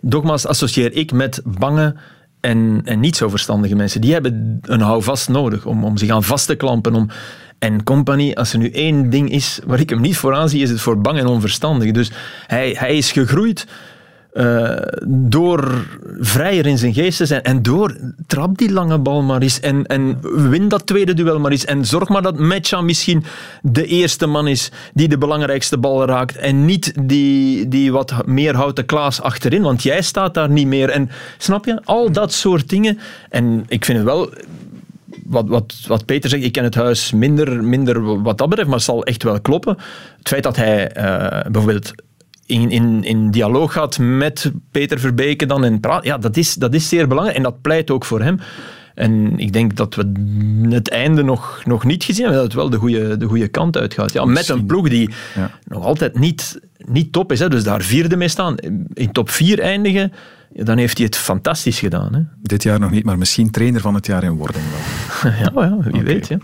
dogma's 0.00 0.46
associeer 0.46 0.92
ik 0.92 1.12
met 1.12 1.40
bange 1.44 1.94
en, 2.40 2.80
en 2.84 3.00
niet 3.00 3.16
zo 3.16 3.28
verstandige 3.28 3.74
mensen. 3.74 4.00
Die 4.00 4.12
hebben 4.12 4.60
een 4.62 4.80
houvast 4.80 5.28
nodig 5.28 5.66
om, 5.66 5.84
om 5.84 5.96
zich 5.96 6.10
aan 6.10 6.22
vast 6.22 6.46
te 6.46 6.54
klampen. 6.54 6.94
Om, 6.94 7.08
en 7.58 7.84
Company, 7.84 8.32
als 8.32 8.52
er 8.52 8.58
nu 8.58 8.70
één 8.70 9.10
ding 9.10 9.30
is 9.30 9.60
waar 9.66 9.80
ik 9.80 9.90
hem 9.90 10.00
niet 10.00 10.16
voor 10.16 10.34
aanzie, 10.34 10.62
is 10.62 10.70
het 10.70 10.80
voor 10.80 11.00
bang 11.00 11.18
en 11.18 11.26
onverstandig. 11.26 11.90
Dus 11.90 12.10
hij, 12.46 12.74
hij 12.78 12.96
is 12.96 13.12
gegroeid 13.12 13.66
uh, 14.32 14.76
door 15.06 15.86
vrijer 16.20 16.66
in 16.66 16.78
zijn 16.78 16.94
geest 16.94 17.16
te 17.16 17.26
zijn 17.26 17.42
en 17.42 17.62
door 17.62 17.96
trap 18.26 18.58
die 18.58 18.72
lange 18.72 18.98
bal 18.98 19.22
maar 19.22 19.42
eens 19.42 19.60
en, 19.60 19.86
en 19.86 20.18
win 20.50 20.68
dat 20.68 20.86
tweede 20.86 21.14
duel 21.14 21.38
maar 21.38 21.50
eens 21.50 21.64
en 21.64 21.84
zorg 21.84 22.08
maar 22.08 22.22
dat 22.22 22.38
Mecha 22.38 22.80
misschien 22.80 23.24
de 23.62 23.86
eerste 23.86 24.26
man 24.26 24.48
is 24.48 24.70
die 24.94 25.08
de 25.08 25.18
belangrijkste 25.18 25.78
bal 25.78 26.04
raakt 26.04 26.36
en 26.36 26.64
niet 26.64 26.92
die, 27.02 27.68
die 27.68 27.92
wat 27.92 28.26
meer 28.26 28.54
houten 28.54 28.86
Klaas 28.86 29.20
achterin, 29.20 29.62
want 29.62 29.82
jij 29.82 30.02
staat 30.02 30.34
daar 30.34 30.50
niet 30.50 30.66
meer. 30.66 30.88
En 30.88 31.10
snap 31.38 31.64
je? 31.64 31.80
Al 31.84 32.12
dat 32.12 32.32
soort 32.32 32.68
dingen. 32.68 32.98
En 33.28 33.64
ik 33.68 33.84
vind 33.84 33.98
het 33.98 34.06
wel 34.06 34.30
wat, 35.24 35.48
wat, 35.48 35.74
wat 35.86 36.04
Peter 36.04 36.30
zegt, 36.30 36.44
ik 36.44 36.52
ken 36.52 36.64
het 36.64 36.74
huis 36.74 37.12
minder, 37.12 37.64
minder 37.64 38.22
wat 38.22 38.38
dat 38.38 38.48
betreft, 38.48 38.68
maar 38.68 38.78
het 38.78 38.86
zal 38.86 39.04
echt 39.04 39.22
wel 39.22 39.40
kloppen. 39.40 39.76
Het 40.18 40.28
feit 40.28 40.42
dat 40.42 40.56
hij 40.56 40.96
uh, 40.96 41.50
bijvoorbeeld 41.50 41.92
in, 42.50 42.70
in, 42.70 43.04
in 43.04 43.30
dialoog 43.30 43.72
gaat 43.72 43.98
met 43.98 44.52
Peter 44.70 45.00
Verbeke 45.00 45.46
dan 45.46 45.64
en 45.64 45.80
praat, 45.80 46.04
ja, 46.04 46.18
dat 46.18 46.36
is, 46.36 46.54
dat 46.54 46.74
is 46.74 46.88
zeer 46.88 47.08
belangrijk 47.08 47.36
en 47.36 47.42
dat 47.42 47.60
pleit 47.60 47.90
ook 47.90 48.04
voor 48.04 48.22
hem. 48.22 48.38
En 48.94 49.38
ik 49.38 49.52
denk 49.52 49.76
dat 49.76 49.94
we 49.94 50.12
het 50.68 50.90
einde 50.90 51.22
nog, 51.22 51.62
nog 51.64 51.84
niet 51.84 52.04
gezien 52.04 52.24
hebben, 52.24 52.42
dat 52.42 52.52
het 52.52 52.60
wel 52.60 52.70
de 52.70 52.76
goede, 52.76 53.16
de 53.16 53.26
goede 53.26 53.48
kant 53.48 53.76
uitgaat. 53.76 54.12
Ja, 54.12 54.24
met 54.24 54.48
een 54.48 54.66
ploeg 54.66 54.88
die 54.88 55.10
nog 55.64 55.84
altijd 55.84 56.18
niet, 56.18 56.60
niet 56.76 57.12
top 57.12 57.32
is. 57.32 57.38
Hè. 57.38 57.48
Dus 57.48 57.64
daar 57.64 57.82
vierde 57.82 58.16
mee 58.16 58.28
staan. 58.28 58.56
In 58.94 59.12
top 59.12 59.30
vier 59.30 59.60
eindigen, 59.60 60.12
dan 60.52 60.78
heeft 60.78 60.96
hij 60.96 61.06
het 61.06 61.16
fantastisch 61.16 61.78
gedaan. 61.78 62.14
Hè. 62.14 62.20
Dit 62.42 62.62
jaar 62.62 62.80
nog 62.80 62.90
niet, 62.90 63.04
maar 63.04 63.18
misschien 63.18 63.50
trainer 63.50 63.80
van 63.80 63.94
het 63.94 64.06
jaar 64.06 64.22
in 64.22 64.36
wording 64.36 64.64
wel. 64.70 65.32
ja, 65.42 65.50
ja, 65.54 65.90
wie 65.90 66.02
weet. 66.02 66.28
Ja. 66.28 66.38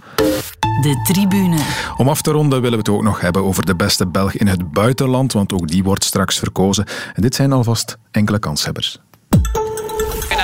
De 0.61 1.01
tribune. 1.03 1.57
Om 1.97 2.09
af 2.09 2.23
te 2.23 2.31
ronden 2.31 2.61
willen 2.61 2.79
we 2.79 2.85
het 2.85 2.89
ook 2.89 3.03
nog 3.03 3.21
hebben 3.21 3.45
over 3.45 3.67
de 3.67 3.75
beste 3.75 4.07
Belg 4.07 4.33
in 4.33 4.47
het 4.47 4.73
buitenland, 4.73 5.33
want 5.33 5.53
ook 5.53 5.69
die 5.69 5.83
wordt 5.85 6.05
straks 6.05 6.39
verkozen. 6.39 6.85
En 7.15 7.23
dit 7.23 7.35
zijn 7.35 7.53
alvast 7.53 7.97
enkele 8.11 8.39
kanshebbers. 8.39 8.99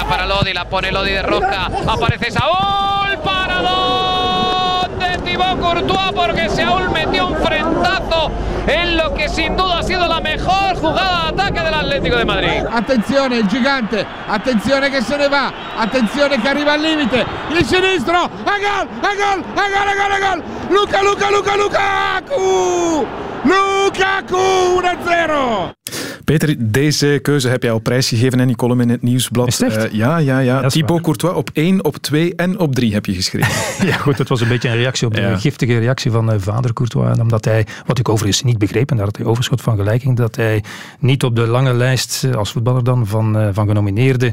Para 0.08 0.26
Lodi, 0.26 0.52
la 0.52 0.64
pone 0.64 0.92
Lodi 0.92 1.10
de 1.10 1.20
Rosca, 1.22 1.70
aparece 1.86 2.30
Saúl, 2.30 3.18
paradón 3.22 4.98
de 4.98 5.22
Thibaut 5.24 5.58
Courtois 5.60 6.12
porque 6.12 6.48
Saúl 6.48 6.90
metió 6.90 7.28
un 7.28 7.36
frentazo 7.36 8.30
en 8.66 8.96
lo 8.96 9.12
che 9.12 9.28
sin 9.28 9.56
duda 9.56 9.78
ha 9.78 9.82
sido 9.82 10.06
la 10.06 10.20
mejor 10.20 10.76
jugada 10.76 11.32
de 11.32 11.42
ataque 11.42 11.62
del 11.62 11.74
Atlético 11.74 12.16
de 12.16 12.24
Madrid. 12.24 12.66
Attenzione 12.70 13.38
il 13.38 13.46
gigante, 13.46 14.06
attenzione 14.26 14.90
che 14.90 15.02
se 15.02 15.16
ne 15.16 15.28
va, 15.28 15.52
attenzione 15.76 16.40
che 16.40 16.48
arriva 16.48 16.72
al 16.72 16.80
limite, 16.80 17.24
il 17.50 17.64
sinistro, 17.64 18.16
a 18.16 18.28
gol, 18.28 18.88
a 19.00 19.14
gol, 19.14 19.44
a 19.54 19.68
gol, 19.68 19.88
a 19.88 19.94
gol, 19.94 20.12
a 20.12 20.18
gol, 20.18 20.42
Luca, 20.68 21.02
Luca, 21.02 21.30
Luca, 21.30 21.56
Lukaku, 21.56 23.06
Lukaku 23.44 24.80
1-0. 24.80 25.80
Peter, 26.24 26.54
deze 26.58 27.18
keuze 27.22 27.48
heb 27.48 27.62
jij 27.62 27.72
al 27.72 27.78
prijsgegeven 27.78 28.40
in 28.40 28.46
die 28.46 28.56
column 28.56 28.80
in 28.80 28.88
het 28.88 29.02
Nieuwsblad. 29.02 29.60
Uh, 29.60 29.92
ja, 29.92 30.18
ja, 30.18 30.38
ja. 30.38 30.68
Thibaut 30.68 31.00
Courtois 31.00 31.34
op 31.34 31.50
1, 31.52 31.84
op 31.84 31.96
2 31.96 32.34
en 32.34 32.58
op 32.58 32.74
3 32.74 32.92
heb 32.92 33.06
je 33.06 33.14
geschreven. 33.14 33.52
ja, 33.88 33.96
goed, 33.96 34.16
dat 34.16 34.28
was 34.28 34.40
een 34.40 34.48
beetje 34.48 34.68
een 34.68 34.76
reactie 34.76 35.06
op 35.06 35.14
de 35.14 35.36
giftige 35.38 35.78
reactie 35.78 36.10
van 36.10 36.32
uh, 36.32 36.38
vader 36.38 36.72
Courtois. 36.72 37.18
Omdat 37.18 37.44
hij, 37.44 37.66
wat 37.86 37.98
ik 37.98 38.08
overigens 38.08 38.42
niet 38.42 38.51
begreep, 38.58 38.90
en 38.90 38.96
daar 38.96 39.06
had 39.06 39.16
hij 39.16 39.26
overschot 39.26 39.60
van 39.60 39.76
gelijking, 39.76 40.16
dat 40.16 40.36
hij 40.36 40.64
niet 40.98 41.24
op 41.24 41.36
de 41.36 41.46
lange 41.46 41.72
lijst, 41.72 42.24
eh, 42.24 42.34
als 42.34 42.52
voetballer 42.52 42.84
dan, 42.84 43.06
van, 43.06 43.50
van 43.52 43.66
genomineerden 43.66 44.32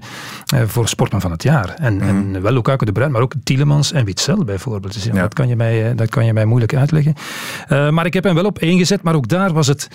voor 0.65 0.88
sportman 0.88 1.22
van 1.22 1.32
het 1.32 1.43
jaar. 1.43 1.74
En, 1.76 1.93
mm 1.93 2.07
en 2.09 2.41
wel 2.41 2.51
Lukaku 2.51 2.86
de 2.86 2.91
Bruin, 2.91 3.11
maar 3.11 3.22
ook 3.22 3.34
Tielemans 3.43 3.91
en 3.91 4.05
Witzel 4.05 4.43
bijvoorbeeld. 4.43 4.93
Dus 4.93 5.03
ja, 5.03 5.22
Dat, 5.22 5.34
kan 5.34 5.47
je 5.47 5.55
mij, 5.55 5.95
dat 5.95 6.09
kan 6.09 6.26
je 6.26 6.34
mij 6.34 6.45
moeilijk 6.45 6.76
uitleggen. 6.76 7.13
maar 7.93 8.05
ik 8.05 8.13
heb 8.13 8.24
hem 8.24 8.36
wel 8.36 8.45
op 8.45 8.57
1 8.57 8.78
gezet, 8.78 9.01
maar 9.01 9.15
ook 9.15 9.28
daar 9.28 9.53
was 9.53 9.67
het 9.67 9.88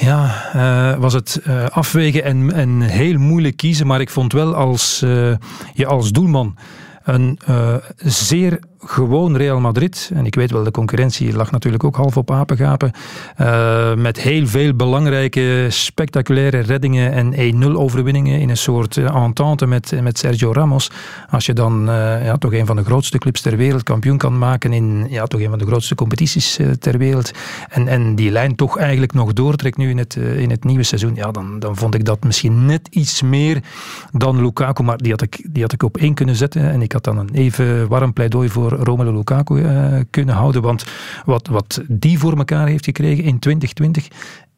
ja, 0.00 0.50
uh, 0.56 1.00
was 1.00 1.12
het 1.12 1.40
uh, 1.46 1.66
afwegen 1.66 2.24
en, 2.24 2.52
en 2.52 2.80
heel 2.80 3.18
moeilijk 3.18 3.56
kiezen. 3.56 3.86
Maar 3.86 4.00
ik 4.00 4.10
vond 4.10 4.32
wel 4.32 4.54
als 4.54 5.02
uh, 5.04 5.34
je 5.74 5.86
als 5.86 6.12
doelman 6.12 6.56
een 7.04 7.38
zeer 7.96 8.58
gewoon 8.78 9.36
Real 9.36 9.60
Madrid. 9.60 10.10
En 10.14 10.26
ik 10.26 10.34
weet 10.34 10.50
wel, 10.50 10.64
de 10.64 10.70
concurrentie 10.70 11.32
lag 11.32 11.50
natuurlijk 11.50 11.84
ook 11.84 11.96
half 11.96 12.16
op 12.16 12.30
apengapen. 12.30 12.92
Uh, 13.40 13.94
met 13.94 14.20
heel 14.20 14.46
veel 14.46 14.74
belangrijke, 14.74 15.66
spectaculaire 15.68 16.58
reddingen 16.58 17.12
en 17.12 17.62
1-0 17.62 17.66
overwinningen 17.66 18.40
in 18.40 18.48
een 18.48 18.56
soort 18.56 18.96
uh, 18.96 19.14
entente 19.24 19.66
met, 19.66 20.02
met 20.02 20.18
Sergio 20.18 20.52
Ramos. 20.52 20.90
Als 21.30 21.46
je 21.46 21.52
dan 21.52 21.88
uh, 21.88 22.24
ja, 22.24 22.36
toch 22.36 22.52
een 22.52 22.66
van 22.66 22.76
de 22.76 22.84
grootste 22.84 23.18
clubs 23.18 23.40
ter 23.40 23.56
wereld 23.56 23.82
kampioen 23.82 24.18
kan 24.18 24.38
maken 24.38 24.72
in 24.72 25.06
ja, 25.10 25.26
toch 25.26 25.40
een 25.40 25.50
van 25.50 25.58
de 25.58 25.66
grootste 25.66 25.94
competities 25.94 26.58
ter 26.78 26.98
wereld. 26.98 27.30
En, 27.68 27.88
en 27.88 28.14
die 28.14 28.30
lijn 28.30 28.56
toch 28.56 28.78
eigenlijk 28.78 29.12
nog 29.12 29.32
doortrekt 29.32 29.76
nu 29.76 29.90
in 29.90 29.98
het, 29.98 30.16
in 30.16 30.50
het 30.50 30.64
nieuwe 30.64 30.82
seizoen. 30.82 31.14
Ja, 31.14 31.30
dan, 31.30 31.58
dan 31.58 31.76
vond 31.76 31.94
ik 31.94 32.04
dat 32.04 32.24
misschien 32.24 32.66
net 32.66 32.88
iets 32.90 33.22
meer 33.22 33.62
dan 34.12 34.40
Lukaku. 34.42 34.82
Maar 34.82 34.98
die 34.98 35.10
had 35.10 35.22
ik, 35.22 35.46
die 35.50 35.62
had 35.62 35.72
ik 35.72 35.82
op 35.82 35.96
één 35.96 36.14
kunnen 36.14 36.36
zetten. 36.36 36.70
En 36.70 36.82
ik 36.82 36.92
had 36.92 37.04
dan 37.04 37.18
een 37.18 37.30
even 37.32 37.88
warm 37.88 38.12
pleidooi 38.12 38.48
voor 38.48 38.67
Romelu 38.72 39.12
Lukaku 39.12 39.60
uh, 39.60 40.00
kunnen 40.10 40.34
houden. 40.34 40.62
Want 40.62 40.84
wat, 41.24 41.46
wat 41.46 41.82
die 41.88 42.18
voor 42.18 42.36
elkaar 42.36 42.66
heeft 42.66 42.84
gekregen 42.84 43.24
in 43.24 43.38
2020, 43.38 44.08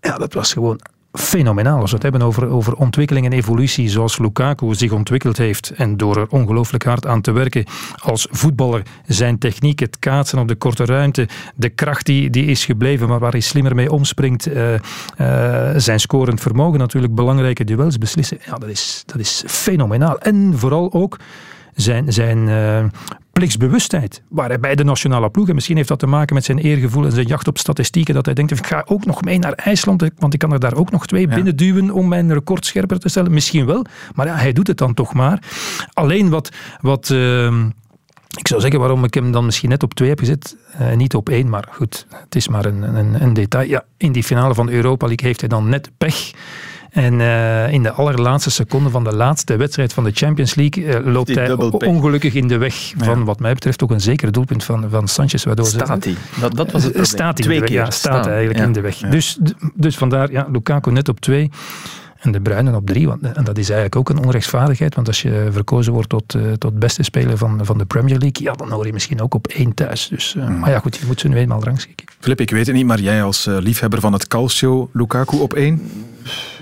ja, 0.01 0.19
dat 0.19 0.35
was 0.35 0.53
gewoon 0.53 0.81
fenomenaal. 1.13 1.81
Als 1.81 1.91
we 1.91 1.95
het 1.95 2.03
hebben 2.03 2.23
over, 2.23 2.49
over 2.49 2.75
ontwikkeling 2.75 3.27
en 3.27 3.33
evolutie, 3.33 3.89
zoals 3.89 4.19
Lukaku 4.19 4.75
zich 4.75 4.93
ontwikkeld 4.93 5.37
heeft 5.37 5.71
en 5.71 5.97
door 5.97 6.17
er 6.17 6.27
ongelooflijk 6.29 6.85
hard 6.85 7.07
aan 7.07 7.21
te 7.21 7.33
werken 7.33 7.65
als 7.97 8.27
voetballer, 8.31 8.83
zijn 9.07 9.39
techniek, 9.39 9.79
het 9.79 9.99
kaatsen 9.99 10.39
op 10.39 10.49
de 10.49 10.55
korte 10.55 10.85
ruimte, 10.85 11.29
de 11.55 11.69
kracht 11.69 12.07
die, 12.07 12.31
die 12.31 12.47
is 12.47 12.65
gebleven, 12.65 13.09
maar 13.09 13.19
waar 13.19 13.31
hij 13.31 13.41
slimmer 13.41 13.75
mee 13.75 13.93
omspringt, 13.93 14.49
uh, 14.49 14.73
uh, 14.73 14.79
zijn 15.77 16.01
scorend 16.01 16.41
vermogen 16.41 16.79
natuurlijk, 16.79 17.15
belangrijke 17.15 17.65
duels 17.65 17.99
beslissen, 17.99 18.39
ja, 18.47 18.55
dat 18.55 18.69
is, 18.69 19.03
dat 19.07 19.19
is 19.19 19.45
fenomenaal. 19.47 20.19
En 20.19 20.53
vooral 20.59 20.93
ook 20.93 21.19
zijn, 21.75 22.13
zijn 22.13 22.49
plichtsbewustheid. 23.41 24.22
Waar 24.28 24.49
hij 24.49 24.61
bij 24.61 24.74
de 24.74 24.84
nationale 24.84 25.30
ploeg, 25.30 25.49
en 25.49 25.55
misschien 25.55 25.76
heeft 25.76 25.88
dat 25.88 25.99
te 25.99 26.07
maken 26.07 26.34
met 26.34 26.45
zijn 26.45 26.59
eergevoel 26.59 27.05
en 27.05 27.12
zijn 27.12 27.26
jacht 27.26 27.49
op 27.49 27.59
statistieken, 27.59 28.14
dat 28.14 28.24
hij 28.24 28.34
denkt, 28.34 28.51
ik 28.51 28.66
ga 28.66 28.84
ook 28.86 29.07
nog 29.07 29.22
mee 29.22 29.38
naar 29.38 29.53
IJsland, 29.53 30.05
want 30.18 30.32
ik 30.34 30.38
kan 30.38 30.53
er 30.53 30.61
daar 30.61 30.74
ook 30.74 30.91
nog 30.91 31.07
twee 31.07 31.28
ja. 31.28 31.34
binnen 31.34 31.57
duwen 31.57 31.91
om 31.91 32.09
mijn 32.09 32.32
record 32.32 32.66
scherper 32.66 32.99
te 32.99 33.09
stellen. 33.09 33.32
Misschien 33.32 33.66
wel, 33.66 33.84
maar 34.14 34.26
ja, 34.26 34.34
hij 34.34 34.53
doet 34.53 34.66
het 34.66 34.78
dan 34.78 34.95
toch 34.95 35.14
maar. 35.14 35.43
Alleen 35.93 36.28
wat... 36.28 36.49
wat 36.80 37.09
uh, 37.09 37.64
ik 38.38 38.49
zou 38.49 38.61
zeggen 38.61 38.80
waarom 38.80 39.05
ik 39.05 39.14
hem 39.14 39.32
dan 39.32 39.45
misschien 39.45 39.68
net 39.68 39.82
op 39.82 39.95
twee 39.95 40.09
heb 40.09 40.18
gezet, 40.18 40.57
uh, 40.80 40.97
niet 40.97 41.14
op 41.14 41.28
één, 41.28 41.49
maar 41.49 41.68
goed, 41.70 42.07
het 42.11 42.34
is 42.34 42.49
maar 42.49 42.64
een, 42.64 42.82
een, 42.82 43.22
een 43.22 43.32
detail. 43.32 43.68
Ja, 43.68 43.84
in 43.97 44.12
die 44.12 44.24
finale 44.24 44.55
van 44.55 44.66
de 44.66 44.72
Europa 44.72 45.07
League 45.07 45.26
heeft 45.26 45.41
hij 45.41 45.49
dan 45.49 45.68
net 45.68 45.91
pech 45.99 46.32
En 46.91 47.14
uh, 47.20 47.72
in 47.72 47.82
de 47.82 47.91
allerlaatste 47.91 48.51
seconde 48.51 48.91
van 48.91 49.05
de 49.05 49.14
laatste 49.14 49.57
wedstrijd 49.57 49.93
van 49.93 50.05
de 50.05 50.11
Champions 50.14 50.55
League 50.55 50.84
uh, 50.84 51.12
loopt 51.12 51.34
hij 51.34 51.53
ongelukkig 51.53 52.34
in 52.34 52.49
de 52.49 52.59
weg 52.59 52.93
van 52.97 53.18
ja. 53.18 53.24
wat 53.24 53.41
mij 53.41 53.55
betreft 53.55 53.82
ook 53.82 53.91
een 53.91 54.01
zeker 54.01 54.32
doelpunt 54.32 54.64
van, 54.64 54.91
van 54.91 55.09
Sanchez. 55.09 55.45
Waardoor 55.45 55.66
staat 55.66 56.05
hij? 56.05 56.14
Dat, 56.41 56.57
dat 56.57 56.72
was 56.72 56.82
het 56.82 56.93
probleem. 56.93 57.05
Staat 57.05 57.38
hij 57.38 57.47
Twee 57.47 57.62
keer. 57.62 57.76
Ja, 57.76 57.91
staat 57.91 58.24
hij 58.24 58.34
eigenlijk 58.34 58.66
in 58.66 58.72
de 58.72 58.80
weg. 58.80 58.97
Dus, 58.97 59.38
dus 59.74 59.97
vandaar, 59.97 60.30
ja, 60.30 60.47
Lukaku 60.53 60.91
net 60.93 61.09
op 61.09 61.20
twee 61.20 61.51
en 62.20 62.32
de 62.32 62.41
Bruinen 62.41 62.74
op 62.74 62.86
drie. 62.86 63.07
Want, 63.07 63.22
en 63.22 63.45
dat 63.45 63.59
is 63.59 63.70
eigenlijk 63.70 63.97
ook 63.97 64.09
een 64.09 64.24
onrechtvaardigheid, 64.24 64.95
want 64.95 65.07
als 65.07 65.22
je 65.22 65.49
verkozen 65.51 65.93
wordt 65.93 66.09
tot, 66.09 66.34
uh, 66.34 66.53
tot 66.53 66.78
beste 66.78 67.03
speler 67.03 67.36
van, 67.36 67.61
van 67.62 67.78
de 67.78 67.84
Premier 67.84 68.18
League, 68.18 68.43
ja, 68.43 68.53
dan 68.53 68.70
hoor 68.70 68.86
je 68.86 68.93
misschien 68.93 69.20
ook 69.20 69.34
op 69.34 69.47
één 69.47 69.74
thuis. 69.74 70.09
Dus, 70.09 70.34
uh, 70.34 70.49
mm. 70.49 70.59
Maar 70.59 70.70
ja, 70.70 70.78
goed, 70.78 70.97
je 70.97 71.07
moet 71.07 71.20
ze 71.20 71.28
nu 71.28 71.36
eenmaal 71.36 71.64
rangschikken. 71.64 72.07
Filip, 72.20 72.41
ik 72.41 72.51
weet 72.51 72.66
het 72.66 72.74
niet, 72.74 72.86
maar 72.86 73.01
jij 73.01 73.22
als 73.22 73.47
uh, 73.47 73.57
liefhebber 73.59 74.01
van 74.01 74.12
het 74.12 74.28
calcio, 74.28 74.91
Lukaku 74.93 75.36
op 75.36 75.55
één? 75.55 75.91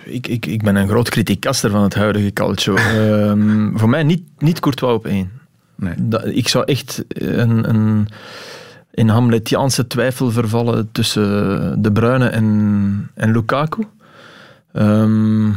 Ik, 0.08 0.26
ik, 0.26 0.46
ik 0.46 0.62
ben 0.62 0.76
een 0.76 0.88
groot 0.88 1.08
kritiekaster 1.08 1.70
van 1.70 1.82
het 1.82 1.94
huidige 1.94 2.32
calcio. 2.32 2.74
Ehm, 2.76 3.76
voor 3.76 3.88
mij 3.88 4.02
niet, 4.02 4.22
niet 4.38 4.60
Courtois 4.60 4.94
op 4.94 5.06
één. 5.06 5.30
Nee. 5.74 5.94
Dat, 5.98 6.26
ik 6.26 6.48
zou 6.48 6.64
echt 6.64 7.04
een... 7.08 7.68
een 7.68 8.08
in 8.90 9.08
Hamletiaanse 9.08 9.86
twijfel 9.86 10.30
vervallen 10.30 10.88
tussen 10.92 11.82
De 11.82 11.92
Bruyne 11.92 12.28
en, 12.28 13.10
en 13.14 13.32
Lukaku. 13.32 13.82
Um, 14.72 15.56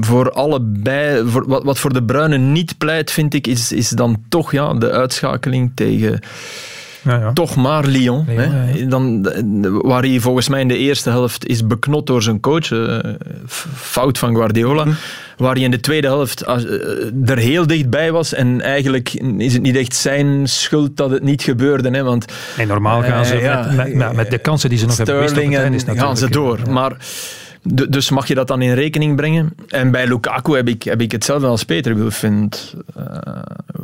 voor 0.00 0.30
allebei, 0.30 1.28
voor, 1.28 1.48
wat, 1.48 1.64
wat 1.64 1.78
voor 1.78 1.92
de 1.92 2.02
Bruine 2.02 2.38
niet 2.38 2.78
pleit, 2.78 3.10
vind 3.10 3.34
ik, 3.34 3.46
is, 3.46 3.72
is 3.72 3.88
dan 3.88 4.24
toch 4.28 4.52
ja, 4.52 4.74
de 4.74 4.90
uitschakeling 4.90 5.72
tegen 5.74 6.20
ja, 7.06 7.18
ja. 7.18 7.32
toch 7.32 7.56
maar 7.56 7.84
Lyon. 7.84 8.24
Lyon 8.26 8.50
hè? 8.50 8.86
Dan, 8.86 9.28
waar 9.82 10.02
hij 10.02 10.20
volgens 10.20 10.48
mij 10.48 10.60
in 10.60 10.68
de 10.68 10.76
eerste 10.76 11.10
helft 11.10 11.46
is 11.46 11.66
beknot 11.66 12.06
door 12.06 12.22
zijn 12.22 12.40
coach. 12.40 12.70
Uh, 12.70 12.98
fout 13.74 14.18
van 14.18 14.34
Guardiola. 14.34 14.82
Hm. 14.82 14.90
Waar 15.36 15.54
hij 15.54 15.62
in 15.62 15.70
de 15.70 15.80
tweede 15.80 16.06
helft 16.06 16.42
uh, 16.42 17.30
er 17.30 17.38
heel 17.38 17.66
dichtbij 17.66 18.12
was. 18.12 18.34
En 18.34 18.60
eigenlijk 18.60 19.12
is 19.38 19.52
het 19.52 19.62
niet 19.62 19.76
echt 19.76 19.94
zijn 19.94 20.48
schuld 20.48 20.96
dat 20.96 21.10
het 21.10 21.22
niet 21.22 21.42
gebeurde. 21.42 21.90
Hè? 21.90 22.02
Want, 22.02 22.24
nee, 22.56 22.66
normaal 22.66 23.02
gaan 23.02 23.24
ze 23.24 23.34
met, 23.76 23.94
met, 23.94 24.12
met, 24.12 24.30
de 24.30 24.38
kansen 24.38 24.68
die 24.68 24.78
ze 24.78 24.86
nog 24.86 24.94
Sterling 24.94 25.52
hebben 25.52 25.64
gemist 25.64 25.88
en 25.88 25.98
gaan 25.98 26.16
ze 26.16 26.30
door. 26.30 26.58
Maar 26.70 26.96
dus 27.88 28.10
mag 28.10 28.28
je 28.28 28.34
dat 28.34 28.48
dan 28.48 28.62
in 28.62 28.74
rekening 28.74 29.16
brengen? 29.16 29.54
En 29.68 29.90
bij 29.90 30.06
Lukaku 30.06 30.56
heb 30.56 30.68
ik, 30.68 30.82
heb 30.82 31.00
ik 31.00 31.12
hetzelfde 31.12 31.46
als 31.46 31.64
Peter. 31.64 32.06
Ik 32.06 32.12
vind, 32.12 32.74
uh, 32.98 33.04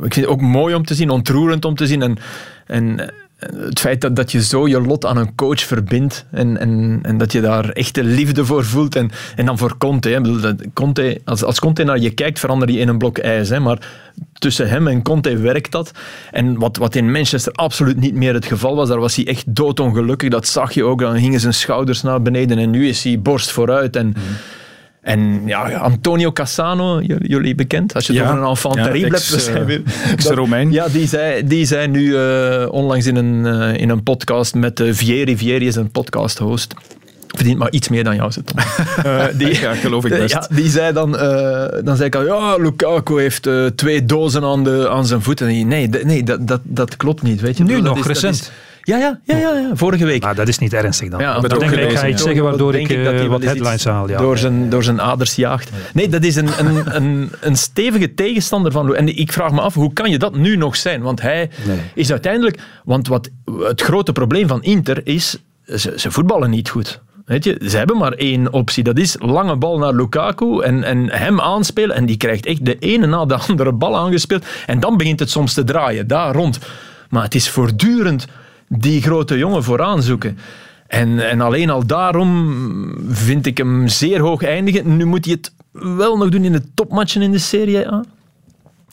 ik 0.03 0.13
vind 0.13 0.15
het 0.15 0.25
ook 0.25 0.41
mooi 0.41 0.75
om 0.75 0.85
te 0.85 0.95
zien, 0.95 1.09
ontroerend 1.09 1.65
om 1.65 1.75
te 1.75 1.87
zien. 1.87 2.01
En, 2.01 2.17
en 2.65 3.13
het 3.47 3.79
feit 3.79 4.01
dat, 4.01 4.15
dat 4.15 4.31
je 4.31 4.43
zo 4.43 4.67
je 4.67 4.81
lot 4.81 5.05
aan 5.05 5.17
een 5.17 5.35
coach 5.35 5.59
verbindt 5.59 6.25
en, 6.31 6.59
en, 6.59 6.99
en 7.01 7.17
dat 7.17 7.31
je 7.31 7.41
daar 7.41 7.69
echte 7.69 8.03
liefde 8.03 8.45
voor 8.45 8.65
voelt. 8.65 8.95
En, 8.95 9.11
en 9.35 9.45
dan 9.45 9.57
voor 9.57 9.77
Conte. 9.77 10.09
Hè. 10.09 10.21
Bedoel, 10.21 10.55
Conte 10.73 11.21
als, 11.25 11.43
als 11.43 11.59
Conte 11.59 11.83
naar 11.83 11.99
je 11.99 12.09
kijkt, 12.09 12.39
verander 12.39 12.71
je 12.71 12.79
in 12.79 12.87
een 12.87 12.97
blok 12.97 13.17
ijs. 13.17 13.49
Hè. 13.49 13.59
Maar 13.59 13.87
tussen 14.33 14.69
hem 14.69 14.87
en 14.87 15.01
Conte 15.01 15.37
werkt 15.37 15.71
dat. 15.71 15.91
En 16.31 16.57
wat, 16.57 16.77
wat 16.77 16.95
in 16.95 17.11
Manchester 17.11 17.53
absoluut 17.53 17.99
niet 17.99 18.15
meer 18.15 18.33
het 18.33 18.45
geval 18.45 18.75
was, 18.75 18.89
daar 18.89 18.99
was 18.99 19.15
hij 19.15 19.27
echt 19.27 19.55
doodongelukkig. 19.55 20.29
Dat 20.29 20.47
zag 20.47 20.73
je 20.73 20.83
ook. 20.83 20.99
Dan 20.99 21.19
gingen 21.19 21.39
zijn 21.39 21.53
schouders 21.53 22.01
naar 22.01 22.21
beneden 22.21 22.57
en 22.57 22.69
nu 22.69 22.87
is 22.87 23.03
hij 23.03 23.19
borst 23.19 23.51
vooruit. 23.51 23.95
En, 23.95 24.13
En 25.03 25.41
ja, 25.45 25.71
Antonio 25.71 26.31
Cassano, 26.31 27.01
jullie 27.01 27.55
bekend, 27.55 27.93
als 27.93 28.07
je 28.07 28.13
het 28.13 28.21
ja, 28.21 28.27
over 28.27 28.41
een 28.41 28.49
enfant 28.49 28.75
ja, 28.75 28.83
terrible 28.83 29.17
ex, 29.17 29.47
hebt. 29.47 29.69
Uh, 29.69 30.11
ex-Romein. 30.11 30.71
Ja, 30.71 30.87
die 30.87 31.07
zei, 31.07 31.47
die 31.47 31.65
zei 31.65 31.87
nu 31.87 32.01
uh, 32.01 32.67
onlangs 32.71 33.05
in 33.05 33.15
een, 33.15 33.45
uh, 33.45 33.81
in 33.81 33.89
een 33.89 34.03
podcast 34.03 34.55
met 34.55 34.81
Vieri. 34.85 35.37
Vieri 35.37 35.67
is 35.67 35.75
een 35.75 35.91
podcast-host 35.91 36.73
verdient 37.35 37.57
maar 37.57 37.71
iets 37.71 37.89
meer 37.89 38.03
dan 38.03 38.15
jou, 38.15 38.31
zit 38.31 38.53
uh, 39.05 39.25
die, 39.37 39.59
ja, 39.59 39.73
geloof 39.73 40.05
ik 40.05 40.11
best. 40.19 40.33
Ja, 40.33 40.47
die 40.49 40.69
zei 40.69 40.93
dan, 40.93 41.15
uh, 41.15 41.65
dan 41.83 41.95
zei 41.95 42.07
ik 42.07 42.15
al, 42.15 42.25
ja, 42.25 42.55
Lukaku 42.55 43.19
heeft 43.19 43.47
uh, 43.47 43.65
twee 43.65 44.05
dozen 44.05 44.43
aan, 44.43 44.63
de, 44.63 44.89
aan 44.89 45.05
zijn 45.05 45.21
voeten. 45.21 45.47
En 45.47 45.67
nee, 45.67 45.87
nee 45.87 46.23
dat, 46.23 46.47
dat, 46.47 46.61
dat 46.63 46.97
klopt 46.97 47.21
niet. 47.21 47.41
Weet 47.41 47.57
je? 47.57 47.63
Nu 47.63 47.81
nog, 47.81 47.97
is, 47.97 48.05
recent. 48.05 48.51
Ja, 48.85 48.97
ja, 48.97 49.19
ja, 49.23 49.37
ja, 49.37 49.53
ja, 49.53 49.69
vorige 49.73 50.05
week. 50.05 50.23
Maar 50.23 50.35
dat 50.35 50.47
is 50.47 50.57
niet 50.57 50.73
ernstig 50.73 51.09
dan. 51.09 51.19
Ja, 51.19 51.39
dat 51.39 51.59
denk 51.59 51.71
ik, 51.71 51.97
ga 51.97 52.07
iets 52.07 52.23
zeggen 52.23 52.43
waardoor 52.43 52.75
ik, 52.75 52.89
ik 52.89 53.03
dat 53.03 53.13
hij 53.13 53.27
wat 53.27 53.43
headlines 53.43 53.85
haal. 53.85 54.09
Ja. 54.09 54.17
Door, 54.17 54.37
zijn, 54.37 54.69
door 54.69 54.83
zijn 54.83 55.01
aders 55.01 55.35
jaagt. 55.35 55.69
Nee, 55.93 56.09
dat 56.09 56.23
is 56.23 56.35
een, 56.35 56.49
een, 56.59 56.95
een, 56.95 57.31
een 57.41 57.55
stevige 57.55 58.13
tegenstander 58.13 58.71
van 58.71 58.95
En 58.95 59.17
ik 59.17 59.31
vraag 59.31 59.51
me 59.51 59.61
af, 59.61 59.73
hoe 59.73 59.93
kan 59.93 60.11
je 60.11 60.17
dat 60.17 60.35
nu 60.35 60.55
nog 60.55 60.75
zijn? 60.75 61.01
Want 61.01 61.21
hij 61.21 61.49
nee. 61.67 61.79
is 61.93 62.11
uiteindelijk... 62.11 62.59
Want 62.83 63.07
wat 63.07 63.29
het 63.59 63.81
grote 63.81 64.11
probleem 64.11 64.47
van 64.47 64.63
Inter 64.63 65.01
is, 65.03 65.37
ze, 65.65 65.93
ze 65.95 66.11
voetballen 66.11 66.49
niet 66.49 66.69
goed. 66.69 67.01
Weet 67.25 67.43
je, 67.43 67.61
ze 67.67 67.77
hebben 67.77 67.97
maar 67.97 68.11
één 68.11 68.53
optie. 68.53 68.83
Dat 68.83 68.97
is 68.97 69.15
lange 69.19 69.55
bal 69.55 69.77
naar 69.77 69.93
Lukaku 69.93 70.61
en, 70.61 70.83
en 70.83 71.09
hem 71.09 71.41
aanspelen. 71.41 71.95
En 71.95 72.05
die 72.05 72.17
krijgt 72.17 72.45
echt 72.45 72.65
de 72.65 72.79
ene 72.79 73.05
na 73.05 73.25
de 73.25 73.35
andere 73.35 73.71
bal 73.71 73.97
aangespeeld. 73.97 74.45
En 74.65 74.79
dan 74.79 74.97
begint 74.97 75.19
het 75.19 75.29
soms 75.29 75.53
te 75.53 75.63
draaien, 75.63 76.07
daar 76.07 76.35
rond. 76.35 76.59
Maar 77.09 77.23
het 77.23 77.35
is 77.35 77.49
voortdurend 77.49 78.27
die 78.77 79.01
grote 79.01 79.37
jongen 79.37 79.63
vooraan 79.63 80.03
zoeken. 80.03 80.37
En, 80.87 81.29
en 81.29 81.41
alleen 81.41 81.69
al 81.69 81.85
daarom 81.85 82.95
vind 83.09 83.45
ik 83.45 83.57
hem 83.57 83.87
zeer 83.87 84.19
hoog 84.19 84.43
eindigen. 84.43 84.97
Nu 84.97 85.05
moet 85.05 85.25
hij 85.25 85.33
het 85.33 85.53
wel 85.95 86.17
nog 86.17 86.29
doen 86.29 86.43
in 86.43 86.51
de 86.51 86.73
topmatchen 86.73 87.21
in 87.21 87.31
de 87.31 87.37
Serie 87.37 87.87
A. 87.87 88.03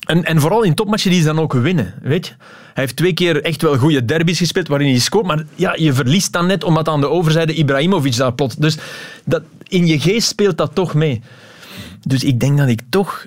En, 0.06 0.24
en 0.24 0.40
vooral 0.40 0.62
in 0.62 0.74
topmatchen 0.74 1.10
die 1.10 1.20
ze 1.20 1.26
dan 1.26 1.38
ook 1.38 1.52
winnen, 1.52 1.94
weet 2.02 2.26
je. 2.26 2.32
Hij 2.74 2.82
heeft 2.84 2.96
twee 2.96 3.12
keer 3.12 3.42
echt 3.42 3.62
wel 3.62 3.76
goede 3.76 4.04
derbies 4.04 4.38
gespeeld 4.38 4.68
waarin 4.68 4.88
hij 4.88 4.98
scoort, 4.98 5.26
maar 5.26 5.44
ja, 5.54 5.74
je 5.76 5.92
verliest 5.92 6.32
dan 6.32 6.46
net 6.46 6.64
omdat 6.64 6.88
aan 6.88 7.00
de 7.00 7.08
overzijde 7.08 7.54
Ibrahimovic 7.54 8.16
daar 8.16 8.32
plot. 8.32 8.60
Dus 8.62 8.78
dat, 9.24 9.42
in 9.68 9.86
je 9.86 10.00
geest 10.00 10.28
speelt 10.28 10.58
dat 10.58 10.74
toch 10.74 10.94
mee. 10.94 11.22
Dus 12.02 12.24
ik 12.24 12.40
denk 12.40 12.58
dat 12.58 12.68
ik 12.68 12.80
toch 12.90 13.26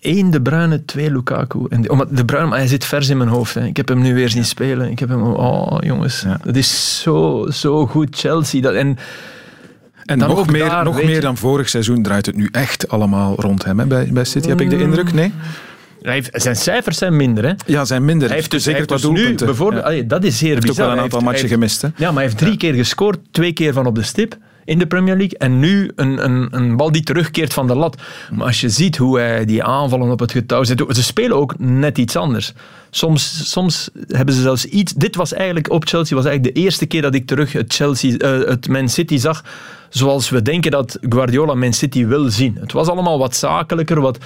één 0.00 0.30
De 0.30 0.42
Bruyne, 0.42 0.84
twee 0.84 1.12
Lukaku. 1.12 1.66
En, 1.68 1.90
omdat 1.90 2.16
de 2.16 2.24
Bruyne, 2.24 2.48
maar 2.48 2.58
hij 2.58 2.66
zit 2.66 2.84
vers 2.84 3.08
in 3.08 3.16
mijn 3.16 3.28
hoofd. 3.28 3.54
Hè. 3.54 3.64
Ik 3.66 3.76
heb 3.76 3.88
hem 3.88 4.02
nu 4.02 4.14
weer 4.14 4.28
zien 4.28 4.44
spelen. 4.44 4.90
Ik 4.90 4.98
heb 4.98 5.08
hem, 5.08 5.22
oh 5.22 5.76
jongens, 5.80 6.24
dat 6.44 6.56
is 6.56 7.00
zo, 7.02 7.46
zo 7.50 7.86
goed 7.86 8.16
Chelsea. 8.16 8.60
Dat, 8.60 8.74
en 8.74 8.98
en 10.10 10.18
dan 10.18 10.28
nog, 10.28 10.50
meer, 10.50 10.68
daar, 10.68 10.84
nog 10.84 11.02
meer 11.02 11.20
dan 11.20 11.36
vorig 11.36 11.68
seizoen 11.68 12.02
draait 12.02 12.26
het 12.26 12.36
nu 12.36 12.48
echt 12.52 12.88
allemaal 12.88 13.34
rond 13.40 13.64
hem 13.64 13.78
hè? 13.78 13.86
Bij, 13.86 14.08
bij 14.12 14.24
City, 14.24 14.48
heb 14.48 14.60
ik 14.60 14.70
de 14.70 14.78
indruk? 14.78 15.12
Nee? 15.12 15.32
Heeft, 16.02 16.30
zijn 16.42 16.56
cijfers 16.56 16.98
zijn 16.98 17.16
minder, 17.16 17.44
hè? 17.44 17.52
Ja, 17.66 17.84
zijn 17.84 18.04
minder. 18.04 18.28
Hij 18.28 18.36
heeft 18.36 18.50
dus, 18.50 18.62
zeker 18.62 18.86
wat 18.86 19.00
dus 19.00 19.10
nu 19.10 19.34
bijvoorbeeld, 19.34 19.94
ja. 19.94 20.02
dat 20.02 20.24
is 20.24 20.38
zeer 20.38 20.46
hij 20.46 20.54
heeft 20.54 20.66
bizar. 20.66 20.84
ook 20.84 20.90
wel 20.90 20.98
een 20.98 21.04
aantal 21.04 21.20
matchen 21.20 21.48
gemist, 21.48 21.82
hè? 21.82 21.88
Ja, 21.96 22.06
maar 22.06 22.14
hij 22.14 22.22
heeft 22.22 22.38
drie 22.38 22.50
ja. 22.50 22.56
keer 22.56 22.74
gescoord, 22.74 23.18
twee 23.30 23.52
keer 23.52 23.72
van 23.72 23.86
op 23.86 23.94
de 23.94 24.02
stip 24.02 24.36
in 24.70 24.78
de 24.78 24.86
Premier 24.86 25.16
League 25.16 25.38
en 25.38 25.58
nu 25.58 25.90
een, 25.96 26.24
een, 26.24 26.48
een 26.50 26.76
bal 26.76 26.92
die 26.92 27.02
terugkeert 27.02 27.52
van 27.52 27.66
de 27.66 27.74
lat. 27.74 28.02
Maar 28.32 28.46
als 28.46 28.60
je 28.60 28.68
ziet 28.68 28.96
hoe 28.96 29.18
hij 29.18 29.44
die 29.44 29.64
aanvallen 29.64 30.10
op 30.10 30.20
het 30.20 30.32
getouw 30.32 30.64
zet, 30.64 30.82
ze 30.88 31.02
spelen 31.02 31.36
ook 31.36 31.58
net 31.58 31.98
iets 31.98 32.16
anders. 32.16 32.52
Soms, 32.90 33.50
soms 33.50 33.90
hebben 34.08 34.34
ze 34.34 34.40
zelfs 34.40 34.64
iets... 34.64 34.92
Dit 34.92 35.16
was 35.16 35.32
eigenlijk 35.32 35.70
op 35.70 35.88
Chelsea 35.88 36.16
was 36.16 36.24
eigenlijk 36.24 36.54
de 36.54 36.60
eerste 36.60 36.86
keer 36.86 37.02
dat 37.02 37.14
ik 37.14 37.26
terug 37.26 37.52
het, 37.52 37.74
Chelsea, 37.74 38.10
uh, 38.10 38.48
het 38.48 38.68
Man 38.68 38.88
City 38.88 39.16
zag 39.16 39.44
zoals 39.88 40.28
we 40.28 40.42
denken 40.42 40.70
dat 40.70 40.98
Guardiola 41.00 41.54
Man 41.54 41.72
City 41.72 42.06
wil 42.06 42.30
zien. 42.30 42.56
Het 42.60 42.72
was 42.72 42.88
allemaal 42.88 43.18
wat 43.18 43.36
zakelijker, 43.36 44.00
wat... 44.00 44.18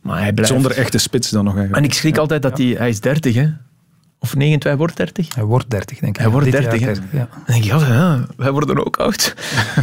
Maar 0.00 0.20
hij 0.20 0.32
blijft... 0.32 0.52
Zonder 0.52 0.70
echte 0.70 0.98
spits 0.98 1.30
dan 1.30 1.44
nog 1.44 1.56
eigenlijk. 1.56 1.84
En 1.84 1.90
ik 1.90 1.96
schrik 1.96 2.14
ja. 2.14 2.20
altijd 2.20 2.42
dat 2.42 2.58
hij... 2.58 2.66
Hij 2.66 2.88
is 2.88 3.00
30, 3.00 3.34
hè? 3.34 3.46
Of 4.24 4.36
29, 4.36 4.70
hij 4.70 4.76
wordt 4.76 4.96
30? 4.96 5.34
Hij 5.34 5.44
wordt 5.44 5.70
30, 5.70 5.98
denk 5.98 6.14
ik. 6.14 6.22
Hij 6.22 6.30
wordt 6.30 6.50
30, 6.50 6.80
30 6.80 7.04
ja. 7.12 7.18
Dan 7.18 7.28
denk 7.46 7.64
ik, 7.64 7.70
ja, 7.70 8.26
wij 8.36 8.50
worden 8.50 8.86
ook 8.86 8.96
oud. 8.96 9.34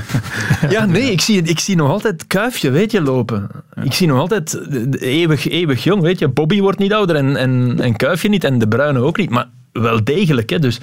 ja, 0.69 0.85
nee, 0.85 1.11
ik 1.11 1.21
zie, 1.21 1.41
ik 1.41 1.59
zie 1.59 1.75
nog 1.75 1.89
altijd 1.89 2.27
Kuifje, 2.27 2.69
weet 2.69 2.91
je, 2.91 3.01
lopen. 3.01 3.49
Ja. 3.75 3.81
Ik 3.81 3.93
zie 3.93 4.07
nog 4.07 4.19
altijd 4.19 4.59
eeuwig, 4.99 5.49
eeuwig 5.49 5.83
jong, 5.83 6.01
weet 6.01 6.19
je. 6.19 6.27
Bobby 6.27 6.61
wordt 6.61 6.79
niet 6.79 6.93
ouder 6.93 7.15
en, 7.15 7.35
en, 7.35 7.79
en 7.79 7.95
Kuifje 7.95 8.29
niet 8.29 8.43
en 8.43 8.59
De 8.59 8.67
Bruyne 8.67 8.99
ook 8.99 9.17
niet. 9.17 9.29
Maar 9.29 9.47
wel 9.71 10.03
degelijk, 10.03 10.49
hè. 10.49 10.59
Dus 10.59 10.79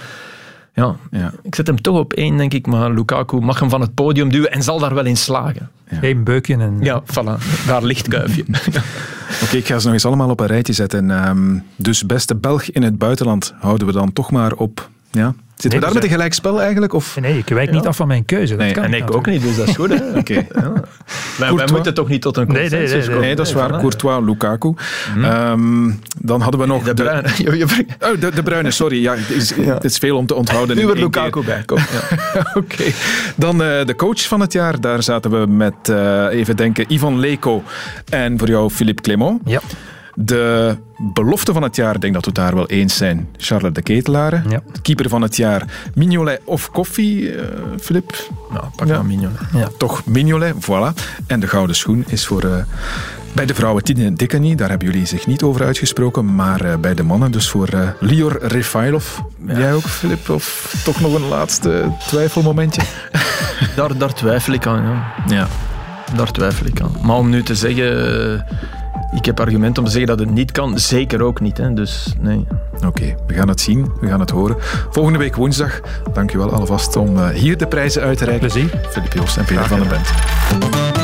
ja, 0.79 0.97
ja, 1.11 1.33
ik 1.43 1.55
zet 1.55 1.66
hem 1.66 1.83
toch 1.83 1.99
op 1.99 2.12
één, 2.12 2.37
denk 2.37 2.55
ik. 2.55 2.66
Maar 2.66 2.91
Lukaku 2.91 3.41
mag 3.41 3.61
hem 3.61 3.70
van 3.70 3.81
het 3.81 3.95
podium 3.95 4.31
duwen 4.31 4.53
en 4.53 4.62
zal 4.62 4.79
daar 4.79 4.95
wel 4.95 5.05
in 5.05 5.16
slagen. 5.16 5.70
Ja. 5.91 5.99
Eén 6.01 6.24
beukje 6.24 6.57
en... 6.57 6.79
Ja, 6.81 7.03
voilà. 7.03 7.66
Daar 7.66 7.83
ligt 7.83 8.09
Kuifje. 8.09 8.45
Oké, 8.49 8.83
okay, 9.43 9.59
ik 9.59 9.66
ga 9.66 9.79
ze 9.79 9.85
nog 9.85 9.95
eens 9.95 10.05
allemaal 10.05 10.31
op 10.31 10.41
een 10.41 10.47
rijtje 10.47 10.72
zetten. 10.72 11.29
Um, 11.29 11.64
dus 11.76 12.07
beste 12.07 12.37
Belg 12.37 12.62
in 12.64 12.83
het 12.83 12.99
buitenland 12.99 13.55
houden 13.59 13.87
we 13.87 13.93
dan 13.93 14.12
toch 14.12 14.31
maar 14.31 14.53
op... 14.53 14.91
Ja, 15.11 15.35
Zitten 15.59 15.81
nee, 15.81 15.89
we 15.89 15.95
daar 15.95 16.03
met 16.03 16.11
een 16.11 16.17
gelijkspel 16.17 16.61
eigenlijk? 16.61 16.93
Of? 16.93 17.21
Nee, 17.21 17.39
ik 17.39 17.49
wijk 17.49 17.71
niet 17.71 17.83
ja. 17.83 17.89
af 17.89 17.97
van 17.97 18.07
mijn 18.07 18.25
keuze. 18.25 18.57
Dat 18.57 18.65
nee, 18.65 18.73
kan 18.73 18.85
en 18.85 18.95
ik 18.95 19.15
ook 19.15 19.27
niet, 19.27 19.43
dus 19.43 19.57
dat 19.57 19.69
is 19.69 19.77
goed. 19.77 19.89
Hè? 19.89 19.97
okay. 20.19 20.49
ja. 20.55 20.73
wij, 21.39 21.53
wij, 21.55 21.67
moeten 21.73 21.95
toch 21.95 22.09
niet 22.09 22.23
tot 22.23 22.37
een 22.37 22.47
consensus 22.47 22.91
nee, 22.91 22.99
nee, 22.99 23.07
komen? 23.07 23.21
Nee, 23.21 23.35
dat 23.35 23.47
is 23.47 23.53
waar. 23.53 23.69
Voilà. 23.69 23.81
Courtois, 23.81 24.25
Lukaku. 24.25 24.75
Mm. 25.15 25.25
Um, 25.25 26.01
dan 26.21 26.41
hadden 26.41 26.61
we 26.61 26.67
nog... 26.67 26.83
De 26.83 26.95
Bruyne. 26.95 27.23
De, 27.69 27.85
oh, 28.01 28.21
de, 28.21 28.31
de 28.31 28.43
Bruyne, 28.43 28.71
sorry. 28.71 29.03
Ja, 29.03 29.15
het, 29.15 29.31
is, 29.31 29.53
ja. 29.57 29.75
het 29.75 29.85
is 29.85 29.99
veel 29.99 30.17
om 30.17 30.27
te 30.27 30.35
onthouden. 30.35 30.77
Nu 30.77 30.89
er 30.89 30.99
Lukaku 30.99 31.45
bij. 31.45 31.63
Oké. 31.67 31.83
okay. 32.55 32.95
Dan 33.37 33.63
uh, 33.63 33.85
de 33.85 33.95
coach 33.97 34.23
van 34.23 34.41
het 34.41 34.53
jaar. 34.53 34.81
Daar 34.81 35.03
zaten 35.03 35.31
we 35.31 35.47
met, 35.47 35.75
uh, 35.91 36.25
even 36.31 36.57
denken, 36.57 36.93
Ivan 36.93 37.19
Leko 37.19 37.63
en 38.09 38.39
voor 38.39 38.49
jou 38.49 38.71
Philippe 38.71 39.03
Clément. 39.03 39.41
Ja. 39.45 39.61
De 40.21 40.77
belofte 40.97 41.53
van 41.53 41.62
het 41.62 41.77
jaar, 41.77 41.95
ik 41.95 42.01
denk 42.01 42.14
dat 42.14 42.25
we 42.25 42.31
het 42.31 42.41
daar 42.41 42.55
wel 42.55 42.69
eens 42.69 42.97
zijn. 42.97 43.29
Charlotte 43.37 43.75
de 43.75 43.83
Ketelare. 43.83 44.43
Ja. 44.49 44.62
Keeper 44.83 45.09
van 45.09 45.23
het 45.23 45.37
jaar, 45.37 45.91
Mignolet 45.95 46.41
of 46.45 46.71
Koffie, 46.71 47.35
uh, 47.35 47.43
Filip? 47.81 48.29
Nou, 48.51 48.64
pak 48.77 48.87
ja. 48.87 48.95
maar 48.95 49.05
Mignolet. 49.05 49.39
Ja. 49.53 49.69
Toch 49.79 50.07
Mignolet, 50.07 50.55
voilà. 50.55 51.03
En 51.27 51.41
de 51.41 51.47
gouden 51.47 51.77
schoen 51.77 52.05
is 52.07 52.27
voor... 52.27 52.45
Uh, 52.45 52.57
bij 53.33 53.47
de 53.47 53.55
vrouwen 53.55 53.85
Tine 53.85 54.12
Dikkany, 54.12 54.55
daar 54.55 54.69
hebben 54.69 54.91
jullie 54.91 55.07
zich 55.07 55.27
niet 55.27 55.43
over 55.43 55.64
uitgesproken, 55.64 56.35
maar 56.35 56.64
uh, 56.64 56.77
bij 56.77 56.95
de 56.95 57.03
mannen 57.03 57.33
dus 57.33 57.49
voor 57.49 57.75
uh, 57.75 57.89
Lior 58.01 58.39
Refailov. 58.43 59.19
Ja. 59.47 59.59
Jij 59.59 59.75
ook, 59.75 59.83
Filip? 59.83 60.29
Of 60.29 60.75
toch 60.85 61.01
nog 61.01 61.14
een 61.14 61.29
laatste 61.29 61.93
twijfelmomentje? 62.09 62.83
daar, 63.77 63.99
daar 63.99 64.14
twijfel 64.14 64.53
ik 64.53 64.66
aan, 64.66 64.83
ja. 64.83 65.12
ja. 65.35 65.49
Daar 66.16 66.33
twijfel 66.33 66.66
ik 66.66 66.81
aan. 66.81 66.93
Maar 67.03 67.16
om 67.16 67.31
nu 67.31 67.43
te 67.43 67.55
zeggen... 67.55 68.23
Uh, 68.33 68.41
ik 69.14 69.24
heb 69.24 69.40
argument 69.40 69.78
om 69.78 69.84
te 69.84 69.90
zeggen 69.90 70.09
dat 70.09 70.18
het 70.18 70.34
niet 70.34 70.53
kan. 70.53 70.78
Zeker 70.78 71.22
ook 71.22 71.40
niet. 71.40 71.59
Hè. 71.59 71.74
Dus 71.74 72.14
nee. 72.20 72.46
Oké, 72.76 72.86
okay, 72.86 73.16
we 73.26 73.34
gaan 73.34 73.49
het 73.49 73.61
zien. 73.61 73.92
We 74.01 74.09
gaan 74.09 74.20
het 74.20 74.30
horen. 74.30 74.57
Volgende 74.90 75.18
week 75.18 75.36
woensdag. 75.36 75.80
Dank 76.12 76.32
u 76.32 76.38
wel 76.38 76.53
alvast 76.53 76.96
om 76.96 77.28
hier 77.28 77.57
de 77.57 77.66
prijzen 77.66 78.03
uit 78.03 78.18
te 78.18 78.24
reiken. 78.24 78.49
Plezier. 78.49 78.80
Filip 78.90 79.12
Joost 79.12 79.36
en 79.36 79.44
Peter 79.44 79.66
van 79.66 79.78
den 79.78 79.88
Bent. 79.88 80.97